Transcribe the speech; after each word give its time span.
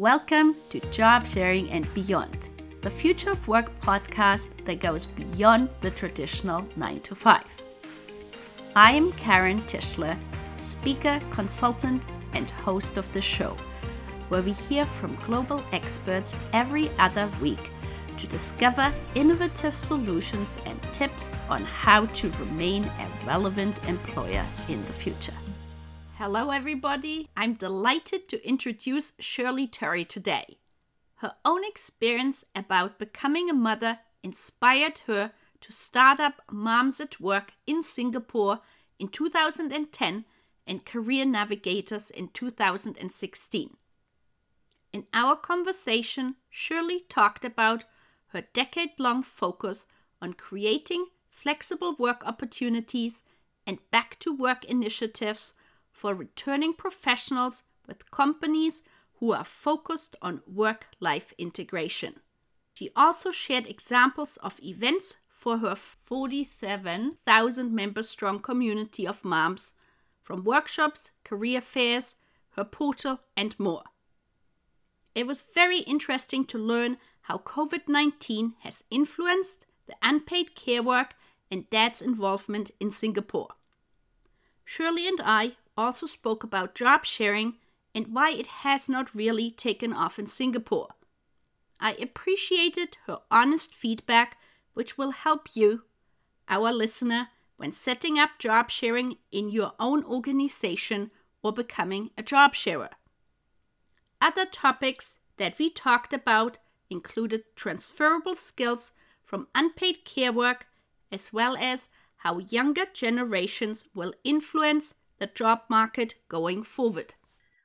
Welcome 0.00 0.56
to 0.70 0.80
Job 0.90 1.26
Sharing 1.26 1.68
and 1.68 1.86
Beyond, 1.92 2.48
the 2.80 2.88
Future 2.88 3.32
of 3.32 3.46
Work 3.46 3.78
podcast 3.82 4.64
that 4.64 4.80
goes 4.80 5.04
beyond 5.04 5.68
the 5.82 5.90
traditional 5.90 6.64
9 6.74 7.00
to 7.02 7.14
5. 7.14 7.44
I 8.74 8.92
am 8.92 9.12
Karen 9.12 9.60
Tischler, 9.64 10.18
speaker, 10.62 11.20
consultant, 11.30 12.06
and 12.32 12.50
host 12.50 12.96
of 12.96 13.12
the 13.12 13.20
show, 13.20 13.58
where 14.30 14.40
we 14.40 14.52
hear 14.52 14.86
from 14.86 15.16
global 15.16 15.62
experts 15.72 16.34
every 16.54 16.88
other 16.98 17.28
week 17.42 17.70
to 18.16 18.26
discover 18.26 18.90
innovative 19.14 19.74
solutions 19.74 20.58
and 20.64 20.82
tips 20.94 21.36
on 21.50 21.62
how 21.62 22.06
to 22.06 22.30
remain 22.38 22.84
a 22.84 23.26
relevant 23.26 23.86
employer 23.86 24.46
in 24.66 24.82
the 24.86 24.94
future. 24.94 25.34
Hello, 26.22 26.50
everybody. 26.50 27.26
I'm 27.34 27.54
delighted 27.54 28.28
to 28.28 28.46
introduce 28.46 29.14
Shirley 29.18 29.66
Terry 29.66 30.04
today. 30.04 30.58
Her 31.14 31.32
own 31.46 31.64
experience 31.64 32.44
about 32.54 32.98
becoming 32.98 33.48
a 33.48 33.54
mother 33.54 34.00
inspired 34.22 34.98
her 35.06 35.32
to 35.62 35.72
start 35.72 36.20
up 36.20 36.42
Moms 36.50 37.00
at 37.00 37.22
Work 37.22 37.54
in 37.66 37.82
Singapore 37.82 38.60
in 38.98 39.08
2010 39.08 40.26
and 40.66 40.84
Career 40.84 41.24
Navigators 41.24 42.10
in 42.10 42.28
2016. 42.28 43.78
In 44.92 45.06
our 45.14 45.36
conversation, 45.36 46.36
Shirley 46.50 47.00
talked 47.08 47.46
about 47.46 47.86
her 48.26 48.42
decade 48.52 49.00
long 49.00 49.22
focus 49.22 49.86
on 50.20 50.34
creating 50.34 51.06
flexible 51.30 51.96
work 51.98 52.22
opportunities 52.26 53.22
and 53.66 53.78
back 53.90 54.18
to 54.18 54.36
work 54.36 54.66
initiatives 54.66 55.54
for 56.00 56.14
returning 56.14 56.72
professionals 56.72 57.64
with 57.86 58.10
companies 58.10 58.82
who 59.18 59.34
are 59.34 59.44
focused 59.44 60.16
on 60.22 60.40
work 60.46 60.86
life 60.98 61.34
integration. 61.36 62.20
She 62.72 62.88
also 62.96 63.30
shared 63.30 63.66
examples 63.66 64.38
of 64.38 64.58
events 64.62 65.18
for 65.28 65.58
her 65.58 65.74
47,000 65.74 67.74
member 67.74 68.02
strong 68.02 68.38
community 68.38 69.06
of 69.06 69.26
moms, 69.26 69.74
from 70.22 70.42
workshops, 70.42 71.12
career 71.22 71.60
fairs, 71.60 72.16
her 72.52 72.64
portal, 72.64 73.20
and 73.36 73.60
more. 73.60 73.84
It 75.14 75.26
was 75.26 75.42
very 75.42 75.80
interesting 75.80 76.46
to 76.46 76.56
learn 76.56 76.96
how 77.22 77.36
COVID 77.36 77.88
19 77.88 78.54
has 78.60 78.84
influenced 78.90 79.66
the 79.86 79.96
unpaid 80.00 80.54
care 80.54 80.82
work 80.82 81.12
and 81.50 81.68
dad's 81.68 82.00
involvement 82.00 82.70
in 82.80 82.90
Singapore. 82.90 83.48
Shirley 84.64 85.06
and 85.06 85.20
I 85.22 85.56
also 85.76 86.06
spoke 86.06 86.44
about 86.44 86.74
job 86.74 87.04
sharing 87.04 87.54
and 87.94 88.14
why 88.14 88.30
it 88.30 88.46
has 88.46 88.88
not 88.88 89.14
really 89.14 89.50
taken 89.50 89.92
off 89.92 90.18
in 90.18 90.26
Singapore. 90.26 90.88
I 91.80 91.94
appreciated 91.94 92.98
her 93.06 93.20
honest 93.30 93.74
feedback, 93.74 94.38
which 94.74 94.98
will 94.98 95.12
help 95.12 95.48
you, 95.54 95.84
our 96.48 96.72
listener, 96.72 97.28
when 97.56 97.72
setting 97.72 98.18
up 98.18 98.38
job 98.38 98.70
sharing 98.70 99.16
in 99.32 99.50
your 99.50 99.72
own 99.78 100.04
organization 100.04 101.10
or 101.42 101.52
becoming 101.52 102.10
a 102.16 102.22
job 102.22 102.54
sharer. 102.54 102.90
Other 104.20 104.44
topics 104.44 105.18
that 105.38 105.58
we 105.58 105.70
talked 105.70 106.12
about 106.12 106.58
included 106.90 107.44
transferable 107.56 108.34
skills 108.34 108.92
from 109.24 109.48
unpaid 109.54 110.04
care 110.04 110.32
work, 110.32 110.66
as 111.10 111.32
well 111.32 111.56
as 111.56 111.88
how 112.16 112.38
younger 112.38 112.84
generations 112.92 113.84
will 113.94 114.12
influence 114.24 114.94
the 115.20 115.26
job 115.26 115.60
market 115.68 116.14
going 116.28 116.62
forward. 116.62 117.14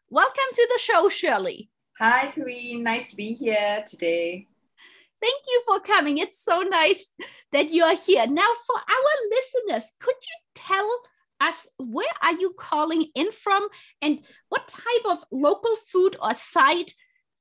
Welcome 0.09 0.52
to 0.53 0.70
the 0.73 0.80
show, 0.80 1.09
Shirley. 1.09 1.72
Hi, 1.98 2.28
Queen. 2.28 2.84
Nice 2.84 3.09
to 3.11 3.16
be 3.16 3.34
here 3.34 3.84
today. 3.88 4.48
Thank 5.22 5.42
you 5.48 5.64
for 5.66 5.80
coming. 5.80 6.17
It's 6.17 6.44
so 6.44 6.59
nice 6.59 7.16
that 7.53 7.72
you 7.72 7.83
are 7.83 7.95
here. 7.95 8.28
Now, 8.28 8.52
for 8.67 8.76
our 8.76 9.30
listeners, 9.32 9.94
could 9.99 10.15
you 10.21 10.38
tell 10.54 10.92
us 11.39 11.67
where 11.77 12.14
are 12.21 12.33
you 12.33 12.54
calling 12.60 13.08
in 13.15 13.32
from 13.32 13.67
and 14.02 14.20
what 14.49 14.67
type 14.67 15.05
of 15.10 15.23
local 15.32 15.76
food 15.92 16.17
or 16.21 16.33
site 16.33 16.94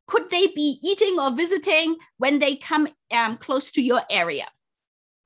could 0.07 0.31
they 0.31 0.47
be 0.47 0.79
eating 0.83 1.19
or 1.19 1.33
visiting 1.33 1.97
when 2.19 2.39
they 2.39 2.57
come 2.57 2.89
um, 3.11 3.37
close 3.37 3.73
to 3.73 3.83
your 3.83 4.03
area? 4.09 4.47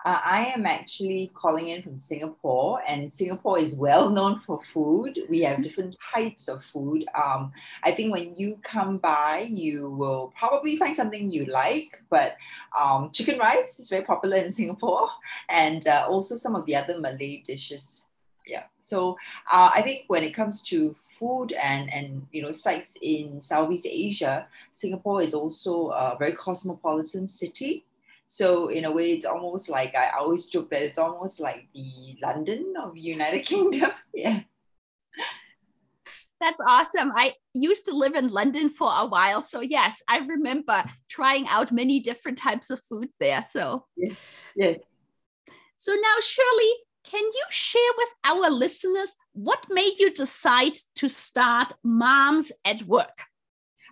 Uh, 0.05 0.21
I 0.25 0.53
am 0.55 0.65
actually 0.65 1.33
calling 1.35 1.71
in 1.71 1.83
from 1.83 1.99
Singapore, 1.99 2.81
and 2.87 3.13
Singapore 3.13 3.59
is 3.59 3.75
well 3.75 4.11
known 4.17 4.39
for 4.41 4.61
food. 4.63 5.19
We 5.29 5.41
have 5.41 5.63
different 5.63 5.97
types 6.15 6.47
of 6.47 6.65
food. 6.65 7.05
Um, 7.15 7.53
I 7.83 7.91
think 7.91 8.13
when 8.13 8.37
you 8.37 8.59
come 8.63 8.99
by, 8.99 9.41
you 9.51 9.91
will 9.91 10.33
probably 10.39 10.77
find 10.77 10.95
something 10.95 11.31
you 11.31 11.47
like. 11.47 12.01
But 12.11 12.37
um, 12.79 13.11
chicken 13.13 13.39
rice 13.41 13.81
is 13.81 13.89
very 13.89 14.05
popular 14.05 14.37
in 14.37 14.53
Singapore, 14.53 15.09
and 15.49 15.87
uh, 15.89 16.07
also 16.09 16.37
some 16.37 16.55
of 16.55 16.65
the 16.67 16.77
other 16.77 17.01
Malay 17.01 17.43
dishes. 17.45 18.07
Yeah. 18.47 18.65
So 18.81 19.19
uh, 19.53 19.71
I 19.75 19.83
think 19.83 20.05
when 20.07 20.23
it 20.23 20.33
comes 20.33 20.63
to 20.69 20.95
food 21.19 21.53
and 21.53 21.93
and 21.93 22.27
you 22.31 22.43
know 22.43 22.53
sites 22.53 22.97
in 23.03 23.43
Southeast 23.43 23.87
Asia, 23.89 24.47
Singapore 24.73 25.23
is 25.23 25.35
also 25.35 25.89
a 25.89 26.17
very 26.19 26.33
cosmopolitan 26.33 27.27
city. 27.27 27.85
So 28.31 28.69
in 28.69 28.85
a 28.85 28.93
way, 28.93 29.13
it's 29.13 29.25
almost 29.25 29.71
like 29.71 29.97
I 29.97 30.11
always 30.19 30.47
joke 30.47 30.71
that 30.71 30.83
it's 30.83 30.99
almost 30.99 31.41
like 31.41 31.67
the 31.75 32.17
London 32.23 32.75
of 32.81 32.97
United 32.97 33.41
Kingdom. 33.47 33.91
yeah. 34.15 34.41
That's 36.39 36.61
awesome. 36.65 37.11
I 37.17 37.33
used 37.55 37.87
to 37.87 37.97
live 37.97 38.15
in 38.15 38.29
London 38.29 38.69
for 38.69 38.93
a 38.95 39.07
while. 39.07 39.43
So, 39.43 39.61
yes, 39.61 40.03
I 40.09 40.19
remember 40.19 40.85
trying 41.09 41.49
out 41.49 41.73
many 41.73 42.01
different 42.01 42.39
types 42.39 42.71
of 42.71 42.81
food 42.81 43.09
there. 43.19 43.45
So, 43.51 43.87
yes. 43.97 44.15
yes. 44.55 44.81
So, 45.79 45.95
now, 45.95 46.17
Shirley, 46.21 46.73
can 47.05 47.25
you 47.25 47.45
share 47.51 47.93
with 47.97 48.09
our 48.25 48.51
listeners 48.51 49.17
what 49.33 49.65
made 49.71 49.99
you 49.99 50.13
decide 50.13 50.75
to 50.97 51.09
start 51.09 51.73
Moms 51.83 52.53
at 52.65 52.83
Work? 52.83 53.17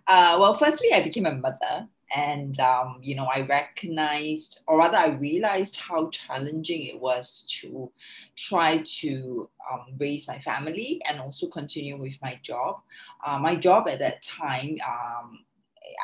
Uh, 0.07 0.37
well, 0.39 0.55
firstly, 0.55 0.93
I 0.95 1.03
became 1.03 1.27
a 1.27 1.35
mother 1.35 1.89
and 2.15 2.61
um, 2.61 2.99
you 3.03 3.15
know 3.15 3.27
i 3.27 3.41
recognized 3.41 4.63
or 4.69 4.79
rather 4.79 4.97
i 4.97 5.09
realized 5.09 5.77
how 5.77 6.09
challenging 6.11 6.83
it 6.87 7.01
was 7.01 7.47
to 7.49 7.91
try 8.37 8.83
to 8.85 9.49
um, 9.73 9.87
raise 9.99 10.29
my 10.29 10.39
family 10.39 11.01
and 11.09 11.21
also 11.21 11.49
continue 11.49 11.97
with 11.97 12.15
my 12.23 12.39
job. 12.43 12.81
Uh, 13.27 13.39
my 13.39 13.57
job 13.57 13.89
at 13.89 13.99
that 13.99 14.23
time 14.23 14.77
um, 14.87 15.41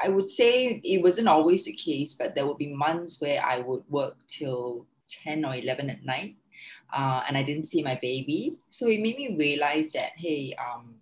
i 0.04 0.08
would 0.08 0.28
say 0.28 0.80
it 0.84 1.02
wasn't 1.02 1.28
always 1.28 1.64
the 1.64 1.74
case 1.74 2.14
but 2.14 2.34
there 2.34 2.46
would 2.46 2.58
be 2.58 2.74
months 2.74 3.20
where 3.20 3.44
i 3.44 3.58
would 3.58 3.82
work 3.88 4.16
till 4.26 4.86
10 5.08 5.44
or 5.44 5.54
11 5.54 5.90
at 5.90 6.04
night 6.04 6.36
uh, 6.92 7.22
and 7.28 7.36
i 7.36 7.42
didn't 7.42 7.64
see 7.64 7.82
my 7.82 7.98
baby. 8.02 8.58
So 8.69 8.88
it 8.88 9.00
made 9.00 9.16
me 9.16 9.36
realize 9.38 9.92
that 9.92 10.12
hey 10.16 10.54
um, 10.54 10.94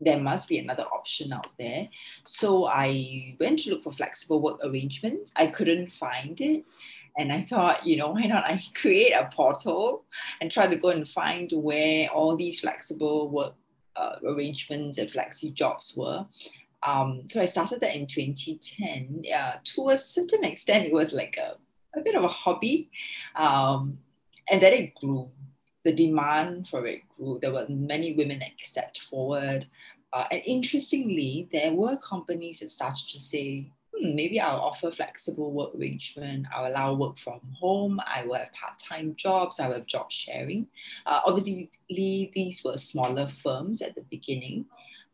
there 0.00 0.20
must 0.20 0.48
be 0.48 0.58
another 0.58 0.84
option 0.84 1.32
out 1.32 1.48
there. 1.58 1.88
So 2.24 2.66
I 2.66 3.36
went 3.40 3.60
to 3.60 3.70
look 3.70 3.82
for 3.82 3.92
flexible 3.92 4.40
work 4.40 4.60
arrangements. 4.62 5.32
I 5.36 5.48
couldn't 5.48 5.92
find 5.92 6.40
it. 6.40 6.64
And 7.16 7.32
I 7.32 7.46
thought, 7.48 7.84
you 7.84 7.96
know, 7.96 8.10
why 8.10 8.22
not 8.22 8.44
I 8.44 8.60
create 8.74 9.12
a 9.12 9.28
portal 9.32 10.04
and 10.40 10.50
try 10.50 10.66
to 10.66 10.76
go 10.76 10.90
and 10.90 11.08
find 11.08 11.50
where 11.52 12.08
all 12.10 12.36
these 12.36 12.60
flexible 12.60 13.28
work 13.28 13.54
uh, 13.96 14.16
arrangements 14.24 14.98
and 14.98 15.10
flexi 15.10 15.52
jobs 15.52 15.94
were. 15.96 16.24
Um, 16.84 17.22
so 17.28 17.42
I 17.42 17.46
started 17.46 17.80
that 17.80 17.96
in 17.96 18.06
2010. 18.06 19.24
Uh, 19.34 19.54
to 19.64 19.88
a 19.88 19.98
certain 19.98 20.44
extent, 20.44 20.86
it 20.86 20.92
was 20.92 21.12
like 21.12 21.36
a, 21.36 21.56
a 21.98 22.02
bit 22.02 22.14
of 22.14 22.22
a 22.22 22.28
hobby. 22.28 22.90
Um, 23.34 23.98
and 24.50 24.62
then 24.62 24.72
it 24.72 24.94
grew 24.94 25.30
the 25.88 26.06
demand 26.06 26.68
for 26.68 26.86
it 26.86 27.00
grew. 27.16 27.38
There 27.40 27.52
were 27.52 27.66
many 27.70 28.14
women 28.14 28.40
that 28.40 28.50
stepped 28.62 29.00
forward. 29.04 29.64
Uh, 30.12 30.26
and 30.30 30.42
interestingly, 30.44 31.48
there 31.50 31.72
were 31.72 31.96
companies 31.96 32.60
that 32.60 32.68
started 32.68 33.08
to 33.08 33.18
say, 33.18 33.72
hmm, 33.96 34.14
maybe 34.14 34.38
I'll 34.38 34.60
offer 34.60 34.90
flexible 34.90 35.50
work 35.50 35.74
arrangement. 35.74 36.46
I'll 36.54 36.70
allow 36.70 36.92
work 36.92 37.18
from 37.18 37.40
home. 37.58 38.00
I 38.06 38.22
will 38.26 38.34
have 38.34 38.52
part-time 38.52 39.14
jobs. 39.16 39.60
I 39.60 39.68
will 39.68 39.76
have 39.76 39.86
job 39.86 40.12
sharing. 40.12 40.66
Uh, 41.06 41.20
obviously, 41.24 41.70
these 41.88 42.62
were 42.62 42.76
smaller 42.76 43.26
firms 43.42 43.80
at 43.80 43.94
the 43.94 44.02
beginning. 44.10 44.66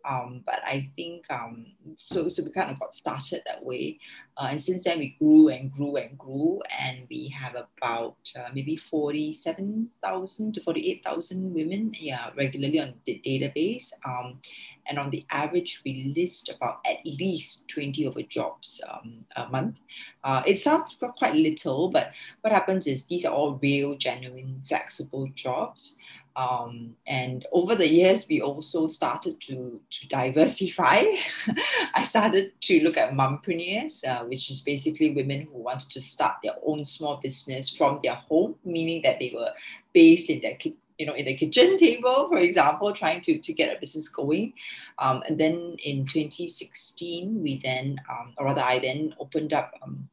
Um, 0.05 0.43
but 0.45 0.61
I 0.65 0.91
think 0.97 1.25
um, 1.31 1.67
so. 1.97 2.29
So 2.29 2.45
we 2.45 2.51
kind 2.51 2.71
of 2.71 2.79
got 2.79 2.93
started 2.93 3.43
that 3.47 3.65
way, 3.65 3.99
uh, 4.37 4.49
and 4.51 4.61
since 4.61 4.85
then 4.85 4.99
we 4.99 5.17
grew 5.19 5.49
and 5.49 5.73
grew 5.73 5.97
and 5.97 6.19
grew, 6.19 6.61
and 6.79 7.07
we 7.09 7.29
have 7.29 7.55
about 7.57 8.17
uh, 8.37 8.49
maybe 8.53 8.77
forty-seven 8.77 9.89
thousand 10.03 10.53
to 10.55 10.61
forty-eight 10.61 11.03
thousand 11.03 11.55
women, 11.55 11.93
yeah, 11.99 12.31
regularly 12.37 12.81
on 12.81 12.95
the 13.07 13.21
database. 13.25 13.93
Um, 14.05 14.41
and 14.87 14.99
on 14.99 15.09
the 15.09 15.25
average, 15.31 15.81
we 15.87 16.13
list 16.15 16.51
about 16.51 16.81
at 16.85 16.99
least 17.07 17.69
twenty 17.69 18.05
of 18.05 18.17
jobs 18.29 18.83
um, 18.91 19.25
a 19.37 19.49
month. 19.49 19.81
Uh, 20.23 20.43
it 20.47 20.59
sounds 20.59 20.97
quite 21.17 21.35
little, 21.35 21.89
but 21.89 22.13
what 22.43 22.53
happens 22.53 22.87
is 22.87 23.07
these 23.07 23.25
are 23.25 23.33
all 23.33 23.59
real, 23.63 23.95
genuine, 23.95 24.63
flexible 24.69 25.29
jobs. 25.35 25.97
Um, 26.37 26.97
and 27.07 27.47
over 27.53 27.77
the 27.77 27.89
years, 27.89 28.27
we 28.29 28.41
also 28.41 28.89
started 28.89 29.41
to, 29.43 29.81
to 29.91 30.09
diversify. 30.09 31.05
I 31.95 32.03
started 32.03 32.61
to 32.63 32.83
look 32.83 32.97
at 32.97 33.13
mompreneurs, 33.13 34.05
uh, 34.07 34.25
which 34.25 34.51
is 34.51 34.61
basically 34.61 35.15
women 35.15 35.43
who 35.43 35.59
wanted 35.59 35.91
to 35.91 36.01
start 36.01 36.37
their 36.43 36.55
own 36.67 36.85
small 36.85 37.21
business 37.23 37.71
from 37.71 38.01
their 38.03 38.15
home, 38.15 38.57
meaning 38.65 39.03
that 39.03 39.21
they 39.21 39.33
were 39.35 39.53
based 39.93 40.31
in 40.31 40.41
their 40.41 40.59
you 40.99 41.07
know 41.07 41.15
in 41.15 41.25
the 41.25 41.35
kitchen 41.35 41.77
table 41.77 42.29
for 42.29 42.39
example 42.39 42.93
trying 42.93 43.21
to 43.21 43.39
to 43.41 43.53
get 43.53 43.77
a 43.77 43.81
business 43.81 44.09
going. 44.09 44.53
Um, 44.99 45.23
and 45.29 45.39
then 45.39 45.77
in 45.85 46.07
2016 46.07 47.43
we 47.43 47.59
then 47.59 48.01
um, 48.09 48.33
or 48.39 48.47
rather 48.47 48.61
i 48.61 48.79
then 48.79 49.15
opened 49.19 49.53
up 49.53 49.73
um, 49.83 50.09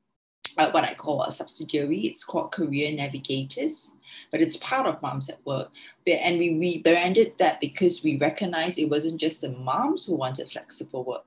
uh, 0.57 0.71
what 0.71 0.83
i 0.83 0.95
call 0.95 1.24
a 1.24 1.31
subsidiary. 1.31 2.00
It's 2.00 2.24
called 2.24 2.51
career 2.51 2.91
navigators 2.91 3.91
but 4.31 4.42
it's 4.42 4.58
part 4.58 4.88
of 4.88 5.02
Moms 5.02 5.30
at 5.30 5.46
Work. 5.46 5.69
And 6.08 6.40
we 6.40 6.58
rebranded 6.58 7.34
that 7.40 7.60
because 7.60 8.04
we 8.04 8.18
recognized 8.18 8.80
it 8.80 8.90
wasn't 8.90 9.19
just 9.19 9.42
the 9.42 9.50
moms 9.50 10.06
who 10.06 10.16
wanted 10.16 10.52
flexible 10.52 11.04
work. 11.04 11.25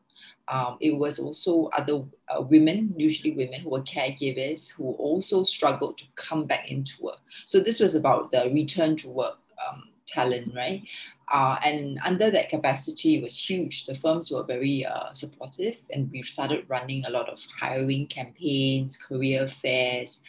Um, 0.48 0.76
it 0.80 0.98
was 0.98 1.18
also 1.18 1.70
other 1.76 2.04
uh, 2.28 2.42
women, 2.42 2.92
usually 2.96 3.32
women 3.32 3.60
who 3.60 3.70
were 3.70 3.82
caregivers, 3.82 4.70
who 4.70 4.92
also 4.92 5.42
struggled 5.42 5.96
to 5.98 6.04
come 6.16 6.44
back 6.44 6.70
into 6.70 7.02
work. 7.02 7.20
So 7.46 7.60
this 7.60 7.80
was 7.80 7.94
about 7.94 8.30
the 8.30 8.50
return 8.52 8.96
to 8.96 9.08
work 9.08 9.38
um, 9.66 9.84
talent, 10.06 10.52
right? 10.54 10.82
Uh, 11.32 11.56
and 11.64 11.98
under 12.04 12.30
that 12.30 12.50
capacity 12.50 13.22
was 13.22 13.38
huge. 13.38 13.86
The 13.86 13.94
firms 13.94 14.30
were 14.30 14.42
very 14.42 14.84
uh, 14.84 15.12
supportive, 15.14 15.76
and 15.90 16.10
we 16.12 16.22
started 16.22 16.66
running 16.68 17.06
a 17.06 17.10
lot 17.10 17.30
of 17.30 17.40
hiring 17.58 18.06
campaigns, 18.08 18.98
career 18.98 19.48
fairs, 19.48 20.22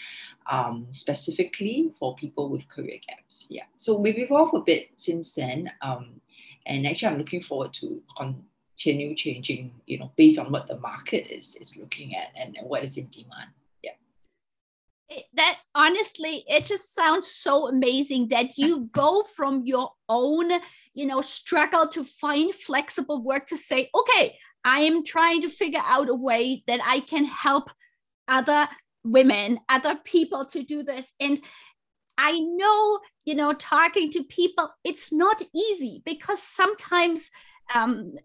um, 0.47 0.87
specifically 0.89 1.93
for 1.99 2.15
people 2.15 2.49
with 2.49 2.67
career 2.67 2.99
gaps. 3.07 3.47
Yeah. 3.49 3.63
So 3.77 3.97
we've 3.97 4.17
evolved 4.17 4.55
a 4.55 4.59
bit 4.59 4.89
since 4.95 5.33
then. 5.33 5.71
Um, 5.81 6.21
and 6.65 6.87
actually, 6.87 7.09
I'm 7.09 7.17
looking 7.17 7.41
forward 7.41 7.73
to 7.73 8.01
continue 8.17 9.15
changing, 9.15 9.73
you 9.85 9.99
know, 9.99 10.11
based 10.15 10.39
on 10.39 10.51
what 10.51 10.67
the 10.67 10.77
market 10.79 11.31
is, 11.31 11.55
is 11.57 11.77
looking 11.77 12.15
at 12.15 12.29
and, 12.35 12.55
and 12.57 12.67
what 12.67 12.83
is 12.83 12.97
in 12.97 13.07
demand. 13.07 13.49
Yeah. 13.83 15.21
that 15.33 15.59
honestly, 15.75 16.43
it 16.47 16.65
just 16.65 16.95
sounds 16.95 17.27
so 17.27 17.67
amazing 17.67 18.29
that 18.29 18.57
you 18.57 18.89
go 18.91 19.23
from 19.23 19.63
your 19.65 19.91
own, 20.09 20.49
you 20.93 21.05
know, 21.05 21.21
struggle 21.21 21.87
to 21.89 22.03
find 22.03 22.53
flexible 22.53 23.23
work 23.23 23.47
to 23.47 23.57
say, 23.57 23.89
okay, 23.93 24.37
I 24.63 24.79
am 24.79 25.03
trying 25.03 25.43
to 25.43 25.49
figure 25.49 25.83
out 25.85 26.09
a 26.09 26.15
way 26.15 26.63
that 26.65 26.79
I 26.83 27.01
can 27.01 27.25
help 27.25 27.69
other 28.27 28.67
women, 29.05 29.59
other 29.69 29.95
people 30.03 30.45
to 30.45 30.63
do 30.63 30.83
this. 30.83 31.13
And 31.19 31.39
I 32.17 32.39
know, 32.39 32.99
you 33.25 33.35
know, 33.35 33.53
talking 33.53 34.09
to 34.11 34.23
people, 34.23 34.69
it's 34.83 35.11
not 35.11 35.41
easy 35.53 36.01
because 36.05 36.41
sometimes 36.41 37.31
um, 37.73 38.15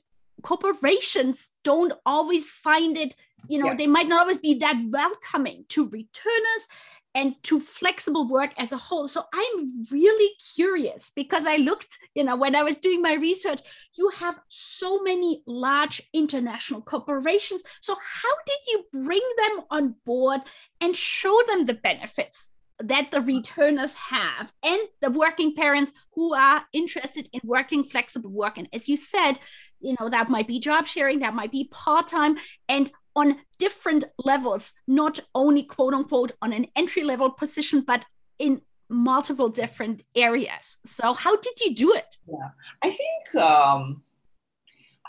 corporations 0.43 1.53
don't 1.65 1.93
always 2.06 2.50
find 2.50 2.97
it, 2.97 3.15
you 3.49 3.59
know, 3.59 3.67
yeah. 3.67 3.75
they 3.75 3.87
might 3.87 4.09
not 4.09 4.21
always 4.21 4.38
be 4.38 4.55
that 4.55 4.81
welcoming 4.91 5.65
to 5.69 5.85
returners 5.85 6.67
and 7.14 7.34
to 7.42 7.60
flexible 7.60 8.28
work 8.28 8.52
as 8.56 8.72
a 8.72 8.76
whole. 8.76 9.08
So 9.08 9.24
I'm 9.32 9.86
really 9.90 10.32
curious 10.54 11.10
because 11.14 11.44
I 11.46 11.56
looked, 11.56 11.98
you 12.14 12.24
know, 12.24 12.36
when 12.36 12.54
I 12.54 12.62
was 12.62 12.78
doing 12.78 13.02
my 13.02 13.14
research, 13.14 13.60
you 13.96 14.10
have 14.10 14.40
so 14.48 15.02
many 15.02 15.42
large 15.46 16.00
international 16.12 16.82
corporations. 16.82 17.62
So 17.80 17.94
how 17.94 18.34
did 18.46 18.58
you 18.68 18.84
bring 18.92 19.22
them 19.38 19.64
on 19.70 19.94
board 20.06 20.40
and 20.80 20.94
show 20.94 21.40
them 21.48 21.66
the 21.66 21.74
benefits 21.74 22.50
that 22.82 23.10
the 23.10 23.20
returners 23.20 23.94
have 23.94 24.52
and 24.62 24.80
the 25.02 25.10
working 25.10 25.54
parents 25.54 25.92
who 26.14 26.34
are 26.34 26.64
interested 26.72 27.28
in 27.32 27.40
working 27.44 27.84
flexible 27.84 28.30
work 28.30 28.56
and 28.56 28.68
as 28.72 28.88
you 28.88 28.96
said 28.96 29.34
you 29.80 29.94
know 30.00 30.08
that 30.08 30.30
might 30.30 30.46
be 30.46 30.58
job 30.58 30.86
sharing 30.86 31.18
that 31.18 31.34
might 31.34 31.52
be 31.52 31.68
part-time 31.70 32.36
and 32.68 32.90
on 33.16 33.38
different 33.58 34.04
levels, 34.24 34.74
not 34.86 35.20
only 35.34 35.62
quote 35.62 35.94
unquote 35.94 36.32
on 36.42 36.52
an 36.52 36.66
entry 36.76 37.02
level 37.02 37.30
position, 37.30 37.80
but 37.80 38.04
in 38.38 38.62
multiple 38.88 39.48
different 39.48 40.02
areas. 40.14 40.78
So, 40.84 41.14
how 41.14 41.36
did 41.36 41.60
you 41.60 41.74
do 41.74 41.94
it? 41.94 42.16
Yeah, 42.26 42.50
I 42.82 42.90
think 42.90 43.42
um, 43.42 44.02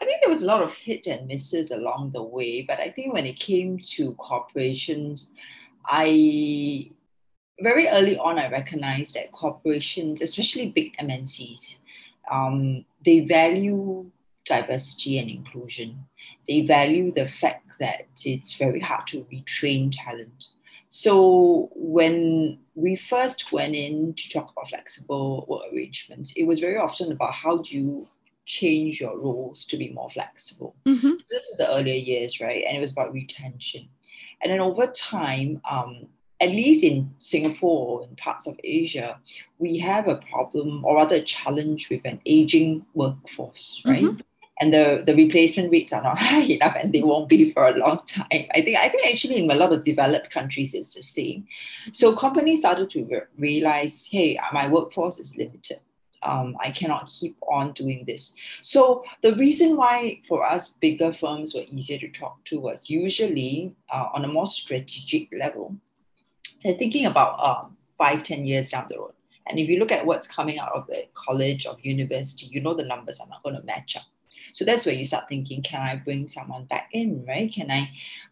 I 0.01 0.05
think 0.05 0.21
there 0.21 0.31
was 0.31 0.43
a 0.43 0.47
lot 0.47 0.63
of 0.63 0.73
hit 0.73 1.07
and 1.07 1.27
misses 1.27 1.71
along 1.71 2.11
the 2.13 2.23
way, 2.23 2.63
but 2.63 2.79
I 2.79 2.89
think 2.89 3.13
when 3.13 3.25
it 3.25 3.39
came 3.39 3.79
to 3.95 4.13
corporations, 4.15 5.33
I 5.85 6.91
very 7.59 7.87
early 7.87 8.17
on 8.17 8.39
I 8.39 8.49
recognized 8.49 9.15
that 9.15 9.31
corporations, 9.31 10.21
especially 10.21 10.69
big 10.69 10.97
MNCs, 10.97 11.79
um, 12.31 12.85
they 13.05 13.21
value 13.21 14.09
diversity 14.45 15.19
and 15.19 15.29
inclusion. 15.29 16.05
They 16.47 16.61
value 16.61 17.11
the 17.13 17.25
fact 17.25 17.67
that 17.81 18.07
it's 18.25 18.53
very 18.55 18.79
hard 18.79 19.07
to 19.07 19.25
retrain 19.33 19.91
talent. 19.91 20.47
So 20.89 21.69
when 21.73 22.59
we 22.75 22.95
first 22.95 23.51
went 23.51 23.75
in 23.75 24.13
to 24.13 24.29
talk 24.29 24.51
about 24.51 24.69
flexible 24.69 25.45
work 25.47 25.73
arrangements, 25.73 26.33
it 26.33 26.43
was 26.43 26.59
very 26.59 26.77
often 26.77 27.11
about 27.11 27.33
how 27.33 27.57
do 27.57 27.77
you 27.77 28.07
change 28.45 28.99
your 28.99 29.17
roles 29.17 29.65
to 29.65 29.77
be 29.77 29.89
more 29.93 30.09
flexible. 30.09 30.75
Mm-hmm. 30.85 31.13
This 31.29 31.43
is 31.43 31.57
the 31.57 31.71
earlier 31.71 31.95
years, 31.95 32.41
right? 32.41 32.63
And 32.67 32.75
it 32.75 32.81
was 32.81 32.91
about 32.91 33.13
retention. 33.13 33.87
And 34.41 34.51
then 34.51 34.59
over 34.59 34.87
time, 34.87 35.61
um, 35.69 36.07
at 36.41 36.49
least 36.49 36.83
in 36.83 37.13
Singapore 37.19 38.03
and 38.03 38.17
parts 38.17 38.47
of 38.47 38.59
Asia, 38.63 39.19
we 39.59 39.77
have 39.77 40.07
a 40.07 40.15
problem 40.15 40.83
or 40.83 40.97
rather 40.97 41.15
a 41.15 41.21
challenge 41.21 41.89
with 41.89 42.01
an 42.03 42.19
aging 42.25 42.85
workforce, 42.95 43.81
right? 43.85 44.03
Mm-hmm 44.03 44.21
and 44.61 44.71
the, 44.71 45.03
the 45.05 45.15
replacement 45.15 45.71
rates 45.71 45.91
are 45.91 46.03
not 46.03 46.19
high 46.19 46.41
enough 46.43 46.75
and 46.79 46.93
they 46.93 47.01
won't 47.01 47.27
be 47.27 47.51
for 47.51 47.67
a 47.67 47.77
long 47.77 48.01
time. 48.05 48.25
I 48.31 48.61
think 48.61 48.77
I 48.77 48.87
think 48.87 49.07
actually 49.11 49.43
in 49.43 49.49
a 49.49 49.55
lot 49.55 49.73
of 49.73 49.83
developed 49.83 50.29
countries 50.29 50.75
it's 50.75 50.93
the 50.93 51.01
same. 51.01 51.47
So 51.91 52.15
companies 52.15 52.59
started 52.59 52.89
to 52.91 53.03
re- 53.05 53.21
realize, 53.37 54.07
hey, 54.09 54.39
my 54.53 54.69
workforce 54.69 55.19
is 55.19 55.35
limited. 55.35 55.77
Um, 56.23 56.55
I 56.63 56.69
cannot 56.69 57.09
keep 57.09 57.35
on 57.49 57.73
doing 57.73 58.03
this. 58.05 58.35
So 58.61 59.03
the 59.23 59.35
reason 59.35 59.75
why 59.75 60.21
for 60.27 60.45
us 60.45 60.69
bigger 60.69 61.11
firms 61.11 61.55
were 61.55 61.65
easier 61.67 61.97
to 61.97 62.09
talk 62.09 62.43
to 62.45 62.59
was 62.59 62.91
usually 62.91 63.75
uh, 63.89 64.09
on 64.13 64.23
a 64.23 64.27
more 64.27 64.45
strategic 64.45 65.29
level. 65.37 65.75
They're 66.63 66.77
thinking 66.77 67.07
about 67.07 67.43
um, 67.43 67.77
five, 67.97 68.21
ten 68.21 68.45
years 68.45 68.69
down 68.69 68.85
the 68.87 68.99
road. 68.99 69.13
And 69.47 69.57
if 69.57 69.67
you 69.67 69.79
look 69.79 69.91
at 69.91 70.05
what's 70.05 70.27
coming 70.27 70.59
out 70.59 70.73
of 70.73 70.85
the 70.85 71.05
college 71.15 71.65
of 71.65 71.83
university, 71.83 72.45
you 72.51 72.61
know 72.61 72.75
the 72.75 72.83
numbers 72.83 73.19
are 73.19 73.27
not 73.27 73.41
going 73.41 73.55
to 73.55 73.63
match 73.63 73.97
up. 73.97 74.03
So 74.53 74.65
that's 74.65 74.85
where 74.85 74.95
you 74.95 75.05
start 75.05 75.29
thinking, 75.29 75.61
can 75.61 75.81
I 75.81 75.95
bring 75.95 76.27
someone 76.27 76.65
back 76.65 76.89
in, 76.91 77.25
right? 77.27 77.51
Can 77.51 77.71
I, 77.71 77.89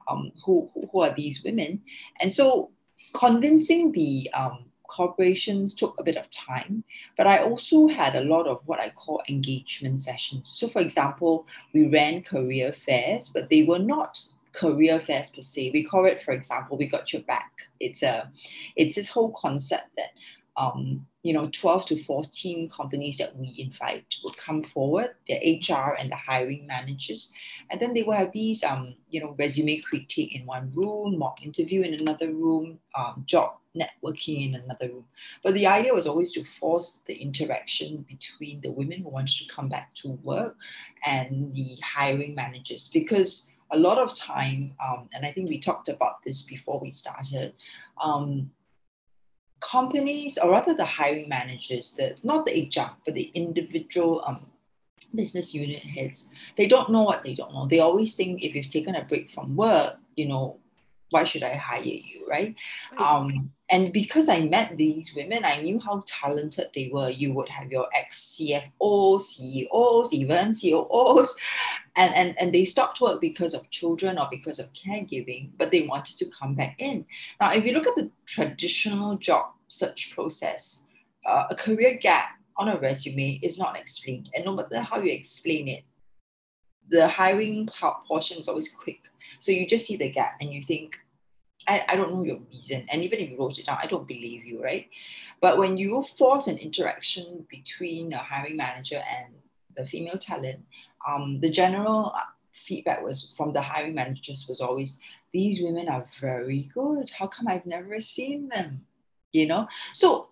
um, 0.07 0.31
who, 0.45 0.69
who 0.91 1.01
are 1.01 1.13
these 1.13 1.43
women? 1.43 1.81
And 2.19 2.33
so 2.33 2.71
convincing 3.13 3.91
the 3.91 4.29
um, 4.33 4.65
corporations 4.87 5.73
took 5.75 5.95
a 5.99 6.03
bit 6.03 6.17
of 6.17 6.29
time, 6.31 6.83
but 7.15 7.27
I 7.27 7.43
also 7.43 7.87
had 7.87 8.15
a 8.15 8.23
lot 8.23 8.47
of 8.47 8.61
what 8.65 8.79
I 8.79 8.89
call 8.89 9.21
engagement 9.29 10.01
sessions. 10.01 10.49
So, 10.49 10.67
for 10.67 10.81
example, 10.81 11.47
we 11.73 11.87
ran 11.87 12.23
career 12.23 12.73
fairs, 12.73 13.29
but 13.29 13.49
they 13.49 13.63
were 13.63 13.79
not 13.79 14.19
career 14.51 14.99
fairs 14.99 15.31
per 15.31 15.41
se. 15.41 15.71
We 15.73 15.83
call 15.83 16.05
it, 16.05 16.21
for 16.21 16.33
example, 16.33 16.77
we 16.77 16.87
got 16.87 17.13
your 17.13 17.21
back. 17.21 17.51
It's 17.79 18.03
a, 18.03 18.31
it's 18.75 18.95
this 18.95 19.09
whole 19.09 19.31
concept 19.31 19.95
that 19.95 20.11
um, 20.59 21.07
you 21.21 21.33
know, 21.33 21.49
12 21.51 21.85
to 21.87 21.97
14 21.97 22.69
companies 22.69 23.17
that 23.17 23.35
we 23.35 23.55
invite 23.57 24.05
will 24.23 24.33
come 24.33 24.61
forward, 24.61 25.15
their 25.27 25.39
HR 25.39 25.95
and 25.97 26.11
the 26.11 26.17
hiring 26.17 26.67
managers. 26.67 27.31
And 27.69 27.79
then 27.79 27.93
they 27.93 28.03
will 28.03 28.13
have 28.13 28.33
these, 28.33 28.63
um, 28.63 28.95
you 29.09 29.21
know, 29.21 29.35
resume 29.39 29.79
critique 29.79 30.35
in 30.35 30.45
one 30.45 30.71
room, 30.73 31.17
mock 31.17 31.43
interview 31.43 31.81
in 31.81 31.93
another 31.93 32.33
room, 32.33 32.79
um, 32.93 33.23
job 33.25 33.55
networking 33.75 34.49
in 34.49 34.55
another 34.55 34.89
room. 34.89 35.05
But 35.43 35.53
the 35.53 35.67
idea 35.67 35.93
was 35.93 36.07
always 36.07 36.33
to 36.33 36.43
force 36.43 37.03
the 37.05 37.15
interaction 37.15 38.05
between 38.09 38.59
the 38.59 38.71
women 38.71 39.01
who 39.01 39.09
wanted 39.09 39.37
to 39.37 39.53
come 39.53 39.69
back 39.69 39.93
to 39.95 40.09
work 40.23 40.57
and 41.05 41.53
the 41.53 41.77
hiring 41.81 42.35
managers 42.35 42.89
because 42.91 43.47
a 43.71 43.77
lot 43.77 43.97
of 43.97 44.15
time, 44.15 44.73
um, 44.83 45.07
and 45.13 45.25
I 45.25 45.31
think 45.31 45.47
we 45.47 45.59
talked 45.59 45.89
about 45.89 46.23
this 46.23 46.41
before 46.41 46.79
we 46.79 46.91
started, 46.91 47.53
um, 48.01 48.49
companies, 49.59 50.37
or 50.37 50.51
rather 50.51 50.73
the 50.73 50.85
hiring 50.85 51.29
managers, 51.29 51.93
the 51.93 52.15
not 52.23 52.45
the 52.45 52.69
HR, 52.75 52.91
but 53.05 53.13
the 53.13 53.31
individual 53.33 54.23
um, 54.25 54.45
business 55.13 55.53
unit 55.53 55.81
heads, 55.83 56.29
they 56.57 56.67
don't 56.67 56.89
know 56.89 57.03
what 57.03 57.23
they 57.23 57.35
don't 57.35 57.53
know. 57.53 57.67
They 57.67 57.79
always 57.79 58.15
think 58.15 58.43
if 58.43 58.55
you've 58.55 58.69
taken 58.69 58.95
a 58.95 59.03
break 59.05 59.31
from 59.31 59.55
work, 59.55 59.97
you 60.15 60.27
know, 60.27 60.57
why 61.11 61.23
should 61.23 61.43
I 61.43 61.55
hire 61.55 61.81
you, 61.81 62.25
right? 62.27 62.55
right. 62.91 63.01
Um, 63.01 63.51
and 63.69 63.93
because 63.93 64.29
I 64.29 64.41
met 64.41 64.77
these 64.77 65.13
women, 65.15 65.45
I 65.45 65.61
knew 65.61 65.79
how 65.79 66.03
talented 66.05 66.67
they 66.73 66.89
were. 66.91 67.09
You 67.09 67.33
would 67.33 67.49
have 67.49 67.71
your 67.71 67.87
ex 67.95 68.39
CFOs, 68.39 69.21
CEOs, 69.21 70.13
even 70.13 70.51
COOs, 70.53 71.35
and, 71.95 72.13
and, 72.15 72.35
and 72.39 72.53
they 72.53 72.65
stopped 72.65 73.01
work 73.01 73.21
because 73.21 73.53
of 73.53 73.69
children 73.69 74.17
or 74.17 74.27
because 74.31 74.59
of 74.59 74.71
caregiving, 74.73 75.51
but 75.57 75.71
they 75.71 75.87
wanted 75.87 76.17
to 76.17 76.29
come 76.29 76.55
back 76.55 76.75
in. 76.79 77.05
Now, 77.39 77.53
if 77.53 77.65
you 77.65 77.73
look 77.73 77.87
at 77.87 77.95
the 77.95 78.09
traditional 78.25 79.17
job 79.17 79.47
search 79.67 80.11
process, 80.13 80.83
uh, 81.25 81.45
a 81.49 81.55
career 81.55 81.97
gap 82.01 82.29
on 82.57 82.69
a 82.69 82.79
resume 82.79 83.39
is 83.41 83.57
not 83.57 83.77
explained. 83.77 84.29
And 84.35 84.45
no 84.45 84.53
matter 84.53 84.81
how 84.81 84.99
you 84.99 85.11
explain 85.11 85.67
it, 85.67 85.83
the 86.89 87.07
hiring 87.07 87.69
portion 88.07 88.39
is 88.39 88.47
always 88.47 88.69
quick. 88.69 88.99
So 89.39 89.51
you 89.51 89.67
just 89.67 89.85
see 89.85 89.97
the 89.97 90.09
gap 90.09 90.37
and 90.41 90.53
you 90.53 90.61
think, 90.63 90.97
I, 91.67 91.83
I 91.89 91.95
don't 91.95 92.13
know 92.13 92.23
your 92.23 92.39
reason. 92.51 92.85
And 92.91 93.03
even 93.03 93.19
if 93.19 93.29
you 93.29 93.37
wrote 93.37 93.59
it 93.59 93.65
down, 93.65 93.77
I 93.81 93.87
don't 93.87 94.07
believe 94.07 94.45
you, 94.45 94.63
right? 94.63 94.89
But 95.41 95.57
when 95.57 95.77
you 95.77 96.03
force 96.03 96.47
an 96.47 96.57
interaction 96.57 97.45
between 97.49 98.13
a 98.13 98.17
hiring 98.17 98.57
manager 98.57 99.01
and 99.17 99.33
the 99.75 99.85
female 99.85 100.17
talent, 100.17 100.65
um, 101.07 101.39
the 101.41 101.49
general 101.49 102.13
feedback 102.53 103.03
was 103.03 103.33
from 103.37 103.53
the 103.53 103.61
hiring 103.61 103.93
managers 103.93 104.45
was 104.47 104.61
always, 104.61 104.99
these 105.31 105.61
women 105.61 105.87
are 105.89 106.05
very 106.19 106.69
good. 106.73 107.09
How 107.11 107.27
come 107.27 107.47
I've 107.47 107.65
never 107.65 107.99
seen 107.99 108.49
them? 108.49 108.85
You 109.31 109.47
know? 109.47 109.67
So 109.93 110.28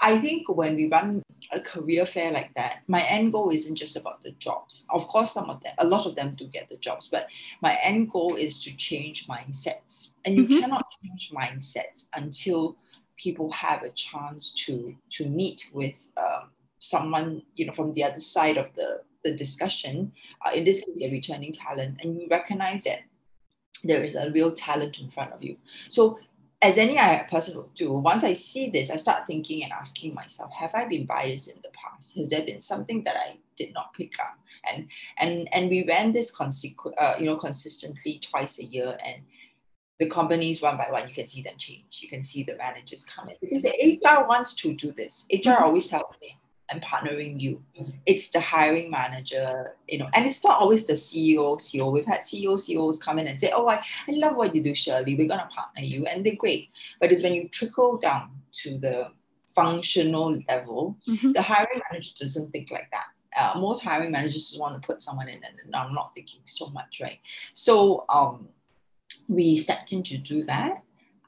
I 0.00 0.20
think 0.20 0.48
when 0.48 0.76
we 0.76 0.88
run 0.88 1.22
a 1.52 1.60
career 1.60 2.04
fair 2.04 2.32
like 2.32 2.52
that, 2.54 2.78
my 2.88 3.02
end 3.02 3.32
goal 3.32 3.50
isn't 3.50 3.76
just 3.76 3.96
about 3.96 4.22
the 4.22 4.32
jobs. 4.32 4.86
Of 4.90 5.06
course, 5.06 5.32
some 5.32 5.48
of 5.50 5.62
them, 5.62 5.74
a 5.78 5.86
lot 5.86 6.06
of 6.06 6.16
them 6.16 6.34
do 6.36 6.46
get 6.46 6.68
the 6.68 6.76
jobs, 6.76 7.08
but 7.08 7.28
my 7.62 7.78
end 7.82 8.10
goal 8.10 8.34
is 8.34 8.62
to 8.64 8.72
change 8.76 9.26
mindsets. 9.28 10.10
And 10.24 10.34
you 10.34 10.44
mm-hmm. 10.44 10.60
cannot 10.60 10.86
change 11.02 11.30
mindsets 11.30 12.08
until 12.14 12.76
people 13.16 13.50
have 13.52 13.82
a 13.82 13.90
chance 13.90 14.52
to 14.66 14.94
to 15.10 15.26
meet 15.26 15.70
with 15.72 16.12
um, 16.16 16.50
someone, 16.80 17.42
you 17.54 17.66
know, 17.66 17.72
from 17.72 17.94
the 17.94 18.04
other 18.04 18.20
side 18.20 18.56
of 18.56 18.74
the 18.74 19.00
the 19.22 19.34
discussion. 19.34 20.12
Uh, 20.44 20.50
in 20.54 20.64
this 20.64 20.84
case, 20.84 21.02
a 21.02 21.10
returning 21.10 21.52
talent, 21.52 21.98
and 22.02 22.20
you 22.20 22.26
recognize 22.30 22.84
that 22.84 23.00
there 23.82 24.02
is 24.02 24.16
a 24.16 24.30
real 24.30 24.52
talent 24.52 24.98
in 24.98 25.10
front 25.10 25.32
of 25.32 25.42
you. 25.42 25.56
So 25.88 26.18
as 26.62 26.78
any 26.78 26.98
person 27.30 27.56
would 27.56 27.74
do, 27.74 27.92
once 27.92 28.24
I 28.24 28.32
see 28.32 28.70
this, 28.70 28.90
I 28.90 28.96
start 28.96 29.26
thinking 29.26 29.64
and 29.64 29.72
asking 29.72 30.14
myself, 30.14 30.50
have 30.52 30.70
I 30.74 30.86
been 30.86 31.04
biased 31.04 31.50
in 31.50 31.60
the 31.62 31.68
past? 31.70 32.16
Has 32.16 32.30
there 32.30 32.42
been 32.42 32.60
something 32.60 33.04
that 33.04 33.16
I 33.16 33.38
did 33.56 33.74
not 33.74 33.92
pick 33.94 34.18
up? 34.18 34.38
And 34.70 34.88
and 35.18 35.46
and 35.52 35.68
we 35.68 35.84
ran 35.84 36.12
this 36.12 36.34
consequ- 36.34 36.94
uh, 36.96 37.16
you 37.18 37.26
know, 37.26 37.36
consistently 37.36 38.18
twice 38.22 38.58
a 38.60 38.64
year, 38.64 38.96
and 39.04 39.22
the 39.98 40.08
companies 40.08 40.62
one 40.62 40.78
by 40.78 40.90
one, 40.90 41.06
you 41.06 41.14
can 41.14 41.28
see 41.28 41.42
them 41.42 41.54
change. 41.58 41.98
You 42.00 42.08
can 42.08 42.22
see 42.22 42.42
the 42.42 42.56
managers 42.56 43.04
come 43.04 43.28
in 43.28 43.36
because 43.42 43.62
the 43.62 44.00
HR 44.02 44.26
wants 44.26 44.54
to 44.56 44.74
do 44.74 44.92
this. 44.92 45.26
HR 45.30 45.36
mm-hmm. 45.36 45.64
always 45.64 45.88
tells 45.88 46.16
me, 46.22 46.38
and 46.70 46.82
partnering 46.82 47.40
you. 47.40 47.62
It's 48.06 48.30
the 48.30 48.40
hiring 48.40 48.90
manager, 48.90 49.76
you 49.88 49.98
know, 49.98 50.08
and 50.14 50.26
it's 50.26 50.42
not 50.44 50.58
always 50.58 50.86
the 50.86 50.94
CEO, 50.94 51.58
CEO. 51.58 51.92
We've 51.92 52.06
had 52.06 52.20
CEO, 52.20 52.58
CEOs 52.58 53.02
come 53.02 53.18
in 53.18 53.26
and 53.26 53.40
say, 53.40 53.52
Oh, 53.54 53.68
I, 53.68 53.76
I 53.76 54.12
love 54.12 54.36
what 54.36 54.54
you 54.54 54.62
do, 54.62 54.74
Shirley. 54.74 55.14
We're 55.14 55.28
gonna 55.28 55.48
partner 55.54 55.82
you, 55.82 56.06
and 56.06 56.24
they're 56.24 56.36
great. 56.36 56.70
But 57.00 57.12
it's 57.12 57.22
when 57.22 57.34
you 57.34 57.48
trickle 57.48 57.98
down 57.98 58.30
to 58.62 58.78
the 58.78 59.08
functional 59.54 60.40
level, 60.48 60.96
mm-hmm. 61.06 61.32
the 61.32 61.42
hiring 61.42 61.80
manager 61.90 62.12
doesn't 62.18 62.50
think 62.50 62.70
like 62.70 62.90
that. 62.92 63.06
Uh, 63.36 63.58
most 63.58 63.82
hiring 63.82 64.12
managers 64.12 64.48
just 64.48 64.60
want 64.60 64.80
to 64.80 64.86
put 64.86 65.02
someone 65.02 65.28
in, 65.28 65.40
and 65.44 65.74
I'm 65.74 65.92
not 65.92 66.12
thinking 66.14 66.40
so 66.44 66.68
much, 66.68 67.00
right? 67.02 67.18
So 67.52 68.04
um, 68.08 68.48
we 69.28 69.56
stepped 69.56 69.92
in 69.92 70.02
to 70.04 70.16
do 70.16 70.44
that. 70.44 70.82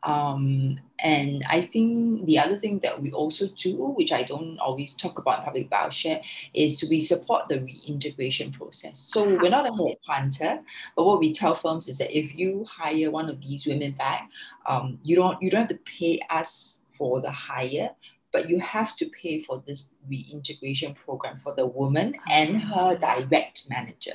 Um, 0.06 0.78
and 1.00 1.44
I 1.48 1.60
think 1.60 2.24
the 2.26 2.38
other 2.38 2.56
thing 2.56 2.78
that 2.84 3.02
we 3.02 3.10
also 3.10 3.48
do, 3.48 3.88
which 3.96 4.12
I 4.12 4.22
don't 4.22 4.58
always 4.60 4.94
talk 4.94 5.18
about 5.18 5.40
in 5.40 5.44
public, 5.44 5.68
but 5.68 5.76
I'll 5.76 5.90
share, 5.90 6.22
is 6.54 6.86
we 6.88 7.00
support 7.00 7.48
the 7.48 7.60
reintegration 7.60 8.52
process. 8.52 8.98
So 8.98 9.24
we're 9.24 9.50
not 9.50 9.66
a 9.66 9.72
headhunter, 9.72 10.62
but 10.94 11.04
what 11.04 11.18
we 11.18 11.34
tell 11.34 11.54
firms 11.54 11.88
is 11.88 11.98
that 11.98 12.16
if 12.16 12.34
you 12.36 12.64
hire 12.64 13.10
one 13.10 13.28
of 13.28 13.40
these 13.40 13.66
women 13.66 13.92
back, 13.92 14.30
um, 14.66 14.98
you 15.02 15.16
don't 15.16 15.42
you 15.42 15.50
don't 15.50 15.62
have 15.62 15.70
to 15.70 15.92
pay 15.98 16.20
us 16.30 16.80
for 16.96 17.20
the 17.20 17.30
hire, 17.30 17.90
but 18.32 18.48
you 18.48 18.60
have 18.60 18.94
to 18.96 19.06
pay 19.10 19.42
for 19.42 19.62
this 19.66 19.94
reintegration 20.08 20.94
program 20.94 21.40
for 21.42 21.54
the 21.54 21.66
woman 21.66 22.14
and 22.30 22.62
her 22.62 22.92
ah. 22.92 22.94
direct 22.94 23.64
manager. 23.68 24.14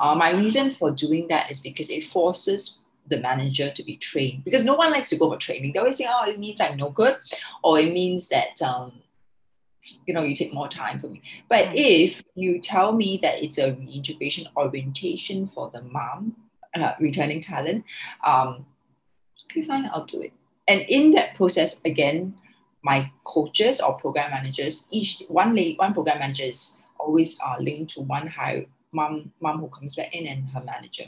Uh, 0.00 0.14
my 0.14 0.32
reason 0.32 0.70
for 0.70 0.90
doing 0.90 1.28
that 1.28 1.50
is 1.50 1.60
because 1.60 1.88
it 1.88 2.04
forces 2.04 2.80
the 3.10 3.18
manager 3.18 3.70
to 3.70 3.82
be 3.82 3.96
trained 3.96 4.44
because 4.44 4.64
no 4.64 4.74
one 4.74 4.90
likes 4.90 5.10
to 5.10 5.18
go 5.18 5.30
for 5.30 5.36
training. 5.36 5.72
They 5.72 5.78
always 5.78 5.98
say, 5.98 6.06
oh, 6.08 6.28
it 6.28 6.38
means 6.38 6.60
I'm 6.60 6.76
no 6.76 6.90
good, 6.90 7.16
or 7.62 7.78
it 7.78 7.92
means 7.92 8.28
that, 8.30 8.60
um, 8.62 8.92
you 10.06 10.14
know, 10.14 10.22
you 10.22 10.34
take 10.34 10.54
more 10.54 10.68
time 10.68 11.00
for 11.00 11.08
me. 11.08 11.22
But 11.48 11.66
right. 11.66 11.76
if 11.76 12.22
you 12.34 12.60
tell 12.60 12.92
me 12.92 13.18
that 13.22 13.42
it's 13.42 13.58
a 13.58 13.72
reintegration 13.72 14.46
orientation 14.56 15.48
for 15.48 15.70
the 15.70 15.82
mom, 15.82 16.36
uh, 16.74 16.92
returning 17.00 17.40
talent, 17.42 17.84
um, 18.24 18.64
okay, 19.50 19.64
fine, 19.64 19.90
I'll 19.92 20.04
do 20.04 20.22
it. 20.22 20.32
And 20.68 20.82
in 20.82 21.12
that 21.12 21.34
process, 21.34 21.80
again, 21.84 22.34
my 22.82 23.10
coaches 23.24 23.80
or 23.80 23.98
program 23.98 24.30
managers, 24.30 24.86
each 24.90 25.22
one 25.28 25.54
late, 25.54 25.78
one 25.78 25.92
program 25.92 26.20
manager 26.20 26.44
is 26.44 26.78
always 26.98 27.38
uh, 27.40 27.56
linked 27.58 27.94
to 27.94 28.02
one 28.02 28.26
high 28.26 28.66
mom, 28.92 29.32
mom 29.40 29.60
who 29.60 29.68
comes 29.68 29.94
back 29.96 30.14
in 30.14 30.26
and 30.26 30.48
her 30.50 30.62
manager. 30.62 31.04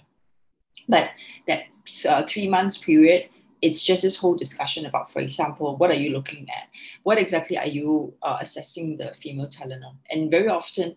But 0.89 1.11
that 1.47 1.65
uh, 2.09 2.23
three 2.25 2.49
months 2.49 2.79
period, 2.79 3.29
it's 3.61 3.83
just 3.83 4.03
this 4.03 4.17
whole 4.17 4.35
discussion 4.35 4.87
about, 4.87 5.13
for 5.13 5.21
example, 5.21 5.77
what 5.77 5.91
are 5.91 5.95
you 5.95 6.11
looking 6.11 6.49
at? 6.51 6.69
What 7.05 7.19
exactly 7.19 7.57
are 7.57 7.67
you 7.67 8.13
uh, 8.23 8.39
assessing 8.41 8.97
the 8.97 9.15
female 9.23 9.49
talent 9.49 9.85
on? 9.85 9.99
And 10.11 10.31
very 10.31 10.49
often, 10.49 10.97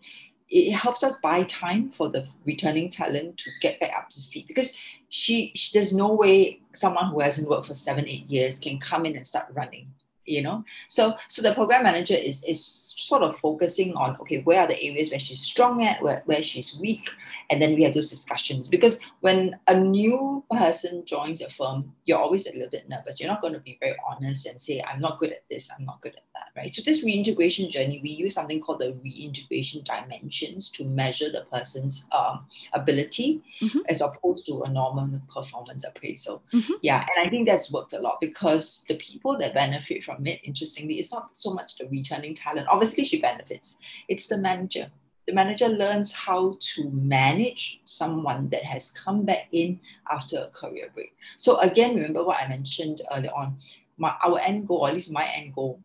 it 0.50 0.72
helps 0.72 1.03
us 1.03 1.20
buy 1.20 1.44
time 1.44 1.91
for 1.91 2.10
the 2.10 2.27
returning 2.46 2.89
talent 2.89 3.38
to 3.38 3.50
get 3.62 3.79
back 3.79 3.91
up 3.96 4.10
to 4.10 4.22
speed 4.22 4.46
because 4.48 4.75
she, 5.10 5.51
she 5.55 5.77
there's 5.77 5.94
no 5.94 6.13
way 6.13 6.60
someone 6.74 7.10
who 7.10 7.20
hasn't 7.20 7.50
worked 7.50 7.67
for 7.67 7.74
seven 7.74 8.08
eight 8.08 8.27
years 8.27 8.60
can 8.60 8.77
come 8.79 9.05
in 9.05 9.15
and 9.15 9.25
start 9.25 9.48
running 9.53 9.88
you 10.25 10.41
know 10.41 10.63
so 10.88 11.15
so 11.27 11.41
the 11.41 11.53
program 11.53 11.84
manager 11.84 12.15
is 12.15 12.44
is 12.44 12.65
sort 12.65 13.22
of 13.22 13.38
focusing 13.38 13.94
on 13.96 14.17
okay 14.20 14.41
where 14.41 14.62
are 14.62 14.67
the 14.67 14.82
areas 14.82 15.10
where 15.10 15.20
she's 15.20 15.39
strong 15.39 15.84
at 15.84 16.01
where, 16.01 16.22
where 16.25 16.41
she's 16.41 16.77
weak 16.79 17.10
and 17.50 17.62
then 17.62 17.75
we 17.75 17.84
have 17.84 17.94
those 17.94 18.10
discussions 18.10 18.68
because 18.68 19.00
when 19.22 19.58
a 19.68 19.75
new 19.80 20.44
person 20.52 21.06
joins 21.06 21.42
a 21.42 21.50
firm 21.52 21.94
you're 22.06 22.18
always 22.18 22.48
a 22.48 22.54
little 22.54 22.70
bit 22.70 22.90
nervous 22.90 23.20
you're 23.20 23.30
not 23.30 23.42
going 23.42 23.54
to 23.54 23.60
be 23.60 23.78
very 23.80 23.96
honest 24.10 24.48
and 24.48 24.60
say 24.60 24.84
i'm 24.88 25.00
not 25.00 25.20
good 25.20 25.32
at 25.32 25.44
this 25.50 25.70
i'm 25.78 25.86
not 25.86 26.02
good 26.02 26.14
at 26.16 26.24
that 26.34 26.60
right 26.60 26.74
so 26.74 26.82
this 26.82 27.04
reintegration 27.04 27.70
journey 27.70 28.00
we 28.02 28.10
use 28.10 28.34
something 28.34 28.60
called 28.60 28.80
the 28.80 28.94
reintegration 29.04 29.84
dimensions 29.84 30.70
to 30.70 30.86
measure 30.86 31.32
the 31.32 31.46
person's 31.54 32.10
um, 32.12 32.46
ability 32.74 33.42
mm-hmm. 33.62 33.80
as 33.90 34.02
opposed 34.02 34.46
to 34.46 34.64
a 34.64 34.70
normal 34.70 35.22
performance 35.34 35.86
appraisal 35.86 36.42
mm-hmm. 36.52 36.74
yeah 36.82 37.06
and 37.16 37.28
i 37.28 37.30
think 37.30 37.48
that's 37.48 37.72
worked 37.72 37.94
a 37.94 38.00
lot 38.00 38.20
because 38.20 38.86
the 38.88 38.96
people 38.96 39.38
that 39.38 39.54
benefit 39.54 40.04
from 40.04 40.16
from 40.16 40.28
it, 40.28 40.40
interestingly, 40.44 40.96
it's 40.96 41.12
not 41.12 41.36
so 41.36 41.54
much 41.54 41.78
the 41.78 41.88
returning 41.88 42.34
talent. 42.34 42.68
Obviously, 42.70 43.04
she 43.04 43.20
benefits. 43.20 43.78
It's 44.08 44.28
the 44.28 44.38
manager. 44.38 44.90
The 45.27 45.34
manager 45.34 45.67
learns 45.67 46.13
how 46.13 46.58
to 46.60 46.89
manage 46.91 47.82
someone 47.84 48.50
that 48.50 48.63
has 48.63 48.91
come 48.91 49.25
back 49.25 49.48
in 49.51 49.79
after 50.12 50.38
a 50.38 50.50
career 50.50 50.89
break. 50.94 51.15
So 51.36 51.60
again, 51.60 51.96
remember 51.96 52.24
what 52.24 52.41
I 52.41 52.48
mentioned 52.48 53.01
earlier 53.12 53.32
on. 53.32 53.58
My, 53.98 54.13
our 54.24 54.39
end 54.39 54.67
goal, 54.67 54.88
at 54.88 54.94
least 54.94 55.12
my 55.12 55.25
end 55.25 55.55
goal, 55.55 55.82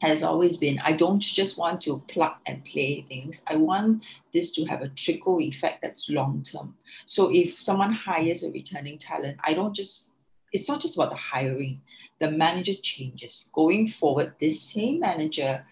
has 0.00 0.22
always 0.22 0.56
been 0.56 0.78
I 0.80 0.92
don't 0.92 1.20
just 1.20 1.58
want 1.58 1.80
to 1.82 2.02
plug 2.08 2.32
and 2.46 2.64
play 2.64 3.04
things. 3.08 3.44
I 3.46 3.56
want 3.56 4.02
this 4.32 4.52
to 4.54 4.64
have 4.64 4.82
a 4.82 4.88
trickle 4.88 5.40
effect 5.40 5.82
that's 5.82 6.10
long 6.10 6.42
term. 6.42 6.74
So 7.06 7.30
if 7.32 7.60
someone 7.60 7.92
hires 7.92 8.44
a 8.44 8.50
returning 8.50 8.98
talent, 8.98 9.38
I 9.44 9.54
don't 9.54 9.74
just, 9.74 10.14
it's 10.52 10.68
not 10.68 10.80
just 10.80 10.96
about 10.96 11.10
the 11.10 11.16
hiring 11.16 11.80
the 12.20 12.30
manager 12.30 12.74
changes. 12.80 13.50
Going 13.52 13.88
forward, 13.88 14.34
this 14.40 14.60
same 14.60 15.00
manager, 15.00 15.64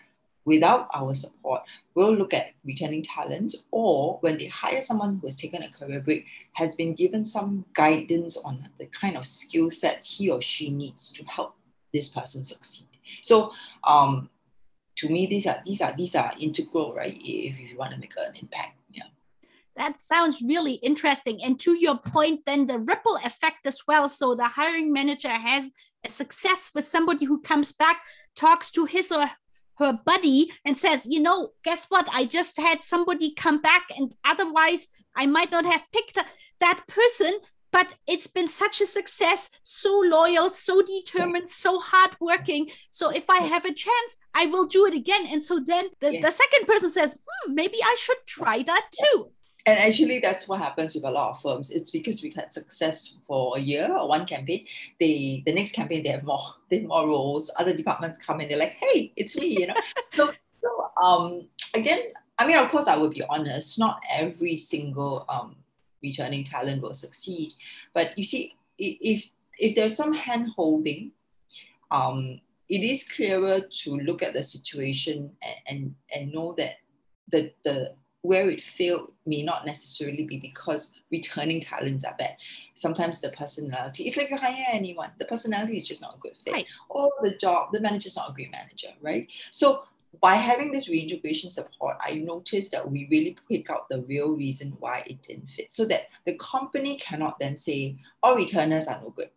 without 0.45 0.89
our 0.95 1.15
support, 1.15 1.63
will 1.95 2.13
look 2.13 2.35
at 2.35 2.53
returning 2.65 3.03
talents 3.03 3.67
or 3.71 4.19
when 4.21 4.39
they 4.39 4.47
hire 4.47 4.83
someone 4.83 5.19
who 5.19 5.27
has 5.27 5.37
taken 5.37 5.63
a 5.63 5.71
career 5.71 6.01
break, 6.01 6.27
has 6.55 6.75
been 6.75 6.95
given 6.95 7.25
some 7.25 7.65
guidance 7.75 8.37
on 8.37 8.69
the 8.79 8.87
kind 8.87 9.17
of 9.17 9.27
skill 9.27 9.71
sets 9.71 10.17
he 10.17 10.31
or 10.31 10.43
she 10.43 10.71
needs 10.71 11.11
to 11.11 11.25
help 11.25 11.55
this 11.93 12.09
person 12.09 12.43
succeed. 12.43 12.89
So 13.21 13.53
um, 13.85 14.31
to 14.97 15.09
me, 15.09 15.27
these 15.27 15.47
are 15.47 15.63
these 15.65 15.81
are 15.81 15.95
these 15.97 16.15
are 16.15 16.33
integral, 16.39 16.95
right? 16.95 17.15
If 17.15 17.59
you 17.59 17.77
want 17.77 17.93
to 17.93 17.99
make 17.99 18.15
an 18.17 18.35
impact. 18.41 18.79
Yeah. 18.91 19.05
That 19.77 19.99
sounds 19.99 20.43
really 20.43 20.75
interesting. 20.75 21.43
And 21.43 21.59
to 21.61 21.79
your 21.79 21.99
point, 21.99 22.41
then 22.47 22.67
the 22.67 22.79
ripple 22.79 23.17
effect 23.25 23.67
as 23.67 23.83
well. 23.87 24.09
So 24.09 24.35
the 24.35 24.49
hiring 24.49 24.93
manager 24.93 25.31
has 25.31 25.71
a 26.05 26.11
success 26.11 26.71
with 26.75 26.87
somebody 26.87 27.25
who 27.25 27.41
comes 27.41 27.73
back, 27.73 28.03
talks 28.37 28.71
to 28.73 28.85
his 28.85 29.11
or 29.11 29.31
her 29.85 29.99
buddy, 30.05 30.53
and 30.65 30.77
says, 30.79 31.07
you 31.09 31.21
know, 31.21 31.51
guess 31.65 31.87
what? 31.87 32.09
I 32.13 32.25
just 32.25 32.59
had 32.59 32.83
somebody 32.83 33.35
come 33.35 33.61
back, 33.61 33.85
and 33.97 34.15
otherwise 34.25 34.89
I 35.17 35.27
might 35.27 35.51
not 35.51 35.65
have 35.65 35.85
picked 35.93 36.19
that 36.61 36.85
person. 36.87 37.33
But 37.71 37.95
it's 38.07 38.27
been 38.27 38.49
such 38.49 38.83
a 38.83 38.87
success, 38.87 39.49
so 39.63 39.99
loyal, 40.05 40.51
so 40.51 40.83
determined, 40.83 41.49
so 41.49 41.81
hardworking. 41.81 42.69
So 42.91 43.09
if 43.09 43.31
I 43.31 43.39
have 43.39 43.65
a 43.65 43.73
chance, 43.73 44.19
I 44.35 44.45
will 44.45 44.67
do 44.67 44.85
it 44.85 44.93
again. 44.93 45.27
And 45.27 45.43
so 45.43 45.59
then 45.59 45.87
the, 46.03 46.13
yes. 46.13 46.23
the 46.23 46.31
second 46.33 46.67
person 46.67 46.91
says, 46.91 47.17
hmm, 47.17 47.55
maybe 47.55 47.79
I 47.83 47.97
should 47.99 48.19
try 48.27 48.63
that 48.63 48.91
too 48.93 49.33
and 49.67 49.79
actually 49.79 50.19
that's 50.19 50.49
what 50.49 50.61
happens 50.61 50.95
with 50.95 51.05
a 51.05 51.11
lot 51.11 51.31
of 51.31 51.43
firms. 51.43 51.71
It's 51.71 51.91
because 51.91 52.23
we've 52.23 52.35
had 52.35 52.53
success 52.53 53.17
for 53.27 53.57
a 53.57 53.61
year 53.61 53.95
or 53.97 54.09
one 54.09 54.27
campaign. 54.27 54.67
They 54.99 55.43
the 55.47 55.53
next 55.53 55.73
campaign 55.73 56.03
they 56.03 56.11
have 56.11 56.25
more 56.25 56.55
they 56.69 56.79
have 56.79 56.89
more 56.89 57.07
roles. 57.07 57.51
Other 57.59 57.73
departments 57.73 58.19
come 58.19 58.41
in 58.41 58.49
they're 58.49 58.59
like 58.59 58.77
hey 58.81 59.13
it's 59.17 59.37
me 59.37 59.61
you 59.61 59.67
know? 59.69 59.75
So 60.15 60.33
so 60.63 60.91
um, 61.03 61.49
again, 61.75 62.01
I 62.39 62.47
mean, 62.47 62.59
of 62.59 62.69
course, 62.71 62.87
I 62.87 62.97
would 62.97 63.13
be 63.13 63.23
honest. 63.29 63.79
Not 63.79 64.01
every 64.11 64.57
single 64.57 65.25
um, 65.29 65.57
returning 66.03 66.45
talent 66.45 66.83
will 66.83 66.95
succeed, 66.95 67.53
but 67.95 68.17
you 68.17 68.25
see, 68.25 68.55
if 68.79 69.31
if 69.59 69.75
there's 69.77 69.97
some 69.97 70.13
hand 70.13 70.51
holding, 70.57 71.13
um, 71.91 72.41
it 72.69 72.83
is 72.83 73.09
clearer 73.09 73.61
to 73.61 73.97
look 73.99 74.23
at 74.23 74.33
the 74.33 74.43
situation 74.43 75.31
and, 75.43 75.57
and, 75.67 75.95
and 76.15 76.33
know 76.33 76.55
that 76.57 76.77
the, 77.29 77.53
the 77.65 77.95
where 78.23 78.49
it 78.49 78.63
failed 78.63 79.13
may 79.27 79.43
not 79.43 79.67
necessarily 79.67 80.25
be 80.25 80.39
because 80.39 80.95
returning 81.11 81.61
talents 81.61 82.05
are 82.05 82.15
bad. 82.19 82.37
Sometimes 82.77 83.21
the 83.21 83.31
personality, 83.31 84.05
it's 84.05 84.17
like 84.17 84.31
you 84.31 84.37
hire 84.37 84.65
anyone, 84.71 85.11
the 85.19 85.25
personality 85.25 85.77
is 85.77 85.87
just 85.87 86.01
not 86.01 86.17
a 86.17 86.19
good 86.19 86.37
fit. 86.45 86.53
Right. 86.53 86.67
Or 86.89 87.11
the 87.21 87.37
job, 87.37 87.73
the 87.73 87.81
manager's 87.81 88.17
not 88.17 88.31
a 88.31 88.33
great 88.33 88.53
manager, 88.53 88.89
right? 89.01 89.29
So 89.51 89.85
by 90.21 90.35
having 90.35 90.71
this 90.71 90.89
reintegration 90.89 91.51
support, 91.51 91.97
I 92.01 92.15
noticed 92.15 92.71
that 92.73 92.89
we 92.89 93.09
really 93.11 93.37
pick 93.49 93.71
out 93.71 93.89
the 93.89 94.03
real 94.03 94.29
reason 94.29 94.77
why 94.79 95.03
it 95.07 95.23
didn't 95.23 95.51
fit. 95.51 95.73
So 95.73 95.85
that 95.87 96.03
the 96.25 96.35
company 96.35 96.99
cannot 96.99 97.39
then 97.39 97.57
say, 97.57 97.97
all 98.23 98.37
returners 98.37 98.87
are 98.89 99.01
no 99.03 99.11
good 99.11 99.31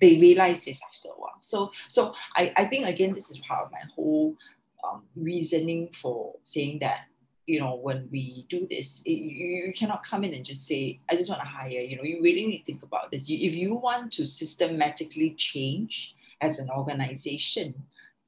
they 0.00 0.18
realize 0.18 0.64
this 0.64 0.80
after 0.82 1.10
a 1.10 1.20
while. 1.20 1.36
So, 1.42 1.72
so 1.88 2.14
I, 2.34 2.52
I 2.56 2.64
think 2.64 2.88
again, 2.88 3.12
this 3.12 3.30
is 3.30 3.36
part 3.38 3.66
of 3.66 3.70
my 3.70 3.82
whole 3.94 4.34
um, 4.82 5.02
reasoning 5.14 5.90
for 5.92 6.34
saying 6.42 6.78
that 6.80 7.06
you 7.50 7.60
know 7.60 7.74
when 7.74 8.08
we 8.10 8.46
do 8.48 8.66
this 8.70 9.02
it, 9.04 9.12
you, 9.12 9.46
you 9.66 9.72
cannot 9.72 10.04
come 10.04 10.24
in 10.24 10.32
and 10.34 10.44
just 10.44 10.66
say 10.66 11.00
i 11.10 11.16
just 11.16 11.28
want 11.28 11.42
to 11.42 11.48
hire 11.48 11.80
you 11.90 11.96
know 11.96 12.02
you 12.02 12.20
really 12.22 12.46
need 12.46 12.58
to 12.58 12.64
think 12.64 12.82
about 12.82 13.10
this. 13.10 13.28
You, 13.28 13.48
if 13.48 13.54
you 13.56 13.74
want 13.74 14.12
to 14.14 14.26
systematically 14.26 15.34
change 15.36 16.14
as 16.40 16.58
an 16.58 16.70
organization 16.70 17.74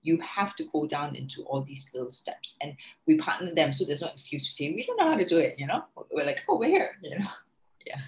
you 0.05 0.19
have 0.21 0.57
to 0.57 0.65
go 0.73 0.85
down 0.85 1.15
into 1.15 1.45
all 1.45 1.63
these 1.63 1.89
little 1.95 2.11
steps. 2.11 2.57
And 2.61 2.75
we 3.07 3.19
partner 3.19 3.55
them 3.55 3.73
so 3.73 3.85
there's 3.85 4.03
no 4.03 4.09
excuse 4.09 4.45
to 4.47 4.53
say 4.53 4.73
we 4.73 4.85
don't 4.85 4.99
know 4.99 5.11
how 5.13 5.17
to 5.17 5.25
do 5.25 5.39
it 5.39 5.55
you 5.59 5.67
know? 5.67 5.85
We're 6.11 6.27
like 6.27 6.43
oh 6.49 6.59
we're 6.59 6.75
here 6.77 6.97
you 7.03 7.19
know? 7.19 7.27
Yeah. 7.87 7.99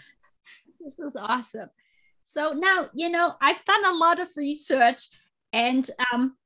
This 0.80 1.00
is 1.00 1.16
awesome. 1.16 1.70
So 2.24 2.52
now, 2.52 2.88
you 2.94 3.08
know, 3.08 3.34
I've 3.40 3.64
done 3.64 3.84
a 3.86 3.94
lot 3.94 4.20
of 4.20 4.28
research 4.36 5.08
and 5.52 5.88
um, 6.12 6.36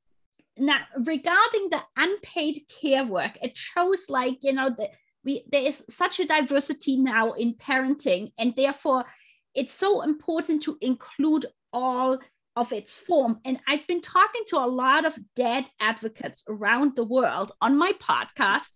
now 0.59 0.81
regarding 0.97 1.71
the 1.71 1.83
unpaid 1.97 2.63
care 2.81 3.05
work, 3.05 3.39
it 3.43 3.57
shows 3.57 4.07
like, 4.09 4.39
you 4.43 4.53
know, 4.53 4.71
that 4.71 4.91
we, 5.25 5.45
there 5.51 5.63
is 5.63 5.85
such 5.89 6.21
a 6.21 6.27
diversity 6.27 6.97
now 6.97 7.33
in 7.33 7.55
parenting 7.55 8.33
and 8.39 8.55
therefore 8.57 9.05
it's 9.55 9.75
so 9.75 10.03
important 10.03 10.63
to 10.63 10.79
include 10.81 11.47
all 11.73 12.19
of 12.57 12.73
its 12.73 12.97
form. 12.97 13.39
And 13.45 13.61
I've 13.69 13.87
been 13.87 14.01
talking 14.01 14.43
to 14.49 14.57
a 14.57 14.67
lot 14.67 15.05
of 15.05 15.19
dad 15.37 15.69
advocates 15.81 16.45
around 16.49 16.97
the 16.97 17.05
world 17.05 17.53
on 17.61 17.79
my 17.79 17.93
podcast. 18.01 18.71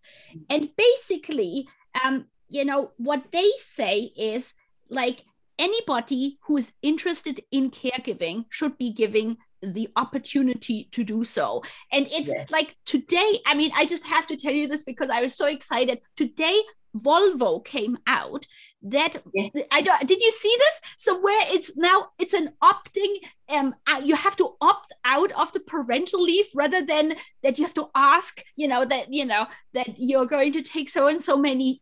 And 0.49 0.69
basically, 0.77 1.69
um, 2.03 2.27
you 2.49 2.65
know, 2.65 2.93
what 2.97 3.33
they 3.33 3.49
say 3.59 4.13
is 4.17 4.55
like 4.89 5.25
anybody 5.59 6.39
who 6.43 6.57
is 6.59 6.73
interested 6.83 7.41
in 7.51 7.71
caregiving 7.71 8.45
should 8.51 8.79
be 8.79 8.93
giving 8.93 9.39
the 9.63 9.89
opportunity 9.97 10.89
to 10.93 11.05
do 11.05 11.25
so. 11.25 11.63
And 11.91 12.07
it's 12.11 12.29
yes. 12.29 12.51
like 12.51 12.77
today, 12.85 13.41
I 13.47 13.55
mean, 13.55 13.71
I 13.75 13.87
just 13.87 14.07
have 14.07 14.27
to 14.29 14.37
tell 14.37 14.53
you 14.53 14.69
this 14.69 14.83
because 14.83 15.11
I 15.11 15.23
was 15.23 15.35
so 15.35 15.47
excited. 15.47 16.01
Today, 16.17 16.61
Volvo 16.97 17.65
came 17.65 17.97
out 18.07 18.47
that 18.83 19.17
yes. 19.33 19.53
I 19.71 19.81
don't 19.81 20.07
did 20.07 20.21
you 20.21 20.31
see 20.31 20.55
this? 20.59 20.81
So 20.99 21.21
where 21.21 21.47
it's 21.51 21.77
now 21.77 22.09
it's 22.19 22.35
an 22.35 22.53
opting 22.63 23.15
um 23.49 23.75
uh, 23.91 24.03
you 24.05 24.15
have 24.15 24.37
to 24.37 24.57
opt 24.61 24.93
out 25.05 25.33
of 25.33 25.53
the 25.53 25.61
parental 25.61 26.23
leave 26.23 26.47
rather 26.55 26.85
than 26.85 27.15
that 27.43 27.59
you 27.59 27.65
have 27.65 27.75
to 27.75 27.89
ask, 27.95 28.45
you 28.57 28.69
know, 28.69 28.85
that 28.85 29.13
you 29.13 29.25
know 29.25 29.47
that 29.73 29.89
you're 29.97 30.27
going 30.27 30.53
to 30.53 30.63
take 30.63 30.91
so 30.91 31.09
and 31.09 31.23
so 31.23 31.37
many 31.37 31.81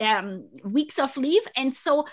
um 0.00 0.48
weeks 0.64 0.98
of 0.98 1.16
leave 1.16 1.42
and 1.56 1.74
so 1.74 2.04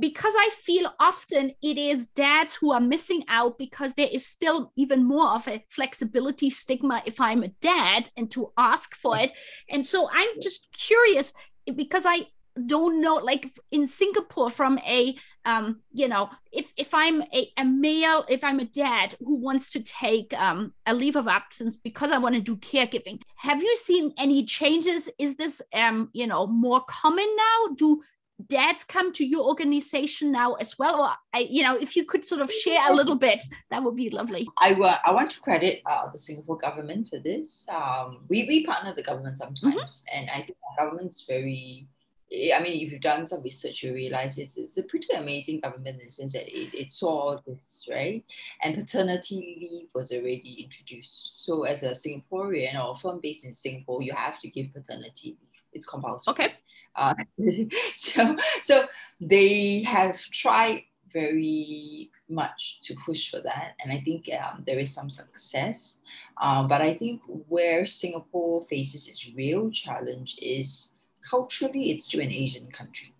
because 0.00 0.34
I 0.36 0.50
feel 0.54 0.92
often 1.00 1.52
it 1.62 1.78
is 1.78 2.06
dads 2.08 2.54
who 2.54 2.72
are 2.72 2.80
missing 2.80 3.22
out 3.28 3.58
because 3.58 3.94
there 3.94 4.08
is 4.10 4.26
still 4.26 4.72
even 4.76 5.04
more 5.04 5.28
of 5.28 5.46
a 5.48 5.64
flexibility 5.68 6.50
stigma 6.50 7.02
if 7.06 7.20
I'm 7.20 7.42
a 7.42 7.48
dad 7.60 8.10
and 8.16 8.30
to 8.32 8.52
ask 8.56 8.94
for 8.94 9.18
it. 9.18 9.32
And 9.68 9.86
so 9.86 10.08
I'm 10.12 10.28
just 10.40 10.76
curious 10.76 11.32
because 11.74 12.04
I 12.06 12.26
don't 12.66 13.02
know 13.02 13.16
like 13.16 13.54
in 13.70 13.86
singapore 13.86 14.48
from 14.48 14.78
a 14.78 15.14
um 15.44 15.82
you 15.92 16.08
know 16.08 16.30
if 16.52 16.72
if 16.78 16.94
i'm 16.94 17.20
a, 17.20 17.52
a 17.58 17.64
male 17.66 18.24
if 18.30 18.42
i'm 18.42 18.58
a 18.60 18.64
dad 18.64 19.14
who 19.20 19.36
wants 19.36 19.70
to 19.70 19.82
take 19.82 20.32
um 20.32 20.72
a 20.86 20.94
leave 20.94 21.16
of 21.16 21.28
absence 21.28 21.76
because 21.76 22.10
i 22.10 22.16
want 22.16 22.34
to 22.34 22.40
do 22.40 22.56
caregiving 22.56 23.20
have 23.46 23.62
you 23.62 23.76
seen 23.76 24.12
any 24.18 24.44
changes? 24.44 25.08
Is 25.18 25.36
this 25.36 25.62
um 25.72 26.10
you 26.12 26.26
know 26.26 26.46
more 26.46 26.82
common 26.88 27.26
now? 27.36 27.74
Do 27.76 28.02
dads 28.48 28.84
come 28.84 29.12
to 29.12 29.24
your 29.24 29.46
organization 29.46 30.30
now 30.30 30.54
as 30.54 30.78
well 30.78 31.00
or 31.00 31.10
I, 31.34 31.46
you 31.50 31.62
know 31.62 31.76
if 31.76 31.96
you 31.96 32.04
could 32.04 32.24
sort 32.24 32.42
of 32.42 32.52
share 32.52 32.80
a 32.90 32.94
little 32.94 33.16
bit 33.16 33.42
that 33.70 33.82
would 33.82 33.96
be 33.96 34.10
lovely 34.10 34.46
i, 34.58 34.72
uh, 34.72 34.98
I 35.04 35.12
want 35.12 35.30
to 35.30 35.40
credit 35.40 35.80
uh, 35.86 36.10
the 36.10 36.18
singapore 36.18 36.58
government 36.58 37.08
for 37.08 37.18
this 37.18 37.66
um, 37.70 38.18
we, 38.28 38.44
we 38.44 38.66
partner 38.66 38.92
the 38.92 39.02
government 39.02 39.38
sometimes 39.38 40.04
mm-hmm. 40.04 40.18
and 40.18 40.30
i 40.30 40.36
think 40.36 40.48
the 40.48 40.84
government's 40.84 41.24
very 41.26 41.88
I 42.32 42.60
mean, 42.60 42.84
if 42.84 42.90
you've 42.90 43.00
done 43.00 43.24
some 43.24 43.42
research, 43.42 43.84
you 43.84 43.94
realize 43.94 44.36
it's, 44.36 44.56
it's 44.56 44.76
a 44.78 44.82
pretty 44.82 45.12
amazing 45.14 45.60
government 45.60 46.00
in 46.00 46.06
the 46.06 46.10
sense 46.10 46.32
that 46.32 46.48
it, 46.48 46.74
it 46.74 46.90
saw 46.90 47.38
this, 47.46 47.88
right? 47.88 48.24
And 48.62 48.74
paternity 48.74 49.36
leave 49.60 49.88
was 49.94 50.10
already 50.10 50.62
introduced. 50.64 51.44
So, 51.44 51.62
as 51.62 51.84
a 51.84 51.90
Singaporean 51.90 52.74
or 52.84 52.92
a 52.92 52.96
firm 52.96 53.20
based 53.22 53.44
in 53.44 53.52
Singapore, 53.52 54.02
you 54.02 54.12
have 54.12 54.40
to 54.40 54.48
give 54.48 54.74
paternity 54.74 55.36
leave. 55.40 55.62
It's 55.72 55.86
compulsory. 55.86 56.32
Okay. 56.32 56.54
Uh, 56.96 57.14
so, 57.94 58.36
so 58.62 58.86
they 59.20 59.82
have 59.82 60.18
tried 60.32 60.82
very 61.12 62.10
much 62.28 62.80
to 62.82 62.94
push 63.06 63.30
for 63.30 63.40
that, 63.40 63.74
and 63.82 63.92
I 63.92 63.98
think 63.98 64.28
um, 64.40 64.64
there 64.66 64.78
is 64.78 64.92
some 64.92 65.08
success. 65.08 65.98
Um, 66.40 66.68
but 66.68 66.80
I 66.80 66.94
think 66.94 67.22
where 67.48 67.86
Singapore 67.86 68.62
faces 68.62 69.08
its 69.08 69.30
real 69.34 69.70
challenge 69.70 70.38
is 70.42 70.92
culturally, 71.28 71.90
it's 71.90 72.08
to 72.10 72.20
an 72.20 72.30
Asian 72.30 72.70
country, 72.70 73.14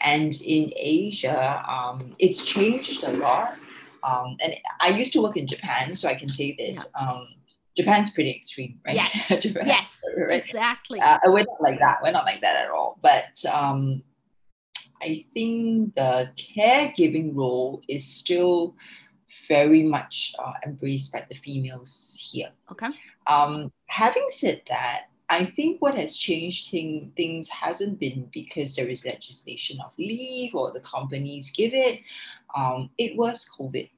and 0.00 0.34
in 0.42 0.72
Asia, 0.76 1.64
um, 1.68 2.12
it's 2.18 2.44
changed 2.44 3.04
a 3.04 3.12
lot. 3.12 3.56
Um, 4.04 4.36
and 4.40 4.54
I 4.80 4.90
used 4.90 5.12
to 5.14 5.22
work 5.22 5.36
in 5.36 5.46
Japan, 5.48 5.94
so 5.96 6.08
I 6.08 6.14
can 6.14 6.28
say 6.28 6.54
this. 6.56 6.92
Yeah 6.94 7.08
um, 7.08 7.28
Japan's 7.76 8.10
pretty 8.10 8.30
extreme, 8.30 8.80
right? 8.86 8.96
Yes. 8.96 9.28
Japan, 9.40 9.66
yes. 9.66 10.02
Right? 10.16 10.44
Exactly. 10.44 11.00
Uh, 11.00 11.18
we're 11.26 11.44
not 11.44 11.60
like 11.60 11.78
that. 11.78 11.98
We're 12.02 12.12
not 12.12 12.24
like 12.24 12.40
that 12.40 12.56
at 12.56 12.70
all. 12.70 12.98
But 13.02 13.44
um, 13.52 14.02
I 15.02 15.24
think 15.34 15.94
the 15.94 16.30
caregiving 16.36 17.34
role 17.34 17.82
is 17.88 18.06
still 18.06 18.76
very 19.48 19.82
much 19.82 20.34
uh, 20.38 20.52
embraced 20.64 21.12
by 21.12 21.26
the 21.28 21.34
females 21.34 22.16
here. 22.18 22.50
Okay. 22.72 22.88
Um, 23.26 23.70
having 23.86 24.26
said 24.30 24.62
that, 24.68 25.04
I 25.28 25.44
think 25.44 25.82
what 25.82 25.96
has 25.96 26.16
changed 26.16 26.70
thing, 26.70 27.12
things 27.16 27.48
hasn't 27.48 27.98
been 27.98 28.28
because 28.32 28.76
there 28.76 28.88
is 28.88 29.04
legislation 29.04 29.78
of 29.84 29.92
leave 29.98 30.54
or 30.54 30.72
the 30.72 30.80
companies 30.80 31.50
give 31.50 31.74
it. 31.74 32.00
Um, 32.54 32.90
it 32.96 33.16
was 33.16 33.46
COVID. 33.58 33.90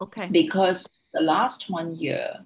Okay. 0.00 0.28
Because 0.30 1.08
the 1.12 1.22
last 1.22 1.70
one 1.70 1.94
year, 1.96 2.44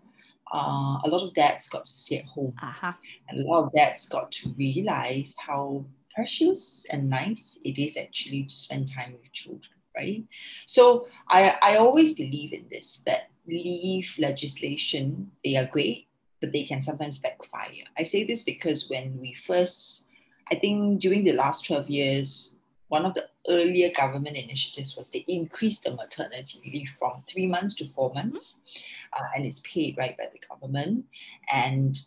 uh, 0.52 0.98
a 1.04 1.08
lot 1.08 1.26
of 1.26 1.34
dads 1.34 1.68
got 1.68 1.84
to 1.84 1.92
stay 1.92 2.18
at 2.18 2.26
home. 2.26 2.54
Uh-huh. 2.62 2.92
And 3.28 3.40
a 3.40 3.48
lot 3.48 3.64
of 3.64 3.72
dads 3.72 4.08
got 4.08 4.30
to 4.32 4.50
realize 4.58 5.34
how 5.38 5.84
precious 6.14 6.86
and 6.90 7.08
nice 7.08 7.58
it 7.64 7.80
is 7.80 7.96
actually 7.96 8.44
to 8.44 8.54
spend 8.54 8.92
time 8.92 9.12
with 9.12 9.32
children, 9.32 9.74
right? 9.96 10.24
So 10.66 11.08
I, 11.28 11.56
I 11.62 11.76
always 11.76 12.14
believe 12.14 12.52
in 12.52 12.66
this 12.70 13.02
that 13.06 13.30
leave 13.46 14.14
legislation, 14.18 15.30
they 15.42 15.56
are 15.56 15.64
great, 15.64 16.08
but 16.40 16.52
they 16.52 16.64
can 16.64 16.82
sometimes 16.82 17.18
backfire. 17.18 17.84
I 17.96 18.02
say 18.02 18.24
this 18.24 18.42
because 18.42 18.90
when 18.90 19.18
we 19.18 19.32
first, 19.32 20.08
I 20.50 20.56
think 20.56 21.00
during 21.00 21.24
the 21.24 21.32
last 21.32 21.66
12 21.66 21.88
years, 21.88 22.54
one 22.88 23.06
of 23.06 23.14
the 23.14 23.26
earlier 23.48 23.90
government 23.96 24.36
initiatives 24.36 24.98
was 24.98 25.08
to 25.10 25.32
increase 25.32 25.80
the 25.80 25.94
maternity 25.94 26.60
leave 26.70 26.90
from 26.98 27.22
three 27.26 27.46
months 27.46 27.72
to 27.76 27.88
four 27.88 28.12
months. 28.12 28.60
Mm-hmm 28.60 28.92
uh, 29.18 29.28
and 29.34 29.44
it's 29.44 29.60
paid 29.60 29.96
right 29.98 30.16
by 30.16 30.28
the 30.32 30.40
government. 30.48 31.04
And 31.52 31.98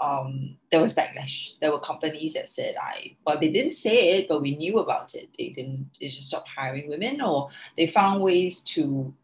um, 0.00 0.56
there 0.70 0.80
was 0.80 0.94
backlash. 0.94 1.52
There 1.60 1.70
were 1.70 1.78
companies 1.78 2.34
that 2.34 2.48
said, 2.48 2.74
"I," 2.80 3.16
well, 3.24 3.38
they 3.38 3.50
didn't 3.50 3.72
say 3.72 4.18
it, 4.18 4.28
but 4.28 4.42
we 4.42 4.56
knew 4.56 4.78
about 4.78 5.14
it. 5.14 5.28
They 5.38 5.50
didn't. 5.50 5.90
They 6.00 6.08
just 6.08 6.28
stopped 6.28 6.48
hiring 6.48 6.88
women, 6.88 7.20
or 7.20 7.50
they 7.76 7.86
found 7.86 8.22
ways 8.22 8.60
to 8.74 9.14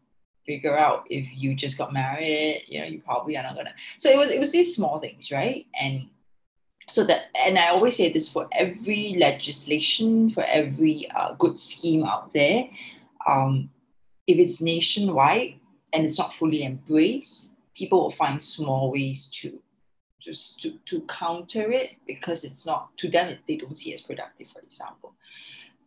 figure 0.45 0.77
out 0.77 1.05
if 1.09 1.27
you 1.35 1.55
just 1.55 1.77
got 1.77 1.91
married. 1.91 2.63
You 2.67 2.79
know, 2.79 2.85
you 2.85 3.01
probably 3.01 3.37
are 3.37 3.43
not 3.43 3.55
gonna. 3.55 3.73
So 3.97 4.09
it 4.09 4.17
was. 4.17 4.31
It 4.31 4.39
was 4.39 4.51
these 4.51 4.75
small 4.75 4.99
things, 4.99 5.31
right? 5.31 5.65
And 5.79 6.07
so 6.87 7.03
that, 7.05 7.25
and 7.35 7.57
I 7.57 7.69
always 7.69 7.97
say 7.97 8.11
this 8.11 8.31
for 8.31 8.47
every 8.51 9.15
legislation, 9.19 10.31
for 10.31 10.43
every 10.43 11.09
uh, 11.11 11.33
good 11.33 11.59
scheme 11.59 12.03
out 12.03 12.33
there. 12.33 12.69
Um, 13.27 13.69
if 14.27 14.37
it's 14.37 14.61
nationwide, 14.61 15.58
and 15.93 16.05
it's 16.05 16.19
not 16.19 16.35
fully 16.35 16.63
embraced, 16.63 17.53
people 17.75 18.01
will 18.01 18.11
find 18.11 18.41
small 18.41 18.91
ways 18.91 19.29
to 19.29 19.59
just 20.19 20.61
to, 20.61 20.77
to 20.85 21.01
counter 21.01 21.71
it 21.71 21.91
because 22.05 22.43
it's 22.43 22.65
not 22.65 22.95
to 22.97 23.07
them 23.07 23.37
they 23.47 23.55
don't 23.55 23.77
see 23.77 23.93
as 23.93 24.01
productive 24.01 24.49
for 24.49 24.59
example. 24.59 25.13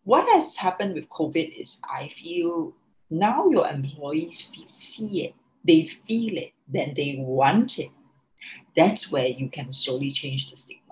What 0.05 0.27
has 0.29 0.57
happened 0.57 0.95
with 0.95 1.09
covid 1.09 1.61
is 1.61 1.81
i 1.89 2.09
feel 2.09 2.73
now 3.11 3.49
your 3.51 3.69
employees 3.69 4.51
see 4.67 5.27
it 5.27 5.35
they 5.65 5.87
feel 6.09 6.39
it 6.39 6.53
then 6.67 6.95
they 6.97 7.17
want 7.19 7.79
it. 7.79 7.91
That's 8.75 9.13
where 9.13 9.27
you 9.27 9.51
can 9.51 9.71
slowly 9.71 10.11
change 10.11 10.51
the 10.51 10.57
stigma 10.57 10.83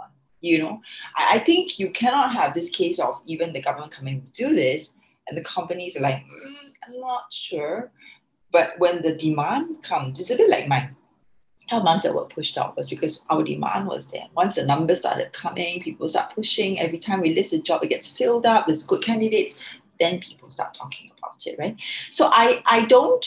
you 0.40 0.58
know? 0.62 0.80
I, 1.16 1.36
I 1.36 1.38
think 1.38 1.78
you 1.78 1.90
cannot 1.90 2.32
have 2.32 2.54
this 2.54 2.70
case 2.70 2.98
of 2.98 3.20
even 3.26 3.52
the 3.52 3.62
government 3.62 3.92
coming 3.92 4.22
to 4.22 4.32
do 4.32 4.54
this 4.54 4.96
and 5.28 5.36
the 5.36 5.42
companies 5.42 5.96
are 5.96 6.00
like 6.00 6.16
mm, 6.16 6.70
i'm 6.86 7.00
not 7.00 7.32
sure 7.32 7.90
but 8.52 8.78
when 8.78 9.02
the 9.02 9.14
demand 9.14 9.82
comes 9.82 10.20
it's 10.20 10.30
a 10.30 10.36
bit 10.36 10.50
like 10.50 10.68
mine 10.68 10.94
how 11.70 11.80
moms 11.80 12.02
that 12.02 12.14
were 12.14 12.24
pushed 12.24 12.58
out 12.58 12.76
was 12.76 12.90
because 12.90 13.24
our 13.30 13.44
demand 13.44 13.86
was 13.86 14.08
there. 14.08 14.26
Once 14.34 14.56
the 14.56 14.66
numbers 14.66 14.98
started 14.98 15.32
coming, 15.32 15.80
people 15.80 16.08
start 16.08 16.34
pushing. 16.34 16.80
Every 16.80 16.98
time 16.98 17.20
we 17.20 17.32
list 17.32 17.52
a 17.52 17.62
job, 17.62 17.84
it 17.84 17.90
gets 17.90 18.08
filled 18.08 18.44
up 18.44 18.66
with 18.66 18.84
good 18.88 19.02
candidates. 19.04 19.56
Then 20.00 20.18
people 20.18 20.50
start 20.50 20.74
talking 20.74 21.12
about 21.16 21.46
it, 21.46 21.56
right? 21.60 21.76
So 22.10 22.28
I 22.32 22.60
I 22.66 22.86
don't 22.86 23.24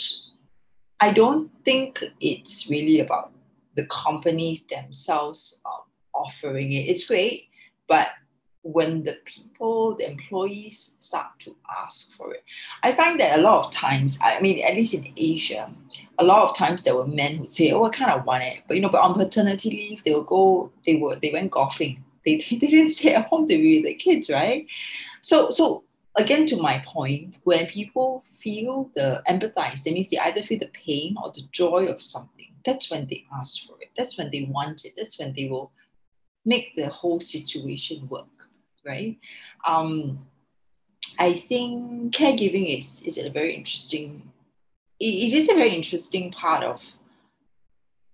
I 0.99 1.13
don't 1.13 1.51
think 1.63 2.03
it's 2.19 2.69
really 2.69 2.99
about 2.99 3.31
the 3.75 3.85
companies 3.85 4.65
themselves 4.65 5.61
offering 6.13 6.73
it. 6.73 6.89
It's 6.89 7.07
great, 7.07 7.47
but 7.87 8.09
when 8.63 9.03
the 9.03 9.17
people, 9.25 9.95
the 9.95 10.09
employees 10.09 10.95
start 10.99 11.27
to 11.39 11.55
ask 11.83 12.15
for 12.15 12.33
it. 12.33 12.43
I 12.81 12.93
find 12.93 13.19
that 13.19 13.37
a 13.37 13.41
lot 13.41 13.65
of 13.65 13.71
times, 13.71 14.17
I 14.23 14.39
mean, 14.39 14.63
at 14.63 14.73
least 14.73 14.93
in 14.93 15.13
Asia, 15.17 15.69
a 16.17 16.23
lot 16.23 16.49
of 16.49 16.55
times 16.55 16.83
there 16.83 16.95
were 16.95 17.07
men 17.07 17.37
who 17.37 17.47
say, 17.47 17.71
"Oh, 17.71 17.83
I 17.83 17.89
kind 17.89 18.11
of 18.11 18.25
want 18.25 18.43
it," 18.43 18.63
but 18.67 18.75
you 18.75 18.81
know, 18.81 18.89
but 18.89 19.01
on 19.01 19.15
paternity 19.15 19.69
leave, 19.69 20.03
they 20.03 20.13
will 20.13 20.23
go, 20.23 20.71
they 20.85 20.95
were, 20.95 21.17
they 21.17 21.31
went 21.31 21.51
golfing. 21.51 22.03
They, 22.25 22.37
they 22.51 22.67
didn't 22.67 22.91
stay 22.91 23.13
at 23.13 23.27
home 23.27 23.47
to 23.47 23.55
be 23.55 23.77
with 23.77 23.85
the 23.85 23.95
kids, 23.95 24.29
right? 24.29 24.65
So, 25.21 25.49
so 25.49 25.83
again, 26.15 26.47
to 26.47 26.57
my 26.57 26.81
point, 26.87 27.35
when 27.43 27.65
people 27.65 28.23
feel 28.39 28.89
the 28.95 29.21
empathize, 29.27 29.83
that 29.83 29.93
means 29.93 30.07
they 30.07 30.19
either 30.19 30.41
feel 30.41 30.59
the 30.59 30.71
pain 30.73 31.15
or 31.21 31.31
the 31.33 31.43
joy 31.51 31.87
of 31.87 32.01
something. 32.01 32.53
That's 32.65 32.89
when 32.89 33.07
they 33.07 33.25
ask 33.37 33.67
for 33.67 33.75
it. 33.81 33.89
That's 33.97 34.17
when 34.17 34.31
they 34.31 34.43
want 34.49 34.85
it. 34.85 34.93
That's 34.95 35.19
when 35.19 35.33
they 35.35 35.49
will 35.49 35.73
make 36.45 36.75
the 36.75 36.87
whole 36.87 37.19
situation 37.19 38.07
work 38.07 38.49
right? 38.85 39.17
Um, 39.65 40.25
I 41.19 41.33
think 41.33 42.13
caregiving 42.13 42.77
is 42.77 43.03
is 43.03 43.17
a 43.17 43.29
very 43.29 43.55
interesting. 43.55 44.31
it, 44.99 45.05
it 45.05 45.33
is 45.33 45.49
a 45.49 45.55
very 45.55 45.73
interesting 45.73 46.31
part 46.31 46.63
of. 46.63 46.81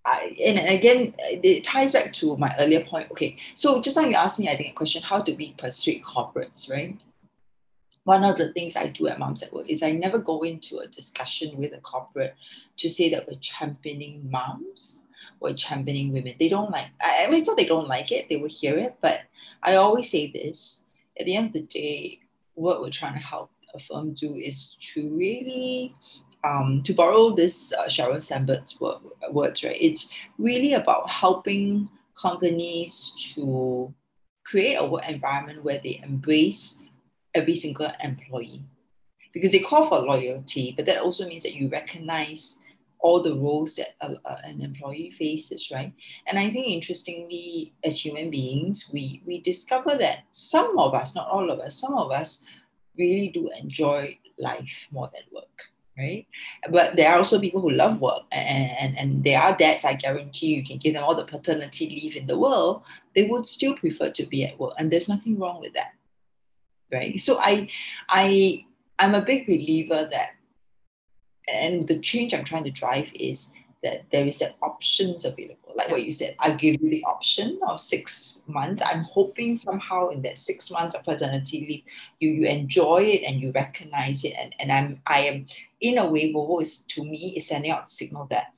I, 0.05 0.35
and 0.43 0.59
again, 0.59 1.13
it 1.19 1.63
ties 1.63 1.93
back 1.93 2.13
to 2.13 2.37
my 2.37 2.55
earlier 2.59 2.83
point. 2.83 3.11
Okay, 3.11 3.37
so 3.53 3.81
just 3.81 3.97
now 3.97 4.03
you 4.03 4.15
asked 4.15 4.39
me, 4.39 4.49
I 4.49 4.57
think, 4.57 4.71
a 4.71 4.75
question: 4.75 5.01
How 5.01 5.19
do 5.19 5.35
we 5.35 5.53
persuade 5.53 6.03
corporates, 6.03 6.69
right? 6.69 6.97
One 8.05 8.23
of 8.23 8.37
the 8.37 8.51
things 8.53 8.75
I 8.75 8.87
do 8.87 9.07
at 9.07 9.19
Moms 9.19 9.43
at 9.43 9.53
Work 9.53 9.69
is 9.69 9.83
I 9.83 9.91
never 9.91 10.17
go 10.17 10.41
into 10.41 10.79
a 10.79 10.87
discussion 10.87 11.57
with 11.57 11.73
a 11.73 11.81
corporate 11.81 12.33
to 12.77 12.89
say 12.89 13.09
that 13.09 13.27
we're 13.27 13.37
championing 13.39 14.27
moms 14.31 15.03
or 15.39 15.53
championing 15.53 16.11
women. 16.11 16.35
They 16.39 16.49
don't 16.49 16.71
like, 16.71 16.87
I 17.01 17.27
mean, 17.29 17.39
it's 17.39 17.47
not 17.47 17.57
they 17.57 17.65
don't 17.65 17.87
like 17.87 18.11
it, 18.11 18.27
they 18.29 18.37
will 18.37 18.49
hear 18.49 18.77
it, 18.77 18.95
but 19.01 19.21
I 19.63 19.75
always 19.75 20.09
say 20.09 20.31
this 20.31 20.85
at 21.19 21.25
the 21.25 21.35
end 21.35 21.47
of 21.47 21.53
the 21.53 21.63
day, 21.63 22.19
what 22.55 22.81
we're 22.81 22.89
trying 22.89 23.13
to 23.13 23.19
help 23.19 23.51
a 23.73 23.79
firm 23.79 24.13
do 24.13 24.35
is 24.35 24.75
to 24.93 25.09
really, 25.09 25.95
um, 26.43 26.81
to 26.83 26.93
borrow 26.93 27.31
this 27.31 27.73
uh, 27.73 27.85
Sheryl 27.85 28.21
Sandberg's 28.21 28.79
word, 28.79 28.99
words, 29.31 29.63
right? 29.63 29.77
It's 29.79 30.15
really 30.37 30.73
about 30.73 31.09
helping 31.09 31.89
companies 32.19 33.13
to 33.35 33.93
create 34.45 34.75
a 34.75 34.85
work 34.85 35.07
environment 35.07 35.63
where 35.63 35.79
they 35.83 36.01
embrace 36.03 36.81
every 37.35 37.55
single 37.55 37.91
employee 38.03 38.63
because 39.33 39.51
they 39.51 39.59
call 39.59 39.87
for 39.87 39.99
loyalty, 39.99 40.73
but 40.75 40.85
that 40.87 41.01
also 41.01 41.27
means 41.27 41.43
that 41.43 41.53
you 41.53 41.67
recognize 41.69 42.61
all 42.99 43.21
the 43.21 43.35
roles 43.35 43.75
that 43.75 43.95
a, 44.01 44.11
a, 44.25 44.41
an 44.43 44.61
employee 44.61 45.11
faces, 45.11 45.71
right? 45.71 45.93
And 46.27 46.37
I 46.37 46.49
think 46.49 46.67
interestingly, 46.67 47.73
as 47.83 48.03
human 48.03 48.29
beings, 48.29 48.89
we 48.91 49.21
we 49.25 49.41
discover 49.41 49.95
that 49.95 50.23
some 50.29 50.77
of 50.77 50.93
us, 50.93 51.15
not 51.15 51.29
all 51.29 51.49
of 51.49 51.59
us, 51.59 51.75
some 51.79 51.95
of 51.95 52.11
us 52.11 52.43
really 52.97 53.29
do 53.29 53.49
enjoy 53.57 54.17
life 54.37 54.69
more 54.91 55.09
than 55.13 55.23
work, 55.33 55.63
right? 55.97 56.27
But 56.69 56.97
there 56.97 57.11
are 57.11 57.17
also 57.17 57.39
people 57.39 57.61
who 57.61 57.71
love 57.71 58.01
work, 58.01 58.23
and 58.31 58.71
and, 58.79 58.97
and 58.97 59.23
there 59.23 59.39
are 59.41 59.55
dads. 59.55 59.85
I 59.85 59.93
guarantee 59.93 60.47
you 60.47 60.65
can 60.65 60.77
give 60.77 60.93
them 60.93 61.03
all 61.03 61.15
the 61.15 61.25
paternity 61.25 61.89
leave 61.89 62.17
in 62.17 62.27
the 62.27 62.37
world, 62.37 62.83
they 63.15 63.27
would 63.27 63.47
still 63.47 63.75
prefer 63.75 64.09
to 64.11 64.25
be 64.25 64.45
at 64.45 64.59
work, 64.59 64.73
and 64.77 64.91
there's 64.91 65.07
nothing 65.07 65.39
wrong 65.39 65.61
with 65.61 65.73
that, 65.73 65.93
right? 66.91 67.19
So 67.19 67.39
I, 67.39 67.69
I, 68.09 68.65
I'm 68.99 69.15
a 69.15 69.21
big 69.21 69.45
believer 69.45 70.07
that 70.11 70.31
and 71.49 71.87
the 71.87 71.99
change 71.99 72.33
I'm 72.33 72.43
trying 72.43 72.63
to 72.65 72.71
drive 72.71 73.09
is 73.13 73.53
that 73.83 74.03
there 74.11 74.27
is 74.27 74.39
that 74.39 74.55
options 74.61 75.23
available. 75.25 75.71
Like 75.73 75.89
what 75.89 76.03
you 76.03 76.11
said, 76.11 76.35
I 76.39 76.51
give 76.51 76.81
you 76.81 76.89
the 76.89 77.03
option 77.05 77.59
of 77.65 77.79
six 77.79 78.41
months. 78.47 78.81
I'm 78.85 79.03
hoping 79.03 79.55
somehow 79.55 80.09
in 80.09 80.21
that 80.23 80.37
six 80.37 80.69
months 80.69 80.95
of 80.95 81.05
paternity 81.05 81.65
leave, 81.67 81.83
you 82.19 82.31
you 82.31 82.47
enjoy 82.47 83.03
it 83.03 83.23
and 83.23 83.39
you 83.39 83.51
recognize 83.51 84.25
it. 84.25 84.33
And, 84.37 84.53
and 84.59 84.71
I'm 84.71 85.01
I 85.07 85.21
am 85.21 85.47
in 85.79 85.97
a 85.97 86.09
way, 86.09 86.33
Volvo 86.33 86.61
is 86.61 86.83
to 86.83 87.03
me 87.03 87.35
is 87.37 87.47
sending 87.47 87.71
out 87.71 87.89
signal 87.89 88.25
that 88.31 88.53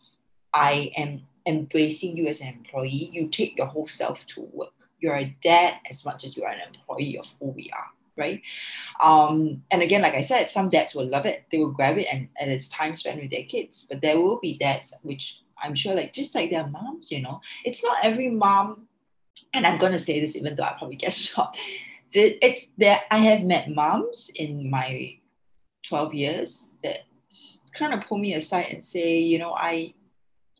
I 0.53 0.91
am 0.97 1.21
embracing 1.45 2.17
you 2.17 2.27
as 2.27 2.41
an 2.41 2.47
employee. 2.47 3.09
You 3.13 3.27
take 3.27 3.57
your 3.57 3.67
whole 3.67 3.87
self 3.87 4.25
to 4.27 4.41
work. 4.53 4.73
You're 4.99 5.15
a 5.15 5.35
dad 5.41 5.75
as 5.89 6.03
much 6.05 6.23
as 6.23 6.35
you 6.35 6.43
are 6.43 6.51
an 6.51 6.61
employee 6.73 7.19
of 7.19 7.27
who 7.39 7.47
we 7.47 7.69
are 7.75 7.89
right? 8.17 8.41
Um, 9.01 9.63
and 9.71 9.81
again, 9.81 10.01
like 10.01 10.15
I 10.15 10.21
said, 10.21 10.49
some 10.49 10.69
dads 10.69 10.93
will 10.93 11.07
love 11.07 11.25
it. 11.25 11.45
They 11.51 11.57
will 11.57 11.71
grab 11.71 11.97
it 11.97 12.07
and, 12.11 12.27
and 12.39 12.51
it's 12.51 12.69
time 12.69 12.95
spent 12.95 13.21
with 13.21 13.31
their 13.31 13.43
kids. 13.43 13.87
But 13.89 14.01
there 14.01 14.19
will 14.19 14.39
be 14.39 14.57
dads, 14.57 14.93
which 15.01 15.41
I'm 15.61 15.75
sure, 15.75 15.95
like 15.95 16.13
just 16.13 16.35
like 16.35 16.49
their 16.49 16.67
moms, 16.67 17.11
you 17.11 17.21
know, 17.21 17.41
it's 17.63 17.83
not 17.83 17.97
every 18.03 18.29
mom, 18.29 18.87
and 19.53 19.65
I'm 19.65 19.77
gonna 19.77 19.99
say 19.99 20.19
this 20.19 20.35
even 20.35 20.55
though 20.55 20.63
I 20.63 20.75
probably 20.77 20.95
get 20.95 21.13
shot. 21.13 21.55
It's 22.13 22.67
there. 22.77 23.01
I 23.09 23.19
have 23.19 23.43
met 23.43 23.69
moms 23.69 24.31
in 24.35 24.69
my 24.69 25.17
12 25.87 26.13
years 26.13 26.69
that 26.83 27.03
kind 27.73 27.93
of 27.93 28.01
pull 28.01 28.17
me 28.17 28.33
aside 28.33 28.67
and 28.69 28.83
say, 28.83 29.19
you 29.19 29.39
know, 29.39 29.53
I 29.53 29.93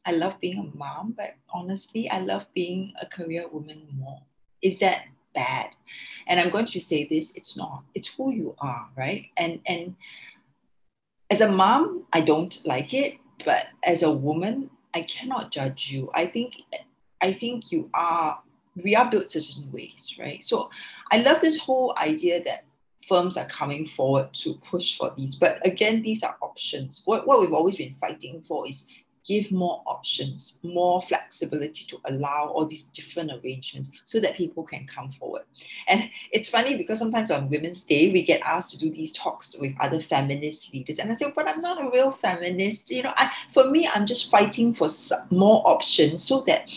I 0.06 0.14
love 0.14 0.40
being 0.40 0.58
a 0.60 0.78
mom, 0.78 1.14
but 1.16 1.36
honestly, 1.54 2.10
I 2.10 2.20
love 2.20 2.46
being 2.56 2.94
a 3.02 3.06
career 3.06 3.48
woman 3.48 3.88
more. 3.96 4.22
Is 4.62 4.80
that 4.80 5.04
bad. 5.34 5.76
And 6.28 6.40
i'm 6.40 6.50
going 6.50 6.66
to 6.68 6.80
say 6.80 7.06
this 7.06 7.36
it's 7.36 7.56
not. 7.58 7.84
It's 7.94 8.08
who 8.16 8.32
you 8.32 8.56
are 8.60 8.90
right? 8.98 9.28
And 9.38 9.60
and 9.66 9.96
as 11.30 11.42
a 11.42 11.52
mom 11.52 12.04
i 12.12 12.22
don't 12.22 12.60
like 12.66 12.94
it 12.94 13.18
but 13.46 13.68
as 13.84 14.04
a 14.04 14.12
woman 14.12 14.70
i 14.94 15.02
cannot 15.02 15.52
judge 15.52 15.92
you. 15.92 16.10
I 16.14 16.26
think 16.26 16.54
i 17.22 17.32
think 17.32 17.72
you 17.72 17.90
are 17.94 18.40
we 18.82 18.96
are 18.96 19.10
built 19.10 19.30
certain 19.30 19.72
ways 19.72 20.16
right? 20.20 20.44
So 20.44 20.70
i 21.12 21.18
love 21.22 21.42
this 21.42 21.60
whole 21.60 21.96
idea 21.98 22.44
that 22.44 22.66
firms 23.08 23.36
are 23.36 23.48
coming 23.48 23.86
forward 23.86 24.32
to 24.32 24.54
push 24.56 24.98
for 24.98 25.12
these. 25.18 25.36
But 25.36 25.66
again 25.66 26.02
these 26.02 26.24
are 26.24 26.36
options. 26.42 27.02
What, 27.06 27.28
what 27.28 27.42
we've 27.42 27.54
always 27.54 27.76
been 27.76 27.96
fighting 27.96 28.44
for 28.48 28.68
is 28.68 28.88
give 29.26 29.52
more 29.52 29.84
options, 29.86 30.60
more 30.64 31.02
flexibility 31.02 31.86
to 31.86 32.00
allow 32.06 32.48
all 32.48 32.66
these 32.66 32.86
different 32.86 33.32
arrangements 33.32 33.92
so 34.04 34.20
that 34.20 34.36
people 34.36 34.64
can 34.64 34.88
come 34.88 35.12
forward. 35.12 35.44
And 35.88 36.10
it's 36.32 36.50
funny 36.50 36.76
because 36.76 37.00
sometimes 37.00 37.30
on 37.32 37.50
Women's 37.50 37.84
Day, 37.84 38.12
we 38.12 38.24
get 38.24 38.42
asked 38.42 38.72
to 38.72 38.80
do 38.80 38.90
these 38.90 39.14
talks 39.14 39.56
with 39.60 39.74
other 39.80 40.02
feminist 40.02 40.74
leaders. 40.74 41.00
And 41.00 41.12
I 41.12 41.16
say, 41.16 41.32
but 41.36 41.48
I'm 41.48 41.60
not 41.60 41.82
a 41.82 41.90
real 41.90 42.12
feminist. 42.12 42.90
You 42.90 43.04
know, 43.04 43.14
I, 43.16 43.32
for 43.52 43.70
me, 43.70 43.88
I'm 43.94 44.06
just 44.06 44.32
fighting 44.32 44.74
for 44.74 44.88
more 45.30 45.62
options 45.68 46.24
so 46.24 46.42
that, 46.48 46.70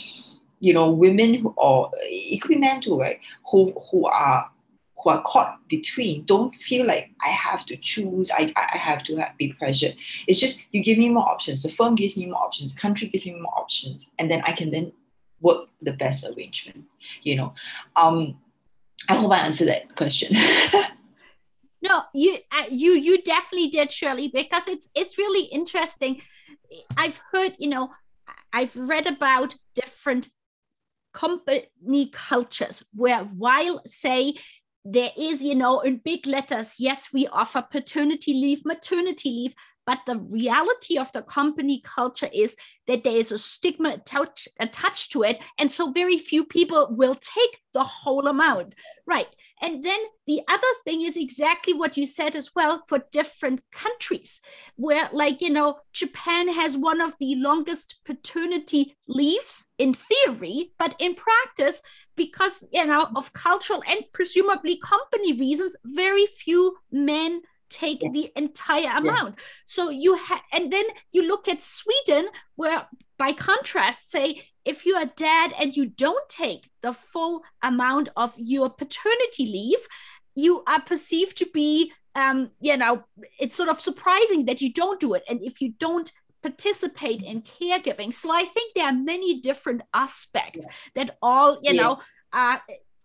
you 0.61 0.74
know, 0.74 0.90
women 0.90 1.35
who, 1.35 1.54
or 1.57 1.90
it 2.02 2.40
could 2.42 2.48
be 2.48 2.57
men 2.57 2.80
too, 2.80 2.98
right, 2.98 3.20
who, 3.50 3.72
who 3.90 4.07
are 4.07 4.50
who 5.04 5.10
are 5.10 5.22
caught 5.22 5.58
between 5.68 6.24
don't 6.24 6.54
feel 6.56 6.86
like 6.86 7.10
I 7.22 7.28
have 7.28 7.66
to 7.66 7.76
choose, 7.76 8.30
I, 8.30 8.52
I 8.56 8.78
have 8.78 9.02
to 9.04 9.16
have, 9.16 9.36
be 9.36 9.52
pressured. 9.52 9.96
It's 10.26 10.40
just 10.40 10.64
you 10.72 10.82
give 10.82 10.96
me 10.96 11.10
more 11.10 11.28
options. 11.28 11.62
The 11.62 11.68
firm 11.68 11.94
gives 11.94 12.16
me 12.16 12.26
more 12.26 12.42
options, 12.42 12.74
the 12.74 12.80
country 12.80 13.08
gives 13.08 13.26
me 13.26 13.32
more 13.32 13.52
options, 13.54 14.10
and 14.18 14.30
then 14.30 14.40
I 14.44 14.52
can 14.52 14.70
then 14.70 14.92
work 15.42 15.68
the 15.82 15.92
best 15.92 16.26
arrangement. 16.26 16.84
You 17.22 17.36
know, 17.36 17.54
um, 17.96 18.38
I 19.08 19.16
hope 19.16 19.30
I 19.30 19.40
answered 19.40 19.68
that 19.68 19.94
question. 19.94 20.34
no, 21.82 22.02
you 22.14 22.38
uh, 22.50 22.64
you 22.70 22.92
you 22.94 23.20
definitely 23.22 23.68
did, 23.68 23.92
Shirley, 23.92 24.28
because 24.28 24.66
it's 24.68 24.88
it's 24.94 25.18
really 25.18 25.44
interesting. 25.48 26.22
I've 26.96 27.20
heard, 27.30 27.56
you 27.58 27.68
know, 27.68 27.90
I've 28.54 28.74
read 28.74 29.06
about 29.06 29.54
different 29.74 30.30
company 31.12 32.10
cultures 32.10 32.82
where 32.92 33.20
while 33.20 33.80
say 33.86 34.34
there 34.85 35.11
is, 35.16 35.42
you 35.42 35.55
know, 35.55 35.81
in 35.81 35.97
big 35.97 36.27
letters, 36.27 36.75
yes, 36.79 37.12
we 37.12 37.27
offer 37.29 37.62
paternity 37.62 38.35
leave, 38.35 38.64
maternity 38.64 39.31
leave, 39.31 39.55
but 39.87 39.99
the 40.07 40.18
reality 40.18 40.99
of 40.99 41.11
the 41.12 41.23
company 41.23 41.81
culture 41.85 42.29
is 42.33 42.57
that 42.87 43.05
there 43.05 43.16
is 43.16 43.33
a 43.33 43.38
stigma 43.38 43.90
attached, 43.90 44.49
attached 44.61 45.12
to 45.12 45.23
it 45.23 45.42
and 45.59 45.70
so 45.70 45.90
very 45.90 46.18
few 46.18 46.44
people 46.44 46.88
will 46.90 47.14
take 47.14 47.59
the 47.73 47.83
whole 47.83 48.27
amount. 48.27 48.75
Right. 49.07 49.27
And 49.61 49.83
then 49.83 50.01
the 50.27 50.40
other 50.49 50.66
thing 50.85 51.03
is 51.03 51.16
exactly 51.16 51.73
what 51.73 51.97
you 51.97 52.07
said 52.07 52.37
as 52.37 52.51
well 52.55 52.83
for 52.88 53.05
different 53.12 53.61
countries 53.73 54.40
where 54.77 55.09
like 55.12 55.40
you 55.40 55.51
know 55.51 55.77
japan 55.92 56.53
has 56.53 56.77
one 56.77 57.01
of 57.01 57.14
the 57.20 57.35
longest 57.37 57.97
paternity 58.05 58.97
leaves 59.09 59.66
in 59.79 59.94
theory 59.94 60.73
but 60.79 60.94
in 60.99 61.14
practice 61.14 61.83
because 62.16 62.66
you 62.73 62.85
know 62.85 63.09
of 63.16 63.33
cultural 63.33 63.83
and 63.88 64.01
presumably 64.12 64.79
company 64.79 65.33
reasons 65.33 65.77
very 65.85 66.27
few 66.27 66.77
men 66.90 67.40
take 67.70 68.03
yeah. 68.03 68.11
the 68.12 68.31
entire 68.37 68.96
amount. 68.96 69.37
Yeah. 69.37 69.44
So 69.64 69.90
you 69.90 70.14
have, 70.16 70.42
and 70.53 70.72
then 70.72 70.85
you 71.12 71.22
look 71.22 71.48
at 71.48 71.62
Sweden, 71.62 72.29
where 72.57 72.87
by 73.18 73.33
contrast, 73.33 74.11
say, 74.11 74.42
if 74.64 74.87
you're 74.87 75.03
a 75.03 75.12
dad 75.16 75.53
and 75.61 75.77
you 75.77 75.87
don't 75.87 76.29
take 76.29 76.70
the 76.81 76.92
full 76.92 77.42
amount 77.62 78.09
of 78.16 78.35
your 78.37 78.70
paternity 78.70 79.46
leave, 79.46 79.87
you 80.35 80.62
are 80.66 80.81
perceived 80.81 81.37
to 81.38 81.46
be, 81.53 81.92
um, 82.14 82.50
you 82.61 82.77
know, 82.77 83.05
it's 83.38 83.57
sort 83.57 83.68
of 83.68 83.81
surprising 83.81 84.46
that 84.46 84.61
you 84.61 84.72
don't 84.72 85.00
do 85.00 85.14
it. 85.14 85.22
And 85.29 85.42
if 85.42 85.61
you 85.61 85.74
don't 85.79 86.11
participate 86.42 87.22
in 87.22 87.40
caregiving. 87.40 88.12
So 88.12 88.31
I 88.31 88.44
think 88.44 88.74
there 88.74 88.87
are 88.87 88.92
many 88.92 89.40
different 89.40 89.81
aspects 89.94 90.66
yeah. 90.66 90.74
that 90.96 91.16
all, 91.22 91.59
you 91.62 91.72
know, 91.72 91.98
are 92.35 92.61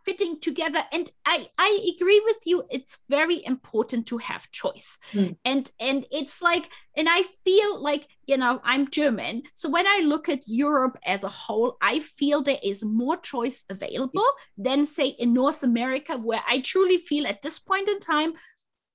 fitting 0.10 0.40
together. 0.40 0.84
And 0.92 1.10
i 1.26 1.48
i 1.58 1.94
agree 1.96 2.22
with 2.26 2.42
you. 2.46 2.64
It's 2.70 2.98
very 3.10 3.46
important 3.46 4.08
to 4.08 4.18
have 4.18 4.52
choice. 4.52 4.98
Mm. 5.14 5.38
and 5.46 5.72
and 5.80 6.06
it's 6.12 6.42
like 6.42 6.70
and 6.98 7.08
i 7.10 7.22
feel 7.46 7.82
like 7.82 8.08
you 8.28 8.38
know 8.38 8.60
i'm 8.64 8.90
german. 8.90 9.44
So 9.54 9.70
when 9.70 9.88
i 9.88 10.02
look 10.04 10.30
at 10.30 10.48
europe 10.48 10.98
as 11.06 11.24
a 11.24 11.36
whole 11.44 11.78
i 11.82 12.00
feel 12.00 12.42
there 12.42 12.64
is 12.72 12.84
more 12.84 13.18
choice 13.18 13.66
available 13.70 14.30
than 14.58 14.86
say 14.86 15.08
in 15.08 15.34
north 15.34 15.64
america 15.64 16.18
where 16.18 16.44
i 16.48 16.60
truly 16.62 16.98
feel 16.98 17.26
at 17.28 17.42
this 17.42 17.60
point 17.60 17.90
in 17.90 18.00
time 18.00 18.34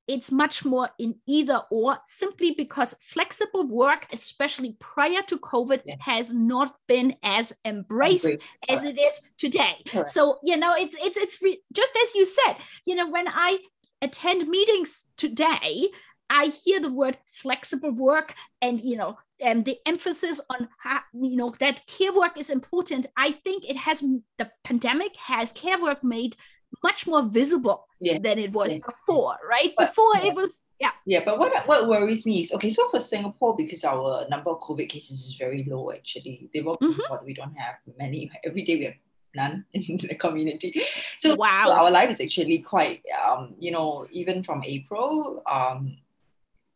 it's 0.06 0.30
much 0.30 0.64
more 0.64 0.90
in 0.98 1.14
either 1.26 1.62
or 1.70 1.98
simply 2.06 2.52
because 2.52 2.94
flexible 3.00 3.66
work 3.66 4.06
especially 4.12 4.76
prior 4.78 5.22
to 5.22 5.38
covid 5.38 5.80
yeah. 5.84 5.94
has 5.98 6.34
not 6.34 6.74
been 6.86 7.14
as 7.22 7.52
embraced, 7.64 8.26
embraced. 8.26 8.58
as 8.68 8.80
Correct. 8.80 8.98
it 8.98 9.02
is 9.02 9.20
today 9.38 9.76
Correct. 9.86 10.08
so 10.08 10.38
you 10.42 10.56
know 10.56 10.74
it's 10.76 10.96
it's 11.00 11.16
it's 11.16 11.42
re- 11.42 11.62
just 11.72 11.96
as 12.04 12.14
you 12.14 12.26
said 12.26 12.56
you 12.86 12.94
know 12.94 13.08
when 13.08 13.26
i 13.28 13.58
attend 14.02 14.48
meetings 14.48 15.06
today 15.16 15.88
i 16.28 16.52
hear 16.64 16.80
the 16.80 16.92
word 16.92 17.16
flexible 17.26 17.92
work 17.92 18.34
and 18.60 18.80
you 18.80 18.96
know 18.96 19.16
and 19.40 19.64
the 19.64 19.76
emphasis 19.84 20.40
on 20.50 20.68
how, 20.78 21.00
you 21.12 21.36
know 21.36 21.54
that 21.60 21.86
care 21.86 22.12
work 22.12 22.38
is 22.38 22.50
important 22.50 23.06
i 23.16 23.30
think 23.30 23.68
it 23.68 23.76
has 23.76 24.00
the 24.38 24.50
pandemic 24.64 25.16
has 25.16 25.52
care 25.52 25.80
work 25.80 26.04
made 26.04 26.36
much 26.85 27.07
more 27.07 27.23
visible 27.23 27.79
yeah. 28.01 28.18
than 28.18 28.38
it 28.38 28.53
was 28.53 28.75
yeah. 28.75 28.81
before, 28.87 29.37
right? 29.49 29.73
But, 29.77 29.88
before 29.88 30.14
yeah. 30.16 30.29
it 30.29 30.35
was 30.35 30.64
yeah. 30.81 30.90
Yeah, 31.07 31.23
but 31.25 31.38
what 31.38 31.51
what 31.66 31.88
worries 31.88 32.27
me 32.27 32.40
is 32.40 32.53
okay. 32.53 32.68
So 32.68 32.88
for 32.90 33.01
Singapore, 33.01 33.57
because 33.57 33.85
our 33.85 34.29
number 34.29 34.51
of 34.51 34.61
COVID 34.61 34.88
cases 34.88 35.25
is 35.27 35.35
very 35.44 35.64
low, 35.64 35.90
actually, 35.92 36.51
they 36.53 36.61
were 36.61 36.77
mm-hmm. 36.77 37.25
we 37.25 37.35
don't 37.35 37.57
have 37.57 37.77
many. 37.99 38.31
Every 38.44 38.64
day 38.64 38.77
we 38.77 38.85
have 38.85 39.01
none 39.35 39.64
in 39.73 39.97
the 39.97 40.14
community. 40.14 40.83
So, 41.18 41.35
wow. 41.35 41.70
Our 41.70 41.90
life 41.90 42.11
is 42.11 42.20
actually 42.20 42.59
quite, 42.59 43.03
um, 43.27 43.55
you 43.59 43.70
know, 43.70 44.07
even 44.11 44.42
from 44.42 44.62
April, 44.64 45.42
um, 45.47 45.97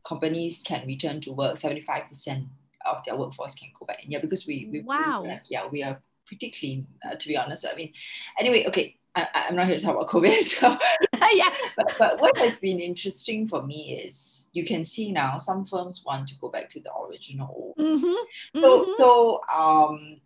companies 0.07 0.62
can 0.64 0.87
return 0.87 1.21
to 1.23 1.33
work. 1.33 1.57
Seventy 1.57 1.83
five 1.83 2.09
percent 2.09 2.47
of 2.87 3.05
their 3.05 3.16
workforce 3.16 3.55
can 3.55 3.71
go 3.79 3.87
back. 3.87 4.05
In. 4.05 4.11
Yeah, 4.11 4.21
because 4.21 4.47
we, 4.47 4.68
we 4.71 4.81
wow. 4.81 5.23
We, 5.23 5.38
yeah, 5.49 5.66
we 5.66 5.83
are 5.83 6.01
pretty 6.27 6.51
clean, 6.51 6.87
uh, 7.05 7.16
to 7.16 7.29
be 7.29 7.37
honest. 7.37 7.66
I 7.71 7.75
mean, 7.75 7.92
anyway, 8.38 8.64
okay. 8.68 8.97
I, 9.35 9.48
am 9.48 9.57
not 9.57 9.66
here 9.66 9.78
to 9.78 9.85
talk 9.85 9.96
about 9.96 10.09
COVID. 10.09 10.28
So 10.59 10.76
yeah. 11.33 11.50
But, 11.76 11.94
but 11.98 12.20
what 12.20 12.37
has 12.38 12.59
been 12.59 12.81
interesting 12.81 13.48
for 13.48 13.62
me 13.62 14.00
is 14.04 14.48
you 14.52 14.64
can 14.64 14.85
see 14.85 15.12
now 15.12 15.38
some 15.38 15.66
firms 15.66 16.02
want 16.04 16.28
to 16.28 16.35
go 16.40 16.48
back 16.48 16.68
to 16.70 16.81
the 16.81 16.90
original. 17.09 17.74
Mm-hmm. 17.78 18.61
So 18.61 18.85
mm-hmm. 18.85 18.92
so 18.96 19.40
um, 19.54 20.20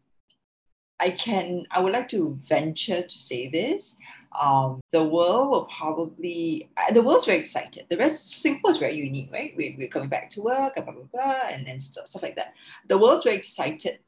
I 1.01 1.11
can 1.11 1.65
I 1.71 1.81
would 1.81 1.93
like 1.93 2.09
to 2.09 2.39
venture 2.47 3.03
to 3.03 3.19
say 3.19 3.49
this. 3.49 3.97
Um, 4.41 4.81
the 4.93 5.05
world 5.05 5.51
will 5.51 5.65
probably 5.67 6.71
uh, 6.77 6.93
the 6.93 7.03
world's 7.03 7.27
very 7.27 7.39
excited. 7.39 7.87
The 7.91 7.99
rest 7.99 8.41
Singapore 8.41 8.71
is 8.71 8.79
very 8.79 8.97
unique, 8.97 9.31
right? 9.33 9.53
We, 9.57 9.75
we're 9.77 9.89
coming 9.89 10.09
back 10.09 10.31
to 10.31 10.43
work, 10.43 10.77
blah 10.77 10.85
blah 10.85 10.95
blah, 11.13 11.41
and, 11.51 11.67
and 11.69 11.83
stuff, 11.83 12.09
stuff 12.09 12.23
like 12.23 12.37
that. 12.37 12.55
The 12.89 12.97
world's 12.97 13.25
very 13.25 13.37
excited 13.37 13.99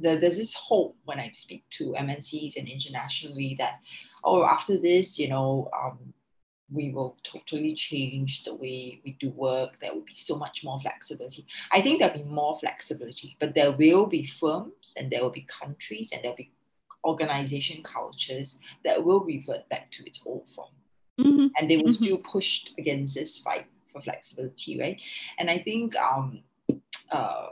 the, 0.00 0.16
there's 0.16 0.36
this 0.36 0.54
hope 0.54 0.96
when 1.04 1.18
I 1.18 1.30
speak 1.32 1.64
to 1.70 1.92
MNCs 1.92 2.56
and 2.56 2.68
internationally 2.68 3.56
that, 3.58 3.80
oh, 4.28 4.44
after 4.44 4.78
this, 4.78 5.18
you 5.18 5.28
know, 5.28 5.70
um, 5.78 6.12
we 6.70 6.90
will 6.90 7.16
totally 7.22 7.74
change 7.74 8.44
the 8.44 8.54
way 8.54 9.00
we 9.04 9.16
do 9.18 9.30
work. 9.30 9.78
There 9.80 9.92
will 9.94 10.02
be 10.02 10.14
so 10.14 10.36
much 10.36 10.64
more 10.64 10.78
flexibility. 10.80 11.46
I 11.72 11.80
think 11.80 12.00
there'll 12.00 12.18
be 12.18 12.24
more 12.24 12.58
flexibility, 12.58 13.36
but 13.40 13.54
there 13.54 13.72
will 13.72 14.06
be 14.06 14.26
firms 14.26 14.94
and 14.98 15.10
there 15.10 15.22
will 15.22 15.30
be 15.30 15.46
countries 15.48 16.10
and 16.12 16.22
there'll 16.22 16.36
be 16.36 16.52
organization 17.04 17.82
cultures 17.82 18.58
that 18.84 19.02
will 19.02 19.20
revert 19.20 19.68
back 19.68 19.90
to 19.92 20.06
its 20.06 20.22
old 20.26 20.48
form. 20.48 20.68
Mm-hmm. 21.18 21.46
And 21.56 21.70
they 21.70 21.78
will 21.78 21.84
mm-hmm. 21.84 22.04
still 22.04 22.18
push 22.18 22.66
against 22.78 23.14
this 23.14 23.38
fight 23.38 23.66
for 23.92 24.02
flexibility, 24.02 24.78
right? 24.78 25.00
And 25.38 25.48
I 25.50 25.58
think 25.58 25.96
um, 25.96 26.42
uh, 27.10 27.48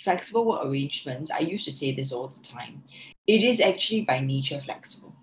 flexible 0.00 0.44
work 0.44 0.66
arrangements, 0.66 1.30
I 1.30 1.40
used 1.40 1.64
to 1.66 1.72
say 1.72 1.94
this 1.94 2.12
all 2.12 2.28
the 2.28 2.42
time, 2.42 2.82
it 3.26 3.42
is 3.42 3.60
actually 3.60 4.02
by 4.02 4.20
nature 4.20 4.58
flexible. 4.58 5.15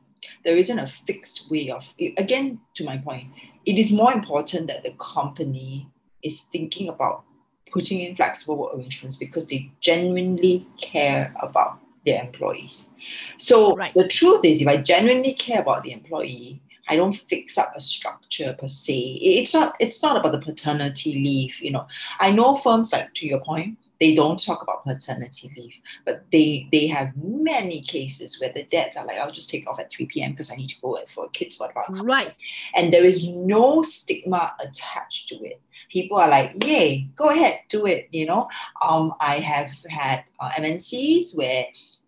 There 0.43 0.57
isn't 0.57 0.79
a 0.79 0.87
fixed 0.87 1.49
way 1.49 1.69
of, 1.69 1.85
again, 2.17 2.59
to 2.75 2.83
my 2.83 2.97
point, 2.97 3.29
it 3.65 3.77
is 3.77 3.91
more 3.91 4.11
important 4.11 4.67
that 4.67 4.83
the 4.83 4.93
company 4.99 5.87
is 6.21 6.41
thinking 6.43 6.89
about 6.89 7.23
putting 7.71 8.01
in 8.01 8.15
flexible 8.15 8.57
work 8.57 8.75
arrangements 8.75 9.17
because 9.17 9.47
they 9.47 9.71
genuinely 9.81 10.67
care 10.79 11.33
about 11.41 11.79
their 12.05 12.21
employees. 12.21 12.89
So 13.37 13.75
right. 13.75 13.93
the 13.93 14.07
truth 14.07 14.45
is, 14.45 14.61
if 14.61 14.67
I 14.67 14.77
genuinely 14.77 15.33
care 15.33 15.61
about 15.61 15.83
the 15.83 15.91
employee, 15.91 16.61
I 16.87 16.97
don't 16.97 17.13
fix 17.13 17.57
up 17.57 17.73
a 17.75 17.79
structure 17.79 18.55
per 18.59 18.67
se. 18.67 19.19
It's 19.21 19.53
not. 19.53 19.75
It's 19.79 20.03
not 20.03 20.17
about 20.17 20.33
the 20.33 20.39
paternity 20.39 21.13
leave. 21.13 21.61
You 21.61 21.71
know, 21.71 21.87
I 22.19 22.31
know 22.31 22.57
firms 22.57 22.91
like 22.91 23.13
to 23.15 23.27
your 23.27 23.39
point, 23.39 23.77
they 24.03 24.13
don't 24.13 24.37
talk 24.37 24.61
about 24.61 24.83
paternity 24.83 25.49
leave, 25.55 25.75
but 26.03 26.25
they 26.29 26.67
they 26.73 26.87
have 26.87 27.15
many 27.15 27.81
cases 27.81 28.37
where 28.41 28.51
the 28.51 28.63
dads 28.63 28.97
are 28.97 29.05
like, 29.05 29.17
I'll 29.17 29.31
just 29.31 29.49
take 29.49 29.65
off 29.65 29.79
at 29.79 29.89
3 29.89 30.07
p.m. 30.07 30.31
because 30.31 30.51
I 30.51 30.55
need 30.55 30.67
to 30.75 30.81
go 30.81 30.99
for 31.13 31.23
a 31.23 31.29
kids 31.29 31.55
for 31.55 31.71
about 31.71 31.85
right. 32.05 32.35
And 32.75 32.91
there 32.91 33.05
is 33.05 33.31
no 33.31 33.81
stigma 33.81 34.55
attached 34.59 35.29
to 35.29 35.35
it. 35.45 35.61
People 35.89 36.17
are 36.17 36.27
like, 36.27 36.51
yay, 36.65 37.07
go 37.15 37.29
ahead, 37.29 37.59
do 37.69 37.85
it. 37.85 38.09
You 38.11 38.25
know, 38.25 38.49
um, 38.81 39.13
I 39.21 39.39
have 39.39 39.71
had 39.87 40.25
uh, 40.41 40.49
MNCs 40.49 41.37
where 41.37 41.65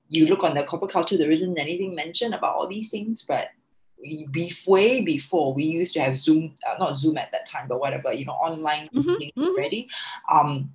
you 0.09 0.27
look 0.27 0.43
on 0.43 0.53
the 0.53 0.65
corporate 0.65 0.91
culture, 0.91 1.15
there 1.15 1.31
isn't 1.31 1.57
anything 1.57 1.95
mentioned 1.95 2.33
about 2.33 2.55
all 2.55 2.67
these 2.67 2.91
things, 2.91 3.23
but 3.23 3.51
we, 4.01 4.51
way 4.67 4.99
before 4.99 5.53
we 5.53 5.63
used 5.63 5.93
to 5.93 6.01
have 6.01 6.17
Zoom, 6.17 6.57
uh, 6.69 6.75
not 6.77 6.97
Zoom 6.97 7.17
at 7.17 7.31
that 7.31 7.45
time, 7.45 7.69
but 7.69 7.79
whatever, 7.79 8.13
you 8.13 8.25
know, 8.25 8.33
online 8.33 8.89
mm-hmm, 8.93 9.11
mm-hmm. 9.11 9.43
already. 9.43 9.87
Um, 10.29 10.71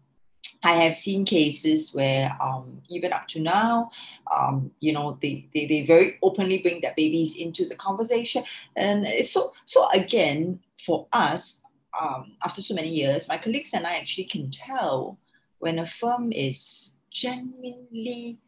I 0.63 0.75
have 0.75 0.95
seen 0.95 1.25
cases 1.25 1.95
where 1.95 2.37
um, 2.41 2.83
even 2.89 3.13
up 3.13 3.27
to 3.29 3.41
now, 3.41 3.91
um, 4.35 4.71
you 4.81 4.93
know, 4.93 5.19
they, 5.23 5.49
they, 5.55 5.67
they 5.67 5.83
very 5.83 6.19
openly 6.23 6.59
bring 6.59 6.81
their 6.81 6.95
babies 6.97 7.37
into 7.37 7.67
the 7.67 7.77
conversation. 7.77 8.45
And 8.77 9.07
so, 9.27 9.53
so 9.65 9.89
again, 9.91 10.61
for 10.85 11.07
us, 11.13 11.63
um, 11.99 12.33
after 12.45 12.61
so 12.61 12.75
many 12.75 12.89
years, 12.89 13.29
my 13.29 13.39
colleagues 13.39 13.73
and 13.73 13.87
I 13.87 13.95
actually 13.95 14.25
can 14.25 14.51
tell 14.51 15.19
when 15.59 15.79
a 15.79 15.87
firm 15.87 16.31
is 16.33 16.93
genuinely 17.11 18.39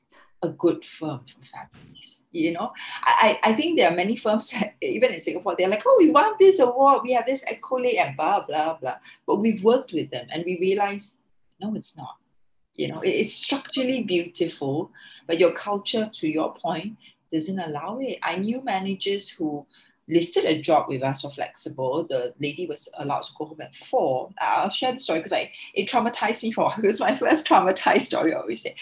a 0.43 0.49
good 0.49 0.85
firm 0.85 1.21
for 1.21 1.47
families. 1.47 2.23
You 2.31 2.53
know, 2.53 2.73
I, 3.03 3.39
I 3.43 3.53
think 3.53 3.79
there 3.79 3.91
are 3.91 3.95
many 3.95 4.17
firms, 4.17 4.53
even 4.83 5.13
in 5.13 5.21
Singapore, 5.21 5.55
they're 5.57 5.69
like, 5.69 5.83
oh, 5.87 5.97
we 5.99 6.11
want 6.11 6.39
this 6.39 6.59
award, 6.59 7.03
we 7.05 7.13
have 7.13 7.27
this 7.27 7.45
accolade, 7.51 7.97
and 7.97 8.17
blah, 8.17 8.45
blah, 8.45 8.75
blah. 8.79 8.97
But 9.27 9.37
we've 9.37 9.63
worked 9.63 9.93
with 9.93 10.11
them 10.11 10.27
and 10.31 10.45
we 10.45 10.59
realize 10.59 11.17
no, 11.63 11.75
it's 11.75 11.97
not. 11.97 12.17
You 12.75 12.89
know, 12.89 13.01
it's 13.03 13.33
structurally 13.33 14.03
beautiful, 14.03 14.91
but 15.27 15.39
your 15.39 15.53
culture, 15.53 16.09
to 16.13 16.29
your 16.29 16.55
point, 16.55 16.97
doesn't 17.33 17.59
allow 17.59 17.99
it. 18.01 18.19
I 18.23 18.37
knew 18.37 18.63
managers 18.65 19.29
who 19.29 19.67
listed 20.09 20.45
a 20.45 20.61
job 20.61 20.89
with 20.89 21.03
us 21.03 21.23
for 21.23 21.31
flexible. 21.31 22.07
The 22.09 22.35
lady 22.41 22.67
was 22.67 22.89
allowed 22.99 23.23
to 23.25 23.33
go 23.37 23.47
home 23.47 23.61
at 23.61 23.75
four. 23.75 24.31
I'll 24.41 24.71
share 24.71 24.93
the 24.93 24.99
story 24.99 25.21
because 25.21 25.33
I 25.33 25.53
it 25.75 25.89
traumatized 25.89 26.43
me 26.43 26.53
for 26.53 26.73
it 26.83 26.87
was 26.87 27.01
my 27.01 27.15
first 27.15 27.47
traumatized 27.47 28.03
story, 28.03 28.35
I 28.35 28.41
always 28.41 28.63
say. 28.63 28.75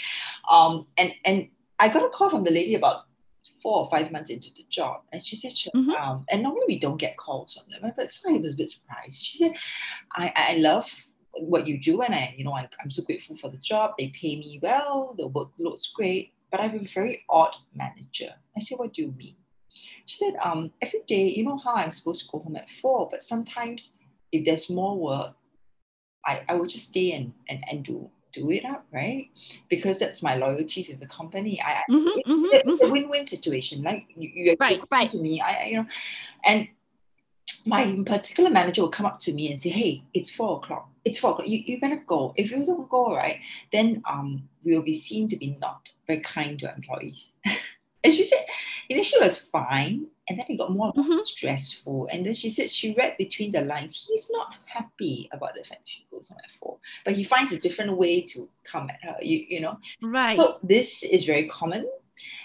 Um, 0.48 0.86
and 0.96 1.12
and 1.24 1.48
I 1.78 1.88
got 1.88 2.04
a 2.04 2.08
call 2.08 2.30
from 2.30 2.44
the 2.44 2.50
lady 2.50 2.74
about 2.74 3.04
four 3.62 3.78
or 3.78 3.90
five 3.90 4.10
months 4.10 4.30
into 4.30 4.48
the 4.56 4.64
job, 4.70 5.02
and 5.12 5.24
she 5.24 5.36
said, 5.36 5.52
mm-hmm. 5.74 5.90
um, 5.90 6.24
and 6.30 6.42
normally 6.42 6.64
we 6.68 6.78
don't 6.78 6.96
get 6.96 7.16
calls 7.16 7.54
from 7.54 7.64
them, 7.70 7.92
but 7.96 8.12
so 8.12 8.30
I 8.30 8.38
was 8.38 8.54
a 8.54 8.56
bit 8.56 8.68
surprised. 8.70 9.22
She 9.22 9.38
said, 9.38 9.52
I, 10.14 10.32
I 10.34 10.56
love 10.56 10.90
what 11.34 11.66
you 11.66 11.78
do, 11.78 12.02
and 12.02 12.14
I, 12.14 12.34
you 12.36 12.44
know, 12.44 12.52
I, 12.52 12.68
I'm 12.82 12.90
so 12.90 13.02
grateful 13.02 13.36
for 13.36 13.50
the 13.50 13.56
job. 13.58 13.92
They 13.98 14.08
pay 14.08 14.36
me 14.36 14.58
well. 14.62 15.14
The 15.16 15.28
workload's 15.28 15.88
great, 15.88 16.32
but 16.50 16.60
I 16.60 16.66
have 16.66 16.80
a 16.80 16.86
very 16.86 17.24
odd 17.28 17.54
manager. 17.74 18.34
I 18.56 18.60
said, 18.60 18.78
what 18.78 18.92
do 18.92 19.02
you 19.02 19.14
mean? 19.16 19.36
She 20.06 20.16
said, 20.16 20.34
um, 20.42 20.72
every 20.82 21.00
day, 21.06 21.28
you 21.28 21.44
know 21.44 21.58
how 21.58 21.74
I'm 21.74 21.90
supposed 21.90 22.24
to 22.24 22.28
go 22.30 22.40
home 22.40 22.56
at 22.56 22.70
four, 22.70 23.08
but 23.10 23.22
sometimes 23.22 23.96
if 24.32 24.44
there's 24.44 24.68
more 24.68 24.98
work, 24.98 25.34
I, 26.26 26.42
I 26.48 26.54
will 26.54 26.66
just 26.66 26.88
stay 26.88 27.12
and, 27.12 27.32
and, 27.48 27.64
and 27.70 27.84
do 27.84 28.10
do 28.32 28.50
it 28.50 28.64
up, 28.64 28.86
right? 28.92 29.28
Because 29.68 29.98
that's 29.98 30.22
my 30.22 30.36
loyalty 30.36 30.84
to 30.84 30.96
the 30.96 31.06
company. 31.06 31.60
I 31.60 31.82
mm-hmm, 31.90 32.06
it, 32.18 32.26
mm-hmm, 32.26 32.46
it's 32.52 32.68
mm-hmm. 32.68 32.86
a 32.86 32.90
win-win 32.90 33.26
situation. 33.26 33.82
Like 33.82 34.06
you, 34.14 34.30
you're 34.32 34.56
right, 34.60 34.80
right. 34.90 35.10
to 35.10 35.18
me. 35.20 35.40
I, 35.40 35.64
you 35.64 35.76
know, 35.78 35.86
and 36.44 36.68
my 37.66 38.02
particular 38.06 38.50
manager 38.50 38.82
will 38.82 38.90
come 38.90 39.06
up 39.06 39.18
to 39.20 39.32
me 39.32 39.50
and 39.50 39.60
say, 39.60 39.70
"Hey, 39.70 40.04
it's 40.14 40.30
four 40.30 40.58
o'clock. 40.58 40.89
It's 41.04 41.18
four 41.18 41.32
o'clock. 41.32 41.48
You 41.48 41.62
you 41.64 41.80
better 41.80 42.02
go. 42.06 42.34
If 42.36 42.50
you 42.50 42.64
don't 42.66 42.88
go, 42.88 43.14
right, 43.14 43.40
then 43.72 44.02
um 44.08 44.48
we'll 44.64 44.82
be 44.82 44.94
seen 44.94 45.28
to 45.28 45.36
be 45.36 45.56
not 45.60 45.90
very 46.06 46.20
kind 46.20 46.58
to 46.60 46.74
employees." 46.74 47.32
and 48.04 48.14
she 48.14 48.24
said, 48.24 48.44
initially 48.90 49.22
it 49.22 49.28
was 49.28 49.38
fine, 49.38 50.06
and 50.28 50.38
then 50.38 50.46
it 50.48 50.58
got 50.58 50.72
more 50.72 50.92
mm-hmm. 50.92 51.20
stressful. 51.20 52.08
And 52.12 52.26
then 52.26 52.34
she 52.34 52.50
said 52.50 52.70
she 52.70 52.94
read 52.94 53.16
between 53.16 53.52
the 53.52 53.62
lines. 53.62 54.06
He's 54.10 54.30
not 54.30 54.54
happy 54.66 55.28
about 55.32 55.54
the 55.54 55.64
fact 55.64 55.88
she 55.88 56.06
goes 56.10 56.28
home 56.28 56.38
at 56.44 56.50
four, 56.60 56.78
but 57.04 57.14
he 57.14 57.24
finds 57.24 57.52
a 57.52 57.58
different 57.58 57.96
way 57.96 58.20
to 58.22 58.48
come 58.64 58.90
at 58.90 59.02
her. 59.02 59.16
You 59.22 59.46
you 59.48 59.60
know, 59.60 59.78
right? 60.02 60.36
So 60.36 60.52
this 60.62 61.02
is 61.02 61.24
very 61.24 61.48
common. 61.48 61.88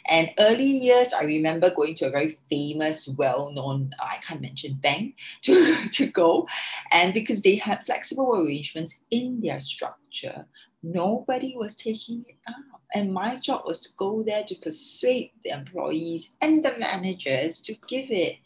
And 0.08 0.32
early 0.40 0.66
years, 0.66 1.14
I 1.14 1.24
remember 1.24 1.74
going 1.74 1.96
to 1.96 2.08
a 2.08 2.12
very 2.12 2.38
famous, 2.50 3.08
well-known, 3.08 3.94
I 4.00 4.18
can't 4.18 4.42
mention 4.42 4.76
bank 4.76 5.16
to, 5.44 5.90
to 5.90 6.08
go. 6.08 6.48
And 6.92 7.14
because 7.14 7.42
they 7.42 7.56
had 7.56 7.86
flexible 7.86 8.36
arrangements 8.36 9.04
in 9.12 9.42
their 9.42 9.60
structure, 9.60 10.46
nobody 10.84 11.56
was 11.58 11.76
taking 11.76 12.24
it 12.28 12.38
out. 12.48 12.82
And 12.94 13.14
my 13.14 13.40
job 13.40 13.64
was 13.66 13.82
to 13.82 13.90
go 13.98 14.24
there 14.24 14.44
to 14.44 14.56
persuade 14.56 15.32
the 15.44 15.52
employees 15.52 16.38
and 16.42 16.64
the 16.64 16.78
managers 16.78 17.60
to 17.62 17.74
give 17.88 18.12
it. 18.12 18.38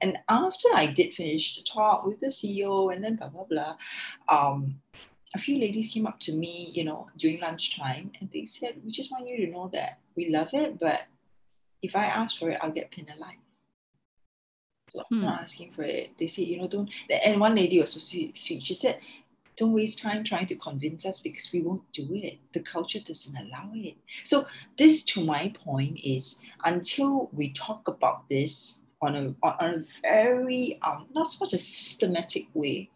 And 0.00 0.18
after 0.28 0.68
I 0.74 0.86
did 0.86 1.14
finish 1.14 1.56
the 1.56 1.62
talk 1.62 2.04
with 2.04 2.20
the 2.20 2.26
CEO 2.26 2.92
and 2.92 3.04
then 3.04 3.16
blah, 3.16 3.28
blah, 3.28 3.44
blah, 3.44 3.76
um, 4.28 4.80
a 5.34 5.38
few 5.38 5.58
ladies 5.58 5.88
came 5.88 6.06
up 6.06 6.18
to 6.20 6.32
me, 6.32 6.70
you 6.74 6.84
know, 6.84 7.06
during 7.16 7.40
lunchtime 7.40 8.10
and 8.20 8.28
they 8.32 8.44
said, 8.44 8.80
We 8.84 8.90
just 8.90 9.10
want 9.10 9.28
you 9.28 9.46
to 9.46 9.52
know 9.52 9.70
that 9.72 9.98
we 10.16 10.30
love 10.30 10.50
it, 10.52 10.78
but 10.78 11.02
if 11.82 11.96
I 11.96 12.06
ask 12.06 12.38
for 12.38 12.50
it, 12.50 12.58
I'll 12.62 12.70
get 12.70 12.90
penalized. 12.90 13.38
So 14.88 15.02
I'm 15.10 15.20
not 15.20 15.38
hmm. 15.38 15.42
asking 15.42 15.72
for 15.72 15.82
it. 15.82 16.10
They 16.18 16.26
say, 16.26 16.42
you 16.42 16.58
know, 16.60 16.68
don't. 16.68 16.90
And 17.24 17.40
one 17.40 17.54
lady 17.54 17.80
was 17.80 17.92
so 17.92 18.00
sweet. 18.00 18.36
She 18.36 18.74
said, 18.74 19.00
don't 19.56 19.72
waste 19.72 20.00
time 20.00 20.24
trying 20.24 20.46
to 20.46 20.56
convince 20.56 21.06
us 21.06 21.20
because 21.20 21.50
we 21.52 21.60
won't 21.60 21.90
do 21.92 22.08
it. 22.14 22.38
The 22.52 22.60
culture 22.60 23.00
doesn't 23.00 23.36
allow 23.36 23.70
it. 23.74 23.96
So, 24.24 24.46
this, 24.78 25.02
to 25.04 25.24
my 25.24 25.52
point, 25.64 25.98
is 26.02 26.42
until 26.64 27.28
we 27.32 27.52
talk 27.52 27.86
about 27.88 28.28
this 28.28 28.80
on 29.02 29.16
a, 29.16 29.46
on 29.46 29.74
a 29.74 29.84
very, 30.00 30.78
um, 30.82 31.06
not 31.14 31.30
so 31.30 31.44
much 31.44 31.52
a 31.52 31.58
systematic 31.58 32.46
way, 32.54 32.88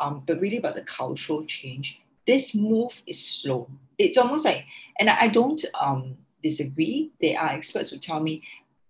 um, 0.00 0.22
but 0.26 0.40
really 0.40 0.58
about 0.58 0.74
the 0.74 0.82
cultural 0.82 1.44
change, 1.44 2.00
this 2.26 2.54
move 2.54 3.02
is 3.06 3.24
slow. 3.24 3.68
It's 3.98 4.18
almost 4.18 4.44
like, 4.44 4.64
and 4.98 5.08
I 5.08 5.28
don't 5.28 5.64
um, 5.80 6.16
disagree. 6.48 7.10
There 7.20 7.38
are 7.38 7.50
experts 7.58 7.90
who 7.90 7.98
tell 7.98 8.20
me 8.20 8.42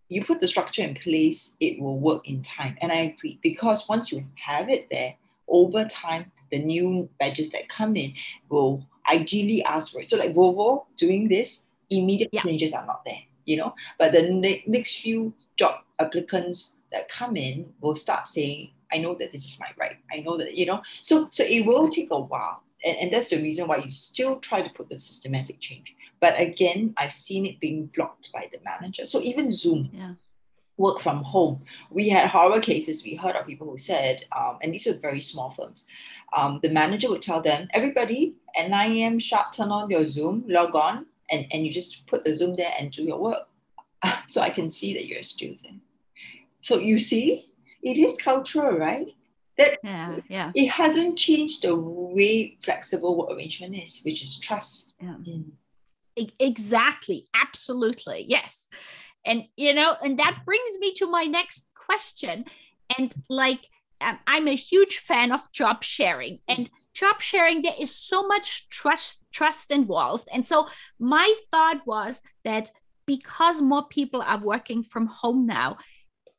you 0.09 0.25
put 0.25 0.41
the 0.41 0.47
structure 0.55 0.83
in 0.83 0.95
place, 0.95 1.57
it 1.61 1.81
will 1.81 1.99
work 1.99 2.29
in 2.29 2.43
time. 2.43 2.77
And 2.81 2.93
I 2.93 2.97
agree 3.11 3.39
because 3.43 3.89
once 3.89 4.13
you 4.13 4.25
have 4.35 4.69
it 4.69 4.89
there, 4.91 5.15
over 5.49 5.85
time, 5.85 6.31
the 6.51 6.59
new 6.59 7.09
badges 7.19 7.51
that 7.51 7.69
come 7.69 7.97
in 7.97 8.15
will 8.49 8.85
ideally 9.11 9.65
ask 9.65 9.93
for 9.93 10.01
it. 10.01 10.11
So 10.11 10.17
like 10.17 10.35
Volvo 10.35 10.87
doing 10.97 11.29
this, 11.29 11.65
immediate 11.91 12.31
yeah. 12.33 12.43
changes 12.43 12.73
are 12.73 12.87
not 12.87 13.05
there, 13.05 13.23
you 13.45 13.57
know. 13.57 13.75
But 13.99 14.13
the 14.13 14.31
ne- 14.31 14.65
next 14.67 14.99
few 14.99 15.33
job 15.57 15.83
applicants 15.99 16.79
that 16.93 17.09
come 17.09 17.37
in 17.37 17.73
will 17.81 17.97
start 17.97 18.29
saying, 18.29 18.71
I 18.93 18.99
know 18.99 19.15
that 19.15 19.33
this 19.33 19.45
is 19.45 19.59
my 19.61 19.71
right. 19.79 19.97
I 20.13 20.19
know 20.19 20.37
that, 20.37 20.55
you 20.55 20.67
know. 20.67 20.83
So 21.01 21.29
so 21.31 21.43
it 21.45 21.67
will 21.67 21.89
take 21.89 22.11
a 22.11 22.21
while. 22.21 22.63
And, 22.85 22.97
and 22.99 23.13
that's 23.13 23.31
the 23.31 23.43
reason 23.43 23.67
why 23.67 23.79
you 23.79 23.91
still 23.91 24.39
try 24.39 24.63
to 24.63 24.71
put 24.71 24.89
the 24.89 24.99
systematic 24.99 25.61
change. 25.61 25.95
But 26.21 26.39
again, 26.41 26.95
I've 26.97 27.13
seen 27.13 27.47
it 27.47 27.61
being 27.61 27.87
blocked 27.95 28.33
by 28.33 28.49
the 28.51 28.59
manager. 28.65 29.05
So 29.05 29.21
even 29.21 29.51
Zoom. 29.53 29.91
Yeah 29.93 30.13
work 30.77 31.01
from 31.01 31.23
home. 31.23 31.63
We 31.91 32.09
had 32.09 32.29
horror 32.29 32.61
cases. 32.61 33.05
We 33.05 33.15
heard 33.15 33.37
of 33.37 33.47
people 33.47 33.69
who 33.69 33.79
said, 33.79 34.23
um, 34.37 34.59
and 34.61 34.73
these 34.73 34.87
were 34.87 34.99
very 35.01 35.21
small 35.21 35.51
firms, 35.51 35.87
um, 36.37 36.61
the 36.63 36.71
manager 36.71 37.09
would 37.09 37.23
tell 37.23 37.41
them, 37.41 37.69
everybody 37.73 38.35
at 38.57 38.69
9 38.69 38.93
a.m. 38.93 39.19
sharp, 39.19 39.53
turn 39.53 39.71
on 39.71 39.91
your 39.91 40.07
Zoom, 40.07 40.45
log 40.47 40.75
on, 40.75 41.07
and, 41.31 41.47
and 41.51 41.65
you 41.65 41.73
just 41.73 42.07
put 42.07 42.25
the 42.25 42.35
Zoom 42.35 42.55
there 42.55 42.73
and 42.79 42.93
do 42.93 43.03
your 43.03 43.19
work. 43.19 43.49
so 44.29 44.41
I 44.41 44.51
can 44.51 44.71
see 44.71 44.93
that 44.95 45.07
you're 45.07 45.21
a 45.21 45.25
student. 45.25 45.81
So 46.61 46.79
you 46.79 46.99
see, 46.99 47.47
it 47.83 47.99
is 47.99 48.17
cultural, 48.17 48.77
right? 48.77 49.09
That 49.57 49.79
yeah, 49.83 50.17
yeah. 50.29 50.53
it 50.55 50.67
hasn't 50.67 51.19
changed 51.19 51.63
the 51.63 51.75
way 51.75 52.59
flexible 52.63 53.17
work 53.17 53.31
arrangement 53.31 53.75
is, 53.75 54.01
which 54.05 54.23
is 54.23 54.39
trust. 54.39 54.97
Yeah. 55.01 55.15
Mm. 55.27 55.45
Exactly. 56.17 57.27
Absolutely. 57.35 58.25
Yes. 58.29 58.69
And, 59.25 59.45
you 59.57 59.75
know, 59.75 59.97
and 60.03 60.19
that 60.19 60.43
brings 60.45 60.79
me 60.79 60.95
to 60.95 61.11
my 61.11 61.25
next 61.25 61.73
question. 61.75 62.45
And 62.97 63.15
like, 63.29 63.69
um, 64.01 64.19
I'm 64.27 64.47
a 64.47 64.55
huge 64.55 64.99
fan 64.99 65.33
of 65.33 65.51
job 65.53 65.83
sharing 65.83 66.39
and 66.49 66.61
yes. 66.61 66.89
job 66.93 67.21
sharing 67.23 67.63
there 67.63 67.73
is 67.81 67.95
so 67.95 68.27
much 68.27 68.69
trust 68.69 69.25
trust 69.33 69.71
involved 69.71 70.29
and 70.33 70.45
so 70.45 70.69
my 70.99 71.35
thought 71.51 71.87
was 71.87 72.21
that 72.45 72.71
because 73.07 73.63
more 73.63 73.87
people 73.89 74.21
are 74.21 74.39
working 74.39 74.83
from 74.83 75.07
home 75.07 75.47
now 75.47 75.79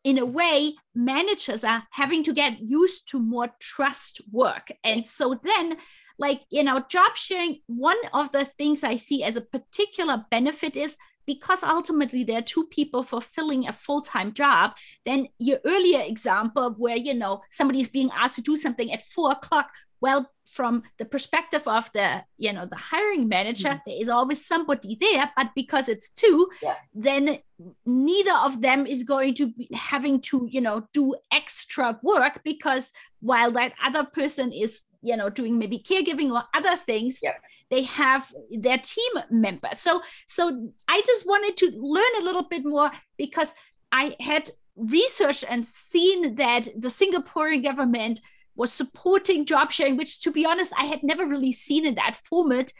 in 0.04 0.18
a 0.18 0.26
way 0.26 0.74
managers 0.96 1.64
are 1.64 1.84
having 1.92 2.24
to 2.24 2.34
get 2.34 2.60
used 2.60 3.10
to 3.10 3.20
more 3.20 3.50
trust 3.60 4.22
work. 4.32 4.72
And 4.84 5.06
so 5.06 5.40
then 5.44 5.78
like 6.20 6.42
in 6.52 6.68
our 6.68 6.86
job 6.88 7.16
sharing 7.16 7.60
one 7.68 7.98
of 8.14 8.32
the 8.32 8.46
things 8.46 8.84
i 8.84 8.96
see 8.96 9.24
as 9.24 9.36
a 9.36 9.42
particular 9.42 10.26
benefit 10.30 10.76
is 10.76 10.98
because 11.26 11.62
ultimately 11.64 12.24
there 12.24 12.40
are 12.40 12.44
two 12.44 12.66
people 12.68 13.04
fulfilling 13.04 13.68
a 13.68 13.74
full-time 13.74 14.34
job 14.34 14.72
then 15.06 15.28
your 15.38 15.60
earlier 15.66 16.02
example 16.02 16.74
where 16.78 16.98
you 16.98 17.14
know 17.14 17.42
somebody 17.50 17.82
is 17.82 17.90
being 17.90 18.10
asked 18.16 18.36
to 18.36 18.42
do 18.42 18.56
something 18.56 18.92
at 18.92 19.04
four 19.04 19.32
o'clock 19.32 19.72
well 20.02 20.30
from 20.58 20.82
the 20.98 21.06
perspective 21.06 21.66
of 21.68 21.90
the 21.94 22.24
you 22.38 22.52
know 22.52 22.66
the 22.66 22.82
hiring 22.92 23.28
manager 23.28 23.70
mm-hmm. 23.70 23.86
there 23.90 24.02
is 24.02 24.10
always 24.10 24.44
somebody 24.44 24.98
there 25.00 25.30
but 25.38 25.50
because 25.56 25.88
it's 25.88 26.10
two 26.10 26.50
yeah. 26.64 26.74
then 26.96 27.38
neither 27.86 28.36
of 28.48 28.62
them 28.62 28.88
is 28.88 29.04
going 29.04 29.36
to 29.36 29.46
be 29.54 29.70
having 29.92 30.20
to 30.20 30.48
you 30.50 30.60
know 30.60 30.78
do 30.94 31.16
extra 31.32 32.00
work 32.02 32.42
because 32.44 32.92
while 33.20 33.52
that 33.52 33.74
other 33.86 34.04
person 34.04 34.52
is 34.52 34.72
you 35.04 35.16
know 35.16 35.30
doing 35.30 35.60
maybe 35.60 35.78
caregiving 35.78 36.32
or 36.32 36.44
other 36.56 36.76
things 36.76 37.20
yeah. 37.22 37.38
they 37.70 37.84
have 37.84 38.34
their 38.66 38.80
team 38.80 39.14
member 39.30 39.70
so 39.74 40.02
so 40.26 40.72
i 40.88 41.02
just 41.06 41.28
wanted 41.28 41.56
to 41.56 41.68
learn 41.98 42.14
a 42.20 42.24
little 42.24 42.48
bit 42.54 42.66
more 42.66 42.90
because 43.16 43.54
i 43.92 44.16
had 44.20 44.50
researched 44.76 45.46
and 45.48 45.66
seen 45.66 46.36
that 46.36 46.64
the 46.86 46.94
singaporean 47.00 47.64
government 47.64 48.22
was 48.58 48.74
supporting 48.74 49.46
job 49.46 49.72
sharing, 49.72 49.96
which 49.96 50.20
to 50.22 50.32
be 50.32 50.46
honest, 50.46 50.74
I 50.78 50.86
had 50.86 51.04
never 51.04 51.26
really 51.26 51.54
seen 51.54 51.86
in 51.86 51.96
that 51.96 52.18
format 52.18 52.74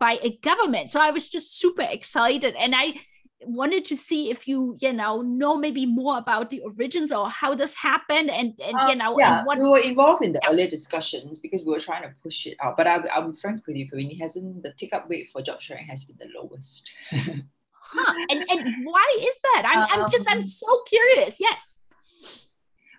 by 0.00 0.18
a 0.22 0.36
government. 0.38 0.90
So 0.90 1.00
I 1.00 1.10
was 1.10 1.28
just 1.28 1.58
super 1.60 1.82
excited. 1.82 2.54
And 2.56 2.74
I 2.74 2.94
wanted 3.42 3.84
to 3.84 3.96
see 3.96 4.30
if 4.30 4.48
you, 4.48 4.76
you 4.80 4.92
know, 4.92 5.20
know 5.20 5.56
maybe 5.56 5.86
more 5.86 6.18
about 6.18 6.50
the 6.50 6.60
origins 6.60 7.12
or 7.12 7.30
how 7.30 7.54
this 7.54 7.74
happened 7.74 8.30
and, 8.30 8.54
and 8.64 8.74
um, 8.74 8.88
you 8.88 8.96
know, 8.96 9.14
yeah, 9.18 9.44
what... 9.44 9.58
we 9.58 9.68
were 9.68 9.78
involved 9.78 10.24
in 10.24 10.32
the 10.32 10.40
yeah. 10.42 10.50
earlier 10.50 10.66
discussions 10.66 11.38
because 11.38 11.64
we 11.64 11.72
were 11.72 11.80
trying 11.80 12.02
to 12.02 12.12
push 12.22 12.46
it 12.46 12.56
out. 12.60 12.76
But 12.76 12.86
I, 12.86 12.96
I'll 13.12 13.30
be 13.30 13.38
frank 13.38 13.66
with 13.66 13.76
you, 13.76 13.88
Corinne, 13.88 14.16
hasn't 14.18 14.62
the 14.62 14.72
take 14.72 14.94
up 14.94 15.06
rate 15.08 15.28
for 15.30 15.42
job 15.42 15.60
sharing 15.60 15.86
has 15.86 16.04
been 16.04 16.16
the 16.18 16.28
lowest. 16.40 16.90
huh. 17.12 18.14
And, 18.30 18.44
and 18.50 18.74
why 18.84 19.16
is 19.20 19.38
that? 19.42 19.62
I'm, 19.66 19.78
um, 19.78 20.04
I'm 20.04 20.10
just, 20.10 20.30
I'm 20.30 20.38
um, 20.38 20.46
so 20.46 20.82
curious. 20.88 21.38
Yes. 21.38 21.80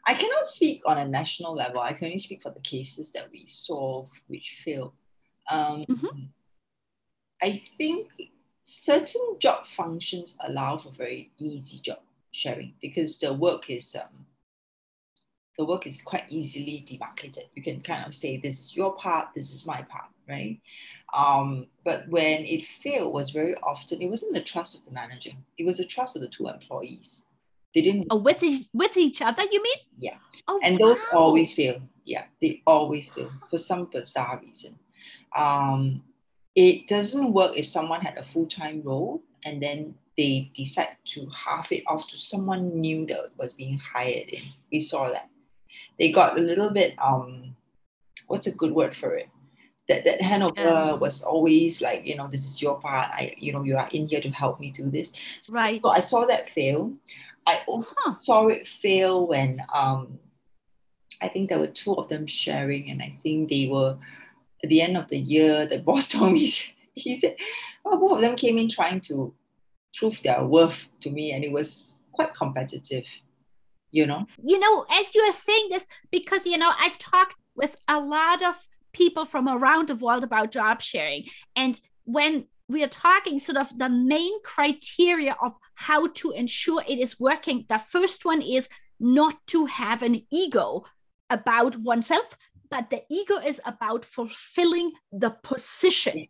I 0.10 0.16
cannot 0.16 0.48
speak 0.48 0.82
on 0.88 0.98
a 0.98 1.08
national 1.08 1.54
level. 1.54 1.82
I 1.82 1.94
can 1.94 2.06
only 2.06 2.18
speak 2.18 2.42
for 2.42 2.50
the 2.50 2.62
cases 2.62 3.12
that 3.12 3.30
we 3.32 3.46
solve 3.46 4.10
which 4.26 4.60
fail. 4.66 4.96
Um, 5.52 5.86
mm-hmm. 5.88 6.26
I 7.44 7.62
think 7.78 8.08
certain 8.64 9.36
job 9.38 9.68
functions 9.68 10.36
allow 10.48 10.80
for 10.80 10.90
very 10.90 11.32
easy 11.38 11.78
job 11.78 12.00
sharing 12.32 12.74
because 12.82 13.20
the 13.20 13.32
work 13.32 13.70
is 13.70 13.96
um, 13.96 14.26
the 15.60 15.66
work 15.66 15.86
is 15.86 16.02
quite 16.02 16.26
easily 16.28 16.84
demarcated. 16.88 17.44
You 17.56 17.62
can 17.62 17.80
kind 17.80 18.04
of 18.04 18.16
say 18.16 18.38
this 18.38 18.58
is 18.58 18.76
your 18.76 18.96
part, 18.96 19.28
this 19.36 19.54
is 19.54 19.64
my 19.68 19.84
part, 19.84 20.10
right? 20.28 20.60
Um, 21.14 21.68
but 21.84 22.10
when 22.10 22.46
it 22.46 22.66
failed, 22.66 23.14
was 23.14 23.30
very 23.30 23.54
often 23.58 24.02
it 24.02 24.10
wasn't 24.10 24.34
the 24.34 24.42
trust 24.42 24.74
of 24.74 24.84
the 24.86 24.92
manager; 24.92 25.34
it 25.60 25.68
was 25.68 25.78
the 25.78 25.86
trust 25.86 26.16
of 26.16 26.24
the 26.24 26.30
two 26.30 26.48
employees. 26.48 27.26
They 27.74 27.82
didn't. 27.82 28.08
Oh, 28.10 28.18
with 28.18 28.42
each, 28.44 28.68
with 28.74 28.98
each 28.98 29.22
other, 29.22 29.44
you 29.52 29.62
mean? 29.62 29.78
Yeah. 29.98 30.18
Oh, 30.48 30.60
and 30.64 30.80
wow. 30.80 30.88
those 30.88 31.00
always 31.14 31.54
fail. 31.54 31.82
Yeah, 32.04 32.26
they 32.42 32.62
always 32.66 33.12
fail 33.12 33.32
for 33.50 33.58
some 33.58 33.86
bizarre 33.86 34.40
reason. 34.44 34.80
Um, 35.36 36.04
it 36.56 36.88
doesn't 36.88 37.32
work 37.32 37.54
if 37.56 37.68
someone 37.68 38.02
had 38.02 38.18
a 38.18 38.24
full 38.24 38.48
time 38.48 38.82
role 38.84 39.22
and 39.46 39.62
then 39.62 39.96
they 40.18 40.52
decide 40.56 40.98
to 41.06 41.30
half 41.30 41.72
it 41.72 41.84
off 41.88 42.08
to 42.08 42.18
someone 42.18 42.80
new 42.80 43.06
that 43.06 43.30
was 43.38 43.54
being 43.54 43.80
hired 43.80 44.28
in. 44.28 44.44
We 44.72 44.80
saw 44.80 45.10
that. 45.10 45.30
They 45.98 46.12
got 46.12 46.38
a 46.38 46.42
little 46.42 46.72
bit 46.72 46.96
um 47.00 47.56
what's 48.28 48.48
a 48.48 48.56
good 48.56 48.72
word 48.72 48.96
for 48.96 49.16
it? 49.16 49.30
That 49.88 50.06
that 50.06 50.20
handover 50.20 51.00
was 51.00 51.24
always 51.24 51.82
like, 51.82 52.06
you 52.06 52.16
know, 52.16 52.28
this 52.28 52.46
is 52.46 52.62
your 52.62 52.80
part. 52.80 53.10
I, 53.12 53.34
you 53.38 53.54
know, 53.54 53.64
you 53.64 53.78
are 53.78 53.90
in 53.92 54.08
here 54.08 54.22
to 54.22 54.30
help 54.30 54.60
me 54.60 54.72
do 54.72 54.90
this. 54.90 55.14
Right. 55.50 55.82
So 55.82 55.90
I 55.90 56.00
saw 56.00 56.26
that 56.26 56.50
fail. 56.50 56.94
I 57.46 57.62
also 57.68 57.94
Huh. 57.98 58.16
saw 58.16 58.48
it 58.48 58.68
fail 58.68 59.28
when 59.28 59.62
um 59.74 60.20
I 61.22 61.28
think 61.28 61.50
there 61.50 61.60
were 61.60 61.68
two 61.68 61.96
of 61.96 62.08
them 62.08 62.28
sharing, 62.28 62.90
and 62.90 63.02
I 63.02 63.18
think 63.24 63.50
they 63.50 63.68
were 63.68 63.98
at 64.64 64.70
the 64.70 64.82
end 64.82 64.98
of 64.98 65.08
the 65.10 65.18
year. 65.20 65.66
The 65.66 65.80
boss 65.88 66.10
told 66.10 66.34
me 66.34 66.52
he 66.94 67.20
said, 67.20 67.36
"Oh, 67.86 67.98
both 68.00 68.14
of 68.14 68.22
them 68.22 68.36
came 68.36 68.58
in 68.58 68.70
trying 68.70 69.02
to 69.02 69.34
prove 69.96 70.22
their 70.24 70.44
worth 70.46 70.88
to 71.02 71.10
me, 71.10 71.32
and 71.34 71.44
it 71.44 71.52
was 71.52 72.00
quite 72.12 72.34
competitive." 72.34 73.06
You 73.92 74.06
know, 74.06 74.28
you 74.44 74.60
know, 74.60 74.86
as 74.92 75.16
you 75.16 75.22
are 75.22 75.34
saying 75.34 75.68
this, 75.72 75.88
because 76.12 76.46
you 76.46 76.58
know, 76.58 76.72
I've 76.78 76.98
talked 77.00 77.36
with 77.56 77.76
a 77.88 78.00
lot 78.00 78.44
of 78.44 78.56
people 78.94 79.26
from 79.26 79.48
around 79.48 79.88
the 79.88 79.96
world 79.96 80.24
about 80.24 80.52
job 80.52 80.82
sharing. 80.82 81.26
And 81.56 81.80
when 82.06 82.46
we 82.70 82.84
are 82.84 82.88
talking 82.88 83.40
sort 83.40 83.58
of 83.58 83.78
the 83.78 83.90
main 83.90 84.42
criteria 84.44 85.36
of 85.42 85.54
how 85.74 86.08
to 86.08 86.32
ensure 86.32 86.84
it 86.88 87.00
is 87.00 87.20
working, 87.20 87.66
the 87.68 87.80
first 87.80 88.24
one 88.24 88.42
is 88.42 88.70
not 89.00 89.36
to 89.48 89.66
have 89.66 90.04
an 90.04 90.22
ego 90.32 90.86
about 91.30 91.76
oneself, 91.78 92.38
but 92.70 92.90
the 92.90 93.04
ego 93.10 93.36
is 93.38 93.60
about 93.66 94.06
fulfilling 94.06 94.92
the 95.12 95.32
position 95.44 96.28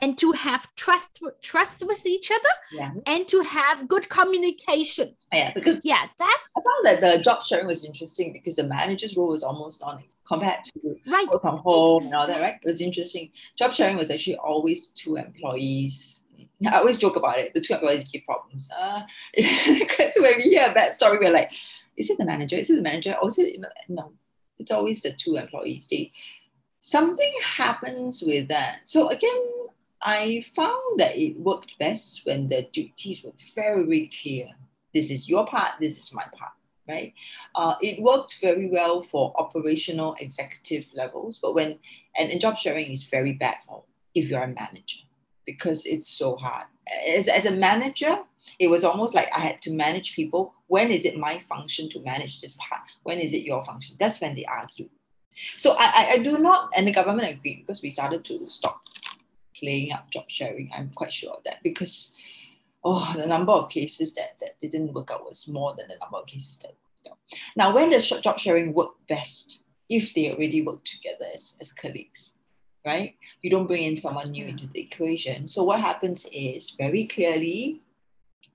and 0.00 0.16
to 0.18 0.32
have 0.32 0.72
trust 0.76 1.22
trust 1.42 1.84
with 1.86 2.06
each 2.06 2.30
other 2.30 2.54
yeah, 2.72 2.92
and 3.06 3.26
to 3.28 3.40
have 3.42 3.88
good 3.88 4.08
communication. 4.08 5.14
yeah, 5.32 5.52
because 5.52 5.80
Yeah, 5.84 6.06
that's 6.18 6.32
I 6.56 6.60
found 6.60 7.02
that 7.02 7.16
the 7.16 7.22
job 7.22 7.42
sharing 7.42 7.66
was 7.66 7.84
interesting 7.84 8.32
because 8.32 8.56
the 8.56 8.66
manager's 8.66 9.16
role 9.16 9.28
was 9.28 9.42
almost 9.42 9.80
non 9.80 10.02
compared 10.26 10.64
to 10.64 10.96
right. 11.06 11.26
from 11.40 11.58
home 11.58 12.04
and 12.04 12.14
all 12.14 12.26
that, 12.26 12.40
right? 12.40 12.56
It 12.62 12.66
was 12.66 12.80
interesting. 12.80 13.30
Job 13.58 13.72
sharing 13.72 13.96
was 13.96 14.10
actually 14.10 14.36
always 14.36 14.88
two 14.88 15.16
employees. 15.16 16.24
I 16.66 16.76
always 16.78 16.98
joke 16.98 17.16
about 17.16 17.38
it. 17.38 17.54
The 17.54 17.60
two 17.60 17.74
employees 17.74 18.08
give 18.08 18.22
problems. 18.24 18.70
Uh, 18.78 19.00
because 19.34 20.12
when 20.18 20.36
we 20.36 20.42
hear 20.44 20.68
a 20.68 20.74
bad 20.74 20.92
story, 20.94 21.18
we're 21.18 21.32
like, 21.32 21.50
is 21.96 22.10
it 22.10 22.18
the 22.18 22.26
manager? 22.26 22.56
Is 22.56 22.70
it 22.70 22.76
the 22.76 22.82
manager? 22.82 23.16
Or 23.20 23.28
is 23.28 23.38
it, 23.38 23.58
no, 23.88 24.12
it's 24.60 24.70
always 24.70 25.02
the 25.02 25.12
two 25.12 25.36
employees. 25.36 25.88
They, 25.88 26.12
something 26.80 27.32
happens 27.42 28.22
with 28.24 28.48
that. 28.48 28.80
So 28.84 29.08
again, 29.08 29.42
I 30.02 30.44
found 30.54 30.98
that 30.98 31.16
it 31.16 31.38
worked 31.38 31.78
best 31.78 32.22
when 32.24 32.48
the 32.48 32.68
duties 32.72 33.22
were 33.24 33.32
very, 33.54 33.82
very 33.84 34.10
clear. 34.22 34.46
This 34.94 35.10
is 35.10 35.28
your 35.28 35.46
part, 35.46 35.72
this 35.80 35.98
is 35.98 36.14
my 36.14 36.24
part 36.32 36.52
right? 36.88 37.14
Uh, 37.54 37.74
it 37.80 38.02
worked 38.02 38.38
very 38.40 38.68
well 38.68 39.02
for 39.02 39.32
operational 39.38 40.16
executive 40.18 40.86
levels, 40.94 41.38
but 41.38 41.54
when 41.54 41.78
and, 42.16 42.30
and 42.30 42.40
job 42.40 42.58
sharing 42.58 42.90
is 42.90 43.04
very 43.04 43.32
bad 43.32 43.56
for 43.66 43.84
if 44.14 44.28
you're 44.28 44.42
a 44.42 44.48
manager 44.48 45.04
because 45.46 45.86
it's 45.86 46.08
so 46.08 46.36
hard. 46.36 46.66
As, 47.08 47.28
as 47.28 47.46
a 47.46 47.52
manager, 47.52 48.18
it 48.58 48.68
was 48.68 48.84
almost 48.84 49.14
like 49.14 49.28
I 49.34 49.40
had 49.40 49.62
to 49.62 49.72
manage 49.72 50.14
people. 50.14 50.54
When 50.66 50.90
is 50.90 51.04
it 51.04 51.18
my 51.18 51.40
function 51.40 51.88
to 51.90 52.00
manage 52.00 52.40
this 52.40 52.56
part? 52.60 52.82
When 53.02 53.18
is 53.18 53.32
it 53.32 53.42
your 53.42 53.64
function? 53.64 53.96
That's 53.98 54.20
when 54.20 54.34
they 54.34 54.44
argue. 54.44 54.88
So 55.56 55.76
I, 55.78 56.14
I, 56.14 56.18
do 56.18 56.38
not, 56.38 56.70
and 56.76 56.86
the 56.86 56.92
government 56.92 57.30
agreed 57.30 57.64
because 57.64 57.82
we 57.82 57.90
started 57.90 58.24
to 58.26 58.48
stop 58.48 58.82
playing 59.58 59.92
up 59.92 60.10
job 60.10 60.24
sharing. 60.28 60.70
I'm 60.74 60.90
quite 60.90 61.12
sure 61.12 61.32
of 61.32 61.44
that 61.44 61.62
because 61.62 62.16
oh, 62.84 63.14
the 63.16 63.26
number 63.26 63.52
of 63.52 63.70
cases 63.70 64.14
that, 64.14 64.36
that 64.40 64.60
didn't 64.60 64.92
work 64.92 65.10
out 65.10 65.24
was 65.24 65.48
more 65.48 65.74
than 65.76 65.88
the 65.88 65.96
number 66.00 66.18
of 66.18 66.26
cases 66.26 66.58
that 66.58 66.68
worked 66.68 67.08
out. 67.10 67.18
Now, 67.56 67.74
when 67.74 67.90
does 67.90 68.08
job 68.08 68.38
sharing 68.38 68.74
work 68.74 68.92
best? 69.08 69.60
If 69.88 70.14
they 70.14 70.32
already 70.32 70.62
work 70.62 70.84
together 70.84 71.26
as, 71.34 71.56
as 71.60 71.72
colleagues, 71.72 72.32
right? 72.86 73.16
You 73.42 73.50
don't 73.50 73.66
bring 73.66 73.82
in 73.82 73.96
someone 73.96 74.30
new 74.30 74.44
mm. 74.44 74.50
into 74.50 74.68
the 74.68 74.80
equation. 74.80 75.48
So 75.48 75.64
what 75.64 75.80
happens 75.80 76.26
is 76.32 76.70
very 76.70 77.06
clearly, 77.06 77.80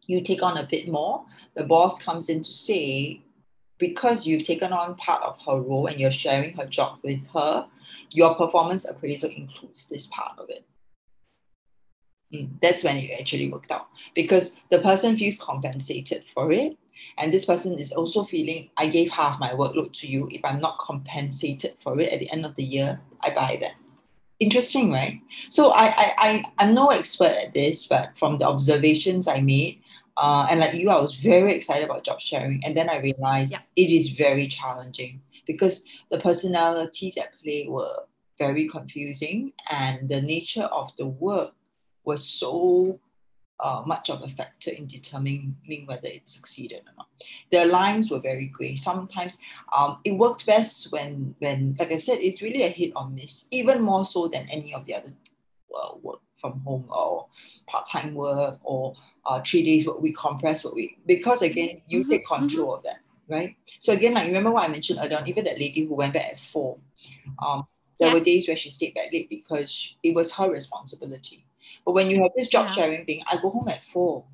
you 0.07 0.21
take 0.21 0.43
on 0.43 0.57
a 0.57 0.67
bit 0.69 0.87
more. 0.87 1.25
The 1.55 1.63
boss 1.63 2.01
comes 2.01 2.29
in 2.29 2.43
to 2.43 2.53
say, 2.53 3.21
because 3.77 4.25
you've 4.25 4.43
taken 4.43 4.71
on 4.71 4.95
part 4.95 5.21
of 5.23 5.37
her 5.45 5.61
role 5.61 5.87
and 5.87 5.99
you're 5.99 6.11
sharing 6.11 6.55
her 6.55 6.65
job 6.65 6.99
with 7.03 7.19
her, 7.33 7.67
your 8.11 8.35
performance 8.35 8.85
appraisal 8.85 9.29
includes 9.29 9.89
this 9.89 10.07
part 10.07 10.37
of 10.39 10.49
it. 10.49 10.65
Mm, 12.33 12.59
that's 12.61 12.83
when 12.83 12.97
it 12.97 13.19
actually 13.19 13.51
worked 13.51 13.71
out 13.71 13.87
because 14.15 14.57
the 14.71 14.79
person 14.79 15.17
feels 15.17 15.35
compensated 15.35 16.23
for 16.33 16.51
it. 16.51 16.77
And 17.17 17.31
this 17.31 17.45
person 17.45 17.77
is 17.77 17.91
also 17.91 18.23
feeling, 18.23 18.69
I 18.77 18.87
gave 18.87 19.11
half 19.11 19.39
my 19.39 19.51
workload 19.51 19.93
to 19.99 20.07
you. 20.07 20.27
If 20.31 20.43
I'm 20.43 20.59
not 20.59 20.79
compensated 20.79 21.75
for 21.81 21.99
it 21.99 22.11
at 22.11 22.19
the 22.19 22.31
end 22.31 22.45
of 22.45 22.55
the 22.55 22.63
year, 22.63 22.99
I 23.21 23.29
buy 23.29 23.57
that. 23.61 23.73
Interesting, 24.39 24.91
right? 24.91 25.21
So 25.49 25.71
I, 25.71 25.85
I, 25.85 26.13
I 26.17 26.43
I'm 26.57 26.73
no 26.73 26.87
expert 26.87 27.31
at 27.31 27.53
this, 27.53 27.87
but 27.87 28.17
from 28.17 28.37
the 28.37 28.47
observations 28.47 29.27
I 29.27 29.39
made, 29.39 29.81
uh, 30.17 30.47
and 30.49 30.59
like 30.59 30.73
you, 30.73 30.89
I 30.89 30.99
was 30.99 31.15
very 31.15 31.53
excited 31.53 31.85
about 31.85 32.03
job 32.03 32.21
sharing. 32.21 32.63
And 32.63 32.75
then 32.75 32.89
I 32.89 32.97
realized 32.97 33.51
Yeah. 33.53 33.59
it 33.75 33.91
is 33.91 34.09
very 34.11 34.47
challenging 34.47 35.21
because 35.45 35.85
the 36.09 36.19
personalities 36.19 37.17
at 37.17 37.37
play 37.39 37.67
were 37.67 38.05
very 38.37 38.67
confusing 38.67 39.53
and 39.69 40.09
the 40.09 40.21
nature 40.21 40.63
of 40.63 40.91
the 40.97 41.07
work 41.07 41.53
was 42.03 42.23
so 42.23 42.99
uh, 43.59 43.81
much 43.85 44.09
of 44.09 44.21
a 44.21 44.27
factor 44.27 44.71
in 44.71 44.87
determining 44.87 45.55
whether 45.85 46.07
it 46.07 46.27
succeeded 46.29 46.81
or 46.85 46.93
not. 46.97 47.07
The 47.51 47.65
lines 47.65 48.11
were 48.11 48.19
very 48.19 48.47
gray. 48.47 48.75
Sometimes 48.75 49.37
um, 49.75 49.99
it 50.03 50.11
worked 50.11 50.45
best 50.45 50.91
when, 50.91 51.35
when, 51.39 51.75
like 51.79 51.91
I 51.91 51.95
said, 51.95 52.19
it's 52.19 52.41
really 52.41 52.63
a 52.63 52.69
hit 52.69 52.91
or 52.95 53.09
miss, 53.09 53.47
even 53.51 53.81
more 53.81 54.03
so 54.03 54.27
than 54.27 54.47
any 54.49 54.73
of 54.73 54.85
the 54.85 54.95
other 54.95 55.13
uh, 55.73 55.95
work 56.01 56.19
from 56.41 56.59
home 56.61 56.85
or 56.89 57.27
part-time 57.67 58.13
work 58.13 58.59
or 58.63 58.93
uh, 59.25 59.41
three 59.41 59.63
days 59.63 59.85
what 59.87 60.01
we 60.01 60.13
compress 60.13 60.63
what 60.63 60.75
we 60.75 60.97
Because 61.05 61.41
again, 61.41 61.81
you 61.87 62.03
Mhm, 62.03 62.09
take 62.09 62.25
control 62.27 62.75
of 62.75 62.83
that, 62.83 62.99
right? 63.27 63.55
So 63.79 63.93
again, 63.93 64.13
like 64.13 64.27
remember 64.27 64.51
what 64.51 64.63
I 64.63 64.67
mentioned 64.67 64.99
earlier 65.01 65.17
on, 65.17 65.27
even 65.27 65.45
that 65.45 65.59
lady 65.59 65.85
who 65.85 65.95
went 65.95 66.13
back 66.13 66.25
at 66.33 66.39
four, 66.39 66.77
um, 67.45 67.67
there 67.99 68.11
were 68.11 68.19
days 68.19 68.47
where 68.47 68.57
she 68.57 68.69
stayed 68.69 68.93
back 68.93 69.11
late 69.11 69.29
because 69.29 69.71
sh- 69.71 69.93
it 70.03 70.15
was 70.15 70.31
her 70.35 70.49
responsibility. 70.49 71.45
But 71.85 71.93
when 71.93 72.09
you 72.09 72.21
have 72.23 72.31
this 72.35 72.49
job 72.49 72.67
Yeah. 72.67 72.73
sharing 72.73 73.05
thing, 73.05 73.23
I 73.31 73.37
go 73.41 73.49
home 73.49 73.67
at 73.69 73.83
four. 73.83 74.25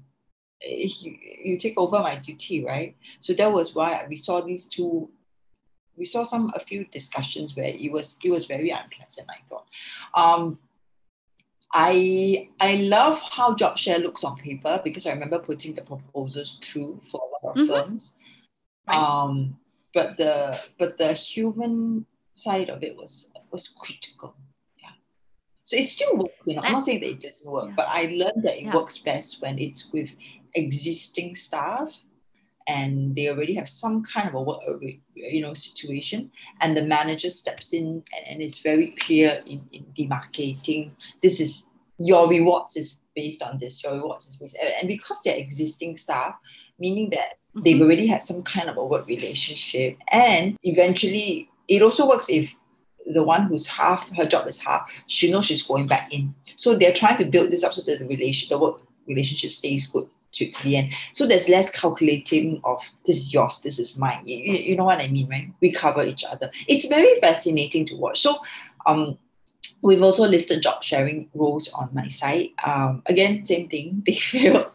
Eh, 0.63 0.89
You, 1.01 1.17
you 1.45 1.57
take 1.57 1.77
over 1.77 1.99
my 1.99 2.17
duty, 2.17 2.63
right? 2.65 2.95
So 3.19 3.33
that 3.33 3.51
was 3.53 3.75
why 3.75 4.05
we 4.09 4.17
saw 4.17 4.41
these 4.41 4.67
two. 4.67 5.09
We 5.97 6.05
saw 6.05 6.23
some 6.23 6.51
a 6.55 6.59
few 6.59 6.85
discussions 6.85 7.55
where 7.55 7.65
it 7.67 7.91
was 7.91 8.17
it 8.23 8.31
was 8.31 8.45
very 8.45 8.69
unpleasant. 8.71 9.29
I 9.29 9.39
thought. 9.49 9.67
Um, 10.15 10.59
I 11.73 12.49
I 12.59 12.75
love 12.75 13.19
how 13.21 13.55
job 13.55 13.77
share 13.77 13.99
looks 13.99 14.23
on 14.23 14.37
paper 14.37 14.81
because 14.83 15.07
I 15.07 15.11
remember 15.13 15.39
putting 15.39 15.73
the 15.73 15.83
proposals 15.83 16.59
through 16.61 16.99
for 17.09 17.21
a 17.21 17.45
lot 17.45 17.57
of 17.57 17.63
Mhm. 17.63 17.67
firms. 17.67 18.17
Right. 18.87 18.97
Um, 18.97 19.57
but 19.93 20.17
the 20.17 20.59
but 20.77 20.97
the 20.97 21.13
human 21.13 22.05
side 22.33 22.69
of 22.69 22.83
it 22.83 22.95
was 22.97 23.31
was 23.51 23.67
critical. 23.69 24.35
Yeah. 24.81 24.91
So 25.63 25.77
it 25.77 25.85
still 25.85 26.17
works, 26.17 26.47
you 26.47 26.55
know. 26.55 26.61
I'm 26.61 26.73
not 26.73 26.83
saying 26.83 27.01
that 27.01 27.09
it 27.09 27.19
doesn't 27.21 27.51
work, 27.51 27.69
Yeah. 27.69 27.75
but 27.75 27.87
I 27.87 28.03
learned 28.05 28.43
that 28.43 28.57
it 28.57 28.63
Yeah. 28.63 28.75
works 28.75 28.97
best 28.97 29.41
when 29.41 29.57
it's 29.59 29.91
with 29.93 30.11
existing 30.53 31.35
staff 31.35 31.93
and 32.67 33.15
they 33.15 33.27
already 33.29 33.53
have 33.55 33.67
some 33.67 34.03
kind 34.03 34.27
of 34.29 34.35
a 34.35 34.41
work, 34.41 34.61
you 35.15 35.41
know, 35.41 35.53
situation, 35.53 36.31
and 36.61 36.75
the 36.75 36.83
manager 36.83 37.29
steps 37.29 37.73
in 37.73 37.85
and, 37.85 38.27
and 38.27 38.41
is 38.41 38.59
very 38.59 38.95
clear 38.99 39.41
in, 39.45 39.61
in 39.71 39.85
demarcating 39.97 40.91
this 41.21 41.39
is 41.39 41.69
your 41.97 42.27
rewards 42.27 42.75
is 42.75 43.01
based 43.15 43.43
on 43.43 43.59
this, 43.59 43.83
your 43.83 43.93
rewards 43.93 44.27
is 44.27 44.35
based, 44.37 44.57
and 44.79 44.87
because 44.87 45.21
they're 45.23 45.35
existing 45.37 45.97
staff, 45.97 46.35
meaning 46.79 47.09
that 47.11 47.37
they've 47.63 47.77
Mhm. 47.77 47.81
already 47.81 48.07
had 48.07 48.23
some 48.23 48.41
kind 48.43 48.69
of 48.69 48.77
a 48.77 48.85
work 48.85 49.05
relationship, 49.07 49.97
and 50.11 50.57
eventually 50.63 51.49
it 51.67 51.81
also 51.81 52.07
works 52.07 52.29
if 52.29 52.53
the 53.13 53.23
one 53.23 53.43
who's 53.43 53.67
half 53.67 54.07
her 54.15 54.25
job 54.25 54.47
is 54.47 54.57
half, 54.57 54.89
she 55.07 55.31
knows 55.31 55.45
she's 55.45 55.63
going 55.63 55.87
back 55.87 56.13
in. 56.13 56.33
So 56.55 56.75
they're 56.75 56.93
trying 56.93 57.17
to 57.17 57.25
build 57.25 57.51
this 57.51 57.63
up 57.63 57.73
so 57.73 57.81
that 57.81 57.99
the 57.99 58.05
relation, 58.05 58.49
the 58.49 58.57
work 58.59 58.81
relationship 59.07 59.53
stays 59.53 59.87
good 59.87 60.07
to, 60.33 60.51
to 60.51 60.63
the 60.63 60.77
end. 60.77 60.93
So 61.11 61.25
there's 61.25 61.49
less 61.49 61.69
calculating 61.69 62.61
of 62.63 62.81
this 63.05 63.17
is 63.17 63.33
yours, 63.33 63.61
this 63.61 63.79
is 63.79 63.97
mine. 63.99 64.23
You, 64.25 64.53
you, 64.53 64.77
know 64.77 64.85
what 64.85 65.01
I 65.01 65.07
mean, 65.07 65.29
right? 65.29 65.51
We 65.61 65.71
cover 65.71 66.03
each 66.03 66.23
other. 66.23 66.51
It's 66.67 66.85
very 66.85 67.19
fascinating 67.19 67.85
to 67.87 67.95
watch. 67.95 68.21
So 68.21 68.37
um 68.85 69.17
we've 69.81 70.01
also 70.01 70.27
listed 70.27 70.61
job 70.61 70.83
sharing 70.83 71.29
roles 71.33 71.71
on 71.73 71.89
my 71.93 72.07
site. 72.07 72.51
Um 72.63 73.03
again, 73.05 73.45
same 73.45 73.67
thing, 73.67 74.03
they 74.05 74.15
fail. 74.15 74.71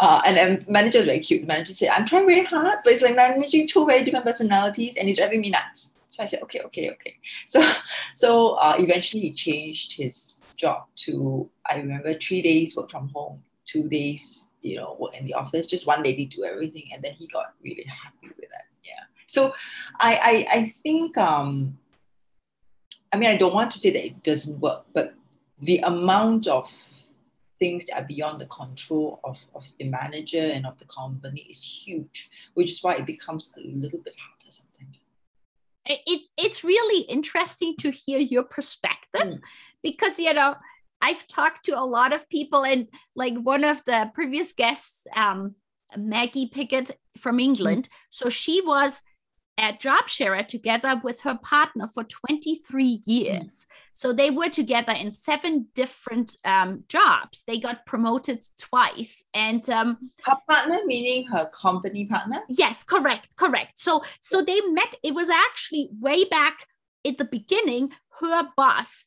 Uh, 0.00 0.22
and 0.24 0.36
then 0.36 0.64
manager 0.68 1.02
very 1.02 1.20
cute. 1.20 1.42
The 1.42 1.46
manager 1.46 1.74
said, 1.74 1.90
I'm 1.90 2.06
trying 2.06 2.26
very 2.26 2.44
hard, 2.44 2.78
but 2.82 2.92
it's 2.92 3.02
like 3.02 3.16
managing 3.16 3.66
two 3.66 3.84
very 3.84 4.04
different 4.04 4.24
personalities 4.24 4.96
and 4.96 5.08
it's 5.08 5.18
driving 5.18 5.40
me 5.40 5.50
nuts. 5.50 5.98
So 6.08 6.22
I 6.22 6.26
said, 6.26 6.42
okay, 6.42 6.60
okay, 6.60 6.90
okay. 6.90 7.16
So, 7.46 7.62
so 8.14 8.50
uh, 8.54 8.76
eventually 8.78 9.22
he 9.22 9.32
changed 9.32 9.96
his 9.96 10.40
job 10.56 10.86
to, 11.04 11.48
I 11.68 11.76
remember, 11.76 12.18
three 12.18 12.42
days 12.42 12.76
work 12.76 12.90
from 12.90 13.08
home, 13.10 13.42
two 13.68 13.88
days, 13.88 14.50
you 14.62 14.76
know, 14.76 14.96
work 14.98 15.14
in 15.14 15.24
the 15.24 15.34
office, 15.34 15.66
just 15.66 15.86
one 15.86 16.02
lady 16.02 16.26
do 16.26 16.44
everything. 16.44 16.88
And 16.92 17.02
then 17.02 17.12
he 17.12 17.26
got 17.28 17.54
really 17.62 17.84
happy 17.84 18.28
with 18.28 18.48
that. 18.50 18.66
Yeah. 18.82 19.04
So 19.26 19.52
I, 20.00 20.14
I, 20.14 20.58
I 20.58 20.74
think, 20.82 21.16
um, 21.18 21.78
I 23.12 23.18
mean, 23.18 23.30
I 23.30 23.36
don't 23.36 23.54
want 23.54 23.70
to 23.72 23.78
say 23.78 23.90
that 23.90 24.04
it 24.04 24.22
doesn't 24.22 24.60
work, 24.60 24.86
but 24.92 25.14
the 25.60 25.78
amount 25.78 26.46
of 26.46 26.70
things 27.58 27.86
that 27.86 28.00
are 28.00 28.06
beyond 28.06 28.40
the 28.40 28.46
control 28.46 29.20
of, 29.24 29.38
of 29.54 29.64
the 29.78 29.88
manager 29.88 30.40
and 30.40 30.66
of 30.66 30.78
the 30.78 30.84
company 30.86 31.46
is 31.50 31.62
huge, 31.62 32.30
which 32.54 32.72
is 32.72 32.82
why 32.82 32.94
it 32.94 33.06
becomes 33.06 33.52
a 33.56 33.60
little 33.60 33.98
bit 33.98 34.14
harder 34.18 34.50
sometimes. 34.50 35.04
It's 35.90 36.28
it's 36.36 36.64
really 36.64 37.04
interesting 37.04 37.74
to 37.78 37.90
hear 37.90 38.18
your 38.18 38.42
perspective 38.42 39.22
mm. 39.22 39.40
because 39.82 40.18
you 40.18 40.34
know 40.34 40.54
I've 41.00 41.26
talked 41.26 41.64
to 41.66 41.78
a 41.78 41.84
lot 41.84 42.12
of 42.12 42.28
people 42.28 42.64
and 42.64 42.88
like 43.14 43.34
one 43.34 43.64
of 43.64 43.84
the 43.84 44.10
previous 44.14 44.52
guests, 44.52 45.06
um, 45.14 45.54
Maggie 45.96 46.50
Pickett 46.52 46.90
from 47.16 47.40
England. 47.40 47.88
Mm. 47.88 47.96
So 48.10 48.28
she 48.28 48.60
was 48.60 49.02
at 49.58 49.80
JobSharer 49.80 50.46
together 50.46 51.00
with 51.02 51.20
her 51.22 51.36
partner 51.42 51.88
for 51.88 52.04
23 52.04 53.02
years. 53.04 53.42
Mm. 53.42 53.66
So 53.92 54.12
they 54.12 54.30
were 54.30 54.48
together 54.48 54.92
in 54.92 55.10
seven 55.10 55.66
different 55.74 56.36
um, 56.44 56.84
jobs. 56.88 57.42
They 57.46 57.58
got 57.58 57.84
promoted 57.84 58.44
twice. 58.56 59.24
And 59.34 59.68
um, 59.68 59.98
her 60.24 60.36
partner, 60.48 60.78
meaning 60.86 61.26
her 61.26 61.50
company 61.52 62.06
partner? 62.06 62.40
Yes, 62.48 62.84
correct, 62.84 63.34
correct. 63.36 63.78
So 63.78 64.04
so 64.20 64.40
they 64.40 64.60
met. 64.60 64.94
It 65.02 65.14
was 65.14 65.28
actually 65.28 65.90
way 65.98 66.24
back 66.24 66.66
at 67.04 67.18
the 67.18 67.24
beginning. 67.24 67.90
Her 68.20 68.48
boss 68.56 69.04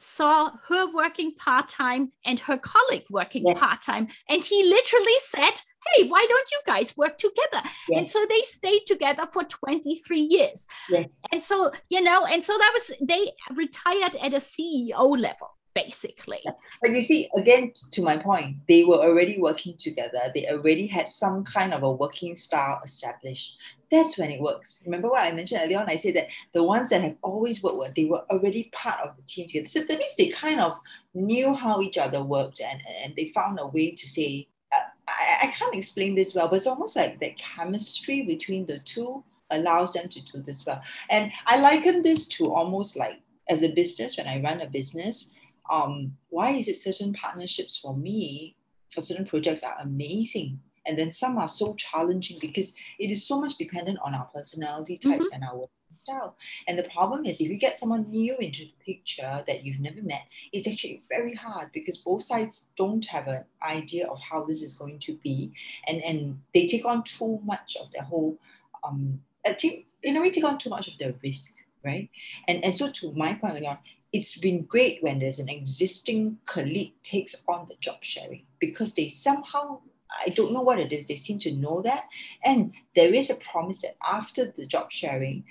saw 0.00 0.50
her 0.68 0.92
working 0.92 1.34
part 1.34 1.68
time 1.68 2.12
and 2.24 2.40
her 2.40 2.56
colleague 2.56 3.06
working 3.10 3.44
yes. 3.46 3.58
part 3.58 3.82
time. 3.82 4.08
And 4.28 4.44
he 4.44 4.64
literally 4.64 5.18
said, 5.20 5.60
Hey, 5.94 6.08
why 6.08 6.26
don't 6.28 6.50
you 6.50 6.60
guys 6.66 6.96
work 6.96 7.18
together? 7.18 7.66
Yes. 7.88 7.98
And 7.98 8.08
so 8.08 8.24
they 8.28 8.40
stayed 8.42 8.86
together 8.86 9.26
for 9.32 9.44
23 9.44 10.20
years. 10.20 10.66
Yes. 10.88 11.20
And 11.32 11.42
so, 11.42 11.72
you 11.88 12.02
know, 12.02 12.26
and 12.26 12.44
so 12.44 12.56
that 12.56 12.70
was, 12.74 12.92
they 13.00 13.30
retired 13.54 14.16
at 14.16 14.34
a 14.34 14.38
CEO 14.38 15.18
level 15.18 15.48
basically. 15.74 16.44
But 16.82 16.92
you 16.92 17.02
see, 17.02 17.30
again, 17.36 17.72
to 17.92 18.02
my 18.02 18.16
point, 18.16 18.56
they 18.68 18.84
were 18.84 18.96
already 18.96 19.38
working 19.38 19.76
together. 19.76 20.20
They 20.34 20.46
already 20.48 20.86
had 20.86 21.08
some 21.08 21.44
kind 21.44 21.72
of 21.72 21.82
a 21.82 21.90
working 21.90 22.36
style 22.36 22.80
established. 22.84 23.56
That's 23.90 24.18
when 24.18 24.30
it 24.30 24.40
works. 24.40 24.82
Remember 24.84 25.08
what 25.08 25.22
I 25.22 25.32
mentioned 25.32 25.60
earlier 25.62 25.78
on? 25.78 25.88
I 25.88 25.96
said 25.96 26.14
that 26.16 26.28
the 26.52 26.62
ones 26.62 26.90
that 26.90 27.02
have 27.02 27.16
always 27.22 27.62
worked 27.62 27.76
well, 27.76 27.92
they 27.94 28.04
were 28.04 28.24
already 28.30 28.70
part 28.72 29.00
of 29.00 29.16
the 29.16 29.22
team 29.22 29.48
together. 29.48 29.66
So 29.66 29.80
that 29.80 29.98
means 29.98 30.16
they 30.16 30.28
kind 30.28 30.60
of 30.60 30.78
knew 31.14 31.54
how 31.54 31.80
each 31.80 31.98
other 31.98 32.22
worked 32.22 32.60
and, 32.60 32.80
and 33.04 33.14
they 33.16 33.28
found 33.28 33.58
a 33.60 33.66
way 33.66 33.92
to 33.92 34.08
say, 34.08 34.48
uh, 34.72 34.80
I, 35.08 35.48
I 35.48 35.50
can't 35.52 35.74
explain 35.74 36.14
this 36.14 36.34
well, 36.34 36.48
but 36.48 36.56
it's 36.56 36.66
almost 36.66 36.96
like 36.96 37.18
the 37.18 37.30
chemistry 37.30 38.22
between 38.22 38.66
the 38.66 38.78
two 38.80 39.24
allows 39.50 39.92
them 39.92 40.08
to 40.08 40.20
do 40.20 40.40
this 40.40 40.64
well. 40.64 40.80
And 41.10 41.32
I 41.46 41.60
liken 41.60 42.02
this 42.02 42.28
to 42.28 42.52
almost 42.52 42.96
like 42.96 43.20
as 43.48 43.62
a 43.62 43.72
business, 43.72 44.16
when 44.16 44.28
I 44.28 44.40
run 44.40 44.60
a 44.60 44.66
business, 44.66 45.32
um, 45.70 46.16
why 46.28 46.50
is 46.50 46.68
it 46.68 46.78
certain 46.78 47.12
partnerships 47.14 47.78
for 47.78 47.96
me 47.96 48.56
for 48.92 49.00
certain 49.00 49.24
projects 49.24 49.62
are 49.62 49.76
amazing 49.80 50.60
and 50.86 50.98
then 50.98 51.12
some 51.12 51.38
are 51.38 51.48
so 51.48 51.74
challenging 51.74 52.38
because 52.40 52.74
it 52.98 53.10
is 53.10 53.26
so 53.26 53.40
much 53.40 53.56
dependent 53.56 53.98
on 54.04 54.14
our 54.14 54.28
personality 54.34 54.96
types 54.96 55.26
mm-hmm. 55.26 55.34
and 55.34 55.44
our 55.44 55.54
working 55.54 55.70
style. 55.94 56.36
And 56.66 56.78
the 56.78 56.84
problem 56.84 57.26
is 57.26 57.40
if 57.40 57.48
you 57.48 57.58
get 57.58 57.78
someone 57.78 58.10
new 58.10 58.36
into 58.38 58.64
the 58.64 58.74
picture 58.84 59.44
that 59.46 59.64
you've 59.64 59.80
never 59.80 60.02
met 60.02 60.22
it's 60.52 60.66
actually 60.66 61.02
very 61.08 61.34
hard 61.34 61.70
because 61.72 61.98
both 61.98 62.24
sides 62.24 62.70
don't 62.76 63.04
have 63.04 63.28
an 63.28 63.44
idea 63.62 64.06
of 64.08 64.18
how 64.20 64.44
this 64.44 64.62
is 64.62 64.74
going 64.74 64.98
to 65.00 65.16
be. 65.22 65.52
And 65.86 66.02
and 66.02 66.40
they 66.54 66.66
take 66.66 66.84
on 66.84 67.04
too 67.04 67.40
much 67.44 67.76
of 67.80 67.92
their 67.92 68.02
whole 68.02 68.38
um 68.82 69.20
take, 69.58 69.86
in 70.02 70.16
a 70.16 70.20
way 70.20 70.30
take 70.30 70.44
on 70.44 70.58
too 70.58 70.70
much 70.70 70.88
of 70.88 70.98
the 70.98 71.14
risk 71.22 71.56
right? 71.84 72.10
And 72.46 72.64
and 72.64 72.74
so 72.74 72.90
to 72.90 73.12
my 73.12 73.34
point 73.34 73.64
on 73.66 73.78
it's 74.12 74.36
been 74.38 74.64
great 74.64 75.02
when 75.02 75.18
there's 75.18 75.38
an 75.38 75.48
existing 75.48 76.38
colleague 76.46 76.94
takes 77.02 77.36
on 77.48 77.66
the 77.68 77.76
job 77.80 77.98
sharing 78.02 78.44
because 78.58 78.94
they 78.94 79.08
somehow 79.08 79.80
I 80.26 80.30
don't 80.30 80.52
know 80.52 80.62
what 80.62 80.80
it 80.80 80.92
is. 80.92 81.06
They 81.06 81.14
seem 81.14 81.38
to 81.40 81.52
know 81.52 81.82
that. 81.82 82.04
And 82.44 82.74
there 82.96 83.14
is 83.14 83.30
a 83.30 83.36
promise 83.36 83.82
that 83.82 83.96
after 84.04 84.50
the 84.50 84.66
job 84.66 84.90
sharing, 84.90 85.44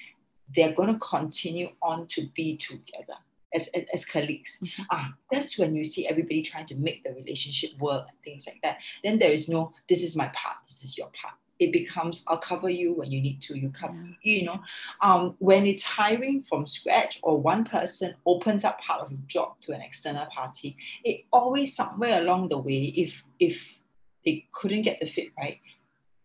they're 0.54 0.74
going 0.74 0.94
to 0.94 1.00
continue 1.00 1.70
on 1.82 2.08
to 2.08 2.28
be 2.36 2.58
together 2.58 3.16
as, 3.54 3.70
as, 3.70 3.86
as 3.94 4.06
colleagues. 4.06 4.60
Mm-hmm. 4.62 4.84
Ah, 4.92 5.14
that's 5.32 5.58
when 5.58 5.76
you 5.76 5.86
see 5.86 6.08
everybody 6.08 6.42
trying 6.42 6.66
to 6.68 6.76
make 6.76 7.06
the 7.06 7.12
relationship 7.12 7.72
work 7.80 8.08
and 8.10 8.18
things 8.26 8.48
like 8.48 8.60
that. 8.64 8.80
Then 9.02 9.20
there 9.20 9.32
is 9.32 9.48
no, 9.48 9.74
this 9.88 10.04
is 10.04 10.16
my 10.16 10.28
part, 10.28 10.58
this 10.68 10.84
is 10.84 10.98
your 10.98 11.08
part 11.08 11.36
it 11.60 11.72
becomes 11.72 12.24
I'll 12.28 12.38
cover 12.38 12.70
you 12.70 12.94
when 12.94 13.12
you 13.12 13.22
need 13.22 13.42
to. 13.42 13.58
You 13.58 13.70
come, 13.70 14.16
you 14.24 14.46
know. 14.46 14.60
Um, 15.02 15.36
when 15.40 15.66
it's 15.66 15.84
hiring 15.84 16.44
from 16.44 16.66
scratch 16.66 17.20
or 17.22 17.40
one 17.40 17.66
person 17.66 18.16
opens 18.26 18.64
up 18.64 18.80
part 18.80 19.02
of 19.02 19.12
a 19.12 19.16
job 19.28 19.60
to 19.62 19.74
an 19.74 19.82
external 19.82 20.26
party, 20.28 20.78
it 21.04 21.26
always 21.32 21.76
somewhere 21.76 22.22
along 22.22 22.50
the 22.50 22.58
way, 22.58 22.94
if 22.96 23.24
if 23.40 23.76
they 24.26 24.46
couldn't 24.54 24.84
get 24.84 25.00
the 25.00 25.06
fit 25.06 25.30
right, 25.38 25.60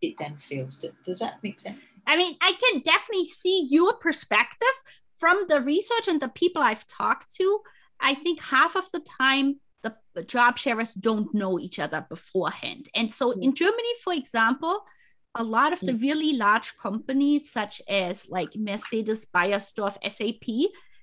it 0.00 0.14
then 0.18 0.36
fails. 0.38 0.84
Does 1.04 1.18
that 1.18 1.42
make 1.42 1.60
sense? 1.60 1.78
I 2.06 2.16
mean, 2.16 2.36
I 2.40 2.52
can 2.52 2.80
definitely 2.82 3.24
see 3.24 3.66
your 3.70 3.94
perspective 3.94 4.68
from 5.14 5.44
the 5.48 5.60
research 5.60 6.06
and 6.06 6.20
the 6.20 6.28
people 6.28 6.62
I've 6.62 6.86
talked 6.86 7.34
to. 7.36 7.60
I 8.00 8.14
think 8.14 8.42
half 8.42 8.76
of 8.76 8.90
the 8.92 9.00
time 9.00 9.60
the 10.14 10.22
job 10.22 10.58
sharers 10.58 10.94
don't 10.94 11.34
know 11.34 11.58
each 11.58 11.78
other 11.78 12.06
beforehand. 12.08 12.88
And 12.94 13.12
so 13.12 13.32
in 13.32 13.54
Germany, 13.54 13.88
for 14.02 14.12
example, 14.12 14.84
a 15.34 15.42
lot 15.42 15.72
of 15.72 15.80
the 15.80 15.92
mm. 15.92 16.00
really 16.00 16.32
large 16.34 16.76
companies 16.76 17.50
such 17.50 17.82
as 17.88 18.28
like 18.30 18.54
mercedes 18.56 19.26
beiersdorf 19.34 19.96
sap 20.08 20.44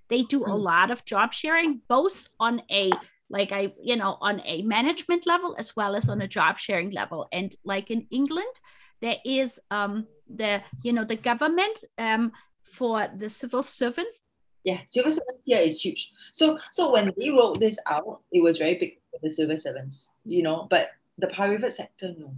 they 0.09 0.23
do 0.23 0.43
a 0.43 0.49
mm. 0.49 0.59
lot 0.59 0.91
of 0.91 1.05
job 1.05 1.33
sharing 1.33 1.81
both 1.87 2.27
on 2.39 2.61
a 2.71 2.91
like 3.29 3.51
i 3.51 3.73
you 3.81 3.95
know 3.95 4.17
on 4.21 4.41
a 4.45 4.61
management 4.63 5.25
level 5.25 5.55
as 5.57 5.75
well 5.75 5.95
as 5.95 6.09
on 6.09 6.21
a 6.21 6.27
job 6.27 6.57
sharing 6.57 6.91
level 6.91 7.27
and 7.31 7.55
like 7.65 7.91
in 7.91 8.05
england 8.11 8.55
there 9.01 9.17
is 9.25 9.59
um 9.71 10.05
the 10.35 10.61
you 10.83 10.93
know 10.93 11.03
the 11.03 11.15
government 11.15 11.83
um 11.97 12.31
for 12.63 13.07
the 13.17 13.29
civil 13.29 13.63
servants 13.63 14.21
yeah 14.63 14.79
civil 14.87 15.11
servants 15.11 15.45
here 15.45 15.59
is 15.59 15.81
huge 15.81 16.11
so 16.31 16.59
so 16.71 16.91
when 16.91 17.11
they 17.17 17.29
wrote 17.29 17.59
this 17.59 17.79
out 17.87 18.21
it 18.31 18.41
was 18.41 18.57
very 18.57 18.75
big 18.75 18.93
for 19.09 19.19
the 19.23 19.29
civil 19.29 19.57
servants 19.57 20.11
you 20.23 20.43
know 20.43 20.67
but 20.69 20.91
the 21.17 21.27
private 21.27 21.73
sector 21.73 22.13
no 22.17 22.33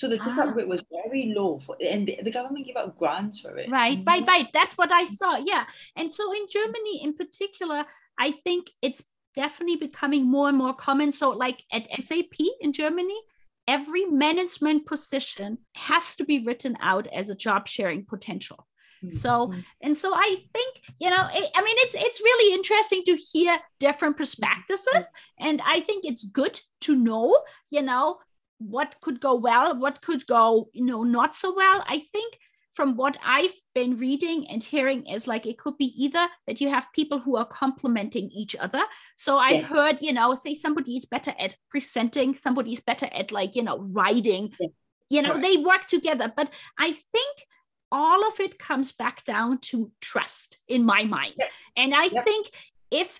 so 0.00 0.08
the 0.08 0.16
take 0.16 0.28
up 0.28 0.48
ah. 0.48 0.52
rate 0.52 0.66
was 0.66 0.80
very 0.90 1.34
low 1.36 1.58
for, 1.58 1.76
and 1.78 2.08
the, 2.08 2.18
the, 2.22 2.30
government 2.30 2.66
gave 2.66 2.76
out 2.76 2.98
grants 2.98 3.40
for 3.40 3.58
it. 3.58 3.70
Right, 3.70 3.98
right, 4.06 4.26
right. 4.26 4.48
That's 4.50 4.78
what 4.78 4.90
I 4.90 5.04
saw. 5.04 5.36
Yeah. 5.36 5.66
And 5.94 6.10
so 6.10 6.32
in 6.32 6.46
Germany 6.48 7.02
in 7.04 7.12
particular, 7.14 7.84
I 8.18 8.30
think 8.30 8.70
it's 8.80 9.02
definitely 9.36 9.76
becoming 9.76 10.24
more 10.24 10.48
and 10.48 10.56
more 10.56 10.72
common. 10.72 11.12
So 11.12 11.28
like 11.28 11.64
at 11.70 11.86
SAP 12.02 12.32
in 12.62 12.72
Germany, 12.72 13.20
every 13.68 14.06
management 14.06 14.86
position 14.86 15.58
has 15.74 16.16
to 16.16 16.24
be 16.24 16.46
written 16.46 16.78
out 16.80 17.06
as 17.08 17.28
a 17.28 17.34
job 17.34 17.68
sharing 17.68 18.06
potential. 18.06 18.66
Mm-hmm. 19.04 19.16
So 19.16 19.52
and 19.82 19.96
so 19.96 20.12
I 20.14 20.44
think 20.54 20.82
you 20.98 21.10
know 21.10 21.28
it, 21.30 21.50
I 21.54 21.62
mean 21.62 21.76
it's 21.78 21.94
it's 21.94 22.20
really 22.20 22.54
interesting 22.54 23.02
to 23.04 23.16
hear 23.16 23.58
different 23.78 24.16
perspectives 24.16 24.86
and 25.38 25.60
I 25.64 25.80
think 25.80 26.04
it's 26.04 26.24
good 26.24 26.58
to 26.82 26.96
know 26.96 27.42
you 27.70 27.80
know 27.82 28.18
what 28.60 28.94
could 29.00 29.20
go 29.20 29.34
well, 29.34 29.76
what 29.78 30.00
could 30.02 30.26
go, 30.26 30.68
you 30.72 30.84
know, 30.84 31.02
not 31.02 31.34
so 31.34 31.54
well. 31.54 31.82
I 31.86 31.98
think 32.12 32.38
from 32.74 32.96
what 32.96 33.16
I've 33.24 33.54
been 33.74 33.98
reading 33.98 34.46
and 34.48 34.62
hearing 34.62 35.04
is 35.06 35.26
like 35.26 35.44
it 35.44 35.58
could 35.58 35.76
be 35.76 35.92
either 36.02 36.26
that 36.46 36.60
you 36.60 36.68
have 36.68 36.86
people 36.94 37.18
who 37.18 37.36
are 37.36 37.44
complementing 37.44 38.30
each 38.30 38.54
other. 38.56 38.82
So 39.16 39.38
I've 39.38 39.62
yes. 39.62 39.70
heard, 39.70 39.98
you 40.00 40.12
know, 40.12 40.34
say 40.34 40.54
somebody 40.54 40.96
is 40.96 41.04
better 41.04 41.34
at 41.38 41.56
presenting, 41.68 42.34
somebody 42.34 42.72
is 42.72 42.80
better 42.80 43.08
at 43.12 43.32
like, 43.32 43.56
you 43.56 43.62
know, 43.62 43.78
writing. 43.78 44.52
Yes. 44.60 44.70
You 45.10 45.22
know, 45.22 45.32
right. 45.32 45.42
they 45.42 45.56
work 45.56 45.86
together. 45.86 46.32
But 46.34 46.52
I 46.78 46.92
think 46.92 47.44
all 47.90 48.26
of 48.28 48.38
it 48.38 48.58
comes 48.58 48.92
back 48.92 49.24
down 49.24 49.58
to 49.58 49.90
trust 50.00 50.58
in 50.68 50.84
my 50.84 51.02
mind. 51.02 51.34
Yep. 51.38 51.50
And 51.76 51.94
I 51.94 52.08
think 52.08 52.50
if 52.90 53.18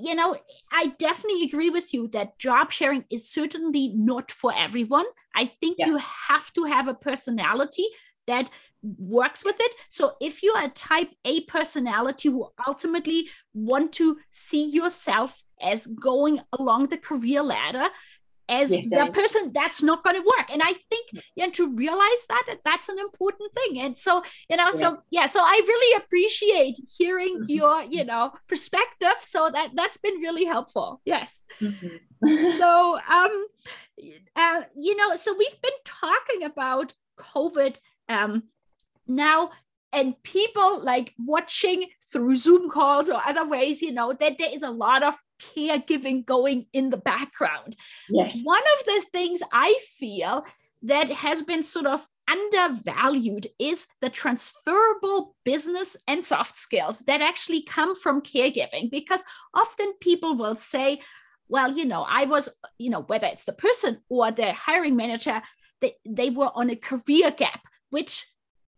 you 0.00 0.14
know, 0.14 0.36
I 0.70 0.88
definitely 0.98 1.44
agree 1.44 1.70
with 1.70 1.92
you 1.92 2.08
that 2.08 2.38
job 2.38 2.72
sharing 2.72 3.04
is 3.10 3.28
certainly 3.28 3.92
not 3.94 4.30
for 4.30 4.52
everyone. 4.56 5.06
I 5.34 5.46
think 5.46 5.78
yeah. 5.78 5.86
you 5.86 5.96
have 5.98 6.52
to 6.54 6.64
have 6.64 6.88
a 6.88 6.94
personality 6.94 7.84
that 8.26 8.50
works 8.82 9.44
with 9.44 9.56
it. 9.58 9.74
So 9.88 10.14
if 10.20 10.42
you're 10.42 10.60
a 10.60 10.68
type 10.68 11.10
A 11.24 11.42
personality 11.42 12.28
who 12.28 12.48
ultimately 12.66 13.28
want 13.54 13.92
to 13.94 14.18
see 14.30 14.68
yourself 14.70 15.42
as 15.60 15.86
going 15.86 16.40
along 16.58 16.88
the 16.88 16.98
career 16.98 17.42
ladder, 17.42 17.88
as 18.48 18.74
yes, 18.74 18.88
the 18.88 19.10
person 19.12 19.52
that's 19.52 19.82
not 19.82 20.04
going 20.04 20.16
to 20.16 20.22
work 20.22 20.46
and 20.52 20.62
i 20.62 20.72
think 20.72 21.10
you 21.34 21.44
know, 21.44 21.50
to 21.50 21.74
realize 21.74 22.24
that, 22.28 22.42
that 22.46 22.60
that's 22.64 22.88
an 22.88 22.98
important 22.98 23.52
thing 23.52 23.80
and 23.80 23.98
so 23.98 24.22
you 24.48 24.56
know 24.56 24.70
yeah. 24.72 24.78
so 24.78 24.98
yeah 25.10 25.26
so 25.26 25.40
i 25.42 25.60
really 25.66 26.02
appreciate 26.02 26.78
hearing 26.96 27.40
mm-hmm. 27.40 27.52
your 27.52 27.82
you 27.82 28.04
know 28.04 28.32
perspective 28.48 29.14
so 29.20 29.48
that 29.52 29.70
that's 29.74 29.96
been 29.96 30.14
really 30.14 30.44
helpful 30.44 31.00
yes 31.04 31.44
mm-hmm. 31.60 32.58
so 32.58 32.98
um 33.10 33.46
uh, 34.36 34.60
you 34.76 34.96
know 34.96 35.16
so 35.16 35.34
we've 35.36 35.60
been 35.62 35.72
talking 35.84 36.44
about 36.44 36.92
covid 37.18 37.78
um 38.08 38.44
now 39.08 39.50
and 39.92 40.20
people 40.22 40.82
like 40.84 41.14
watching 41.18 41.86
through 42.12 42.36
zoom 42.36 42.70
calls 42.70 43.08
or 43.08 43.20
other 43.26 43.46
ways 43.46 43.80
you 43.80 43.92
know 43.92 44.12
that 44.12 44.36
there 44.38 44.50
is 44.52 44.62
a 44.62 44.70
lot 44.70 45.02
of 45.02 45.14
caregiving 45.40 46.24
going 46.24 46.66
in 46.72 46.90
the 46.90 46.96
background 46.96 47.76
yes. 48.08 48.36
one 48.42 48.62
of 48.78 48.86
the 48.86 49.04
things 49.12 49.40
i 49.52 49.78
feel 49.98 50.44
that 50.82 51.10
has 51.10 51.42
been 51.42 51.62
sort 51.62 51.86
of 51.86 52.06
undervalued 52.28 53.46
is 53.58 53.86
the 54.00 54.10
transferable 54.10 55.36
business 55.44 55.96
and 56.08 56.24
soft 56.24 56.56
skills 56.56 57.00
that 57.06 57.20
actually 57.20 57.62
come 57.62 57.94
from 57.94 58.20
caregiving 58.20 58.90
because 58.90 59.22
often 59.54 59.92
people 60.00 60.36
will 60.36 60.56
say 60.56 61.00
well 61.48 61.70
you 61.76 61.84
know 61.84 62.04
i 62.08 62.24
was 62.24 62.48
you 62.78 62.90
know 62.90 63.02
whether 63.02 63.26
it's 63.26 63.44
the 63.44 63.52
person 63.52 63.98
or 64.08 64.30
the 64.32 64.52
hiring 64.52 64.96
manager 64.96 65.40
they, 65.80 65.94
they 66.04 66.30
were 66.30 66.50
on 66.54 66.70
a 66.70 66.76
career 66.76 67.30
gap 67.30 67.60
which 67.90 68.26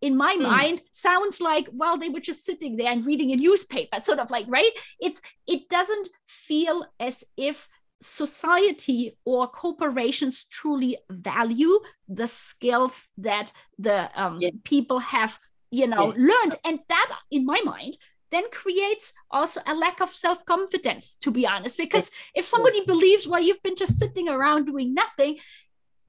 in 0.00 0.16
my 0.16 0.36
mm. 0.36 0.42
mind 0.42 0.82
sounds 0.90 1.40
like 1.40 1.68
well 1.72 1.96
they 1.96 2.08
were 2.08 2.20
just 2.20 2.44
sitting 2.44 2.76
there 2.76 2.92
and 2.92 3.04
reading 3.04 3.32
a 3.32 3.36
newspaper 3.36 4.00
sort 4.02 4.18
of 4.18 4.30
like 4.30 4.46
right 4.48 4.70
it's 5.00 5.20
it 5.46 5.68
doesn't 5.68 6.08
feel 6.26 6.86
as 7.00 7.24
if 7.36 7.68
society 8.00 9.16
or 9.24 9.48
corporations 9.48 10.44
truly 10.44 10.96
value 11.10 11.80
the 12.08 12.26
skills 12.26 13.08
that 13.18 13.52
the 13.78 14.08
um, 14.20 14.38
yes. 14.40 14.52
people 14.62 15.00
have 15.00 15.38
you 15.70 15.86
know 15.86 16.06
yes. 16.06 16.18
learned 16.18 16.54
and 16.64 16.78
that 16.88 17.10
in 17.30 17.44
my 17.44 17.60
mind 17.64 17.96
then 18.30 18.44
creates 18.52 19.12
also 19.30 19.60
a 19.66 19.74
lack 19.74 20.00
of 20.00 20.10
self-confidence 20.10 21.16
to 21.20 21.30
be 21.30 21.46
honest 21.46 21.76
because 21.76 22.10
yes. 22.10 22.30
if 22.36 22.44
somebody 22.46 22.84
believes 22.84 23.26
well 23.26 23.42
you've 23.42 23.62
been 23.62 23.76
just 23.76 23.98
sitting 23.98 24.28
around 24.28 24.66
doing 24.66 24.94
nothing 24.94 25.36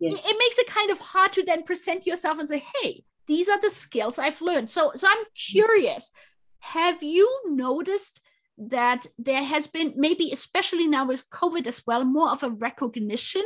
it 0.02 0.38
makes 0.40 0.58
it 0.58 0.68
kind 0.68 0.92
of 0.92 1.00
hard 1.00 1.32
to 1.34 1.44
then 1.44 1.64
present 1.64 2.06
yourself 2.06 2.40
and 2.40 2.48
say 2.48 2.64
hey 2.82 3.04
these 3.30 3.48
are 3.48 3.62
the 3.62 3.70
skills 3.70 4.18
I've 4.18 4.42
learned. 4.42 4.70
So, 4.70 4.92
so 4.96 5.08
I'm 5.10 5.24
curious. 5.36 6.12
Have 6.60 7.02
you 7.04 7.30
noticed 7.46 8.22
that 8.58 9.06
there 9.18 9.44
has 9.44 9.68
been 9.68 9.94
maybe, 9.96 10.32
especially 10.34 10.88
now 10.88 11.06
with 11.06 11.30
COVID 11.30 11.68
as 11.68 11.84
well, 11.88 12.04
more 12.04 12.30
of 12.32 12.44
a 12.44 12.50
recognition 12.50 13.44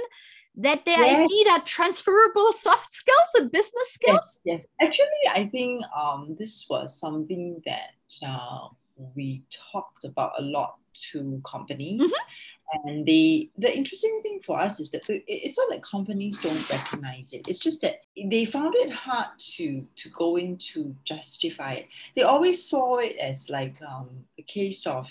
that 0.56 0.86
there 0.86 1.04
yes. 1.04 1.20
indeed 1.20 1.48
are 1.50 1.60
transferable 1.60 2.54
soft 2.56 2.94
skills 2.94 3.32
and 3.36 3.52
business 3.52 3.92
skills? 3.92 4.40
Yes, 4.46 4.62
yes. 4.62 4.66
Actually, 4.82 5.44
I 5.44 5.48
think 5.48 5.84
um, 5.96 6.36
this 6.40 6.66
was 6.70 6.98
something 6.98 7.62
that 7.66 8.26
uh, 8.26 8.70
we 9.16 9.44
talked 9.72 10.06
about 10.06 10.32
a 10.40 10.42
lot 10.42 10.78
to 11.12 11.42
companies. 11.44 12.02
Mm-hmm 12.02 12.30
and 12.72 13.06
the 13.06 13.50
the 13.58 13.76
interesting 13.76 14.20
thing 14.24 14.40
for 14.40 14.60
us 14.60 14.80
is 14.80 14.92
that 14.92 15.04
it's 15.08 15.58
not 15.58 15.70
that 15.70 15.84
companies 15.84 16.40
don't 16.40 16.70
recognize 16.70 17.34
it. 17.34 17.48
It's 17.48 17.60
just 17.60 17.82
that 17.82 18.02
they 18.16 18.46
found 18.46 18.74
it 18.76 18.92
hard 18.92 19.28
to 19.56 19.86
to 19.96 20.10
go 20.10 20.38
in 20.38 20.58
to 20.58 20.96
justify 21.04 21.74
it. 21.74 21.88
They 22.16 22.24
always 22.24 22.64
saw 22.68 22.98
it 22.98 23.18
as 23.18 23.50
like 23.50 23.76
um, 23.88 24.10
a 24.38 24.44
case 24.44 24.88
of 24.88 25.10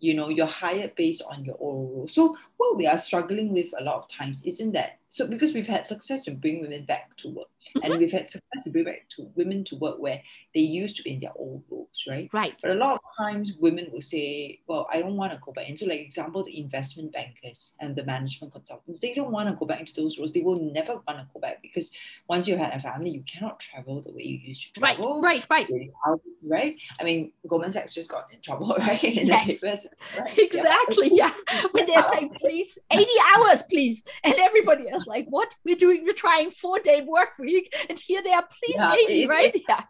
you 0.00 0.14
know 0.14 0.28
you're 0.28 0.46
hired 0.46 0.94
based 0.94 1.22
on 1.28 1.44
your 1.44 1.56
own 1.60 1.92
role 1.92 2.08
so 2.08 2.34
what 2.56 2.76
we 2.76 2.86
are 2.86 2.96
struggling 2.96 3.52
with 3.52 3.66
a 3.78 3.84
lot 3.84 3.96
of 3.96 4.08
times 4.08 4.42
isn't 4.44 4.72
that 4.72 4.98
so 5.10 5.28
because 5.28 5.52
we've 5.52 5.66
had 5.66 5.86
success 5.86 6.26
in 6.26 6.36
bringing 6.36 6.62
women 6.62 6.84
back 6.86 7.14
to 7.16 7.28
work 7.28 7.48
mm-hmm. 7.76 7.90
and 7.92 8.00
we've 8.00 8.12
had 8.12 8.30
success 8.30 8.64
to 8.64 8.70
bring 8.70 8.84
back 8.84 9.06
to 9.08 9.30
women 9.34 9.64
to 9.64 9.76
work 9.76 9.98
where 9.98 10.22
they 10.54 10.60
used 10.60 10.96
to 10.96 11.02
be 11.02 11.12
in 11.12 11.20
their 11.20 11.32
old 11.36 11.62
roles 11.70 12.04
right? 12.08 12.28
Right. 12.32 12.54
But 12.60 12.72
a 12.72 12.74
lot 12.74 12.94
of 12.94 13.00
times 13.18 13.56
women 13.58 13.88
will 13.92 14.00
say 14.00 14.60
well 14.66 14.86
i 14.90 14.98
don't 14.98 15.16
want 15.16 15.32
to 15.32 15.38
go 15.40 15.52
back. 15.52 15.68
Into 15.68 15.86
like 15.86 16.00
example 16.00 16.42
the 16.42 16.58
investment 16.58 17.12
bankers 17.12 17.72
and 17.80 17.94
the 17.94 18.04
management 18.04 18.52
consultants 18.52 19.00
they 19.00 19.14
don't 19.14 19.30
want 19.30 19.48
to 19.48 19.54
go 19.54 19.66
back 19.66 19.80
into 19.80 19.94
those 19.94 20.18
roles. 20.18 20.32
They 20.32 20.42
will 20.42 20.60
never 20.60 20.94
want 21.06 21.18
to 21.20 21.26
go 21.32 21.40
back 21.40 21.62
because 21.62 21.90
once 22.28 22.48
you 22.48 22.56
had 22.56 22.72
a 22.72 22.80
family 22.80 23.10
you 23.10 23.22
cannot 23.22 23.60
travel 23.60 24.00
the 24.00 24.12
way 24.12 24.22
you 24.22 24.38
used 24.38 24.74
to 24.74 24.80
travel. 24.80 25.20
right 25.20 25.46
right. 25.50 25.68
Right 25.70 25.90
hours, 26.06 26.46
right? 26.50 26.76
I 27.00 27.04
mean 27.04 27.32
goldman 27.46 27.72
sachs 27.72 27.94
just 27.94 28.10
got 28.10 28.26
in 28.32 28.40
trouble 28.40 28.76
right? 28.78 29.02
In 29.02 29.26
yes. 29.26 29.60
Papers, 29.60 29.86
right? 30.18 30.38
exactly 30.38 31.10
yeah, 31.12 31.32
yeah. 31.52 31.62
when 31.72 31.86
they're 31.86 32.02
saying 32.02 32.30
please 32.36 32.78
80 32.90 33.06
hours 33.34 33.62
please. 33.62 34.04
And 34.24 34.34
everybody 34.38 34.88
else 34.88 35.06
like, 35.06 35.26
what? 35.28 35.54
We're 35.64 35.76
doing, 35.76 36.04
we're 36.04 36.12
trying 36.12 36.50
four 36.50 36.78
day 36.80 37.02
work 37.06 37.30
week, 37.38 37.49
and 37.88 37.98
here 37.98 38.22
they 38.22 38.32
are, 38.32 38.46
please, 38.46 38.76
yeah, 38.76 38.94
maybe, 38.96 39.22
it, 39.24 39.28
right? 39.28 39.54
It, 39.54 39.62
yeah. 39.68 39.84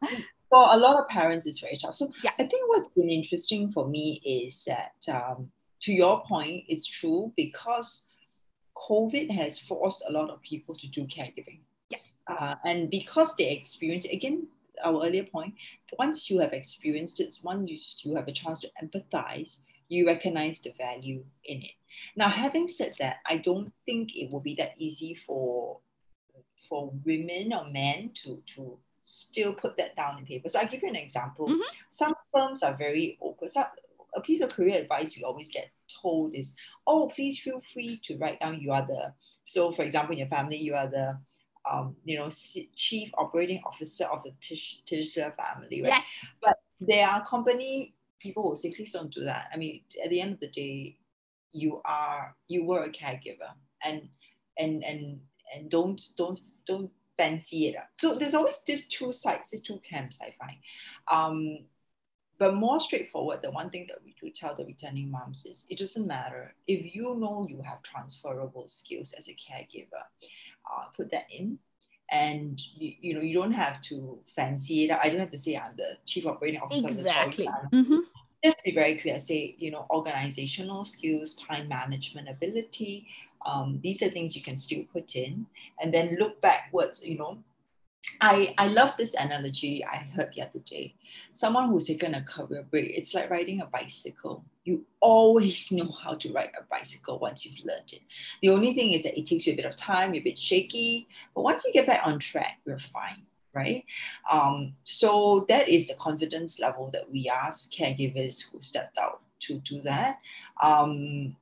For 0.49 0.67
a 0.71 0.77
lot 0.77 0.99
of 1.01 1.09
parents, 1.09 1.47
it's 1.47 1.61
very 1.61 1.77
tough. 1.77 1.95
So 1.95 2.11
yeah. 2.25 2.33
I 2.39 2.45
think 2.45 2.69
what's 2.69 2.89
been 2.89 3.11
interesting 3.11 3.71
for 3.71 3.87
me 3.87 4.21
is 4.25 4.65
that, 4.65 4.93
um, 5.09 5.51
to 5.83 5.93
your 5.93 6.23
point, 6.25 6.65
it's 6.69 6.87
true 6.87 7.33
because 7.37 8.09
COVID 8.77 9.31
has 9.31 9.59
forced 9.59 10.03
a 10.09 10.13
lot 10.13 10.31
of 10.31 10.43
people 10.43 10.75
to 10.75 10.87
do 10.89 11.07
caregiving. 11.07 11.61
Yeah. 11.89 11.99
Uh, 12.27 12.55
and 12.65 12.91
because 12.91 13.37
they 13.37 13.51
experience 13.51 14.05
again, 14.07 14.47
our 14.85 15.05
earlier 15.05 15.25
point, 15.25 15.55
once 15.99 16.31
you 16.31 16.39
have 16.41 16.53
experienced 16.53 17.21
it, 17.21 17.39
once 17.43 17.71
you, 17.71 18.11
you 18.11 18.17
have 18.17 18.29
a 18.29 18.33
chance 18.33 18.61
to 18.61 18.69
empathize, 18.83 19.59
you 19.89 20.07
recognize 20.07 20.61
the 20.61 20.73
value 20.79 21.25
in 21.45 21.63
it. 21.63 21.73
Now, 22.17 22.29
having 22.29 22.69
said 22.69 22.95
that, 22.99 23.17
I 23.27 23.39
don't 23.39 23.73
think 23.85 24.17
it 24.17 24.31
will 24.31 24.41
be 24.41 24.55
that 24.57 24.75
easy 24.79 25.15
for 25.15 25.81
for 26.71 26.93
women 27.05 27.53
or 27.53 27.69
men 27.71 28.13
to 28.23 28.43
to 28.55 28.79
still 29.03 29.53
put 29.53 29.77
that 29.77 29.97
down 29.97 30.19
in 30.19 30.25
paper. 30.25 30.49
So 30.49 30.61
I'll 30.61 30.69
give 30.69 30.83
you 30.83 30.89
an 30.89 30.97
example. 30.97 31.49
Mm-hmm. 31.49 31.61
Some 31.91 32.15
firms 32.35 32.63
are 32.63 32.77
very 32.77 33.19
open. 33.21 33.49
Some, 33.49 33.67
a 34.15 34.21
piece 34.21 34.41
of 34.41 34.51
career 34.51 34.81
advice 34.81 35.17
we 35.17 35.25
always 35.25 35.51
get 35.51 35.71
told 36.01 36.35
is, 36.35 36.55
oh, 36.87 37.11
please 37.15 37.41
feel 37.41 37.61
free 37.73 38.01
to 38.05 38.17
write 38.19 38.41
down 38.41 38.61
you 38.61 38.73
are 38.73 38.87
the, 38.87 39.13
so 39.45 39.73
for 39.73 39.83
example, 39.83 40.13
in 40.13 40.19
your 40.19 40.29
family, 40.29 40.57
you 40.57 40.75
are 40.75 40.89
the, 40.89 41.19
um, 41.71 41.97
you 42.05 42.19
know, 42.19 42.29
chief 42.77 43.11
operating 43.17 43.61
officer 43.65 44.05
of 44.05 44.23
the 44.23 44.33
Tish, 44.41 44.81
family, 44.85 45.83
right? 45.83 45.89
Yes. 45.89 46.07
But 46.41 46.59
there 46.81 47.07
are 47.09 47.25
company 47.25 47.95
people 48.21 48.49
who 48.49 48.57
say, 48.57 48.73
please 48.73 48.93
don't 48.93 49.13
do 49.13 49.25
that. 49.25 49.47
I 49.53 49.57
mean, 49.57 49.83
at 50.05 50.11
the 50.11 50.21
end 50.21 50.35
of 50.35 50.41
the 50.41 50.49
day, 50.49 50.97
you 51.53 51.81
are 51.85 52.37
you 52.47 52.65
were 52.65 52.85
a 52.85 52.91
caregiver 52.91 53.51
and 53.85 54.09
and 54.57 54.85
and 54.85 55.21
and 55.53 55.69
don't 55.69 56.01
don't 56.17 56.41
don't 56.67 56.91
fancy 57.17 57.69
it 57.69 57.77
up. 57.77 57.89
So 57.97 58.15
there's 58.15 58.35
always 58.35 58.63
these 58.67 58.87
two 58.87 59.13
sides, 59.13 59.51
these 59.51 59.61
two 59.61 59.79
camps 59.79 60.21
I 60.23 60.35
find. 60.39 60.57
Um, 61.09 61.59
but 62.39 62.55
more 62.55 62.81
straightforward, 62.81 63.43
the 63.43 63.51
one 63.51 63.69
thing 63.69 63.87
that 63.89 63.99
we 64.03 64.15
do 64.19 64.31
tell 64.31 64.55
the 64.55 64.65
returning 64.65 65.11
moms 65.11 65.45
is 65.45 65.67
it 65.69 65.79
doesn't 65.79 66.07
matter 66.07 66.55
if 66.67 66.95
you 66.95 67.15
know 67.17 67.47
you 67.49 67.61
have 67.67 67.83
transferable 67.83 68.67
skills 68.67 69.13
as 69.19 69.29
a 69.29 69.33
caregiver, 69.33 70.05
uh, 70.65 70.85
put 70.97 71.11
that 71.11 71.27
in. 71.31 71.59
And 72.13 72.61
you, 72.75 72.93
you 73.01 73.15
know 73.15 73.21
you 73.21 73.35
don't 73.35 73.53
have 73.53 73.83
to 73.83 74.19
fancy 74.35 74.85
it. 74.85 74.91
I 74.91 75.11
don't 75.11 75.21
have 75.21 75.31
to 75.31 75.39
say 75.39 75.57
I'm 75.57 75.77
the 75.77 75.99
chief 76.07 76.27
operating 76.27 76.61
officer. 76.61 76.89
Exactly. 76.89 77.47
Mm-hmm 77.73 77.99
just 78.43 78.65
be 78.65 78.73
very 78.73 78.97
clear 78.97 79.21
say 79.21 79.55
you 79.59 79.71
know 79.71 79.87
organizational 79.91 80.85
skills 80.85 81.35
time 81.35 81.69
management 81.69 82.29
ability 82.29 83.07
um, 83.47 83.81
these 83.83 84.03
are 84.03 84.09
things 84.09 84.37
you 84.37 84.43
can 84.43 84.57
still 84.57 84.85
put 84.93 85.17
in 85.17 85.47
and 85.81 85.93
then 85.93 86.17
look 86.19 86.41
backwards 86.41 87.07
you 87.07 87.17
know 87.17 87.39
I, 88.21 88.55
I 88.59 88.69
love 88.69 88.97
this 88.97 89.15
analogy 89.15 89.85
I 89.85 90.09
heard 90.15 90.31
the 90.35 90.43
other 90.43 90.59
day. 90.65 90.95
Someone 91.35 91.69
who's 91.69 91.87
taken 91.87 92.15
a 92.15 92.23
career 92.23 92.65
break, 92.71 92.91
it's 92.97 93.15
like 93.15 93.31
riding 93.31 93.61
a 93.61 93.67
bicycle. 93.67 94.45
You 94.65 94.85
always 95.01 95.71
know 95.73 95.93
how 96.03 96.15
to 96.15 96.33
ride 96.33 96.53
a 96.59 96.63
bicycle 96.71 97.19
once 97.19 97.45
you've 97.45 97.65
learned 97.65 97.93
it. 97.93 98.01
The 98.43 98.51
only 98.51 98.75
thing 98.75 98.93
is 98.93 99.03
that 99.05 99.19
it 99.19 99.27
takes 99.27 99.47
you 99.47 99.53
a 99.53 99.57
bit 99.57 99.65
of 99.65 99.77
time, 99.77 100.15
you're 100.15 100.23
a 100.23 100.25
bit 100.25 100.39
shaky, 100.39 101.09
but 101.35 101.43
once 101.43 101.65
you 101.65 101.73
get 101.73 101.87
back 101.87 102.07
on 102.07 102.19
track, 102.19 102.59
you're 102.65 102.79
fine 102.79 103.23
right? 103.53 103.85
Um, 104.31 104.75
so 104.85 105.45
that 105.49 105.69
is 105.69 105.89
the 105.89 105.95
confidence 105.95 106.61
level 106.61 106.89
that 106.93 107.11
we 107.11 107.29
ask 107.29 107.73
caregivers 107.73 108.49
who 108.49 108.61
stepped 108.63 108.97
out 108.97 109.23
to 109.41 109.59
do 109.59 109.81
that. 109.83 110.19
Um, 110.63 111.35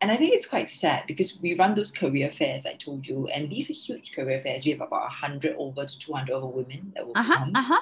and 0.00 0.10
I 0.10 0.16
think 0.16 0.34
it's 0.34 0.46
quite 0.46 0.70
sad 0.70 1.04
because 1.06 1.40
we 1.40 1.54
run 1.54 1.74
those 1.74 1.90
career 1.90 2.30
fairs, 2.30 2.66
I 2.66 2.74
told 2.74 3.06
you, 3.06 3.28
and 3.28 3.48
these 3.48 3.70
are 3.70 3.72
huge 3.72 4.12
career 4.12 4.42
fairs. 4.42 4.64
We 4.64 4.72
have 4.72 4.82
about 4.82 5.02
100 5.02 5.56
over 5.58 5.84
to 5.86 5.98
200 5.98 6.32
over 6.32 6.46
women 6.46 6.92
that 6.94 7.06
will 7.06 7.16
uh-huh, 7.16 7.36
come 7.36 7.52
uh-huh. 7.54 7.80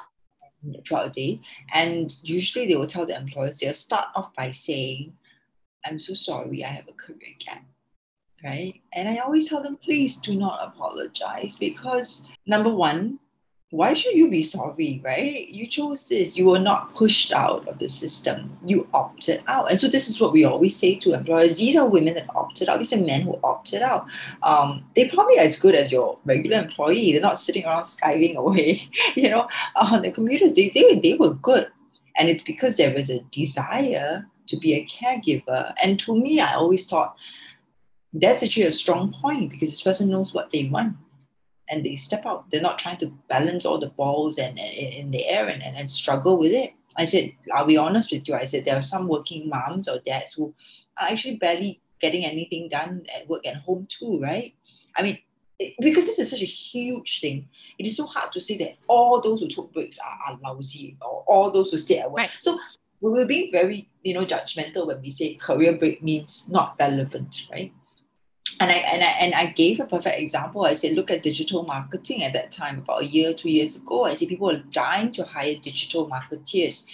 throughout 0.87 1.13
the 1.13 1.21
day. 1.21 1.41
And 1.73 2.15
usually 2.23 2.67
they 2.69 2.77
will 2.77 2.87
tell 2.87 3.05
the 3.05 3.17
employers, 3.17 3.59
they'll 3.59 3.75
start 3.75 4.09
off 4.15 4.33
by 4.37 4.53
saying, 4.53 5.13
I'm 5.85 5.99
so 5.99 6.15
sorry, 6.15 6.65
I 6.65 6.69
have 6.69 6.89
a 6.89 6.93
career 6.93 7.35
gap. 7.45 7.65
Right. 8.45 8.81
And 8.93 9.09
I 9.09 9.19
always 9.19 9.49
tell 9.49 9.63
them, 9.63 9.79
please 9.83 10.19
do 10.19 10.37
not 10.37 10.69
apologize 10.69 11.57
because 11.57 12.29
number 12.47 12.71
one, 12.71 13.19
why 13.75 13.93
should 13.93 14.15
you 14.15 14.31
be 14.31 14.41
sorry, 14.41 15.01
right? 15.05 15.49
You 15.49 15.67
chose 15.67 16.09
this. 16.09 16.37
You 16.37 16.47
were 16.47 16.61
not 16.61 16.95
pushed 16.95 17.33
out 17.33 17.67
of 17.67 17.81
the 17.81 17.89
system. 17.89 18.57
You 18.65 18.87
opted 18.95 19.43
out. 19.49 19.69
And 19.69 19.77
so 19.77 19.89
this 19.89 20.09
is 20.09 20.21
what 20.21 20.33
we 20.33 20.45
always 20.45 20.77
say 20.77 20.95
to 21.01 21.13
employers. 21.13 21.59
These 21.59 21.75
are 21.75 21.85
women 21.85 22.15
that 22.15 22.31
opted 22.37 22.69
out. 22.69 22.79
These 22.79 22.93
are 22.93 23.03
men 23.03 23.23
who 23.23 23.37
opted 23.43 23.83
out. 23.83 24.07
Um, 24.45 24.85
they 24.95 25.09
probably 25.09 25.41
are 25.41 25.45
as 25.45 25.59
good 25.59 25.75
as 25.75 25.91
your 25.91 26.19
regular 26.25 26.59
employee. 26.59 27.11
They're 27.11 27.21
not 27.21 27.37
sitting 27.37 27.65
around 27.65 27.83
skiving 27.83 28.37
away, 28.45 28.89
you 29.17 29.29
know, 29.29 29.49
on 29.75 30.03
the 30.03 30.13
computers. 30.13 30.53
They, 30.53 30.69
they, 30.69 31.01
they 31.01 31.15
were 31.15 31.35
good. 31.35 31.67
And 32.17 32.29
it's 32.29 32.45
because 32.45 32.77
there 32.77 32.95
was 32.95 33.11
a 33.11 33.23
desire 33.33 34.25
to 34.47 34.57
be 34.57 34.75
a 34.75 34.87
caregiver. 34.87 35.75
And 35.83 35.99
to 35.99 36.17
me, 36.17 36.39
I 36.39 36.55
always 36.55 36.87
thought 36.87 37.17
that's 38.13 38.45
actually 38.45 38.67
a 38.67 38.73
strong 38.73 39.13
point 39.21 39.51
because 39.51 39.71
this 39.71 39.83
person 39.83 40.11
knows 40.11 40.33
what 40.33 40.53
they 40.53 40.69
want 40.69 40.95
and 41.71 41.85
they 41.85 41.97
step 41.97 42.27
out. 42.27 42.51
They're 42.51 42.61
not 42.61 42.79
trying 42.79 42.99
to 42.99 43.13
balance 43.29 43.65
all 43.65 43.79
the 43.79 43.89
balls 43.89 44.39
and 44.39 44.59
in 44.59 45.11
the 45.11 45.27
air 45.27 45.49
and, 45.49 45.63
and, 45.63 45.77
and 45.77 45.91
struggle 45.91 46.37
with 46.37 46.53
it. 46.53 46.73
I 46.97 47.05
said, 47.05 47.33
I'll 47.53 47.67
be 47.67 47.77
honest 47.77 48.13
with 48.13 48.29
you. 48.29 48.35
I 48.35 48.45
said 48.45 48.65
there 48.65 48.77
are 48.77 48.83
some 48.83 49.09
working 49.09 49.49
moms 49.49 49.89
or 49.89 49.99
dads 49.99 50.35
who 50.35 50.55
are 50.99 51.09
actually 51.09 51.37
barely 51.37 51.81
getting 52.01 52.25
anything 52.25 52.69
done 52.69 53.07
at 53.15 53.29
work 53.29 53.43
and 53.45 53.57
home 53.57 53.87
too, 53.89 54.21
right? 54.21 54.55
I 54.97 55.03
mean, 55.03 55.19
it, 55.59 55.75
because 55.81 56.07
this 56.07 56.19
is 56.19 56.31
such 56.31 56.43
a 56.43 56.47
huge 56.47 57.21
thing, 57.21 57.49
it 57.79 57.87
is 57.87 57.97
so 57.97 58.07
hard 58.07 58.33
to 58.33 58.41
say 58.41 58.59
that 58.59 58.77
all 58.87 59.21
those 59.21 59.41
who 59.41 59.49
took 59.49 59.73
breaks 59.73 59.99
are, 59.99 60.19
are 60.27 60.39
lousy 60.45 60.97
or 61.01 61.25
all 61.27 61.51
those 61.51 61.71
who 61.71 61.79
stay 61.79 61.99
at 61.99 62.11
work. 62.11 62.19
Right. 62.19 62.31
So 62.39 62.59
we 63.01 63.11
were 63.11 63.27
being 63.27 63.51
very, 63.53 63.89
you 64.03 64.15
know, 64.15 64.25
judgmental 64.25 64.87
when 64.87 65.01
we 65.01 65.11
say 65.11 65.35
career 65.35 65.73
break 65.73 66.03
means 66.03 66.49
not 66.51 66.77
relevant, 66.79 67.47
right? 67.51 67.73
And 68.61 68.71
I, 68.71 68.75
and 68.75 69.03
I 69.03 69.07
and 69.07 69.35
I 69.35 69.47
gave 69.47 69.81
a 69.81 69.87
perfect 69.87 70.19
example. 70.19 70.65
I 70.65 70.75
said, 70.75 70.93
look 70.93 71.11
at 71.11 71.23
digital 71.23 71.65
marketing 71.65 72.25
at 72.25 72.35
that 72.35 72.51
time, 72.51 72.79
about 72.79 73.03
a 73.03 73.07
year, 73.07 73.33
two 73.33 73.51
years 73.51 73.77
ago. 73.77 74.05
I 74.05 74.15
see 74.15 74.27
people 74.27 74.51
are 74.51 74.63
dying 74.71 75.13
to 75.13 75.25
hire 75.25 75.57
digital 75.57 76.09
marketeers. 76.09 76.85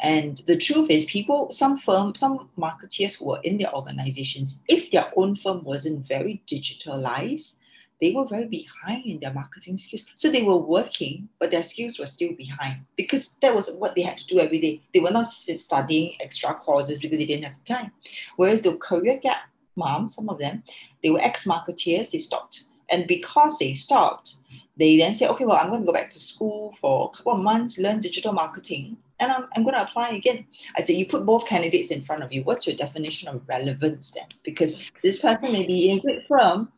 And 0.00 0.42
the 0.46 0.56
truth 0.56 0.90
is, 0.90 1.04
people, 1.04 1.50
some 1.50 1.78
firm, 1.78 2.14
some 2.14 2.50
marketeers 2.58 3.18
who 3.18 3.28
were 3.28 3.40
in 3.44 3.58
their 3.58 3.72
organizations, 3.72 4.60
if 4.68 4.90
their 4.90 5.12
own 5.16 5.36
firm 5.36 5.62
wasn't 5.62 6.06
very 6.06 6.42
digitalized, 6.46 7.58
they 8.00 8.10
were 8.10 8.26
very 8.26 8.46
behind 8.46 9.06
in 9.06 9.20
their 9.20 9.32
marketing 9.32 9.78
skills. 9.78 10.04
So 10.16 10.30
they 10.30 10.42
were 10.42 10.56
working, 10.56 11.28
but 11.38 11.52
their 11.52 11.62
skills 11.62 11.98
were 11.98 12.06
still 12.06 12.34
behind 12.34 12.80
because 12.96 13.36
that 13.36 13.54
was 13.54 13.76
what 13.76 13.94
they 13.94 14.02
had 14.02 14.18
to 14.18 14.26
do 14.26 14.40
every 14.40 14.60
day. 14.60 14.82
They 14.92 15.00
were 15.00 15.12
not 15.12 15.30
studying 15.30 16.16
extra 16.20 16.54
courses 16.54 16.98
because 17.00 17.18
they 17.18 17.26
didn't 17.26 17.44
have 17.44 17.54
the 17.54 17.74
time. 17.74 17.92
Whereas 18.36 18.62
the 18.62 18.76
career 18.76 19.20
gap 19.22 19.42
mom, 19.76 20.08
some 20.08 20.28
of 20.28 20.38
them, 20.38 20.62
they 21.04 21.10
were 21.10 21.20
ex-marketeers, 21.20 22.10
they 22.10 22.18
stopped. 22.18 22.64
And 22.90 23.06
because 23.06 23.58
they 23.58 23.74
stopped, 23.74 24.36
they 24.76 24.96
then 24.96 25.14
said, 25.14 25.30
okay, 25.30 25.44
well, 25.44 25.56
I'm 25.56 25.68
going 25.68 25.82
to 25.82 25.86
go 25.86 25.92
back 25.92 26.10
to 26.10 26.18
school 26.18 26.74
for 26.80 27.10
a 27.12 27.16
couple 27.16 27.34
of 27.34 27.40
months, 27.40 27.78
learn 27.78 28.00
digital 28.00 28.32
marketing, 28.32 28.96
and 29.20 29.30
I'm, 29.30 29.46
I'm 29.54 29.62
going 29.62 29.74
to 29.74 29.82
apply 29.82 30.10
again. 30.10 30.46
I 30.76 30.82
said, 30.82 30.96
you 30.96 31.06
put 31.06 31.24
both 31.24 31.46
candidates 31.46 31.92
in 31.92 32.02
front 32.02 32.24
of 32.24 32.32
you. 32.32 32.42
What's 32.42 32.66
your 32.66 32.74
definition 32.74 33.28
of 33.28 33.48
relevance 33.48 34.10
then? 34.10 34.26
Because 34.42 34.82
this 35.02 35.20
person 35.20 35.52
may 35.52 35.64
be 35.64 35.90
in 35.90 35.98
a 35.98 36.00
great 36.00 36.26
firm, 36.26 36.72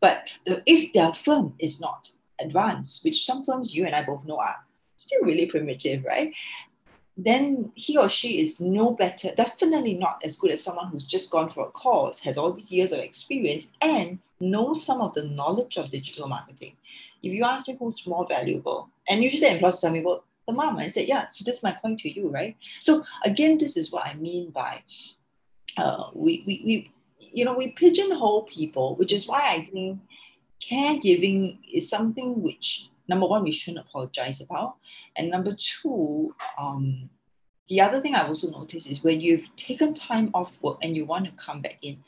but 0.00 0.30
if 0.46 0.92
their 0.94 1.12
firm 1.12 1.54
is 1.58 1.80
not 1.80 2.10
advanced, 2.40 3.04
which 3.04 3.24
some 3.24 3.44
firms 3.44 3.74
you 3.74 3.84
and 3.84 3.94
I 3.94 4.02
both 4.04 4.24
know 4.24 4.38
are 4.38 4.56
still 4.96 5.22
really 5.22 5.46
primitive, 5.46 6.04
right? 6.04 6.32
Then 7.16 7.72
he 7.74 7.96
or 7.98 8.08
she 8.08 8.40
is 8.40 8.60
no 8.60 8.92
better, 8.92 9.34
definitely 9.34 9.94
not 9.94 10.20
as 10.24 10.36
good 10.36 10.50
as 10.50 10.64
someone 10.64 10.88
who's 10.88 11.04
just 11.04 11.30
gone 11.30 11.50
for 11.50 11.66
a 11.66 11.70
course, 11.70 12.18
has 12.20 12.38
all 12.38 12.52
these 12.52 12.72
years 12.72 12.92
of 12.92 13.00
experience, 13.00 13.72
and 13.80 14.18
knows 14.40 14.84
some 14.84 15.00
of 15.00 15.12
the 15.12 15.24
knowledge 15.24 15.76
of 15.76 15.90
digital 15.90 16.26
marketing. 16.26 16.76
If 17.22 17.32
you 17.32 17.44
ask 17.44 17.68
me 17.68 17.76
who's 17.78 18.06
more 18.06 18.26
valuable, 18.26 18.88
and 19.08 19.22
usually 19.22 19.48
employers 19.48 19.80
tell 19.80 19.90
me, 19.90 20.02
well, 20.02 20.24
the 20.46 20.54
mom, 20.54 20.78
I 20.78 20.88
said, 20.88 21.06
yeah, 21.06 21.26
so 21.30 21.44
that's 21.44 21.62
my 21.62 21.72
point 21.72 22.00
to 22.00 22.10
you, 22.10 22.28
right? 22.28 22.56
So 22.80 23.04
again, 23.24 23.58
this 23.58 23.76
is 23.76 23.92
what 23.92 24.06
I 24.06 24.14
mean 24.14 24.50
by 24.50 24.82
uh, 25.76 26.10
we, 26.14 26.42
we, 26.46 26.62
we, 26.64 26.92
you 27.18 27.44
know, 27.44 27.54
we 27.54 27.72
pigeonhole 27.72 28.42
people, 28.42 28.96
which 28.96 29.12
is 29.12 29.26
why 29.26 29.40
I 29.40 29.68
think 29.70 30.00
caregiving 30.60 31.58
is 31.72 31.88
something 31.88 32.42
which 32.42 32.88
number 33.12 33.26
one, 33.26 33.44
we 33.44 33.52
shouldn't 33.52 33.86
apologize 33.86 34.40
about. 34.40 34.76
And 35.16 35.30
number 35.30 35.54
two, 35.54 36.34
um, 36.58 37.10
the 37.68 37.80
other 37.82 38.00
thing 38.00 38.14
I've 38.14 38.28
also 38.28 38.50
noticed 38.50 38.90
is 38.90 39.04
when 39.04 39.20
you've 39.20 39.54
taken 39.56 39.92
time 39.92 40.30
off 40.32 40.52
work 40.62 40.78
and 40.82 40.96
you 40.96 41.04
want 41.04 41.26
to 41.26 41.44
come 41.44 41.60
back 41.60 41.78
in, 41.82 42.02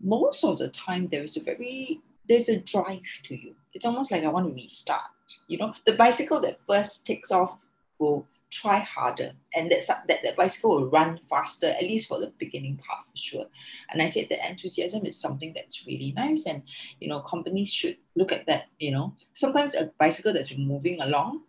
most 0.00 0.42
of 0.44 0.58
the 0.58 0.68
time 0.68 1.08
there 1.08 1.22
is 1.22 1.36
a 1.36 1.42
very 1.42 2.00
there's 2.28 2.48
a 2.48 2.60
drive 2.60 3.10
to 3.24 3.34
you. 3.34 3.54
It's 3.74 3.84
almost 3.84 4.12
like 4.12 4.24
I 4.24 4.28
want 4.28 4.48
to 4.48 4.54
restart. 4.54 5.10
You 5.48 5.58
know, 5.58 5.74
the 5.84 5.94
bicycle 5.94 6.40
that 6.42 6.60
first 6.66 7.04
takes 7.04 7.32
off 7.32 7.56
will 7.98 8.26
try 8.50 8.80
harder. 8.80 9.32
And 9.54 9.70
that, 9.70 9.86
that, 10.08 10.22
that 10.22 10.36
bicycle 10.36 10.70
will 10.70 10.90
run 10.90 11.20
faster 11.28 11.68
at 11.68 11.82
least 11.82 12.08
for 12.08 12.18
the 12.18 12.32
beginning 12.38 12.78
part 12.78 13.06
for 13.10 13.16
sure. 13.16 13.46
And 13.90 14.02
i 14.02 14.06
said 14.06 14.26
that 14.30 14.48
enthusiasm 14.48 15.06
is 15.06 15.16
something 15.16 15.52
that's 15.54 15.86
really 15.86 16.12
nice. 16.12 16.46
And 16.46 16.62
you 17.00 17.08
know 17.08 17.20
companies 17.20 17.72
should 17.72 17.96
look 18.16 18.32
at 18.32 18.46
that 18.46 18.64
you 18.78 18.90
know. 18.90 19.14
Sometimes 19.32 19.74
a 19.74 19.92
bicycle 19.98 20.32
that's 20.32 20.50
been 20.50 20.66
moving 20.66 21.00
along 21.00 21.42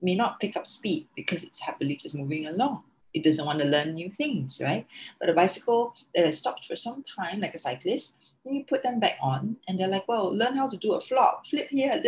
may 0.00 0.14
not 0.14 0.40
pick 0.40 0.56
up 0.56 0.66
speed 0.66 1.08
because 1.16 1.42
it's 1.42 1.60
happily 1.60 1.96
just 1.96 2.16
moving 2.16 2.46
along. 2.46 2.84
It 3.14 3.24
doesn't 3.24 3.44
want 3.44 3.58
to 3.60 3.66
learn 3.66 3.94
new 3.94 4.10
things 4.10 4.60
right? 4.62 4.86
But 5.20 5.30
a 5.30 5.34
bicycle 5.34 5.94
that 6.14 6.26
has 6.26 6.38
stopped 6.38 6.66
for 6.66 6.76
some 6.76 7.04
time 7.18 7.40
like 7.40 7.54
a 7.54 7.58
cyclist 7.58 8.16
you 8.44 8.64
put 8.64 8.82
them 8.82 8.98
back 8.98 9.18
on 9.20 9.56
and 9.66 9.78
they're 9.78 9.88
like 9.88 10.08
well 10.08 10.34
learn 10.34 10.56
how 10.56 10.68
to 10.68 10.76
do 10.78 10.94
a 10.94 11.00
flop 11.00 11.46
flip 11.46 11.68
here 11.68 12.00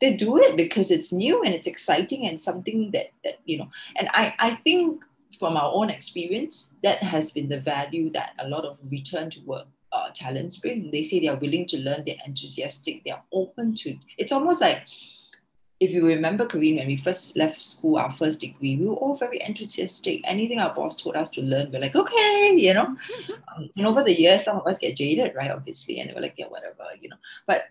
they 0.00 0.14
do 0.16 0.36
it 0.38 0.56
because 0.56 0.90
it's 0.90 1.12
new 1.12 1.42
and 1.42 1.54
it's 1.54 1.66
exciting 1.66 2.26
and 2.26 2.40
something 2.40 2.90
that, 2.92 3.06
that 3.24 3.38
you 3.44 3.58
know 3.58 3.68
and 3.96 4.08
I, 4.12 4.34
I 4.38 4.50
think 4.56 5.04
from 5.38 5.56
our 5.56 5.72
own 5.72 5.90
experience 5.90 6.74
that 6.82 6.98
has 6.98 7.30
been 7.30 7.48
the 7.48 7.60
value 7.60 8.10
that 8.10 8.32
a 8.38 8.48
lot 8.48 8.64
of 8.64 8.78
return 8.90 9.30
to 9.30 9.40
work 9.40 9.66
uh, 9.92 10.10
talents 10.14 10.56
bring 10.58 10.90
they 10.90 11.02
say 11.02 11.20
they 11.20 11.28
are 11.28 11.38
willing 11.38 11.66
to 11.66 11.78
learn 11.78 12.02
they're 12.06 12.16
enthusiastic 12.26 13.02
they're 13.04 13.22
open 13.32 13.74
to 13.74 13.96
it's 14.18 14.32
almost 14.32 14.60
like 14.60 14.82
if 15.78 15.92
you 15.92 16.06
remember 16.06 16.46
Kareen, 16.46 16.78
when 16.78 16.86
we 16.86 16.96
first 16.96 17.36
left 17.36 17.60
school, 17.60 17.98
our 17.98 18.12
first 18.12 18.40
degree, 18.40 18.76
we 18.76 18.86
were 18.86 18.94
all 18.94 19.16
very 19.16 19.42
enthusiastic. 19.42 20.22
Anything 20.24 20.58
our 20.58 20.74
boss 20.74 20.96
told 20.96 21.16
us 21.16 21.30
to 21.30 21.42
learn, 21.42 21.70
we're 21.70 21.80
like, 21.80 21.94
okay, 21.94 22.54
you 22.56 22.72
know. 22.72 22.96
um, 23.56 23.70
and 23.76 23.86
over 23.86 24.02
the 24.02 24.18
years, 24.18 24.44
some 24.44 24.56
of 24.56 24.66
us 24.66 24.78
get 24.78 24.96
jaded, 24.96 25.34
right? 25.34 25.50
Obviously, 25.50 26.00
and 26.00 26.08
they 26.08 26.14
were 26.14 26.22
like, 26.22 26.34
yeah, 26.38 26.46
whatever, 26.46 26.84
you 26.98 27.10
know. 27.10 27.16
But 27.46 27.64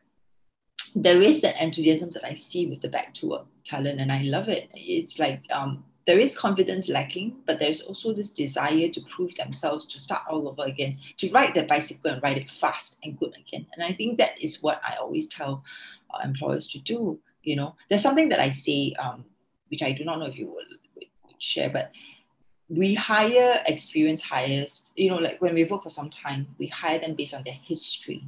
there 0.95 1.21
is 1.21 1.43
an 1.43 1.53
enthusiasm 1.59 2.11
that 2.11 2.23
I 2.23 2.35
see 2.35 2.67
with 2.67 2.81
the 2.81 2.87
back 2.87 3.13
to 3.15 3.27
work 3.27 3.45
talent, 3.65 3.99
and 3.99 4.11
I 4.11 4.21
love 4.23 4.47
it. 4.47 4.69
It's 4.73 5.19
like 5.19 5.41
um, 5.51 5.83
there 6.07 6.19
is 6.19 6.37
confidence 6.37 6.87
lacking, 6.87 7.35
but 7.45 7.59
there's 7.59 7.81
also 7.81 8.13
this 8.13 8.31
desire 8.31 8.87
to 8.89 9.01
prove 9.01 9.35
themselves, 9.35 9.85
to 9.87 9.99
start 9.99 10.23
all 10.29 10.47
over 10.47 10.63
again, 10.63 10.97
to 11.17 11.29
ride 11.31 11.53
the 11.53 11.63
bicycle 11.63 12.11
and 12.11 12.23
ride 12.23 12.37
it 12.37 12.49
fast 12.49 12.99
and 13.03 13.19
good 13.19 13.35
again. 13.35 13.67
And 13.73 13.83
I 13.83 13.93
think 13.93 14.17
that 14.19 14.41
is 14.41 14.63
what 14.63 14.81
I 14.87 14.95
always 14.95 15.27
tell 15.27 15.63
uh, 16.13 16.23
employers 16.23 16.69
to 16.69 16.79
do. 16.79 17.19
You 17.43 17.57
know, 17.57 17.75
there's 17.89 18.01
something 18.01 18.29
that 18.29 18.39
I 18.39 18.51
say, 18.51 18.93
um, 18.97 19.25
which 19.69 19.83
I 19.83 19.91
do 19.91 20.05
not 20.05 20.19
know 20.19 20.27
if 20.27 20.37
you 20.37 20.47
will 20.47 20.63
share, 21.39 21.69
but 21.69 21.91
we 22.69 22.93
hire 22.93 23.61
experienced 23.67 24.25
hires. 24.25 24.93
You 24.95 25.09
know, 25.09 25.17
like 25.17 25.41
when 25.41 25.55
we 25.55 25.65
work 25.65 25.83
for 25.83 25.89
some 25.89 26.09
time, 26.09 26.47
we 26.57 26.67
hire 26.67 26.99
them 26.99 27.15
based 27.15 27.33
on 27.33 27.43
their 27.43 27.53
history 27.53 28.23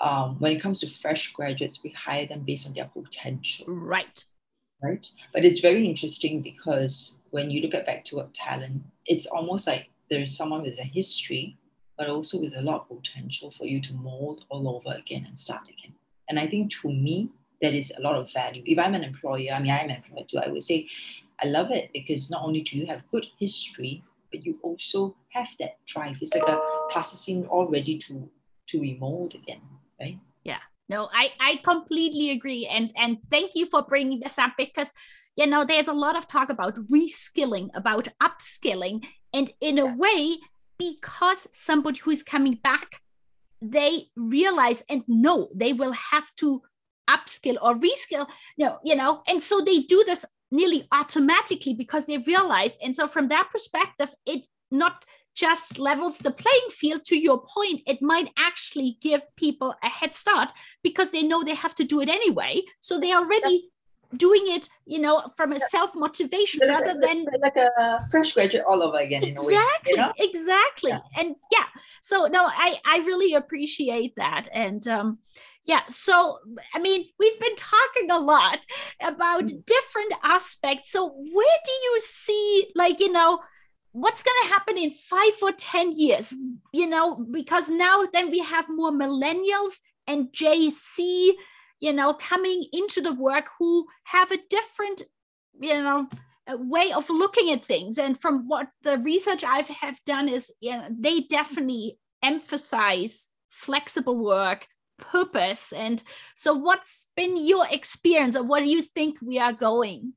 um, 0.00 0.38
when 0.40 0.52
it 0.52 0.60
comes 0.60 0.80
to 0.80 0.88
fresh 0.88 1.32
graduates, 1.32 1.82
we 1.82 1.90
hire 1.90 2.26
them 2.26 2.40
based 2.40 2.66
on 2.66 2.74
their 2.74 2.86
potential. 2.86 3.66
Right. 3.68 4.24
Right. 4.82 5.06
But 5.32 5.44
it's 5.44 5.60
very 5.60 5.86
interesting 5.86 6.42
because 6.42 7.16
when 7.30 7.50
you 7.50 7.62
look 7.62 7.74
at 7.74 7.86
back 7.86 8.04
to 8.06 8.16
work 8.16 8.30
talent, 8.34 8.82
it's 9.06 9.26
almost 9.26 9.66
like 9.66 9.90
there 10.10 10.20
is 10.20 10.36
someone 10.36 10.62
with 10.62 10.78
a 10.78 10.84
history, 10.84 11.56
but 11.96 12.08
also 12.08 12.40
with 12.40 12.54
a 12.56 12.60
lot 12.60 12.82
of 12.90 12.98
potential 12.98 13.50
for 13.50 13.66
you 13.66 13.80
to 13.80 13.94
mold 13.94 14.44
all 14.50 14.68
over 14.68 14.96
again 14.98 15.24
and 15.26 15.38
start 15.38 15.62
again. 15.68 15.94
And 16.28 16.38
I 16.38 16.46
think 16.46 16.72
to 16.72 16.88
me, 16.88 17.30
that 17.62 17.72
is 17.72 17.92
a 17.96 18.02
lot 18.02 18.16
of 18.16 18.30
value. 18.32 18.62
If 18.66 18.78
I'm 18.78 18.94
an 18.94 19.04
employer, 19.04 19.52
I 19.52 19.60
mean, 19.60 19.70
I'm 19.70 19.88
an 19.88 19.96
employer 19.96 20.24
too, 20.28 20.38
I 20.38 20.48
would 20.48 20.62
say 20.62 20.88
I 21.42 21.46
love 21.46 21.70
it 21.70 21.90
because 21.94 22.30
not 22.30 22.44
only 22.44 22.60
do 22.60 22.78
you 22.78 22.86
have 22.86 23.08
good 23.08 23.26
history, 23.38 24.02
but 24.30 24.44
you 24.44 24.58
also 24.62 25.16
have 25.30 25.48
that 25.60 25.78
drive. 25.86 26.18
It's 26.20 26.34
like 26.34 26.48
a 26.48 26.60
plasticine 26.90 27.46
all 27.46 27.68
ready 27.68 27.96
to 27.98 28.28
to 28.66 28.80
remold 28.80 29.34
again 29.34 29.60
right? 30.00 30.18
Yeah. 30.44 30.58
No 30.88 31.08
i 31.12 31.30
i 31.40 31.56
completely 31.56 32.30
agree. 32.30 32.66
And 32.66 32.90
and 32.96 33.18
thank 33.30 33.54
you 33.54 33.66
for 33.66 33.82
bringing 33.82 34.20
this 34.20 34.38
up 34.38 34.52
because 34.58 34.92
you 35.36 35.46
know 35.46 35.64
there's 35.64 35.88
a 35.88 35.92
lot 35.92 36.16
of 36.16 36.28
talk 36.28 36.50
about 36.50 36.76
reskilling 36.92 37.70
about 37.74 38.08
upskilling. 38.22 39.06
And 39.32 39.52
in 39.60 39.78
a 39.78 39.94
way 39.94 40.38
because 40.78 41.48
somebody 41.52 41.98
who 41.98 42.10
is 42.10 42.22
coming 42.22 42.58
back 42.62 43.00
they 43.62 44.08
realize 44.16 44.82
and 44.90 45.02
know 45.08 45.48
they 45.54 45.72
will 45.72 45.92
have 45.92 46.30
to 46.36 46.60
upskill 47.08 47.56
or 47.62 47.74
reskill. 47.74 48.28
You 48.56 48.66
know 48.66 48.78
you 48.84 48.96
know 48.96 49.22
and 49.26 49.42
so 49.42 49.60
they 49.60 49.80
do 49.80 50.04
this 50.06 50.24
nearly 50.50 50.86
automatically 50.92 51.74
because 51.74 52.06
they 52.06 52.18
realize. 52.18 52.76
And 52.82 52.94
so 52.94 53.08
from 53.08 53.28
that 53.28 53.48
perspective 53.50 54.14
it 54.26 54.46
not 54.70 55.04
just 55.34 55.78
levels 55.78 56.18
the 56.18 56.30
playing 56.30 56.68
field 56.70 57.04
to 57.04 57.16
your 57.16 57.42
point 57.56 57.80
it 57.86 58.00
might 58.00 58.30
actually 58.38 58.96
give 59.00 59.22
people 59.36 59.74
a 59.82 59.88
head 59.88 60.14
start 60.14 60.52
because 60.82 61.10
they 61.10 61.22
know 61.22 61.42
they 61.42 61.54
have 61.54 61.74
to 61.74 61.84
do 61.84 62.00
it 62.00 62.08
anyway 62.08 62.60
so 62.80 62.98
they 62.98 63.12
are 63.12 63.22
already 63.24 63.70
doing 64.16 64.42
it 64.46 64.68
you 64.86 64.98
know 65.00 65.22
from 65.36 65.52
a 65.52 65.58
self 65.58 65.94
motivation 65.94 66.60
like 66.60 66.78
rather 66.78 67.00
than 67.00 67.26
like 67.40 67.56
a 67.56 68.06
fresh 68.10 68.32
graduate 68.32 68.64
all 68.68 68.80
over 68.82 68.98
again 68.98 69.24
in 69.24 69.36
exactly 69.36 69.42
a 69.42 69.46
way 69.46 69.62
you 69.88 69.96
know? 69.96 70.12
exactly 70.18 70.90
Yeah. 70.90 71.00
and 71.16 71.34
yeah 71.50 71.66
so 72.00 72.26
no 72.26 72.44
i 72.46 72.78
i 72.86 72.98
really 72.98 73.34
appreciate 73.34 74.14
that 74.16 74.48
and 74.52 74.86
um 74.86 75.18
yeah 75.64 75.80
so 75.88 76.38
i 76.74 76.78
mean 76.78 77.06
we've 77.18 77.40
been 77.40 77.56
talking 77.56 78.10
a 78.10 78.18
lot 78.18 78.60
about 79.02 79.44
Mm. 79.44 79.66
different 79.66 80.12
aspects 80.22 80.92
so 80.92 81.08
where 81.08 81.58
do 81.64 81.72
you 81.72 82.00
see 82.00 82.70
like 82.76 83.00
you 83.00 83.10
know 83.10 83.40
what's 83.94 84.22
going 84.22 84.36
to 84.42 84.48
happen 84.48 84.78
in 84.78 84.90
five 84.90 85.32
or 85.42 85.52
ten 85.52 85.92
years 85.92 86.34
you 86.72 86.86
know 86.86 87.24
because 87.30 87.70
now 87.70 88.04
then 88.12 88.30
we 88.30 88.40
have 88.40 88.66
more 88.68 88.92
millennials 88.92 89.74
and 90.06 90.32
Gen 90.32 90.70
Z 90.70 91.36
you 91.80 91.92
know 91.92 92.14
coming 92.14 92.64
into 92.72 93.00
the 93.00 93.14
work 93.14 93.46
who 93.58 93.86
have 94.04 94.30
a 94.30 94.38
different 94.50 95.02
you 95.60 95.82
know 95.82 96.08
way 96.52 96.92
of 96.92 97.08
looking 97.10 97.50
at 97.52 97.64
things. 97.64 97.98
And 97.98 98.18
from 98.18 98.48
what 98.48 98.68
the 98.82 98.98
research 98.98 99.44
i've 99.44 99.68
have 99.68 99.98
done 100.04 100.28
is 100.28 100.52
you 100.60 100.72
know, 100.72 100.86
they 100.90 101.20
definitely 101.20 101.98
emphasize 102.22 103.28
flexible 103.50 104.16
work 104.16 104.66
purpose. 104.98 105.72
And 105.72 106.02
so 106.34 106.54
what's 106.54 107.10
been 107.16 107.36
your 107.36 107.66
experience 107.70 108.36
or 108.36 108.42
what 108.42 108.60
do 108.60 108.70
you 108.70 108.82
think 108.82 109.18
we 109.22 109.38
are 109.38 109.52
going? 109.52 110.14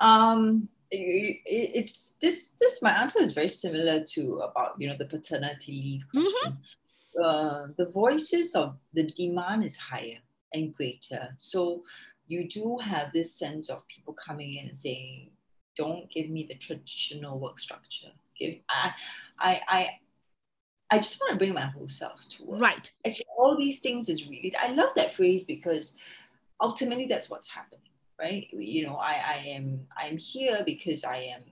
Um 0.00 0.68
it's 0.90 2.16
this 2.20 2.54
this 2.60 2.80
my 2.82 2.90
answer 2.90 3.20
is 3.20 3.32
very 3.32 3.48
similar 3.48 4.04
to 4.04 4.40
about 4.40 4.74
you 4.78 4.88
know 4.88 4.96
the 4.96 5.06
paternity 5.06 5.72
leave 5.72 6.02
question. 6.10 6.58
Uh, 7.22 7.68
the 7.78 7.86
voices 7.86 8.54
of 8.54 8.76
the 8.92 9.04
demand 9.04 9.64
is 9.64 9.76
higher 9.76 10.18
and 10.52 10.74
greater. 10.74 11.28
So 11.36 11.84
you 12.26 12.48
do 12.48 12.78
have 12.78 13.12
this 13.12 13.34
sense 13.36 13.70
of 13.70 13.86
people 13.86 14.14
coming 14.14 14.54
in 14.54 14.68
and 14.68 14.76
saying 14.76 15.30
don't 15.76 16.10
give 16.10 16.28
me 16.28 16.44
the 16.48 16.54
traditional 16.54 17.38
work 17.38 17.58
structure. 17.58 18.12
Give 18.38 18.56
i 18.68 18.92
i 19.38 19.60
i 19.68 19.88
I 20.90 20.98
just 20.98 21.18
want 21.20 21.32
to 21.32 21.38
bring 21.38 21.54
my 21.54 21.66
whole 21.66 21.88
self 21.88 22.20
to 22.28 22.44
work. 22.44 22.60
Right. 22.60 22.92
Actually 23.06 23.26
all 23.36 23.56
these 23.56 23.80
things 23.80 24.08
is 24.08 24.28
really 24.28 24.54
i 24.60 24.68
love 24.68 24.90
that 24.96 25.14
phrase 25.14 25.44
because 25.44 25.96
ultimately 26.60 27.06
that's 27.06 27.30
what's 27.30 27.50
happening 27.50 27.93
right? 28.18 28.46
You 28.52 28.86
know 28.86 28.96
i 28.96 29.14
i 29.26 29.36
am 29.46 29.86
i'm 29.96 30.16
here 30.16 30.62
because 30.64 31.04
i 31.04 31.16
am 31.16 31.42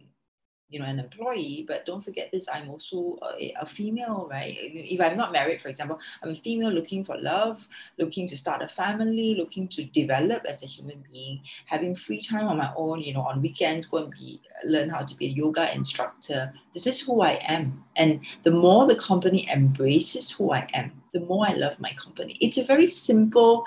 you 0.68 0.78
know 0.78 0.86
an 0.86 0.98
employee 0.98 1.64
but 1.68 1.84
don't 1.84 2.02
forget 2.02 2.30
this 2.32 2.48
i'm 2.48 2.70
also 2.70 3.18
a, 3.38 3.54
a 3.60 3.66
female 3.66 4.26
right? 4.30 4.56
If 4.58 5.00
i'm 5.00 5.16
not 5.16 5.32
married 5.32 5.60
for 5.60 5.68
example 5.68 5.98
i'm 6.22 6.30
a 6.30 6.34
female 6.34 6.70
looking 6.70 7.04
for 7.04 7.16
love 7.18 7.68
looking 7.98 8.26
to 8.28 8.36
start 8.36 8.62
a 8.62 8.68
family 8.68 9.34
looking 9.34 9.68
to 9.68 9.84
develop 9.84 10.44
as 10.46 10.62
a 10.62 10.66
human 10.66 11.04
being 11.12 11.42
having 11.66 11.94
free 11.94 12.22
time 12.22 12.46
on 12.46 12.56
my 12.56 12.72
own 12.74 13.00
you 13.00 13.12
know 13.12 13.20
on 13.20 13.42
weekends 13.42 13.86
go 13.86 13.98
and 13.98 14.12
be 14.12 14.40
learn 14.64 14.88
how 14.88 15.02
to 15.02 15.16
be 15.16 15.26
a 15.26 15.30
yoga 15.30 15.74
instructor. 15.74 16.52
This 16.74 16.86
is 16.86 17.00
who 17.00 17.20
i 17.22 17.32
am. 17.48 17.84
And 17.96 18.20
the 18.44 18.50
more 18.50 18.86
the 18.86 18.96
company 18.96 19.48
embraces 19.50 20.30
who 20.30 20.52
I 20.52 20.66
am, 20.72 21.02
the 21.12 21.20
more 21.20 21.46
I 21.46 21.52
love 21.52 21.78
my 21.78 21.92
company. 21.92 22.38
It's 22.40 22.58
a 22.58 22.64
very 22.64 22.86
simple 22.86 23.64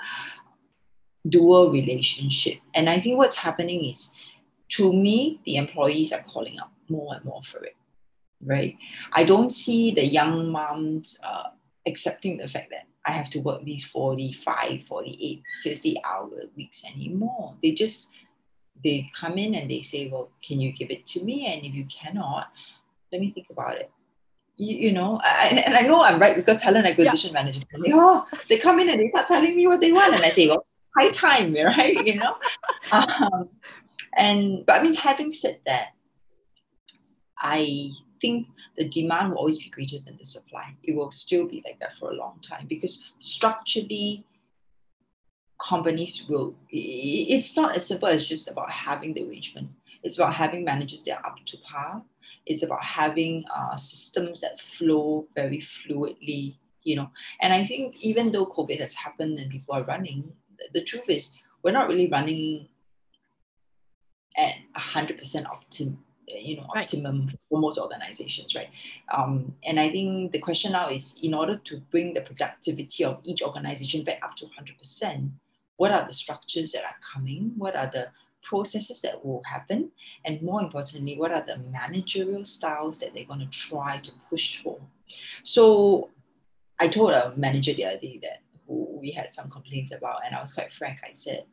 dual 1.28 1.70
relationship. 1.70 2.58
And 2.74 2.88
I 2.88 3.00
think 3.00 3.18
what's 3.18 3.36
happening 3.36 3.84
is, 3.84 4.12
to 4.70 4.92
me, 4.92 5.40
the 5.44 5.56
employees 5.56 6.12
are 6.12 6.22
calling 6.22 6.58
out 6.58 6.70
more 6.88 7.14
and 7.14 7.24
more 7.24 7.42
for 7.42 7.64
it, 7.64 7.76
right? 8.44 8.76
I 9.12 9.24
don't 9.24 9.50
see 9.50 9.92
the 9.92 10.04
young 10.04 10.48
moms 10.50 11.18
uh, 11.22 11.50
accepting 11.86 12.38
the 12.38 12.48
fact 12.48 12.70
that 12.70 12.86
I 13.04 13.12
have 13.12 13.30
to 13.30 13.40
work 13.40 13.64
these 13.64 13.84
45, 13.84 14.84
48, 14.84 15.42
50 15.62 16.02
hour 16.04 16.30
weeks 16.56 16.84
anymore. 16.84 17.54
They 17.62 17.72
just, 17.72 18.10
they 18.82 19.10
come 19.14 19.38
in 19.38 19.54
and 19.54 19.70
they 19.70 19.82
say, 19.82 20.08
well, 20.08 20.30
can 20.42 20.60
you 20.60 20.72
give 20.72 20.90
it 20.90 21.06
to 21.06 21.22
me? 21.22 21.46
And 21.46 21.64
if 21.64 21.74
you 21.74 21.86
cannot, 21.86 22.48
let 23.12 23.20
me 23.20 23.30
think 23.30 23.46
about 23.50 23.76
it 23.76 23.90
you, 24.56 24.76
you 24.76 24.92
know, 24.92 25.20
I, 25.22 25.62
and 25.66 25.76
I 25.76 25.82
know 25.82 26.02
I'm 26.02 26.20
right 26.20 26.34
because 26.34 26.60
talent 26.60 26.86
acquisition 26.86 27.32
managers 27.32 27.64
tell 27.64 27.80
me, 27.80 27.92
oh, 27.94 28.26
they 28.48 28.58
come 28.58 28.78
in 28.80 28.88
and 28.88 29.00
they 29.00 29.08
start 29.08 29.26
telling 29.26 29.54
me 29.54 29.66
what 29.66 29.80
they 29.80 29.92
want, 29.92 30.14
and 30.14 30.24
I 30.24 30.30
say, 30.30 30.48
well, 30.48 30.66
high 30.98 31.10
time, 31.10 31.54
right? 31.64 32.06
You 32.06 32.16
know, 32.16 32.36
um, 32.92 33.48
and 34.16 34.64
but 34.66 34.80
I 34.80 34.82
mean, 34.82 34.94
having 34.94 35.30
said 35.30 35.60
that, 35.66 35.88
I 37.38 37.90
think 38.20 38.46
the 38.76 38.88
demand 38.88 39.30
will 39.30 39.38
always 39.38 39.62
be 39.62 39.70
greater 39.70 39.96
than 40.04 40.16
the 40.18 40.24
supply. 40.24 40.74
It 40.82 40.96
will 40.96 41.10
still 41.10 41.46
be 41.46 41.62
like 41.64 41.78
that 41.80 41.96
for 41.98 42.10
a 42.10 42.14
long 42.14 42.40
time 42.40 42.66
because 42.68 43.04
structurally, 43.18 44.24
companies 45.60 46.26
will. 46.28 46.54
It's 46.70 47.56
not 47.56 47.76
as 47.76 47.86
simple 47.86 48.08
as 48.08 48.24
just 48.24 48.50
about 48.50 48.70
having 48.70 49.14
the 49.14 49.28
arrangement. 49.28 49.70
It's 50.02 50.18
about 50.18 50.34
having 50.34 50.64
managers 50.64 51.02
that 51.04 51.18
are 51.18 51.26
up 51.26 51.36
to 51.46 51.58
par 51.58 52.02
it's 52.46 52.62
about 52.62 52.82
having 52.82 53.44
uh, 53.54 53.76
systems 53.76 54.40
that 54.40 54.60
flow 54.60 55.26
very 55.34 55.58
fluidly 55.58 56.56
you 56.82 56.96
know 56.96 57.10
and 57.40 57.52
i 57.52 57.64
think 57.64 57.96
even 58.00 58.30
though 58.30 58.46
covid 58.46 58.80
has 58.80 58.94
happened 58.94 59.38
and 59.38 59.50
people 59.50 59.74
are 59.74 59.84
running 59.84 60.32
the, 60.72 60.84
truth 60.84 61.08
is 61.08 61.36
we're 61.62 61.72
not 61.72 61.88
really 61.88 62.08
running 62.08 62.68
at 64.36 64.54
100% 64.76 65.18
optim, 65.46 65.96
you 66.26 66.56
know 66.56 66.66
Right. 66.74 66.82
optimum 66.82 67.30
for 67.48 67.58
most 67.58 67.78
organizations 67.78 68.54
right? 68.54 68.68
Um, 69.16 69.54
and 69.64 69.78
i 69.78 69.88
think 69.88 70.32
the 70.32 70.38
question 70.38 70.72
now 70.72 70.90
is 70.90 71.18
in 71.22 71.34
order 71.34 71.56
to 71.56 71.80
bring 71.90 72.14
the 72.14 72.20
productivity 72.20 73.04
of 73.04 73.20
each 73.24 73.42
organization 73.42 74.02
back 74.02 74.20
up 74.22 74.36
to 74.36 74.46
100% 74.46 75.30
what 75.76 75.92
are 75.92 76.06
the 76.06 76.12
structures 76.12 76.72
that 76.72 76.84
are 76.84 76.96
coming? 77.12 77.52
What 77.56 77.76
are 77.76 77.86
the 77.86 78.08
processes 78.42 79.02
that 79.02 79.22
will 79.24 79.42
happen? 79.44 79.90
And 80.24 80.40
more 80.40 80.62
importantly 80.62 81.18
what 81.18 81.32
are 81.32 81.44
the 81.46 81.58
managerial 81.70 82.44
styles 82.44 82.98
that 83.00 83.12
they're 83.12 83.24
going 83.24 83.40
to 83.40 83.46
try 83.46 83.98
to 83.98 84.10
push 84.30 84.62
for? 84.62 84.78
So 85.42 86.10
i 86.78 86.88
told 86.88 87.12
a 87.12 87.32
manager 87.36 87.72
the 87.72 87.84
other 87.86 87.98
day 87.98 88.18
that 88.22 88.40
who 88.66 88.98
we 89.00 89.10
had 89.10 89.32
some 89.32 89.50
complaints 89.50 89.92
about 89.92 90.20
and 90.24 90.34
i 90.34 90.40
was 90.40 90.52
quite 90.52 90.72
frank 90.72 90.98
i 91.08 91.12
said 91.12 91.44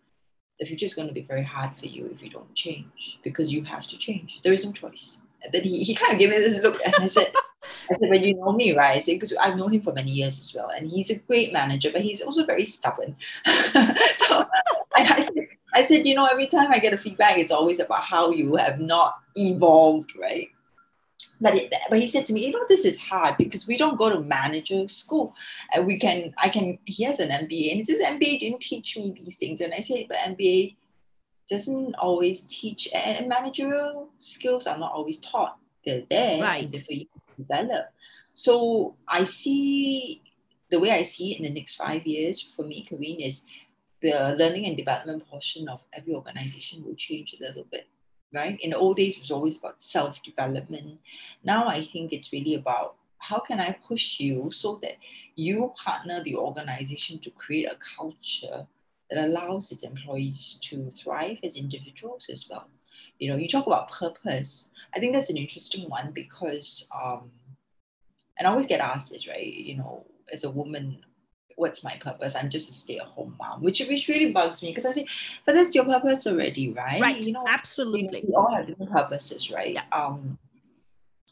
the 0.59 0.65
future 0.65 0.85
is 0.85 0.93
going 0.93 1.07
to 1.07 1.13
be 1.13 1.21
very 1.21 1.43
hard 1.43 1.75
for 1.77 1.87
you 1.87 2.09
if 2.13 2.21
you 2.21 2.29
don't 2.29 2.53
change 2.53 3.17
because 3.23 3.51
you 3.51 3.63
have 3.63 3.87
to 3.87 3.97
change 3.97 4.39
there 4.43 4.53
is 4.53 4.65
no 4.65 4.71
choice 4.71 5.17
and 5.43 5.51
then 5.51 5.63
he, 5.63 5.83
he 5.83 5.95
kind 5.95 6.13
of 6.13 6.19
gave 6.19 6.29
me 6.29 6.37
this 6.37 6.61
look 6.61 6.79
and 6.85 6.95
i 6.99 7.07
said 7.07 7.33
I 7.89 7.95
said, 7.97 8.09
but 8.09 8.21
you 8.21 8.35
know 8.35 8.51
me, 8.51 8.75
right? 8.75 8.97
I 8.97 8.99
said, 8.99 9.13
because 9.13 9.33
I've 9.35 9.57
known 9.57 9.73
him 9.73 9.81
for 9.81 9.93
many 9.93 10.11
years 10.11 10.39
as 10.39 10.53
well. 10.55 10.69
And 10.69 10.89
he's 10.89 11.09
a 11.09 11.19
great 11.19 11.53
manager, 11.53 11.91
but 11.91 12.01
he's 12.01 12.21
also 12.21 12.45
very 12.45 12.65
stubborn. 12.65 13.15
so 13.45 14.45
I, 14.95 15.03
I, 15.03 15.21
said, 15.21 15.47
I 15.73 15.83
said, 15.83 16.05
you 16.05 16.15
know, 16.15 16.25
every 16.25 16.47
time 16.47 16.71
I 16.71 16.79
get 16.79 16.93
a 16.93 16.97
feedback, 16.97 17.37
it's 17.37 17.51
always 17.51 17.79
about 17.79 18.03
how 18.03 18.31
you 18.31 18.55
have 18.55 18.79
not 18.79 19.15
evolved, 19.35 20.15
right? 20.17 20.49
But, 21.41 21.55
it, 21.55 21.73
but 21.89 21.99
he 21.99 22.07
said 22.07 22.25
to 22.27 22.33
me, 22.33 22.45
you 22.45 22.51
know, 22.51 22.65
this 22.69 22.85
is 22.85 23.01
hard 23.01 23.37
because 23.37 23.67
we 23.67 23.75
don't 23.77 23.97
go 23.97 24.09
to 24.09 24.21
manager 24.21 24.87
school. 24.87 25.35
And 25.73 25.85
we 25.85 25.99
can, 25.99 26.33
I 26.37 26.49
can, 26.49 26.77
he 26.85 27.03
has 27.03 27.19
an 27.19 27.29
MBA 27.29 27.71
and 27.71 27.77
he 27.77 27.83
says, 27.83 27.99
MBA 27.99 28.39
didn't 28.39 28.61
teach 28.61 28.95
me 28.97 29.13
these 29.17 29.37
things. 29.37 29.59
And 29.59 29.73
I 29.73 29.79
said, 29.79 30.05
but 30.07 30.17
MBA 30.17 30.75
doesn't 31.49 31.95
always 31.95 32.45
teach, 32.45 32.87
and 32.93 33.27
managerial 33.27 34.09
skills 34.17 34.65
are 34.65 34.77
not 34.77 34.93
always 34.93 35.19
taught. 35.19 35.57
They're 35.85 36.03
there 36.09 36.41
Right. 36.41 36.73
for 36.85 36.93
you 36.93 37.05
to 37.05 37.43
develop. 37.43 37.87
So 38.33 38.95
I 39.07 39.25
see 39.25 40.21
the 40.69 40.79
way 40.79 40.91
I 40.91 41.03
see 41.03 41.33
it 41.33 41.37
in 41.39 41.43
the 41.43 41.59
next 41.59 41.75
five 41.75 42.07
years 42.07 42.41
for 42.55 42.63
me, 42.63 42.87
Karine, 42.89 43.19
is 43.19 43.45
the 44.01 44.35
learning 44.37 44.65
and 44.65 44.75
development 44.77 45.27
portion 45.29 45.67
of 45.69 45.81
every 45.93 46.13
organization 46.13 46.83
will 46.83 46.95
change 46.95 47.35
a 47.39 47.43
little 47.43 47.65
bit. 47.65 47.87
Right? 48.33 48.59
In 48.61 48.71
the 48.71 48.77
old 48.77 48.97
days, 48.97 49.15
it 49.15 49.21
was 49.21 49.31
always 49.31 49.59
about 49.59 49.83
self-development. 49.83 50.99
Now 51.43 51.67
I 51.67 51.83
think 51.83 52.11
it's 52.11 52.33
really 52.33 52.55
about 52.55 52.95
how 53.19 53.39
can 53.39 53.59
I 53.59 53.77
push 53.87 54.19
you 54.19 54.51
so 54.51 54.79
that 54.81 54.97
you 55.35 55.71
partner 55.83 56.23
the 56.23 56.35
organization 56.35 57.19
to 57.19 57.29
create 57.29 57.67
a 57.67 57.77
culture 57.97 58.67
that 59.09 59.23
allows 59.23 59.71
its 59.71 59.83
employees 59.83 60.59
to 60.63 60.89
thrive 60.89 61.37
as 61.43 61.55
individuals 61.55 62.27
as 62.31 62.47
well. 62.49 62.67
You 63.19 63.29
know, 63.29 63.37
you 63.37 63.47
talk 63.47 63.67
about 63.67 63.91
purpose. 63.91 64.71
I 64.95 64.99
think 64.99 65.13
that's 65.13 65.29
an 65.29 65.37
interesting 65.37 65.89
one 65.89 66.11
because, 66.11 66.89
um, 66.93 67.31
and 68.37 68.47
I 68.47 68.51
always 68.51 68.67
get 68.67 68.81
asked 68.81 69.11
this, 69.11 69.27
right? 69.27 69.45
You 69.45 69.77
know, 69.77 70.05
as 70.31 70.43
a 70.43 70.51
woman, 70.51 71.05
what's 71.55 71.83
my 71.83 71.95
purpose? 71.97 72.35
I'm 72.35 72.49
just 72.49 72.69
a 72.69 72.73
stay-at-home 72.73 73.35
mom, 73.39 73.61
which 73.61 73.79
which 73.87 74.07
really 74.07 74.31
bugs 74.31 74.61
me 74.63 74.69
because 74.69 74.85
I 74.85 74.91
say, 74.91 75.05
but 75.45 75.55
that's 75.55 75.75
your 75.75 75.85
purpose 75.85 76.27
already, 76.27 76.71
right? 76.71 77.01
right 77.01 77.17
You 77.17 77.33
know, 77.33 77.39
you 77.39 77.45
know, 77.45 77.51
absolutely 77.51 78.23
we 78.27 78.33
all 78.33 78.53
have 78.55 78.65
different 78.65 78.91
purposes, 78.91 79.51
right? 79.51 79.73
Yeah. 79.73 79.83
Um, 79.91 80.37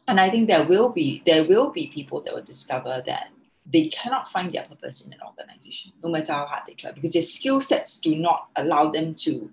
and 0.07 0.19
I 0.19 0.29
think 0.29 0.47
there 0.47 0.63
will 0.63 0.89
be 0.89 1.21
there 1.25 1.45
will 1.45 1.69
be 1.69 1.87
people 1.87 2.21
that 2.21 2.33
will 2.33 2.43
discover 2.43 3.01
that 3.05 3.29
they 3.71 3.87
cannot 3.87 4.31
find 4.31 4.51
their 4.53 4.63
purpose 4.63 5.05
in 5.05 5.13
an 5.13 5.19
organization, 5.25 5.93
no 6.03 6.09
matter 6.09 6.33
how 6.33 6.45
hard 6.45 6.63
they 6.67 6.73
try, 6.73 6.91
because 6.91 7.13
their 7.13 7.21
skill 7.21 7.61
sets 7.61 7.99
do 7.99 8.15
not 8.15 8.47
allow 8.55 8.89
them 8.89 9.13
to 9.15 9.49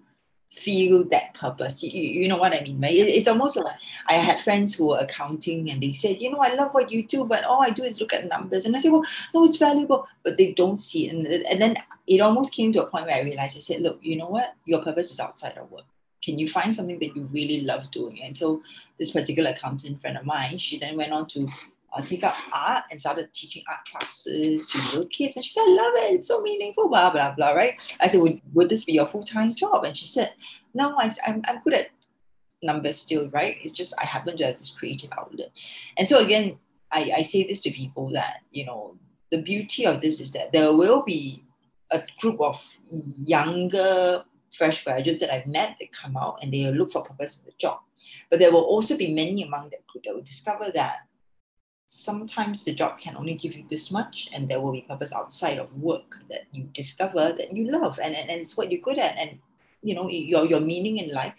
feel 0.50 1.04
that 1.04 1.34
purpose. 1.34 1.82
You, 1.82 2.02
you 2.02 2.28
know 2.28 2.36
what 2.36 2.52
I 2.52 2.62
mean, 2.62 2.80
right? 2.80 2.94
It, 2.94 3.08
it's 3.08 3.28
almost 3.28 3.56
like 3.56 3.76
I 4.06 4.14
had 4.14 4.42
friends 4.42 4.74
who 4.74 4.88
were 4.88 4.98
accounting 4.98 5.70
and 5.70 5.82
they 5.82 5.92
said, 5.92 6.20
you 6.20 6.30
know, 6.30 6.38
I 6.38 6.54
love 6.54 6.72
what 6.72 6.90
you 6.90 7.02
do, 7.06 7.26
but 7.26 7.44
all 7.44 7.62
I 7.62 7.70
do 7.70 7.84
is 7.84 8.00
look 8.00 8.12
at 8.12 8.26
numbers. 8.28 8.66
And 8.66 8.74
I 8.74 8.80
said, 8.80 8.92
well, 8.92 9.04
no, 9.34 9.44
it's 9.44 9.56
valuable, 9.56 10.06
but 10.22 10.36
they 10.36 10.52
don't 10.52 10.78
see 10.78 11.08
it. 11.08 11.14
And, 11.14 11.26
and 11.26 11.60
then 11.60 11.76
it 12.06 12.20
almost 12.20 12.52
came 12.52 12.72
to 12.72 12.82
a 12.82 12.86
point 12.86 13.06
where 13.06 13.16
I 13.16 13.22
realized, 13.22 13.56
I 13.56 13.60
said, 13.60 13.82
look, 13.82 13.98
you 14.02 14.16
know 14.16 14.28
what? 14.28 14.54
Your 14.64 14.82
purpose 14.82 15.12
is 15.12 15.20
outside 15.20 15.56
of 15.58 15.70
work. 15.70 15.84
Can 16.22 16.38
you 16.38 16.48
find 16.48 16.74
something 16.74 16.98
that 16.98 17.14
you 17.14 17.28
really 17.32 17.60
love 17.60 17.90
doing? 17.92 18.22
And 18.22 18.36
so 18.36 18.62
this 18.98 19.12
particular 19.12 19.50
accountant 19.50 20.00
friend 20.00 20.16
of 20.16 20.24
mine, 20.24 20.58
she 20.58 20.78
then 20.78 20.96
went 20.96 21.12
on 21.12 21.28
to 21.28 21.48
uh, 21.92 22.02
take 22.02 22.24
up 22.24 22.36
art 22.52 22.84
and 22.90 23.00
started 23.00 23.32
teaching 23.32 23.62
art 23.68 23.80
classes 23.90 24.66
to 24.68 24.78
little 24.78 25.06
kids. 25.06 25.36
And 25.36 25.44
she 25.44 25.52
said, 25.52 25.62
I 25.62 25.70
love 25.70 25.92
it. 25.96 26.14
It's 26.14 26.28
so 26.28 26.40
meaningful, 26.40 26.88
blah, 26.88 27.10
blah, 27.10 27.34
blah, 27.34 27.50
right? 27.50 27.74
I 28.00 28.08
said, 28.08 28.20
would, 28.20 28.40
would 28.52 28.68
this 28.68 28.84
be 28.84 28.92
your 28.92 29.06
full-time 29.06 29.54
job? 29.54 29.84
And 29.84 29.96
she 29.96 30.06
said, 30.06 30.34
no, 30.74 30.94
I, 30.98 31.10
I'm, 31.26 31.42
I'm 31.46 31.62
good 31.62 31.74
at 31.74 31.88
numbers 32.62 32.98
still, 32.98 33.30
right? 33.30 33.56
It's 33.62 33.72
just 33.72 33.94
I 34.00 34.04
happen 34.04 34.36
to 34.36 34.46
have 34.46 34.56
this 34.56 34.70
creative 34.70 35.10
outlet. 35.16 35.50
And 35.96 36.08
so 36.08 36.18
again, 36.18 36.58
I, 36.90 37.12
I 37.18 37.22
say 37.22 37.46
this 37.46 37.60
to 37.62 37.70
people 37.70 38.10
that, 38.12 38.38
you 38.50 38.66
know, 38.66 38.96
the 39.30 39.42
beauty 39.42 39.86
of 39.86 40.00
this 40.00 40.20
is 40.20 40.32
that 40.32 40.52
there 40.52 40.72
will 40.72 41.02
be 41.02 41.44
a 41.90 42.02
group 42.20 42.40
of 42.40 42.60
younger 42.90 44.24
fresh 44.54 44.84
graduates 44.84 45.20
that 45.20 45.32
I've 45.32 45.46
met 45.46 45.76
that 45.80 45.92
come 45.92 46.16
out 46.16 46.38
and 46.42 46.52
they 46.52 46.64
look 46.70 46.90
for 46.90 47.02
purpose 47.02 47.38
in 47.38 47.44
the 47.44 47.52
job. 47.58 47.80
But 48.30 48.38
there 48.38 48.52
will 48.52 48.62
also 48.62 48.96
be 48.96 49.12
many 49.12 49.42
among 49.42 49.70
that 49.70 49.86
group 49.86 50.04
that 50.04 50.14
will 50.14 50.22
discover 50.22 50.70
that 50.74 50.98
sometimes 51.90 52.66
the 52.66 52.74
job 52.74 52.98
can 52.98 53.16
only 53.16 53.32
give 53.32 53.54
you 53.54 53.64
this 53.70 53.90
much 53.90 54.28
and 54.34 54.46
there 54.46 54.60
will 54.60 54.72
be 54.72 54.82
purpose 54.82 55.10
outside 55.10 55.58
of 55.58 55.74
work 55.80 56.16
that 56.28 56.42
you 56.52 56.64
discover 56.74 57.32
that 57.32 57.56
you 57.56 57.70
love 57.70 57.98
and, 57.98 58.14
and, 58.14 58.28
and 58.28 58.42
it's 58.42 58.58
what 58.58 58.70
you're 58.70 58.82
good 58.82 58.98
at 58.98 59.16
and 59.16 59.38
you 59.82 59.94
know 59.94 60.06
your, 60.06 60.44
your 60.44 60.60
meaning 60.60 60.98
in 60.98 61.10
life. 61.14 61.32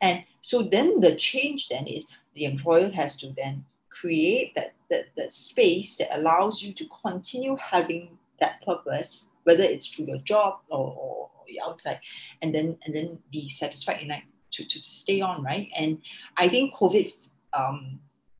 And 0.00 0.22
so 0.42 0.62
then 0.62 1.00
the 1.00 1.16
change 1.16 1.68
then 1.68 1.88
is 1.88 2.06
the 2.34 2.44
employer 2.44 2.88
has 2.90 3.16
to 3.16 3.32
then 3.36 3.64
create 3.90 4.54
that, 4.54 4.74
that, 4.90 5.06
that 5.16 5.32
space 5.32 5.96
that 5.96 6.16
allows 6.16 6.62
you 6.62 6.72
to 6.74 6.86
continue 7.02 7.56
having 7.56 8.16
that 8.38 8.64
purpose 8.64 9.28
whether 9.42 9.64
it's 9.64 9.88
through 9.88 10.06
your 10.06 10.18
job 10.18 10.58
or, 10.68 10.94
or 10.96 11.30
outside 11.64 11.98
and 12.42 12.54
then 12.54 12.78
and 12.84 12.94
then 12.94 13.18
be 13.32 13.48
satisfied 13.48 14.02
in 14.02 14.08
like 14.08 14.24
to, 14.52 14.64
to, 14.64 14.80
to 14.80 14.90
stay 14.90 15.20
on 15.20 15.42
right? 15.42 15.68
And 15.76 16.02
i 16.36 16.48
think 16.48 16.74
covid 16.74 17.14
um, 17.54 17.98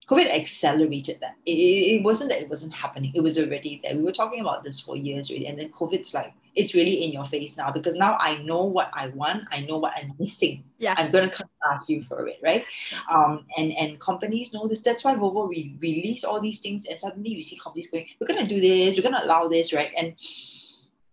COVID 0.08 0.32
accelerated 0.32 1.18
that. 1.20 1.36
It, 1.46 1.52
it 1.52 2.02
wasn't 2.04 2.30
that 2.30 2.40
it 2.40 2.48
wasn't 2.48 2.72
happening. 2.72 3.12
It 3.14 3.22
was 3.22 3.38
already 3.38 3.80
there. 3.82 3.96
We 3.96 4.04
were 4.04 4.12
talking 4.12 4.40
about 4.40 4.62
this 4.62 4.78
for 4.78 4.96
years 4.96 5.30
already. 5.30 5.46
And 5.46 5.58
then 5.58 5.70
COVID's 5.70 6.14
like, 6.14 6.32
it's 6.54 6.74
really 6.74 7.04
in 7.04 7.12
your 7.12 7.24
face 7.24 7.58
now 7.58 7.70
because 7.70 7.96
now 7.96 8.16
I 8.18 8.38
know 8.38 8.64
what 8.64 8.90
I 8.94 9.08
want. 9.08 9.44
I 9.50 9.60
know 9.60 9.78
what 9.78 9.92
I'm 9.96 10.12
missing. 10.18 10.64
Yeah, 10.78 10.94
I'm 10.96 11.10
going 11.10 11.28
to 11.28 11.36
come 11.36 11.48
ask 11.70 11.88
you 11.88 12.02
for 12.04 12.26
it, 12.28 12.38
right? 12.42 12.64
Um, 13.10 13.44
and, 13.58 13.72
and 13.72 14.00
companies 14.00 14.54
know 14.54 14.66
this. 14.66 14.82
That's 14.82 15.04
why 15.04 15.16
Volvo 15.16 15.48
re- 15.48 15.76
release 15.80 16.24
all 16.24 16.40
these 16.40 16.60
things. 16.60 16.86
And 16.86 16.98
suddenly 16.98 17.30
you 17.30 17.42
see 17.42 17.58
companies 17.62 17.90
going, 17.90 18.06
we're 18.20 18.26
going 18.28 18.40
to 18.40 18.46
do 18.46 18.60
this. 18.60 18.96
We're 18.96 19.02
going 19.02 19.20
to 19.20 19.24
allow 19.24 19.48
this, 19.48 19.72
right? 19.74 19.90
And 19.98 20.14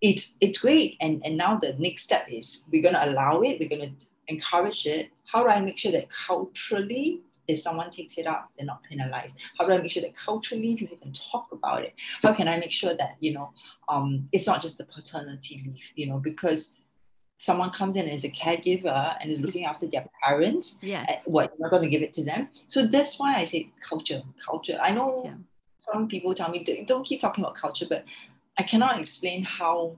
it's 0.02 0.38
it's 0.40 0.60
great. 0.60 0.98
And, 1.02 1.22
and 1.26 1.36
now 1.36 1.58
the 1.58 1.74
next 1.80 2.04
step 2.04 2.28
is 2.30 2.66
we're 2.72 2.82
going 2.82 2.94
to 2.94 3.06
allow 3.06 3.42
it. 3.42 3.60
We're 3.60 3.70
going 3.70 3.98
to 3.98 4.06
encourage 4.28 4.86
it. 4.86 5.10
How 5.26 5.44
do 5.44 5.50
I 5.50 5.60
make 5.60 5.78
sure 5.78 5.92
that 5.92 6.10
culturally 6.10 7.22
if 7.54 7.60
someone 7.60 7.90
takes 7.90 8.18
it 8.18 8.28
up, 8.28 8.50
they're 8.58 8.66
not 8.66 8.84
penalized? 8.84 9.36
How 9.58 9.66
do 9.66 9.74
I 9.74 9.78
make 9.78 9.92
sure 9.92 10.04
that 10.04 10.16
culturally 10.16 10.76
people 10.76 10.98
can 10.98 11.14
talk 11.14 11.48
about 11.52 11.84
it? 11.84 11.94
How 12.22 12.34
can 12.34 12.48
I 12.48 12.58
make 12.58 12.72
sure 12.72 12.96
that, 12.96 13.16
you 13.20 13.34
know, 13.34 13.52
um, 13.88 14.28
it's 14.32 14.48
not 14.48 14.62
just 14.62 14.78
the 14.78 14.86
paternity 14.86 15.62
leave, 15.66 15.84
you 15.96 16.08
know, 16.08 16.20
because 16.20 16.78
someone 17.38 17.72
comes 17.72 17.96
in 17.96 18.08
as 18.08 18.24
a 18.24 18.30
caregiver 18.30 19.16
and 19.20 19.30
is 19.30 19.40
looking 19.40 19.66
after 19.66 19.88
their 19.88 20.08
parents, 20.24 20.80
yes. 20.82 21.06
Eh, 21.10 21.20
what, 21.26 21.52
you're 21.58 21.68
not 21.68 21.72
going 21.72 21.84
to 21.84 21.90
give 21.90 22.02
it 22.02 22.14
to 22.14 22.24
them? 22.24 22.48
So 22.68 22.86
that's 22.86 23.20
why 23.20 23.36
I 23.36 23.44
say 23.44 23.70
culture, 23.88 24.22
culture. 24.46 24.78
I 24.82 24.92
know 24.94 25.24
yeah. 25.26 25.36
some 25.78 26.08
people 26.08 26.34
tell 26.34 26.50
me, 26.50 26.64
don't 26.88 27.06
keep 27.06 27.20
talking 27.20 27.44
about 27.44 27.56
culture, 27.56 27.86
but 27.90 28.06
I 28.58 28.64
cannot 28.64 29.00
explain 29.00 29.44
how 29.44 29.98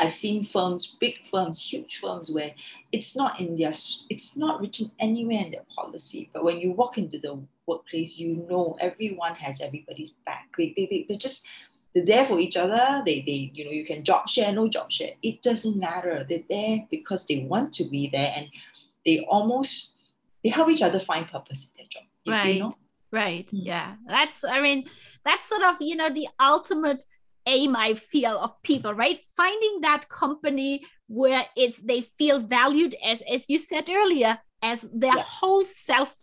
I've 0.00 0.14
seen 0.14 0.44
firms, 0.44 0.96
big 0.98 1.14
firms, 1.30 1.62
huge 1.62 1.98
firms, 1.98 2.30
where 2.30 2.52
it's 2.90 3.16
not 3.16 3.38
in 3.38 3.56
their, 3.56 3.72
it's 4.10 4.36
not 4.36 4.60
written 4.60 4.90
anywhere 4.98 5.44
in 5.44 5.50
their 5.52 5.64
policy. 5.74 6.30
But 6.32 6.44
when 6.44 6.58
you 6.58 6.72
walk 6.72 6.98
into 6.98 7.18
the 7.18 7.38
workplace, 7.66 8.18
you 8.18 8.46
know 8.48 8.76
everyone 8.80 9.34
has 9.36 9.60
everybody's 9.60 10.10
back. 10.26 10.48
They, 10.56 10.72
they, 10.76 10.86
they, 10.86 11.06
they're 11.08 11.18
just, 11.18 11.46
they're 11.94 12.04
there 12.04 12.26
for 12.26 12.40
each 12.40 12.56
other. 12.56 13.02
They, 13.06 13.20
they, 13.20 13.52
you 13.54 13.64
know, 13.64 13.70
you 13.70 13.86
can 13.86 14.02
job 14.02 14.28
share, 14.28 14.52
no 14.52 14.68
job 14.68 14.90
share. 14.90 15.12
It 15.22 15.42
doesn't 15.42 15.78
matter. 15.78 16.26
They're 16.28 16.40
there 16.48 16.86
because 16.90 17.26
they 17.26 17.46
want 17.48 17.72
to 17.74 17.84
be 17.88 18.08
there, 18.08 18.32
and 18.34 18.48
they 19.06 19.26
almost, 19.28 19.94
they 20.42 20.50
help 20.50 20.70
each 20.70 20.82
other 20.82 20.98
find 20.98 21.28
purpose 21.28 21.70
in 21.70 21.82
their 21.82 21.88
job. 21.88 22.04
Right. 22.26 22.54
You 22.54 22.60
know? 22.60 22.76
Right. 23.12 23.46
Mm. 23.46 23.60
Yeah. 23.64 23.94
That's, 24.08 24.42
I 24.44 24.60
mean, 24.60 24.86
that's 25.24 25.48
sort 25.48 25.62
of, 25.62 25.76
you 25.80 25.94
know, 25.94 26.10
the 26.10 26.26
ultimate 26.40 27.02
aim 27.46 27.76
I 27.76 27.94
feel 27.94 28.38
of 28.38 28.62
people, 28.62 28.94
right? 28.94 29.18
Finding 29.36 29.80
that 29.82 30.08
company 30.08 30.84
where 31.06 31.46
it's 31.56 31.80
they 31.80 32.00
feel 32.00 32.38
valued 32.40 32.96
as 33.04 33.22
as 33.30 33.46
you 33.48 33.58
said 33.58 33.88
earlier, 33.88 34.38
as 34.62 34.88
their 34.92 35.16
yeah. 35.16 35.22
whole 35.22 35.64
self. 35.64 36.14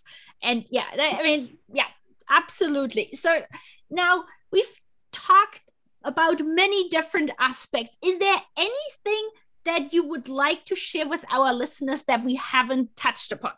And 0.42 0.66
yeah, 0.72 0.86
I 1.00 1.22
mean, 1.24 1.58
yeah, 1.74 1.88
absolutely. 2.30 3.10
So 3.14 3.44
now 3.90 4.24
we've 4.52 4.80
talked 5.12 5.62
about 6.04 6.42
many 6.44 6.90
different 6.90 7.32
aspects. 7.40 7.98
Is 8.04 8.18
there 8.18 8.42
anything 8.58 9.30
that 9.66 9.94
you 9.94 10.08
would 10.08 10.28
like 10.28 10.66
to 10.66 10.76
share 10.76 11.08
with 11.08 11.24
our 11.30 11.54
listeners 11.54 12.04
that 12.04 12.24
we 12.24 12.36
haven't 12.36 12.96
touched 12.96 13.32
upon? 13.32 13.52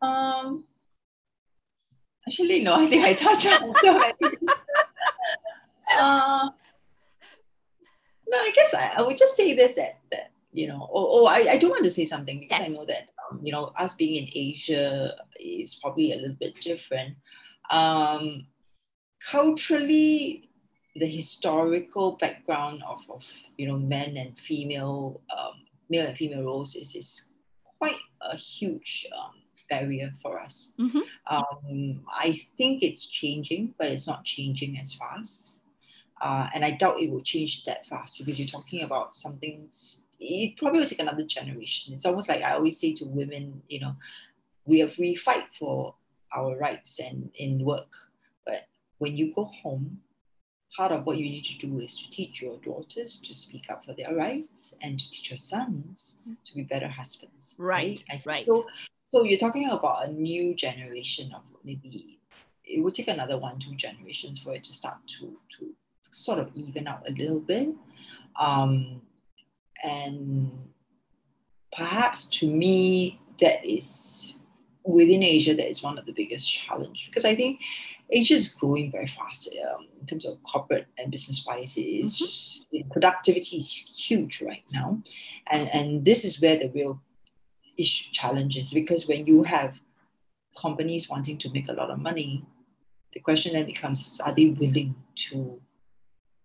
Um, 0.00 0.64
actually, 2.26 2.62
no. 2.62 2.76
I 2.76 2.88
think 2.88 3.04
I 3.04 3.14
touched 3.14 3.46
on 3.46 3.74
so 3.82 3.98
many. 3.98 4.36
Uh, 5.98 6.50
no, 8.28 8.38
I 8.38 8.52
guess 8.54 8.74
I, 8.74 8.92
I, 8.96 9.02
would 9.02 9.16
just 9.16 9.36
say 9.36 9.54
this 9.54 9.74
that, 9.74 10.00
that 10.10 10.30
you 10.52 10.68
know, 10.68 10.88
oh, 10.92 11.22
oh 11.22 11.26
I, 11.26 11.52
I 11.52 11.58
do 11.58 11.70
want 11.70 11.84
to 11.84 11.90
say 11.90 12.04
something 12.04 12.40
because 12.40 12.60
yes. 12.60 12.70
I 12.70 12.72
know 12.72 12.84
that, 12.86 13.10
um, 13.30 13.40
you 13.42 13.52
know, 13.52 13.72
us 13.76 13.94
being 13.94 14.22
in 14.22 14.30
Asia 14.32 15.14
is 15.38 15.74
probably 15.76 16.12
a 16.12 16.16
little 16.16 16.36
bit 16.38 16.60
different. 16.60 17.16
Um, 17.70 18.46
culturally, 19.30 20.50
the 20.96 21.06
historical 21.06 22.16
background 22.20 22.82
of, 22.86 23.00
of 23.08 23.24
you 23.56 23.68
know 23.68 23.78
men 23.78 24.16
and 24.16 24.38
female 24.38 25.20
um, 25.36 25.62
male 25.88 26.06
and 26.06 26.16
female 26.16 26.42
roles 26.42 26.74
is, 26.74 26.94
is 26.94 27.28
quite 27.78 27.96
a 28.22 28.36
huge 28.36 29.06
um, 29.16 29.40
barrier 29.68 30.12
for 30.20 30.40
us. 30.40 30.74
Mm-hmm. 30.78 31.00
Um, 31.26 32.00
I 32.12 32.40
think 32.58 32.82
it's 32.82 33.06
changing, 33.06 33.74
but 33.78 33.88
it's 33.88 34.06
not 34.06 34.24
changing 34.24 34.78
as 34.78 34.94
fast. 34.94 35.59
Uh, 36.20 36.48
and 36.54 36.64
I 36.64 36.72
doubt 36.72 37.00
it 37.00 37.10
will 37.10 37.22
change 37.22 37.64
that 37.64 37.86
fast 37.86 38.18
because 38.18 38.38
you're 38.38 38.48
talking 38.48 38.82
about 38.82 39.14
something, 39.14 39.68
it 40.18 40.56
probably 40.58 40.80
will 40.80 40.86
take 40.86 41.00
another 41.00 41.24
generation. 41.24 41.94
It's 41.94 42.04
almost 42.04 42.28
like 42.28 42.42
I 42.42 42.54
always 42.54 42.78
say 42.78 42.92
to 42.94 43.06
women, 43.06 43.62
you 43.68 43.80
know, 43.80 43.96
we 44.66 44.80
have, 44.80 44.96
we 44.98 45.14
fight 45.14 45.44
for 45.58 45.94
our 46.36 46.56
rights 46.58 47.00
and 47.00 47.30
in 47.36 47.64
work, 47.64 47.92
but 48.44 48.68
when 48.98 49.16
you 49.16 49.32
go 49.34 49.44
home, 49.44 50.00
part 50.76 50.92
of 50.92 51.04
what 51.04 51.18
you 51.18 51.24
need 51.24 51.44
to 51.44 51.58
do 51.58 51.80
is 51.80 51.96
to 51.98 52.08
teach 52.10 52.40
your 52.40 52.58
daughters 52.58 53.18
to 53.20 53.34
speak 53.34 53.66
up 53.70 53.84
for 53.84 53.92
their 53.94 54.14
rights 54.14 54.74
and 54.82 54.98
to 55.00 55.10
teach 55.10 55.30
your 55.30 55.38
sons 55.38 56.18
to 56.44 56.54
be 56.54 56.62
better 56.62 56.86
husbands. 56.88 57.56
Right, 57.58 58.04
right. 58.08 58.26
right. 58.26 58.46
So, 58.46 58.66
so 59.06 59.24
you're 59.24 59.38
talking 59.38 59.68
about 59.70 60.06
a 60.06 60.12
new 60.12 60.54
generation 60.54 61.32
of 61.34 61.42
maybe 61.64 62.18
it 62.64 62.80
would 62.82 62.94
take 62.94 63.08
another 63.08 63.36
one, 63.36 63.58
two 63.58 63.74
generations 63.74 64.40
for 64.40 64.54
it 64.54 64.62
to 64.64 64.74
start 64.74 64.98
to 65.18 65.36
to 65.58 65.74
sort 66.10 66.38
of 66.38 66.50
even 66.54 66.86
out 66.86 67.02
a 67.08 67.12
little 67.12 67.40
bit. 67.40 67.68
Um, 68.38 69.02
and 69.82 70.50
perhaps 71.76 72.26
to 72.26 72.50
me, 72.50 73.20
that 73.40 73.64
is 73.64 74.34
within 74.84 75.22
Asia, 75.22 75.54
that 75.54 75.68
is 75.68 75.82
one 75.82 75.98
of 75.98 76.06
the 76.06 76.12
biggest 76.12 76.52
challenge 76.52 77.06
because 77.08 77.24
I 77.24 77.34
think 77.34 77.60
Asia 78.10 78.34
is 78.34 78.54
growing 78.54 78.90
very 78.90 79.06
fast 79.06 79.54
um, 79.64 79.86
in 80.00 80.06
terms 80.06 80.26
of 80.26 80.42
corporate 80.42 80.86
and 80.98 81.10
business 81.10 81.44
wise. 81.46 81.74
It's 81.76 81.78
mm-hmm. 81.78 82.06
just 82.06 82.66
you 82.70 82.80
know, 82.80 82.86
productivity 82.90 83.56
is 83.56 83.72
huge 83.72 84.42
right 84.42 84.64
now, 84.72 85.02
and 85.50 85.68
and 85.72 86.04
this 86.04 86.24
is 86.24 86.40
where 86.40 86.58
the 86.58 86.70
real 86.70 87.00
issue 87.78 88.10
challenge 88.12 88.56
is 88.56 88.70
because 88.70 89.06
when 89.06 89.26
you 89.26 89.42
have 89.44 89.80
companies 90.60 91.08
wanting 91.08 91.38
to 91.38 91.50
make 91.50 91.68
a 91.68 91.72
lot 91.72 91.90
of 91.90 91.98
money, 91.98 92.44
the 93.14 93.20
question 93.20 93.52
then 93.52 93.66
becomes: 93.66 94.20
Are 94.24 94.34
they 94.34 94.46
willing 94.46 94.94
to 95.30 95.60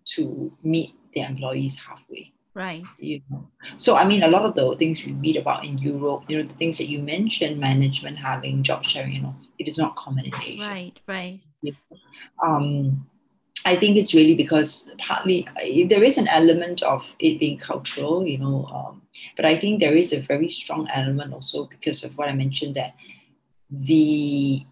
to 0.05 0.51
meet 0.63 0.95
their 1.13 1.27
employees 1.27 1.77
halfway. 1.79 2.31
Right. 2.53 2.83
You 2.97 3.21
know. 3.29 3.47
So 3.75 3.95
I 3.95 4.07
mean 4.07 4.23
a 4.23 4.27
lot 4.27 4.43
of 4.43 4.55
the 4.55 4.75
things 4.77 5.05
we 5.05 5.11
read 5.11 5.35
about 5.35 5.65
in 5.65 5.77
Europe, 5.77 6.23
you 6.27 6.37
know, 6.37 6.47
the 6.47 6.53
things 6.55 6.77
that 6.77 6.87
you 6.87 7.01
mentioned, 7.01 7.59
management 7.59 8.17
having 8.17 8.63
job 8.63 8.85
sharing, 8.85 9.11
you 9.11 9.21
know, 9.21 9.35
it 9.59 9.67
is 9.67 9.77
not 9.77 9.95
common 9.97 10.25
in 10.25 10.33
Asia. 10.41 10.69
Right, 10.69 10.99
right. 11.07 11.41
Um 12.41 13.05
I 13.65 13.75
think 13.75 13.97
it's 13.97 14.13
really 14.13 14.35
because 14.35 14.91
partly 14.99 15.47
there 15.89 16.03
is 16.03 16.19
an 16.19 16.27
element 16.27 16.83
of 16.83 17.03
it 17.19 17.39
being 17.39 17.57
cultural, 17.57 18.25
you 18.25 18.37
know, 18.37 18.65
um, 18.65 19.01
but 19.35 19.43
I 19.43 19.57
think 19.57 19.79
there 19.79 19.97
is 19.97 20.13
a 20.13 20.21
very 20.21 20.49
strong 20.49 20.87
element 20.93 21.33
also 21.33 21.65
because 21.65 22.03
of 22.03 22.15
what 22.15 22.29
I 22.29 22.33
mentioned 22.33 22.75
that 22.75 22.93
the 23.71 24.63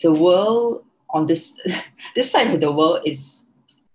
the 0.00 0.12
world 0.12 0.84
on 1.10 1.26
this 1.26 1.56
this 2.14 2.30
side 2.30 2.54
of 2.54 2.60
the 2.60 2.70
world 2.70 3.00
is 3.04 3.45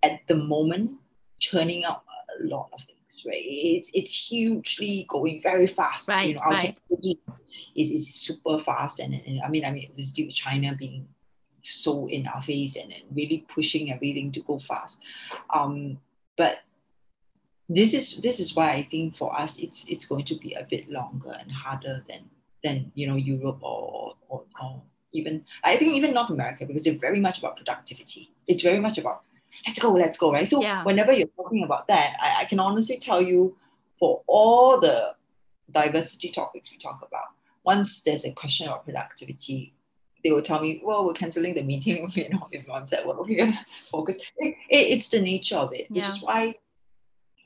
at 0.02 0.26
the 0.26 0.34
moment 0.34 0.92
churning 1.38 1.84
out 1.84 2.02
a 2.40 2.44
lot 2.44 2.68
of 2.72 2.80
things, 2.82 3.24
right? 3.26 3.42
It's 3.42 3.90
it's 3.92 4.28
hugely 4.28 5.06
going 5.08 5.42
very 5.42 5.66
fast. 5.66 6.08
Right, 6.08 6.28
you 6.28 6.34
know, 6.34 6.40
our 6.40 6.52
right. 6.52 6.60
technology 6.60 7.20
is, 7.76 7.90
is 7.90 8.14
super 8.14 8.58
fast 8.58 9.00
and, 9.00 9.14
and 9.14 9.40
I 9.42 9.48
mean 9.48 9.64
I 9.64 9.72
mean 9.72 9.90
with 9.96 10.34
China 10.34 10.74
being 10.74 11.08
so 11.62 12.08
in 12.08 12.26
our 12.26 12.42
face 12.42 12.76
and, 12.76 12.92
and 12.92 13.04
really 13.14 13.46
pushing 13.48 13.92
everything 13.92 14.32
to 14.32 14.40
go 14.40 14.58
fast. 14.58 14.98
Um, 15.52 15.98
but 16.36 16.60
this 17.68 17.94
is 17.94 18.16
this 18.16 18.40
is 18.40 18.54
why 18.54 18.72
I 18.72 18.88
think 18.90 19.16
for 19.16 19.38
us 19.38 19.58
it's 19.58 19.88
it's 19.88 20.04
going 20.04 20.24
to 20.26 20.36
be 20.36 20.54
a 20.54 20.66
bit 20.68 20.90
longer 20.90 21.34
and 21.38 21.50
harder 21.50 22.04
than 22.08 22.28
than 22.64 22.92
you 22.94 23.06
know 23.06 23.16
Europe 23.16 23.62
or 23.62 24.14
or, 24.28 24.44
or 24.60 24.82
even 25.12 25.44
I 25.64 25.76
think 25.76 25.94
even 25.94 26.14
North 26.14 26.30
America 26.30 26.66
because 26.66 26.84
they're 26.84 26.98
very 26.98 27.20
much 27.20 27.38
about 27.38 27.56
productivity. 27.56 28.32
It's 28.46 28.62
very 28.62 28.80
much 28.80 28.98
about 28.98 29.22
let's 29.66 29.78
go, 29.78 29.92
let's 29.92 30.18
go, 30.18 30.32
right? 30.32 30.48
So 30.48 30.60
Yeah. 30.62 30.84
whenever 30.84 31.12
you're 31.12 31.28
talking 31.36 31.64
about 31.64 31.88
that, 31.88 32.16
I, 32.20 32.42
I 32.42 32.44
can 32.44 32.58
honestly 32.60 32.98
tell 32.98 33.20
you 33.22 33.56
for 33.98 34.22
all 34.26 34.80
the 34.80 35.14
diversity 35.70 36.30
topics 36.30 36.70
we 36.70 36.78
talk 36.78 37.02
about, 37.06 37.24
once 37.64 38.02
there's 38.02 38.24
a 38.24 38.32
question 38.32 38.66
about 38.66 38.84
productivity, 38.84 39.74
they 40.24 40.30
will 40.32 40.42
tell 40.42 40.60
me, 40.60 40.80
well, 40.84 41.04
we're 41.04 41.12
canceling 41.14 41.54
the 41.54 41.62
meeting, 41.62 42.10
you 42.14 42.28
know, 42.30 42.46
if 42.52 42.66
mom 42.66 42.86
said, 42.86 43.04
well, 43.06 43.24
we're 43.26 43.38
gonna 43.38 43.64
focus. 43.90 44.16
It, 44.38 44.54
it- 44.70 44.88
it's 44.98 45.08
the 45.08 45.20
nature 45.20 45.56
of 45.56 45.72
it, 45.72 45.90
which 45.90 46.04
Yeah. 46.04 46.10
is 46.10 46.22
why 46.22 46.54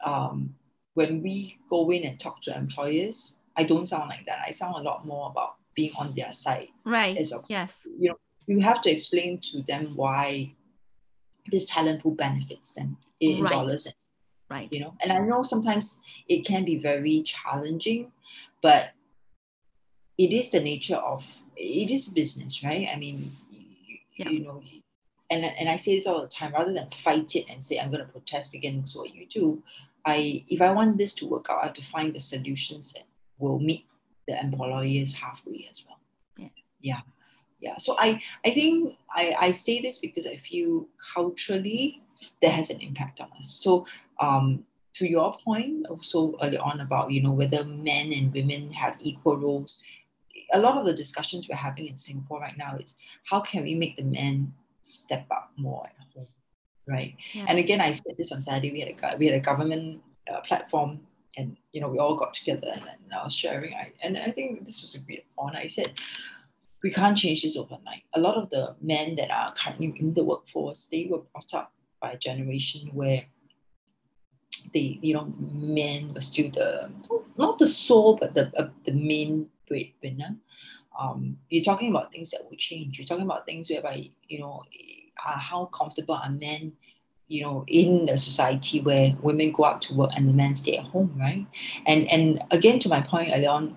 um, 0.05 0.55
when 0.95 1.23
we 1.23 1.59
go 1.69 1.91
in 1.91 2.05
and 2.05 2.19
talk 2.19 2.43
to 2.43 2.57
employers, 2.57 3.39
I 3.57 3.65
don't 3.65 3.87
sound 3.87 4.09
like 4.11 4.27
that. 4.27 4.41
I 4.47 4.51
sound 4.51 4.77
a 4.77 4.81
lot 4.81 5.07
more 5.07 5.31
about 5.31 5.57
being 5.75 5.93
on 5.99 6.15
their 6.15 6.33
side. 6.33 6.69
Right. 6.85 7.17
As 7.17 7.33
a, 7.33 7.43
Yes. 7.49 7.87
you 7.99 8.11
know, 8.11 8.17
you 8.47 8.61
have 8.61 8.81
to 8.83 8.91
explain 8.91 9.39
to 9.53 9.63
them 9.63 9.93
why 9.97 10.55
this 11.51 11.67
talent 11.67 12.03
pool 12.03 12.13
benefits 12.15 12.73
them 12.73 12.97
in 13.21 13.43
Right. 13.43 13.51
dollars 13.51 13.87
and 13.87 13.95
Right. 14.49 14.69
you 14.73 14.81
know 14.81 14.95
and 15.01 15.13
i 15.13 15.19
know 15.19 15.43
sometimes 15.43 16.03
it 16.29 16.45
can 16.47 16.65
be 16.65 16.77
very 16.77 17.23
challenging 17.23 18.13
but 18.63 18.93
it 20.19 20.33
is 20.33 20.51
the 20.51 20.61
nature 20.61 20.97
of 20.97 21.27
it 21.57 21.91
is 21.91 22.09
business 22.09 22.63
right 22.63 22.89
i 22.93 22.97
mean 22.97 23.33
you, 23.51 23.99
Yeah. 24.15 24.29
you 24.31 24.41
know 24.45 24.63
and, 25.31 25.45
and 25.45 25.69
i 25.69 25.77
say 25.77 25.97
this 25.97 26.07
all 26.07 26.23
the 26.23 26.29
time 26.29 26.53
rather 26.53 26.73
than 26.73 26.89
fight 26.91 27.35
it 27.35 27.47
and 27.51 27.63
say 27.63 27.79
i'm 27.79 27.91
going 27.91 28.05
to 28.07 28.11
protest 28.13 28.55
against 28.55 28.97
what 28.97 29.15
you 29.15 29.27
do 29.27 29.63
i 30.05 30.45
if 30.49 30.61
i 30.63 30.71
want 30.71 30.97
this 30.99 31.13
to 31.15 31.27
work 31.27 31.47
out 31.51 31.63
i 31.63 31.67
have 31.67 31.75
to 31.75 31.83
find 31.85 32.15
the 32.15 32.21
solutions 32.21 32.93
that 32.93 33.05
will 33.39 33.59
meet 33.59 33.85
the 34.29 34.39
employers 34.41 35.13
halfway 35.15 35.67
as 35.71 35.85
well 35.87 35.99
Yeah. 36.37 36.49
yeah 36.81 37.01
yeah 37.67 37.79
so 37.79 37.97
i 37.99 38.09
i 38.45 38.51
think 38.51 38.95
i 39.11 39.25
i 39.47 39.51
say 39.51 39.77
this 39.87 39.99
because 40.07 40.27
i 40.35 40.37
feel 40.49 40.87
culturally 41.15 42.01
that 42.43 42.53
has 42.53 42.71
an 42.71 42.81
impact 42.81 43.21
on 43.21 43.29
us. 43.39 43.51
So 43.51 43.87
um 44.21 44.65
to 44.95 45.07
your 45.17 45.37
point 45.45 45.87
also 45.91 46.21
early 46.43 46.57
on 46.57 46.81
about 46.81 47.13
you 47.13 47.23
know 47.23 47.33
whether 47.41 47.63
men 47.65 48.13
and 48.13 48.33
women 48.33 48.73
have 48.73 48.97
equal 49.01 49.37
roles 49.37 49.73
a 50.53 50.59
lot 50.59 50.77
of 50.79 50.87
the 50.87 50.95
discussions 50.95 51.49
we're 51.49 51.65
having 51.69 51.87
in 51.87 51.97
singapore 51.97 52.41
right 52.41 52.57
now 52.57 52.77
is 52.83 52.97
how 53.31 53.41
can 53.41 53.63
we 53.69 53.75
make 53.75 53.95
the 53.97 54.09
men 54.19 54.55
step 54.81 55.27
up 55.31 55.51
more 55.57 55.85
at 56.01 56.07
home 56.15 56.33
right? 56.89 57.15
Yeah. 57.35 57.45
and 57.49 57.59
again 57.59 57.81
i 57.89 57.91
said 57.91 58.15
this 58.17 58.33
on 58.33 58.41
saturday 58.41 58.73
we 58.73 58.81
had 58.81 58.91
a 58.91 59.17
we 59.19 59.27
had 59.27 59.35
a 59.35 59.45
government 59.51 60.03
uh, 60.33 60.41
platform 60.49 61.01
and 61.37 61.57
you 61.73 61.81
know 61.83 61.89
we 61.89 61.99
all 61.99 62.17
got 62.17 62.33
together 62.33 62.69
and, 62.73 62.83
and 62.83 63.13
i 63.13 63.23
was 63.23 63.35
sharing 63.35 63.75
I, 63.75 63.93
and 64.03 64.17
i 64.17 64.31
think 64.31 64.65
this 64.65 64.81
was 64.81 64.95
agreed 64.95 65.25
upon 65.33 65.57
i 65.57 65.67
said 65.67 65.93
we 66.83 66.93
can't 66.93 67.17
change 67.17 67.43
this 67.43 67.57
overnight. 67.57 68.03
A 68.15 68.21
lot 68.21 68.37
of 68.37 68.51
the 68.51 68.77
men 68.81 69.17
that 69.17 69.31
are 69.31 69.55
currently 69.55 69.95
in 69.97 70.15
the 70.15 70.25
workforce 70.25 70.87
they 70.87 71.09
were 71.11 71.23
brought 71.33 71.55
up 71.55 71.73
by 72.01 72.13
a 72.13 72.19
generation 72.19 72.91
where 72.93 73.25
they 74.73 74.99
you 75.03 75.15
know 75.15 75.33
men 75.39 76.13
were 76.15 76.21
still 76.21 76.51
the 76.51 76.91
not 77.37 77.59
the 77.59 77.67
sole 77.67 78.17
but 78.17 78.35
the 78.35 78.53
uh, 78.59 78.69
the 78.85 78.93
main 78.93 79.49
breadwinner. 79.69 80.37
Um 80.99 81.39
you're 81.49 81.65
talking 81.65 81.91
about 81.91 82.13
things 82.13 82.31
that 82.31 82.45
will 82.49 82.57
change. 82.57 82.99
You're 82.99 83.07
talking 83.07 83.25
about 83.25 83.47
things 83.47 83.71
whereby 83.71 84.11
you 84.29 84.41
know 84.41 84.63
uh, 85.27 85.39
how 85.39 85.67
comfortable 85.67 86.15
are 86.15 86.31
men 86.31 86.73
you 87.29 87.43
know 87.43 87.65
in 87.67 88.09
a 88.09 88.17
society 88.17 88.81
where 88.81 89.15
women 89.23 89.53
go 89.53 89.65
out 89.65 89.83
to 89.83 89.95
work 89.95 90.11
and 90.15 90.29
the 90.29 90.33
men 90.33 90.55
stay 90.55 90.77
at 90.77 90.85
home 90.85 91.15
right? 91.19 91.47
And 91.87 92.11
and 92.11 92.43
again 92.51 92.79
to 92.81 92.89
my 92.89 93.01
point 93.01 93.31
earlier 93.33 93.51
on 93.51 93.77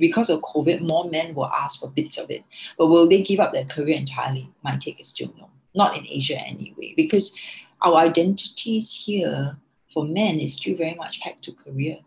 because 0.00 0.30
of 0.30 0.40
covid 0.42 0.80
more 0.80 1.08
men 1.10 1.34
will 1.34 1.46
ask 1.62 1.80
for 1.80 1.88
bits 1.90 2.16
of 2.18 2.30
it. 2.30 2.42
But 2.78 2.88
will 2.88 3.08
they 3.08 3.22
give 3.22 3.40
up 3.40 3.52
their 3.52 3.66
career 3.66 3.96
entirely? 3.96 4.50
My 4.64 4.76
take 4.76 4.98
is 5.00 5.08
still 5.08 5.32
no. 5.38 5.48
Not 5.74 5.96
in 5.96 6.04
asia 6.06 6.38
anyway. 6.40 6.94
Because 6.96 7.36
our 7.82 7.96
identities 7.96 8.86
here 9.04 9.56
for 9.94 10.04
men 10.04 10.40
is 10.40 10.54
still 10.56 10.76
very 10.76 10.94
much 10.94 11.20
pegged 11.20 11.42
to 11.44 11.52
career 11.52 11.98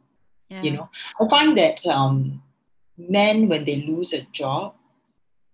Yeah. 0.49 0.61
you 0.65 0.71
know? 0.75 0.89
I 1.21 1.29
find 1.29 1.57
that 1.57 1.85
um, 1.87 2.41
men 2.97 3.47
when 3.49 3.65
they 3.65 3.77
lose 3.91 4.13
a 4.13 4.21
job 4.31 4.73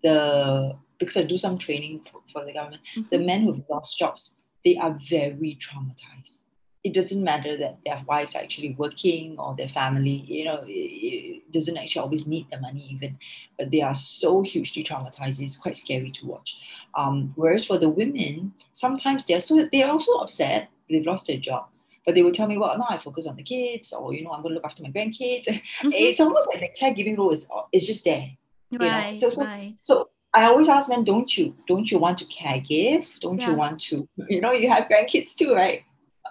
the 0.04 0.76
because 0.98 1.18
i 1.18 1.24
do 1.24 1.38
some 1.38 1.58
training 1.58 2.02
for, 2.12 2.22
for 2.32 2.46
the 2.46 2.54
government 2.54 2.82
the 3.12 3.18
Mhm. 3.18 3.26
men 3.26 3.42
who've 3.44 3.64
lost 3.70 3.98
jobs 4.00 4.38
they 4.66 4.76
are 4.78 4.94
very 5.10 5.52
traumatized 5.66 6.44
it 6.84 6.94
doesn't 6.94 7.24
matter 7.24 7.58
that 7.58 7.78
their 7.86 8.02
wives 8.08 8.36
are 8.36 8.42
actually 8.42 8.74
working 8.78 9.38
or 9.38 9.54
their 9.56 9.68
family 9.70 10.24
you 10.28 10.46
know 10.46 10.64
it, 10.66 10.72
it 10.72 11.52
doesn't 11.52 11.78
actually 11.78 12.02
always 12.02 12.26
need 12.28 12.46
the 12.52 12.60
money 12.60 12.88
even 12.92 13.18
but 13.58 13.70
they 13.72 13.82
are 13.82 13.94
so 13.94 14.42
hugely 14.42 14.84
traumatized 14.84 15.42
it's 15.42 15.58
quite 15.58 15.76
scary 15.76 16.10
to 16.12 16.26
watch 16.26 16.58
um, 16.96 17.34
whereas 17.36 17.66
for 17.66 17.78
the 17.78 17.90
women 17.90 18.54
sometimes 18.74 19.26
they're 19.26 19.42
so 19.42 19.68
they're 19.72 19.92
also 19.92 20.14
upset 20.20 20.70
they've 20.90 21.06
lost 21.06 21.28
their 21.28 21.38
job 21.38 21.68
but 22.06 22.16
they 22.16 22.22
will 22.24 22.32
tell 22.32 22.48
me 22.48 22.58
well 22.58 22.78
now 22.78 22.88
i 22.90 22.98
focus 22.98 23.28
on 23.28 23.36
the 23.36 23.44
kids 23.44 23.92
or 23.92 24.14
you 24.14 24.24
know 24.24 24.32
i'm 24.32 24.42
going 24.42 24.54
to 24.54 24.56
look 24.56 24.66
after 24.66 24.82
my 24.84 24.90
grandkids 24.92 25.46
Mhm. 25.84 25.92
it's 25.94 26.20
almost 26.22 26.48
like 26.54 26.62
the 26.62 26.72
caregiving 26.80 27.18
role 27.18 27.32
is, 27.32 27.50
is 27.74 27.86
just 27.86 28.06
there 28.06 28.30
know, 28.72 28.86
Right. 28.86 29.18
so- 29.20 29.30
so- 29.30 29.44
right. 29.46 29.76
so 29.82 30.10
I 30.32 30.44
always 30.46 30.70
ask 30.70 30.88
men, 30.90 31.04
don't 31.04 31.36
you 31.36 31.56
don't 31.66 31.90
you 31.92 31.98
want 31.98 32.20
to 32.20 32.26
caregive? 32.26 33.20
Don't 33.20 33.40
Yeah. 33.42 33.50
you 33.50 33.56
want 33.56 33.82
to, 33.90 34.08
you 34.30 34.40
know, 34.42 34.52
you 34.52 34.70
have 34.70 34.84
grandkids 34.88 35.34
too, 35.36 35.56
right? 35.56 35.82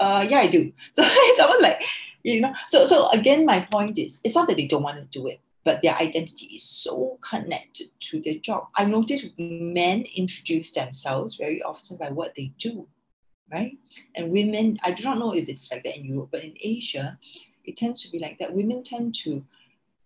Uh 0.01 0.26
yeah, 0.28 0.38
I 0.38 0.46
do. 0.46 0.72
So 0.92 1.03
it's 1.05 1.40
almost 1.40 1.62
like, 1.62 1.82
you 2.22 2.40
know, 2.40 2.55
so 2.66 2.86
so 2.86 3.09
again, 3.11 3.44
my 3.44 3.61
point 3.61 3.99
is 3.99 4.20
it's 4.24 4.34
not 4.34 4.49
that 4.49 4.57
they 4.57 4.66
don't 4.66 4.82
want 4.82 5.01
to 5.03 5.09
do 5.18 5.26
it, 5.26 5.40
but 5.64 5.82
their 5.82 5.96
identity 5.96 6.46
is 6.57 6.64
so 6.64 7.18
connected 7.20 7.88
to 8.01 8.20
their 8.20 8.38
job. 8.38 8.68
I 8.74 8.84
notice 8.84 9.26
men 9.38 10.05
introduce 10.14 10.72
themselves 10.72 11.36
very 11.36 11.62
often 11.62 11.96
by 11.96 12.11
what 12.11 12.34
they 12.36 12.53
do, 12.59 12.86
right? 13.53 13.76
And 14.14 14.30
women, 14.30 14.78
I 14.82 14.92
do 14.92 15.03
not 15.03 15.18
know 15.18 15.34
if 15.34 15.49
it's 15.49 15.70
like 15.70 15.84
that 15.84 15.96
in 15.96 16.05
Europe, 16.05 16.30
but 16.32 16.44
in 16.44 16.55
Asia, 16.61 17.18
it 17.64 17.76
tends 17.76 18.03
to 18.03 18.11
be 18.11 18.18
like 18.18 18.38
that. 18.38 18.55
Women 18.55 18.82
tend 18.82 19.14
to 19.24 19.44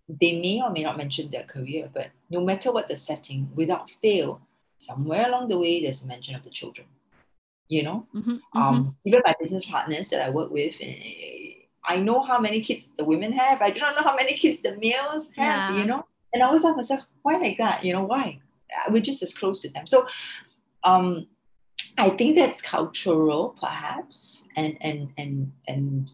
they 0.09 0.41
may 0.41 0.61
or 0.63 0.71
may 0.71 0.83
not 0.83 0.97
mention 0.97 1.31
their 1.31 1.45
career, 1.45 1.89
but 1.93 2.09
no 2.31 2.41
matter 2.41 2.73
what 2.73 2.89
the 2.89 2.97
setting, 2.97 3.49
without 3.55 3.91
fail, 4.03 4.41
somewhere 4.79 5.27
along 5.29 5.49
the 5.49 5.59
way, 5.59 5.83
there's 5.83 6.05
a 6.05 6.09
mention 6.09 6.35
of 6.35 6.43
the 6.43 6.51
children. 6.51 6.87
You 7.77 7.83
know, 7.87 7.99
Mhm, 8.19 8.35
mhm. 8.55 8.61
um, 8.61 8.77
even 9.07 9.21
my 9.29 9.35
business 9.41 9.65
partners 9.75 10.07
that 10.11 10.21
I 10.27 10.29
work 10.39 10.51
with, 10.59 10.75
eh, 10.89 11.65
I 11.93 11.97
know 12.07 12.19
how 12.31 12.39
many 12.47 12.61
kids 12.69 12.85
the 12.99 13.05
women 13.13 13.33
have. 13.43 13.57
I 13.67 13.71
do 13.75 13.81
not 13.85 13.93
know 13.97 14.05
how 14.09 14.17
many 14.23 14.35
kids 14.43 14.59
the 14.67 14.73
males 14.85 15.25
have. 15.43 15.61
Yeah. 15.71 15.79
You 15.79 15.85
know, 15.91 16.01
and 16.33 16.39
I 16.43 16.47
always 16.49 16.65
ask 16.67 16.77
myself, 16.77 17.03
why 17.25 17.35
like 17.45 17.59
that? 17.65 17.79
You 17.87 17.93
know, 17.95 18.05
why? 18.13 18.27
Uh, 18.77 18.87
We're 18.93 19.09
just 19.11 19.23
as 19.27 19.33
close 19.41 19.59
to 19.63 19.69
them. 19.75 19.87
So, 19.95 19.99
um, 20.91 21.07
I 22.07 22.09
think 22.19 22.31
that's 22.41 22.61
cultural, 22.77 23.43
perhaps, 23.65 24.47
and 24.61 24.73
and 24.89 25.01
and 25.23 25.35
and 25.73 26.11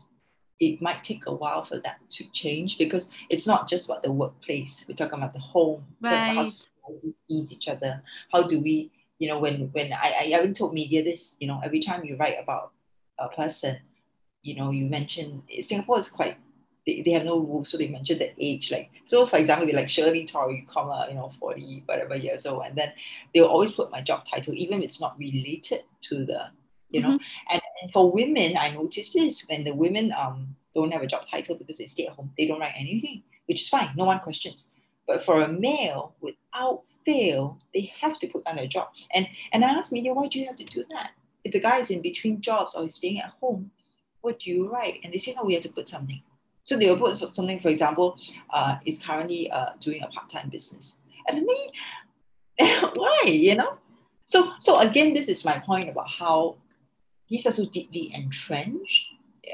it 0.66 0.74
might 0.86 1.02
take 1.10 1.24
a 1.26 1.34
while 1.42 1.62
for 1.70 1.78
that 1.86 1.98
to 2.16 2.22
change 2.42 2.70
because 2.82 3.04
it's 3.32 3.46
not 3.52 3.68
just 3.72 3.84
about 3.88 4.02
the 4.06 4.12
workplace. 4.22 4.74
We're 4.88 5.00
talking 5.02 5.18
about 5.20 5.34
the 5.38 5.44
home. 5.54 5.82
About 6.00 6.20
how 6.36 6.42
Right. 6.44 6.48
society 6.48 7.10
sees 7.28 7.52
each 7.56 7.68
other. 7.74 7.92
How 8.32 8.42
do 8.52 8.56
we, 8.66 8.90
you 9.18 9.28
know, 9.28 9.38
when 9.38 9.68
when 9.72 9.92
I, 9.92 10.14
I 10.20 10.24
even 10.38 10.54
told 10.54 10.74
media 10.74 11.02
this, 11.02 11.36
you 11.40 11.48
know, 11.48 11.60
every 11.64 11.80
time 11.80 12.04
you 12.04 12.16
write 12.16 12.36
about 12.40 12.72
a 13.18 13.28
person, 13.28 13.78
you 14.42 14.56
know, 14.56 14.70
you 14.70 14.86
mention 14.88 15.42
Singapore 15.60 15.98
is 15.98 16.08
quite 16.08 16.36
they, 16.86 17.02
they 17.02 17.10
have 17.10 17.24
no 17.24 17.38
rules, 17.38 17.68
so 17.68 17.76
they 17.76 17.88
mention 17.88 18.18
the 18.18 18.32
age. 18.38 18.70
Like 18.70 18.90
so 19.04 19.26
for 19.26 19.36
example, 19.36 19.66
we 19.66 19.72
like 19.72 19.88
Shirley 19.88 20.24
Tory, 20.24 20.66
comma, 20.68 21.06
you 21.08 21.14
know, 21.16 21.32
40, 21.38 21.82
whatever 21.86 22.16
years 22.16 22.46
old, 22.46 22.62
and 22.66 22.76
then 22.76 22.92
they'll 23.34 23.46
always 23.46 23.72
put 23.72 23.90
my 23.90 24.00
job 24.00 24.24
title, 24.24 24.54
even 24.54 24.78
if 24.78 24.84
it's 24.84 25.00
not 25.00 25.18
related 25.18 25.80
to 26.02 26.24
the, 26.24 26.50
you 26.90 27.00
know, 27.02 27.10
Mhm. 27.10 27.20
and, 27.50 27.62
and 27.82 27.92
for 27.92 28.10
women, 28.10 28.56
I 28.56 28.70
notice 28.70 29.12
this 29.12 29.46
when 29.48 29.64
the 29.64 29.74
women 29.74 30.12
um 30.12 30.56
don't 30.74 30.92
have 30.92 31.02
a 31.02 31.06
job 31.06 31.26
title 31.28 31.56
because 31.56 31.78
they 31.78 31.86
stay 31.86 32.06
at 32.06 32.12
home, 32.14 32.32
they 32.38 32.46
don't 32.46 32.60
write 32.60 32.74
anything, 32.76 33.22
which 33.46 33.62
is 33.62 33.68
fine, 33.68 33.90
no 33.96 34.04
one 34.04 34.20
questions. 34.20 34.70
But 35.08 35.24
for 35.24 35.40
a 35.40 35.48
male, 35.48 36.14
without 36.20 36.84
fail, 37.04 37.58
they 37.74 37.92
have 38.00 38.20
to 38.20 38.28
put 38.28 38.44
down 38.44 38.56
their 38.56 38.68
job. 38.68 38.88
And 39.12 39.26
and 39.52 39.64
I 39.64 39.70
asked 39.70 39.90
media, 39.90 40.14
why 40.14 40.28
do 40.28 40.38
you 40.38 40.46
have 40.46 40.56
to 40.56 40.64
do 40.64 40.84
that? 40.90 41.10
if 41.44 41.52
the 41.52 41.60
guy 41.60 41.78
is 41.78 41.90
in 41.90 42.02
between 42.02 42.40
jobs 42.40 42.74
or 42.74 42.82
he's 42.82 42.96
staying 42.96 43.20
at 43.20 43.32
home, 43.40 43.70
what 44.20 44.40
do 44.40 44.50
you 44.50 44.68
write? 44.68 45.00
And 45.02 45.12
they 45.12 45.18
say, 45.18 45.34
no, 45.34 45.44
we 45.44 45.54
have 45.54 45.62
to 45.62 45.72
put 45.72 45.88
something. 45.88 46.22
So 46.64 46.76
they 46.76 46.92
will 46.92 47.16
put 47.16 47.34
something, 47.34 47.60
for 47.60 47.68
example, 47.68 48.18
uh, 48.52 48.76
is 48.84 49.02
currently 49.02 49.50
uh, 49.50 49.70
doing 49.80 50.02
a 50.02 50.08
part-time 50.08 50.50
business. 50.50 50.98
And 51.26 51.48
then, 52.58 52.90
why, 52.94 53.22
you 53.24 53.54
know? 53.54 53.78
So, 54.26 54.52
so 54.60 54.78
again, 54.80 55.14
this 55.14 55.28
is 55.28 55.44
my 55.44 55.58
point 55.58 55.88
about 55.88 56.10
how 56.10 56.56
these 57.30 57.46
are 57.46 57.52
so 57.52 57.64
deeply 57.66 58.12
entrenched. 58.12 59.06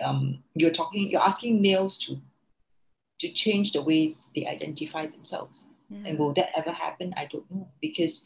Um, 0.04 0.42
you're 0.54 0.72
talking, 0.72 1.08
you're 1.08 1.22
asking 1.22 1.62
males 1.62 1.98
to 1.98 2.20
to 3.20 3.28
change 3.28 3.72
the 3.72 3.80
way 3.80 4.16
they 4.34 4.46
identify 4.46 5.06
themselves. 5.06 5.64
Yeah. 5.88 6.08
And 6.08 6.18
will 6.18 6.34
that 6.34 6.50
ever 6.56 6.72
happen? 6.72 7.14
I 7.16 7.26
don't 7.26 7.48
know 7.50 7.68
because 7.80 8.24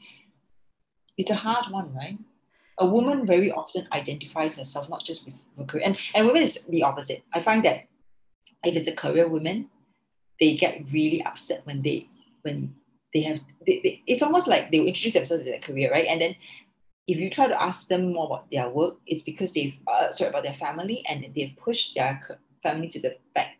it's 1.17 1.31
a 1.31 1.35
hard 1.35 1.71
one, 1.71 1.95
right? 1.95 2.19
A 2.79 2.87
woman 2.87 3.27
very 3.27 3.51
often 3.51 3.89
identifies 3.93 4.57
herself 4.57 4.89
not 4.89 5.05
just 5.05 5.25
with 5.25 5.35
her 5.57 5.65
career, 5.65 5.85
and, 5.85 5.99
and 6.15 6.27
women 6.27 6.43
is 6.43 6.65
the 6.67 6.85
opposite. 6.85 7.25
I 7.35 7.43
find 7.43 7.65
that 7.65 7.89
if 8.65 8.77
it's 8.77 8.87
a 8.87 8.95
career 8.95 9.29
woman, 9.29 9.69
they 10.41 10.55
get 10.57 10.85
really 10.93 11.23
upset 11.25 11.67
when 11.67 11.83
they 11.83 12.09
when 12.43 12.75
they 13.13 13.23
have 13.23 13.41
they, 13.67 13.81
they, 13.83 14.03
it's 14.07 14.23
almost 14.23 14.47
like 14.47 14.71
they 14.71 14.79
will 14.79 14.87
introduce 14.87 15.15
themselves 15.15 15.43
to 15.43 15.51
their 15.51 15.61
career, 15.61 15.91
right? 15.91 16.07
And 16.07 16.21
then 16.21 16.37
if 17.09 17.19
you 17.19 17.31
try 17.31 17.49
to 17.49 17.63
ask 17.63 17.89
them 17.89 18.13
more 18.13 18.27
about 18.27 18.51
their 18.51 18.69
work, 18.69 18.99
it's 19.07 19.23
because 19.23 19.53
they've 19.53 19.75
uh, 19.89 20.13
sorry 20.13 20.31
about 20.31 20.45
their 20.45 20.55
family 20.55 21.05
and 21.09 21.27
they've 21.35 21.57
pushed 21.57 21.97
their 21.97 22.21
family 22.63 22.89
to 22.91 23.01
the 23.01 23.17
back 23.35 23.58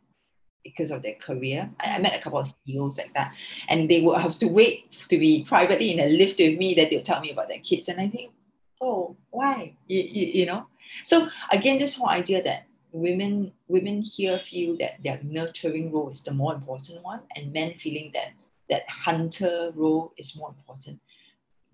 because 0.71 0.91
of 0.91 1.03
their 1.03 1.15
career. 1.15 1.71
I, 1.81 1.97
I, 1.97 1.99
met 1.99 2.15
a 2.15 2.21
couple 2.21 2.39
of 2.39 2.49
CEOs 2.49 2.99
like 2.99 3.15
that, 3.15 3.35
and 3.69 3.89
they 3.89 4.01
would 4.03 4.21
have 4.21 4.39
to 4.39 4.47
wait 4.47 4.93
to 5.09 5.19
be 5.19 5.45
privately 5.45 5.93
in 5.93 6.01
a 6.01 6.07
lift 6.07 6.39
with 6.39 6.59
me 6.59 6.75
that 6.75 6.91
they'll 6.91 7.03
tell 7.03 7.21
me 7.21 7.31
about 7.31 7.49
their 7.49 7.61
kids. 7.61 7.89
And 7.89 8.01
I 8.01 8.09
think, 8.09 8.33
oh, 8.81 9.17
why? 9.31 9.75
You, 9.87 10.03
you, 10.03 10.27
you 10.41 10.47
know? 10.47 10.67
So 11.05 11.29
again, 11.51 11.79
this 11.79 11.97
whole 11.97 12.09
idea 12.09 12.43
that 12.43 12.67
women 12.93 13.53
women 13.69 14.03
here 14.03 14.39
feel 14.39 14.77
that 14.79 15.03
their 15.05 15.21
nurturing 15.23 15.93
role 15.93 16.11
is 16.11 16.23
the 16.23 16.33
more 16.33 16.55
important 16.55 17.03
one, 17.03 17.21
and 17.37 17.53
men 17.53 17.75
feeling 17.75 18.11
that 18.15 18.33
that 18.71 18.89
hunter 18.89 19.73
role 19.75 20.13
is 20.17 20.37
more 20.37 20.51
important. 20.51 21.01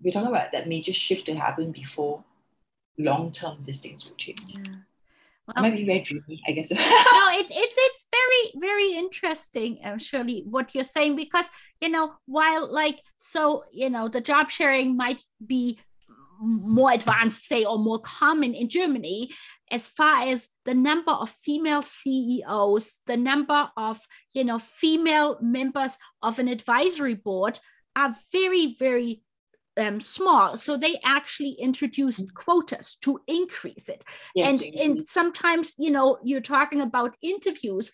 We're 0.01 0.11
talking 0.11 0.29
about 0.29 0.51
that 0.51 0.67
major 0.67 0.93
shift 0.93 1.25
to 1.27 1.35
happen 1.35 1.71
before 1.71 2.23
long 2.97 3.31
term 3.31 3.63
these 3.65 3.81
things 3.81 4.05
will 4.05 4.15
change. 4.15 4.41
Yeah. 4.47 4.61
Well, 5.47 5.63
might 5.63 5.75
be 5.75 5.85
very 5.85 5.99
dreamy, 5.99 6.41
I 6.47 6.51
guess. 6.53 6.71
no, 6.71 6.77
it, 6.79 7.45
it's 7.49 7.75
it's 7.77 8.04
very 8.15 8.67
very 8.69 8.93
interesting, 8.93 9.79
um, 9.83 9.97
Shirley, 9.97 10.43
what 10.45 10.69
you're 10.73 10.83
saying 10.83 11.15
because 11.15 11.45
you 11.81 11.89
know 11.89 12.13
while 12.25 12.71
like 12.71 13.01
so 13.17 13.63
you 13.71 13.89
know 13.89 14.07
the 14.07 14.21
job 14.21 14.49
sharing 14.49 14.95
might 14.97 15.23
be 15.45 15.79
more 16.39 16.91
advanced, 16.91 17.45
say, 17.45 17.63
or 17.63 17.77
more 17.79 17.99
common 17.99 18.53
in 18.53 18.67
Germany, 18.69 19.31
as 19.71 19.87
far 19.87 20.23
as 20.23 20.49
the 20.65 20.73
number 20.73 21.11
of 21.11 21.29
female 21.29 21.81
CEOs, 21.81 23.01
the 23.07 23.17
number 23.17 23.69
of 23.77 23.99
you 24.33 24.43
know 24.43 24.59
female 24.59 25.37
members 25.41 25.97
of 26.21 26.39
an 26.39 26.47
advisory 26.47 27.15
board 27.15 27.59
are 27.95 28.15
very 28.31 28.75
very 28.77 29.21
um, 29.77 29.99
small. 29.99 30.57
So 30.57 30.77
they 30.77 30.99
actually 31.03 31.51
introduced 31.59 32.25
mm. 32.25 32.33
quotas 32.33 32.97
to 33.01 33.19
increase 33.27 33.89
it. 33.89 34.03
Yes, 34.33 34.49
and, 34.49 34.75
and 34.75 35.05
sometimes, 35.05 35.73
you 35.77 35.91
know, 35.91 36.17
you're 36.23 36.41
talking 36.41 36.81
about 36.81 37.15
interviews. 37.21 37.91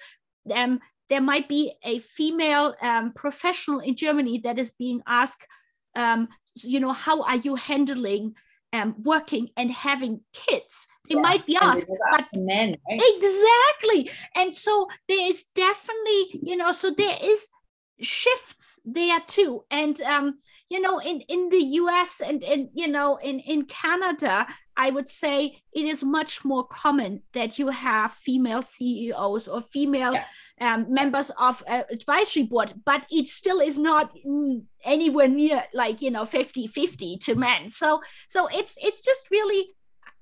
Um, 0.54 0.80
there 1.10 1.22
might 1.22 1.50
be 1.50 1.74
a 1.84 2.00
female 2.00 2.76
um, 2.82 3.12
professional 3.14 3.80
in 3.80 3.96
Germany 3.96 4.40
that 4.40 4.58
is 4.58 4.72
being 4.72 5.02
asked, 5.06 5.46
um, 5.96 6.30
you 6.56 6.80
know, 6.80 6.94
how 6.94 7.24
are 7.24 7.36
you 7.38 7.56
handling 7.56 8.36
um, 8.74 8.96
working 9.04 9.50
and 9.58 9.72
having 9.72 10.22
kids? 10.32 10.88
They 11.10 11.16
yeah. 11.16 11.22
might 11.22 11.46
be 11.46 11.58
asked, 11.58 11.92
but 12.12 12.28
men, 12.34 12.78
right? 12.90 13.02
exactly. 13.16 14.10
And 14.36 14.54
so 14.54 14.88
there 15.10 15.30
is 15.30 15.46
definitely, 15.54 16.40
you 16.44 16.56
know, 16.56 16.72
so 16.72 16.92
there 16.92 17.18
is 17.22 17.50
shifts 18.02 18.80
there 18.86 19.20
too 19.28 19.64
and 19.70 20.02
um, 20.02 20.40
you 20.70 20.80
know 20.80 21.00
in 21.00 21.22
in 21.22 21.50
the 21.50 21.60
us 21.60 22.22
and 22.22 22.44
in 22.44 22.70
you 22.74 22.88
know 22.88 23.18
in 23.18 23.40
in 23.40 23.64
canada 23.64 24.48
i 24.78 24.90
would 24.90 25.10
say 25.10 25.58
it 25.74 25.86
is 25.86 26.04
much 26.04 26.44
more 26.44 26.66
common 26.68 27.22
that 27.34 27.60
you 27.60 27.68
have 27.68 28.12
female 28.12 28.62
ceos 28.62 29.48
or 29.48 29.62
female 29.62 30.14
yeah. 30.14 30.26
um, 30.60 30.92
members 30.92 31.32
of 31.40 31.64
uh, 31.68 31.84
advisory 31.92 32.44
board 32.44 32.74
but 32.86 33.06
it 33.12 33.28
still 33.28 33.60
is 33.60 33.78
not 33.78 34.12
anywhere 34.84 35.28
near 35.28 35.64
like 35.74 36.02
you 36.02 36.12
know 36.12 36.26
50 36.26 36.68
50 36.68 37.18
to 37.18 37.36
men 37.36 37.70
so 37.70 38.02
so 38.28 38.48
it's 38.48 38.76
it's 38.82 39.02
just 39.02 39.30
really 39.30 39.74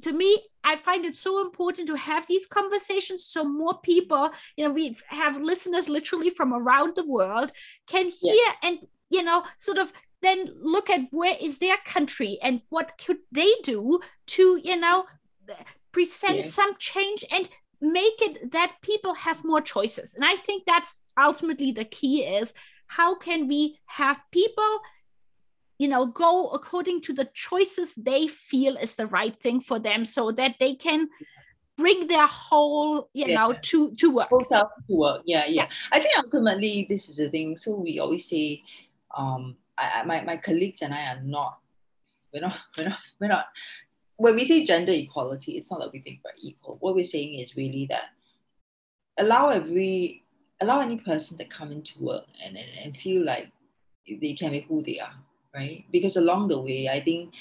to 0.02 0.14
me 0.14 0.38
I 0.64 0.76
find 0.76 1.06
it 1.06 1.16
so 1.16 1.42
important 1.42 1.88
to 1.88 1.96
have 1.96 2.28
these 2.28 2.46
conversations 2.46 3.26
so 3.26 3.44
more 3.44 3.80
people, 3.80 4.32
you 4.58 4.68
know, 4.68 4.74
we 4.74 4.98
have 5.08 5.42
listeners 5.42 5.88
literally 5.88 6.30
from 6.30 6.54
around 6.54 6.96
the 6.96 7.06
world 7.06 7.52
can 7.88 8.08
hear 8.08 8.36
yeah. 8.36 8.54
and, 8.62 8.80
you 9.10 9.24
know, 9.24 9.44
sort 9.58 9.78
of 9.78 9.92
then 10.22 10.50
look 10.62 10.90
at 10.90 11.08
where 11.12 11.36
is 11.40 11.58
their 11.58 11.78
country 11.86 12.38
and 12.44 12.62
what 12.70 13.00
could 13.04 13.20
they 13.32 13.52
do 13.64 14.00
to, 14.28 14.60
you 14.62 14.76
know, 14.76 15.06
present 15.92 16.38
yeah. 16.38 16.44
some 16.44 16.76
change 16.78 17.24
and 17.32 17.50
make 17.82 18.22
it 18.22 18.52
that 18.52 18.76
people 18.82 19.14
have 19.14 19.46
more 19.46 19.62
choices. 19.62 20.14
And 20.14 20.26
I 20.26 20.36
think 20.36 20.66
that's 20.66 21.02
ultimately 21.18 21.72
the 21.72 21.86
key 21.86 22.26
is 22.26 22.54
how 22.88 23.16
can 23.16 23.48
we 23.48 23.80
have 23.86 24.20
people 24.32 24.82
you 25.80 25.88
know 25.88 26.06
go 26.06 26.50
according 26.50 27.02
to 27.02 27.14
the 27.14 27.26
choices 27.34 27.96
they 27.96 28.28
feel 28.28 28.78
is 28.78 28.94
the 28.94 29.08
right 29.08 29.42
thing 29.42 29.60
for 29.60 29.80
them 29.80 30.06
so 30.06 30.32
that 30.32 30.56
they 30.60 30.76
can 30.76 31.10
bring 31.78 32.08
their 32.08 32.28
whole 32.28 33.10
you 33.14 33.26
yeah. 33.26 33.36
know 33.36 33.54
to 33.62 33.96
to 33.96 34.12
work. 34.12 34.30
Whole 34.30 34.44
self 34.44 34.70
to 34.90 34.96
work. 34.96 35.22
Yeah, 35.26 35.46
yeah, 35.48 35.68
i 35.92 36.00
think 36.00 36.14
ultimately 36.18 36.86
this 36.88 37.10
is 37.10 37.18
the 37.18 37.30
thing. 37.30 37.58
So 37.58 37.76
we 37.78 38.00
always 38.00 38.30
say 38.30 38.62
um 39.18 39.56
I, 39.78 40.04
my, 40.04 40.22
my 40.22 40.38
colleagues 40.38 40.82
and 40.82 40.94
i 40.94 41.06
are 41.06 41.22
not 41.24 41.60
we're 42.34 42.42
not 42.42 42.58
we're 42.78 42.90
not 42.90 43.00
we're 43.20 43.28
not 43.28 43.46
when 44.18 44.36
we 44.36 44.46
say 44.46 44.66
gender 44.66 44.92
equality 44.92 45.58
it's 45.58 45.72
not 45.72 45.80
that 45.80 45.94
we 45.94 46.00
think 46.00 46.20
we're 46.24 46.32
equal 46.42 46.78
what 46.82 46.96
we're 46.96 47.04
saying 47.04 47.40
is 47.40 47.56
really 47.56 47.88
that 47.90 48.10
allow 49.18 49.48
every 49.48 50.26
allow 50.62 50.82
any 50.82 50.98
person 50.98 51.38
to 51.38 51.46
come 51.46 51.72
into 51.72 52.04
work 52.04 52.26
and, 52.46 52.58
and, 52.58 52.68
and 52.84 52.98
feel 52.98 53.24
like 53.26 53.50
they 54.22 54.34
can 54.34 54.52
be 54.52 54.66
who 54.68 54.84
they 54.84 55.00
are 55.00 55.16
right? 55.54 55.86
Because 55.92 56.18
along 56.18 56.48
the 56.48 56.60
way, 56.60 56.90
I 56.90 57.00
think, 57.00 57.34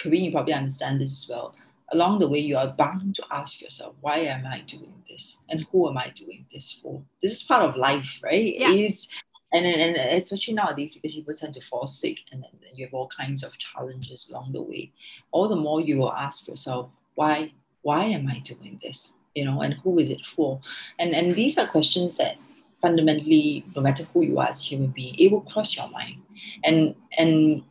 Karine, 0.00 0.24
you 0.24 0.32
probably 0.32 0.54
understand 0.54 1.00
this 1.00 1.24
as 1.24 1.28
well. 1.28 1.54
Along 1.92 2.18
the 2.18 2.28
way, 2.28 2.38
you 2.38 2.56
are 2.56 2.68
bound 2.68 3.14
to 3.16 3.24
ask 3.30 3.60
yourself, 3.60 3.94
why 4.00 4.18
am 4.18 4.46
I 4.46 4.60
doing 4.62 4.94
this? 5.08 5.40
And 5.50 5.66
who 5.70 5.88
am 5.88 5.98
I 5.98 6.10
doing 6.14 6.46
this 6.52 6.72
for? 6.72 7.02
This 7.22 7.32
is 7.32 7.42
part 7.42 7.68
of 7.68 7.76
life, 7.76 8.18
right? 8.22 8.54
Yeah. 8.58 8.70
Is 8.70 9.08
and, 9.52 9.66
and, 9.66 9.96
and 9.96 10.22
especially 10.22 10.54
nowadays 10.54 10.94
because 10.94 11.14
people 11.14 11.34
tend 11.34 11.54
to 11.54 11.60
fall 11.60 11.86
sick 11.86 12.18
and 12.32 12.42
then 12.42 12.52
you 12.74 12.86
have 12.86 12.94
all 12.94 13.08
kinds 13.08 13.42
of 13.42 13.56
challenges 13.58 14.30
along 14.30 14.52
the 14.52 14.62
way. 14.62 14.92
All 15.30 15.48
the 15.48 15.56
more 15.56 15.80
you 15.80 15.98
will 15.98 16.12
ask 16.12 16.48
yourself, 16.48 16.88
why 17.14 17.52
why 17.82 18.04
am 18.04 18.28
I 18.28 18.38
doing 18.38 18.80
this? 18.82 19.12
You 19.34 19.44
know, 19.44 19.60
and 19.60 19.74
who 19.74 19.98
is 19.98 20.10
it 20.10 20.22
for? 20.34 20.60
And 20.98 21.14
and 21.14 21.34
these 21.34 21.58
are 21.58 21.66
questions 21.66 22.16
that 22.16 22.36
fundamentally, 22.82 23.64
no 23.74 23.80
matter 23.80 24.04
who 24.12 24.22
you 24.22 24.38
are 24.40 24.48
as 24.48 24.60
a 24.60 24.64
human 24.64 24.90
being, 24.90 25.14
it 25.18 25.30
will 25.32 25.42
cross 25.42 25.76
your 25.76 25.88
mind. 25.88 26.20
And 26.64 26.94
and 27.16 27.62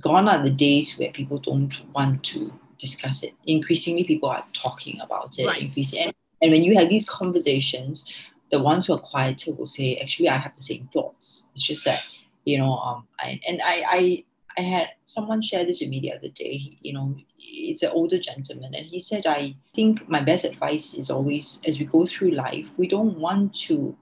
gone 0.00 0.28
are 0.28 0.42
the 0.42 0.50
days 0.50 0.96
where 0.98 1.12
people 1.12 1.38
don't 1.38 1.74
want 1.92 2.24
to 2.24 2.52
discuss 2.78 3.22
it. 3.22 3.34
Increasingly, 3.46 4.04
people 4.04 4.30
are 4.30 4.44
talking 4.52 5.00
about 5.00 5.38
it. 5.38 5.46
Right. 5.46 5.62
Increasing, 5.62 6.00
and, 6.00 6.12
and 6.40 6.52
when 6.52 6.64
you 6.64 6.76
have 6.78 6.88
these 6.88 7.08
conversations, 7.08 8.06
the 8.50 8.60
ones 8.60 8.86
who 8.86 8.94
are 8.94 9.00
quieter 9.00 9.52
will 9.52 9.66
say, 9.66 9.96
actually, 9.96 10.28
I 10.28 10.38
have 10.38 10.56
the 10.56 10.62
same 10.62 10.88
thoughts. 10.92 11.44
It's 11.52 11.62
just 11.62 11.84
that, 11.84 12.02
you 12.44 12.56
know, 12.56 12.78
um, 12.78 13.06
I, 13.18 13.40
and 13.46 13.60
I, 13.62 13.84
I, 13.86 14.24
I 14.56 14.60
had 14.62 14.88
someone 15.04 15.42
share 15.42 15.66
this 15.66 15.80
with 15.80 15.90
me 15.90 16.00
the 16.00 16.14
other 16.14 16.28
day. 16.28 16.78
You 16.80 16.92
know, 16.94 17.16
it's 17.36 17.82
an 17.82 17.90
older 17.90 18.18
gentleman, 18.18 18.74
and 18.74 18.86
he 18.86 19.00
said, 19.00 19.26
I 19.26 19.56
think 19.74 20.08
my 20.08 20.22
best 20.22 20.44
advice 20.44 20.94
is 20.94 21.10
always, 21.10 21.60
as 21.66 21.78
we 21.78 21.84
go 21.84 22.06
through 22.06 22.30
life, 22.30 22.66
we 22.76 22.86
don't 22.86 23.18
want 23.18 23.54
to 23.66 23.96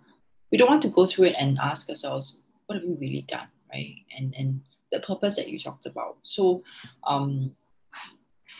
we 0.50 0.58
don't 0.58 0.70
want 0.70 0.82
to 0.82 0.88
go 0.90 1.06
through 1.06 1.26
it 1.26 1.36
and 1.38 1.58
ask 1.60 1.88
ourselves, 1.88 2.42
what 2.66 2.76
have 2.76 2.84
we 2.84 2.94
really 2.94 3.22
done, 3.22 3.48
right? 3.72 3.96
And 4.16 4.34
and 4.36 4.60
the 4.92 5.00
purpose 5.00 5.36
that 5.36 5.48
you 5.48 5.58
talked 5.58 5.86
about. 5.86 6.16
So, 6.22 6.62
um, 7.06 7.54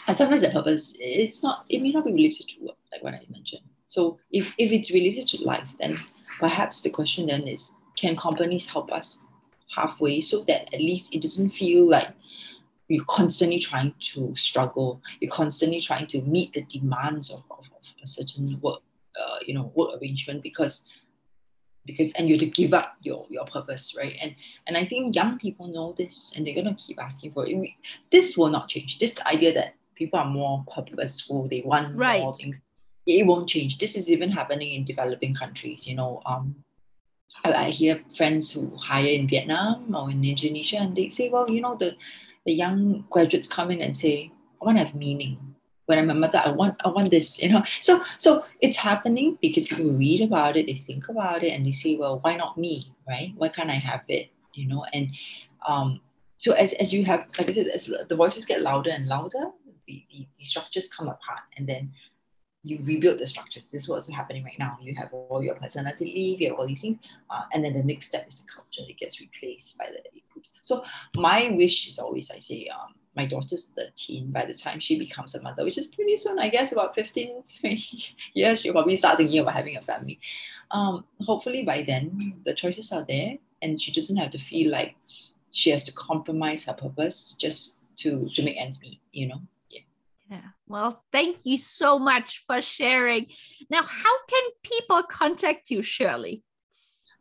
and 0.06 0.16
sometimes 0.16 0.42
the 0.42 0.50
purpose 0.50 0.96
it's 1.00 1.42
not 1.42 1.64
it 1.68 1.82
may 1.82 1.92
not 1.92 2.04
be 2.04 2.12
related 2.12 2.48
to 2.48 2.64
work, 2.64 2.76
like 2.92 3.02
what 3.02 3.14
I 3.14 3.22
mentioned. 3.30 3.62
So 3.86 4.18
if 4.30 4.46
if 4.58 4.72
it's 4.72 4.92
related 4.92 5.26
to 5.28 5.42
life, 5.42 5.68
then 5.78 5.98
perhaps 6.40 6.82
the 6.82 6.90
question 6.90 7.26
then 7.26 7.46
is, 7.46 7.74
can 7.96 8.16
companies 8.16 8.68
help 8.68 8.92
us 8.92 9.24
halfway 9.74 10.20
so 10.20 10.44
that 10.44 10.72
at 10.74 10.80
least 10.80 11.14
it 11.14 11.22
doesn't 11.22 11.50
feel 11.50 11.88
like 11.88 12.08
you're 12.88 13.04
constantly 13.06 13.58
trying 13.58 13.92
to 14.00 14.34
struggle, 14.34 15.02
you're 15.20 15.30
constantly 15.30 15.80
trying 15.80 16.06
to 16.06 16.22
meet 16.22 16.52
the 16.52 16.62
demands 16.62 17.32
of, 17.32 17.42
of, 17.50 17.58
of 17.58 17.82
a 18.02 18.06
certain 18.06 18.58
work, 18.60 18.80
uh, 19.20 19.38
you 19.44 19.54
know, 19.54 19.72
work 19.74 20.00
arrangement 20.00 20.42
because 20.42 20.86
because 21.86 22.10
and 22.12 22.28
you 22.28 22.34
have 22.34 22.40
to 22.40 22.46
give 22.46 22.74
up 22.74 22.96
your 23.02 23.26
your 23.30 23.44
purpose 23.46 23.94
right 23.96 24.16
and 24.20 24.34
and 24.66 24.76
i 24.76 24.84
think 24.84 25.14
young 25.14 25.38
people 25.38 25.68
know 25.68 25.94
this 25.96 26.32
and 26.36 26.46
they're 26.46 26.54
going 26.54 26.66
to 26.66 26.74
keep 26.74 27.00
asking 27.00 27.32
for 27.32 27.46
it 27.46 27.70
this 28.12 28.36
will 28.36 28.48
not 28.48 28.68
change 28.68 28.98
this 28.98 29.20
idea 29.26 29.52
that 29.54 29.74
people 29.96 30.20
are 30.20 30.28
more 30.28 30.64
purposeful. 30.72 31.48
They 31.48 31.62
want 31.62 31.96
Right. 31.96 32.22
more 32.22 32.34
things. 32.34 32.56
It 33.06 33.26
won't 33.26 33.48
change. 33.48 33.78
This 33.78 33.96
is 33.96 34.10
even 34.10 34.30
happening 34.30 34.72
in 34.72 34.84
developing 34.84 35.34
countries. 35.34 35.86
You 35.88 35.96
know, 35.96 36.22
um, 36.26 36.54
I, 37.44 37.52
I 37.66 37.70
hear 37.70 38.02
friends 38.16 38.52
who 38.52 38.74
hire 38.76 39.06
in 39.06 39.28
Vietnam 39.28 39.94
or 39.94 40.10
in 40.10 40.24
Indonesia, 40.24 40.78
and 40.78 40.94
they 40.96 41.08
say, 41.08 41.30
well, 41.30 41.48
you 41.50 41.60
know, 41.60 41.76
the 41.76 41.96
the 42.44 42.52
young 42.52 43.04
graduates 43.10 43.48
come 43.48 43.70
in 43.72 43.80
and 43.80 43.96
say, 43.96 44.30
I 44.60 44.64
want 44.64 44.78
to 44.78 44.84
have 44.84 44.94
meaning. 44.94 45.55
When 45.86 45.98
I'm 45.98 46.10
a 46.10 46.14
mother, 46.14 46.42
I 46.44 46.50
want 46.50 46.74
I 46.84 46.88
want 46.88 47.10
this, 47.10 47.40
you 47.40 47.48
know. 47.48 47.62
So 47.80 48.02
so 48.18 48.44
it's 48.60 48.76
happening 48.76 49.38
because 49.40 49.66
people 49.66 49.92
read 49.92 50.20
about 50.20 50.56
it, 50.56 50.66
they 50.66 50.74
think 50.74 51.08
about 51.08 51.44
it, 51.44 51.50
and 51.50 51.64
they 51.64 51.72
say, 51.72 51.96
well, 51.96 52.18
why 52.22 52.36
not 52.36 52.58
me, 52.58 52.92
right? 53.08 53.32
Why 53.36 53.48
can't 53.48 53.70
I 53.70 53.78
have 53.90 54.02
it, 54.08 54.30
you 54.54 54.66
know? 54.68 54.84
And 54.92 55.10
um, 55.66 56.00
so 56.38 56.52
as, 56.52 56.74
as 56.74 56.92
you 56.92 57.04
have, 57.04 57.26
like 57.38 57.48
I 57.48 57.52
said, 57.52 57.68
as 57.68 57.90
the 58.08 58.16
voices 58.16 58.44
get 58.44 58.62
louder 58.62 58.90
and 58.90 59.06
louder, 59.06 59.44
the, 59.86 60.04
the, 60.10 60.26
the 60.38 60.44
structures 60.44 60.92
come 60.92 61.06
apart, 61.06 61.46
and 61.56 61.68
then 61.68 61.92
you 62.64 62.80
rebuild 62.82 63.20
the 63.20 63.26
structures. 63.26 63.70
This 63.70 63.82
is 63.82 63.88
what's 63.88 64.10
happening 64.10 64.42
right 64.42 64.58
now. 64.58 64.76
You 64.82 64.92
have 64.96 65.12
all 65.12 65.40
your 65.40 65.54
personality 65.54 66.06
leave, 66.06 66.40
you 66.40 66.50
have 66.50 66.58
all 66.58 66.66
these 66.66 66.82
things, 66.82 66.98
uh, 67.30 67.42
and 67.52 67.64
then 67.64 67.74
the 67.74 67.84
next 67.84 68.08
step 68.08 68.26
is 68.26 68.40
the 68.40 68.48
culture. 68.52 68.82
It 68.90 68.98
gets 68.98 69.20
replaced 69.20 69.78
by 69.78 69.86
the 69.86 70.02
groups. 70.32 70.54
So 70.62 70.84
my 71.16 71.54
wish 71.56 71.88
is 71.88 72.00
always, 72.00 72.28
I 72.32 72.40
say, 72.40 72.68
um, 72.74 72.95
my 73.16 73.26
daughter's 73.26 73.72
13 73.76 74.30
by 74.30 74.44
the 74.44 74.54
time 74.54 74.78
she 74.78 74.98
becomes 74.98 75.34
a 75.34 75.42
mother, 75.42 75.64
which 75.64 75.78
is 75.78 75.88
pretty 75.88 76.16
soon, 76.16 76.38
I 76.38 76.48
guess, 76.48 76.72
about 76.72 76.94
15, 76.94 77.42
20 77.60 78.16
years, 78.34 78.60
she'll 78.60 78.72
probably 78.72 78.96
start 78.96 79.16
thinking 79.16 79.40
about 79.40 79.54
having 79.54 79.76
a 79.76 79.82
family. 79.82 80.20
Um, 80.70 81.04
hopefully 81.20 81.64
by 81.64 81.82
then, 81.82 82.34
the 82.44 82.54
choices 82.54 82.92
are 82.92 83.04
there 83.08 83.38
and 83.62 83.80
she 83.80 83.92
doesn't 83.92 84.16
have 84.16 84.30
to 84.32 84.38
feel 84.38 84.70
like 84.70 84.94
she 85.50 85.70
has 85.70 85.84
to 85.84 85.92
compromise 85.92 86.64
her 86.64 86.74
purpose 86.74 87.34
just 87.38 87.78
to, 87.96 88.28
to 88.34 88.42
make 88.42 88.56
ends 88.58 88.80
meet, 88.80 89.00
you 89.12 89.28
know? 89.28 89.40
Yeah. 89.70 89.80
Yeah. 90.30 90.42
Well, 90.68 91.02
thank 91.12 91.46
you 91.46 91.56
so 91.56 91.98
much 91.98 92.44
for 92.46 92.60
sharing. 92.60 93.26
Now, 93.70 93.82
how 93.82 94.24
can 94.28 94.42
people 94.62 95.02
contact 95.04 95.70
you, 95.70 95.82
Shirley? 95.82 96.42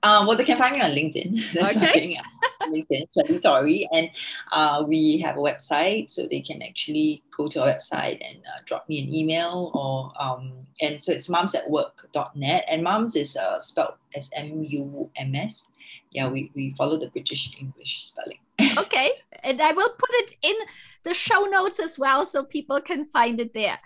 Um, 0.03 0.27
well, 0.27 0.37
they 0.37 0.45
can 0.45 0.57
find 0.57 0.75
me 0.75 0.81
on 0.81 0.91
LinkedIn. 0.91 1.53
That's 1.53 1.77
Okay. 1.77 2.19
LinkedIn, 2.61 3.41
Tori. 3.41 3.87
And 3.91 4.09
uh, 4.51 4.83
we 4.87 5.19
have 5.19 5.35
a 5.37 5.39
website, 5.39 6.11
so 6.11 6.27
they 6.27 6.41
can 6.41 6.61
actually 6.61 7.23
go 7.35 7.47
to 7.47 7.61
our 7.61 7.67
website 7.67 8.21
and 8.27 8.39
uh, 8.45 8.61
drop 8.65 8.87
me 8.87 9.01
an 9.03 9.13
email. 9.13 9.71
Or 9.73 10.11
um, 10.21 10.53
And 10.81 11.01
so 11.01 11.11
it's 11.11 11.29
mums 11.29 11.55
at 11.55 11.69
work.net. 11.69 12.65
And 12.67 12.83
mums 12.83 13.15
is 13.15 13.35
uh, 13.35 13.59
spelled 13.59 13.95
as 14.15 14.31
M 14.35 14.63
U 14.63 15.09
M 15.15 15.35
S. 15.35 15.67
Yeah, 16.11 16.29
we, 16.29 16.51
we 16.55 16.73
follow 16.77 16.97
the 16.97 17.07
British 17.07 17.51
English 17.59 18.05
spelling. 18.07 18.39
Okay. 18.77 19.11
And 19.43 19.61
I 19.61 19.71
will 19.71 19.89
put 19.89 20.09
it 20.13 20.35
in 20.41 20.55
the 21.03 21.13
show 21.13 21.41
notes 21.45 21.79
as 21.79 21.99
well 21.99 22.25
so 22.25 22.43
people 22.43 22.81
can 22.81 23.05
find 23.05 23.39
it 23.39 23.53
there. 23.53 23.79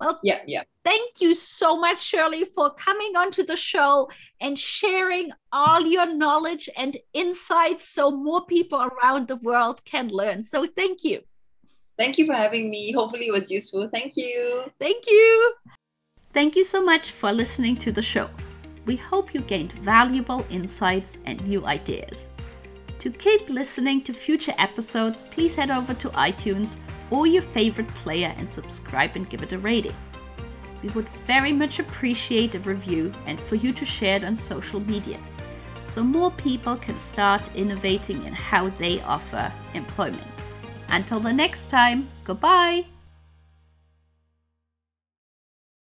Well, 0.00 0.18
Yeah, 0.22 0.40
yeah. 0.46 0.62
thank 0.84 1.20
you 1.20 1.34
so 1.34 1.78
much, 1.78 2.02
Shirley, 2.02 2.44
for 2.44 2.74
coming 2.74 3.16
onto 3.16 3.42
the 3.44 3.56
show 3.56 4.10
and 4.40 4.58
sharing 4.58 5.30
all 5.52 5.80
your 5.86 6.12
knowledge 6.12 6.68
and 6.76 6.96
insights 7.12 7.88
so 7.88 8.10
more 8.10 8.44
people 8.46 8.82
around 8.82 9.28
the 9.28 9.36
world 9.36 9.84
can 9.84 10.08
learn. 10.08 10.42
So, 10.42 10.66
thank 10.66 11.04
you. 11.04 11.20
Thank 11.96 12.18
you 12.18 12.26
for 12.26 12.34
having 12.34 12.70
me. 12.70 12.92
Hopefully, 12.92 13.28
it 13.28 13.32
was 13.32 13.50
useful. 13.50 13.88
Thank 13.88 14.16
you. 14.16 14.64
Thank 14.80 15.04
you. 15.06 15.54
Thank 16.32 16.56
you 16.56 16.64
so 16.64 16.82
much 16.82 17.12
for 17.12 17.32
listening 17.32 17.76
to 17.76 17.92
the 17.92 18.02
show. 18.02 18.28
We 18.86 18.96
hope 18.96 19.32
you 19.32 19.40
gained 19.40 19.74
valuable 19.74 20.44
insights 20.50 21.16
and 21.24 21.40
new 21.46 21.64
ideas. 21.64 22.26
To 22.98 23.10
keep 23.10 23.48
listening 23.48 24.02
to 24.02 24.12
future 24.12 24.54
episodes, 24.58 25.22
please 25.22 25.54
head 25.54 25.70
over 25.70 25.94
to 25.94 26.08
iTunes 26.10 26.78
or 27.10 27.26
your 27.26 27.42
favorite 27.42 27.88
player 27.88 28.34
and 28.36 28.50
subscribe 28.50 29.16
and 29.16 29.28
give 29.28 29.42
it 29.42 29.52
a 29.52 29.58
rating. 29.58 29.96
We 30.82 30.90
would 30.90 31.08
very 31.26 31.52
much 31.52 31.78
appreciate 31.78 32.54
a 32.54 32.60
review 32.60 33.12
and 33.26 33.40
for 33.40 33.54
you 33.56 33.72
to 33.72 33.84
share 33.84 34.16
it 34.16 34.24
on 34.24 34.36
social 34.36 34.80
media 34.80 35.18
so 35.86 36.02
more 36.02 36.30
people 36.32 36.76
can 36.76 36.98
start 36.98 37.54
innovating 37.54 38.24
in 38.24 38.32
how 38.32 38.70
they 38.70 39.00
offer 39.02 39.52
employment. 39.74 40.22
Until 40.88 41.20
the 41.20 41.32
next 41.32 41.70
time, 41.70 42.08
goodbye. 42.24 42.93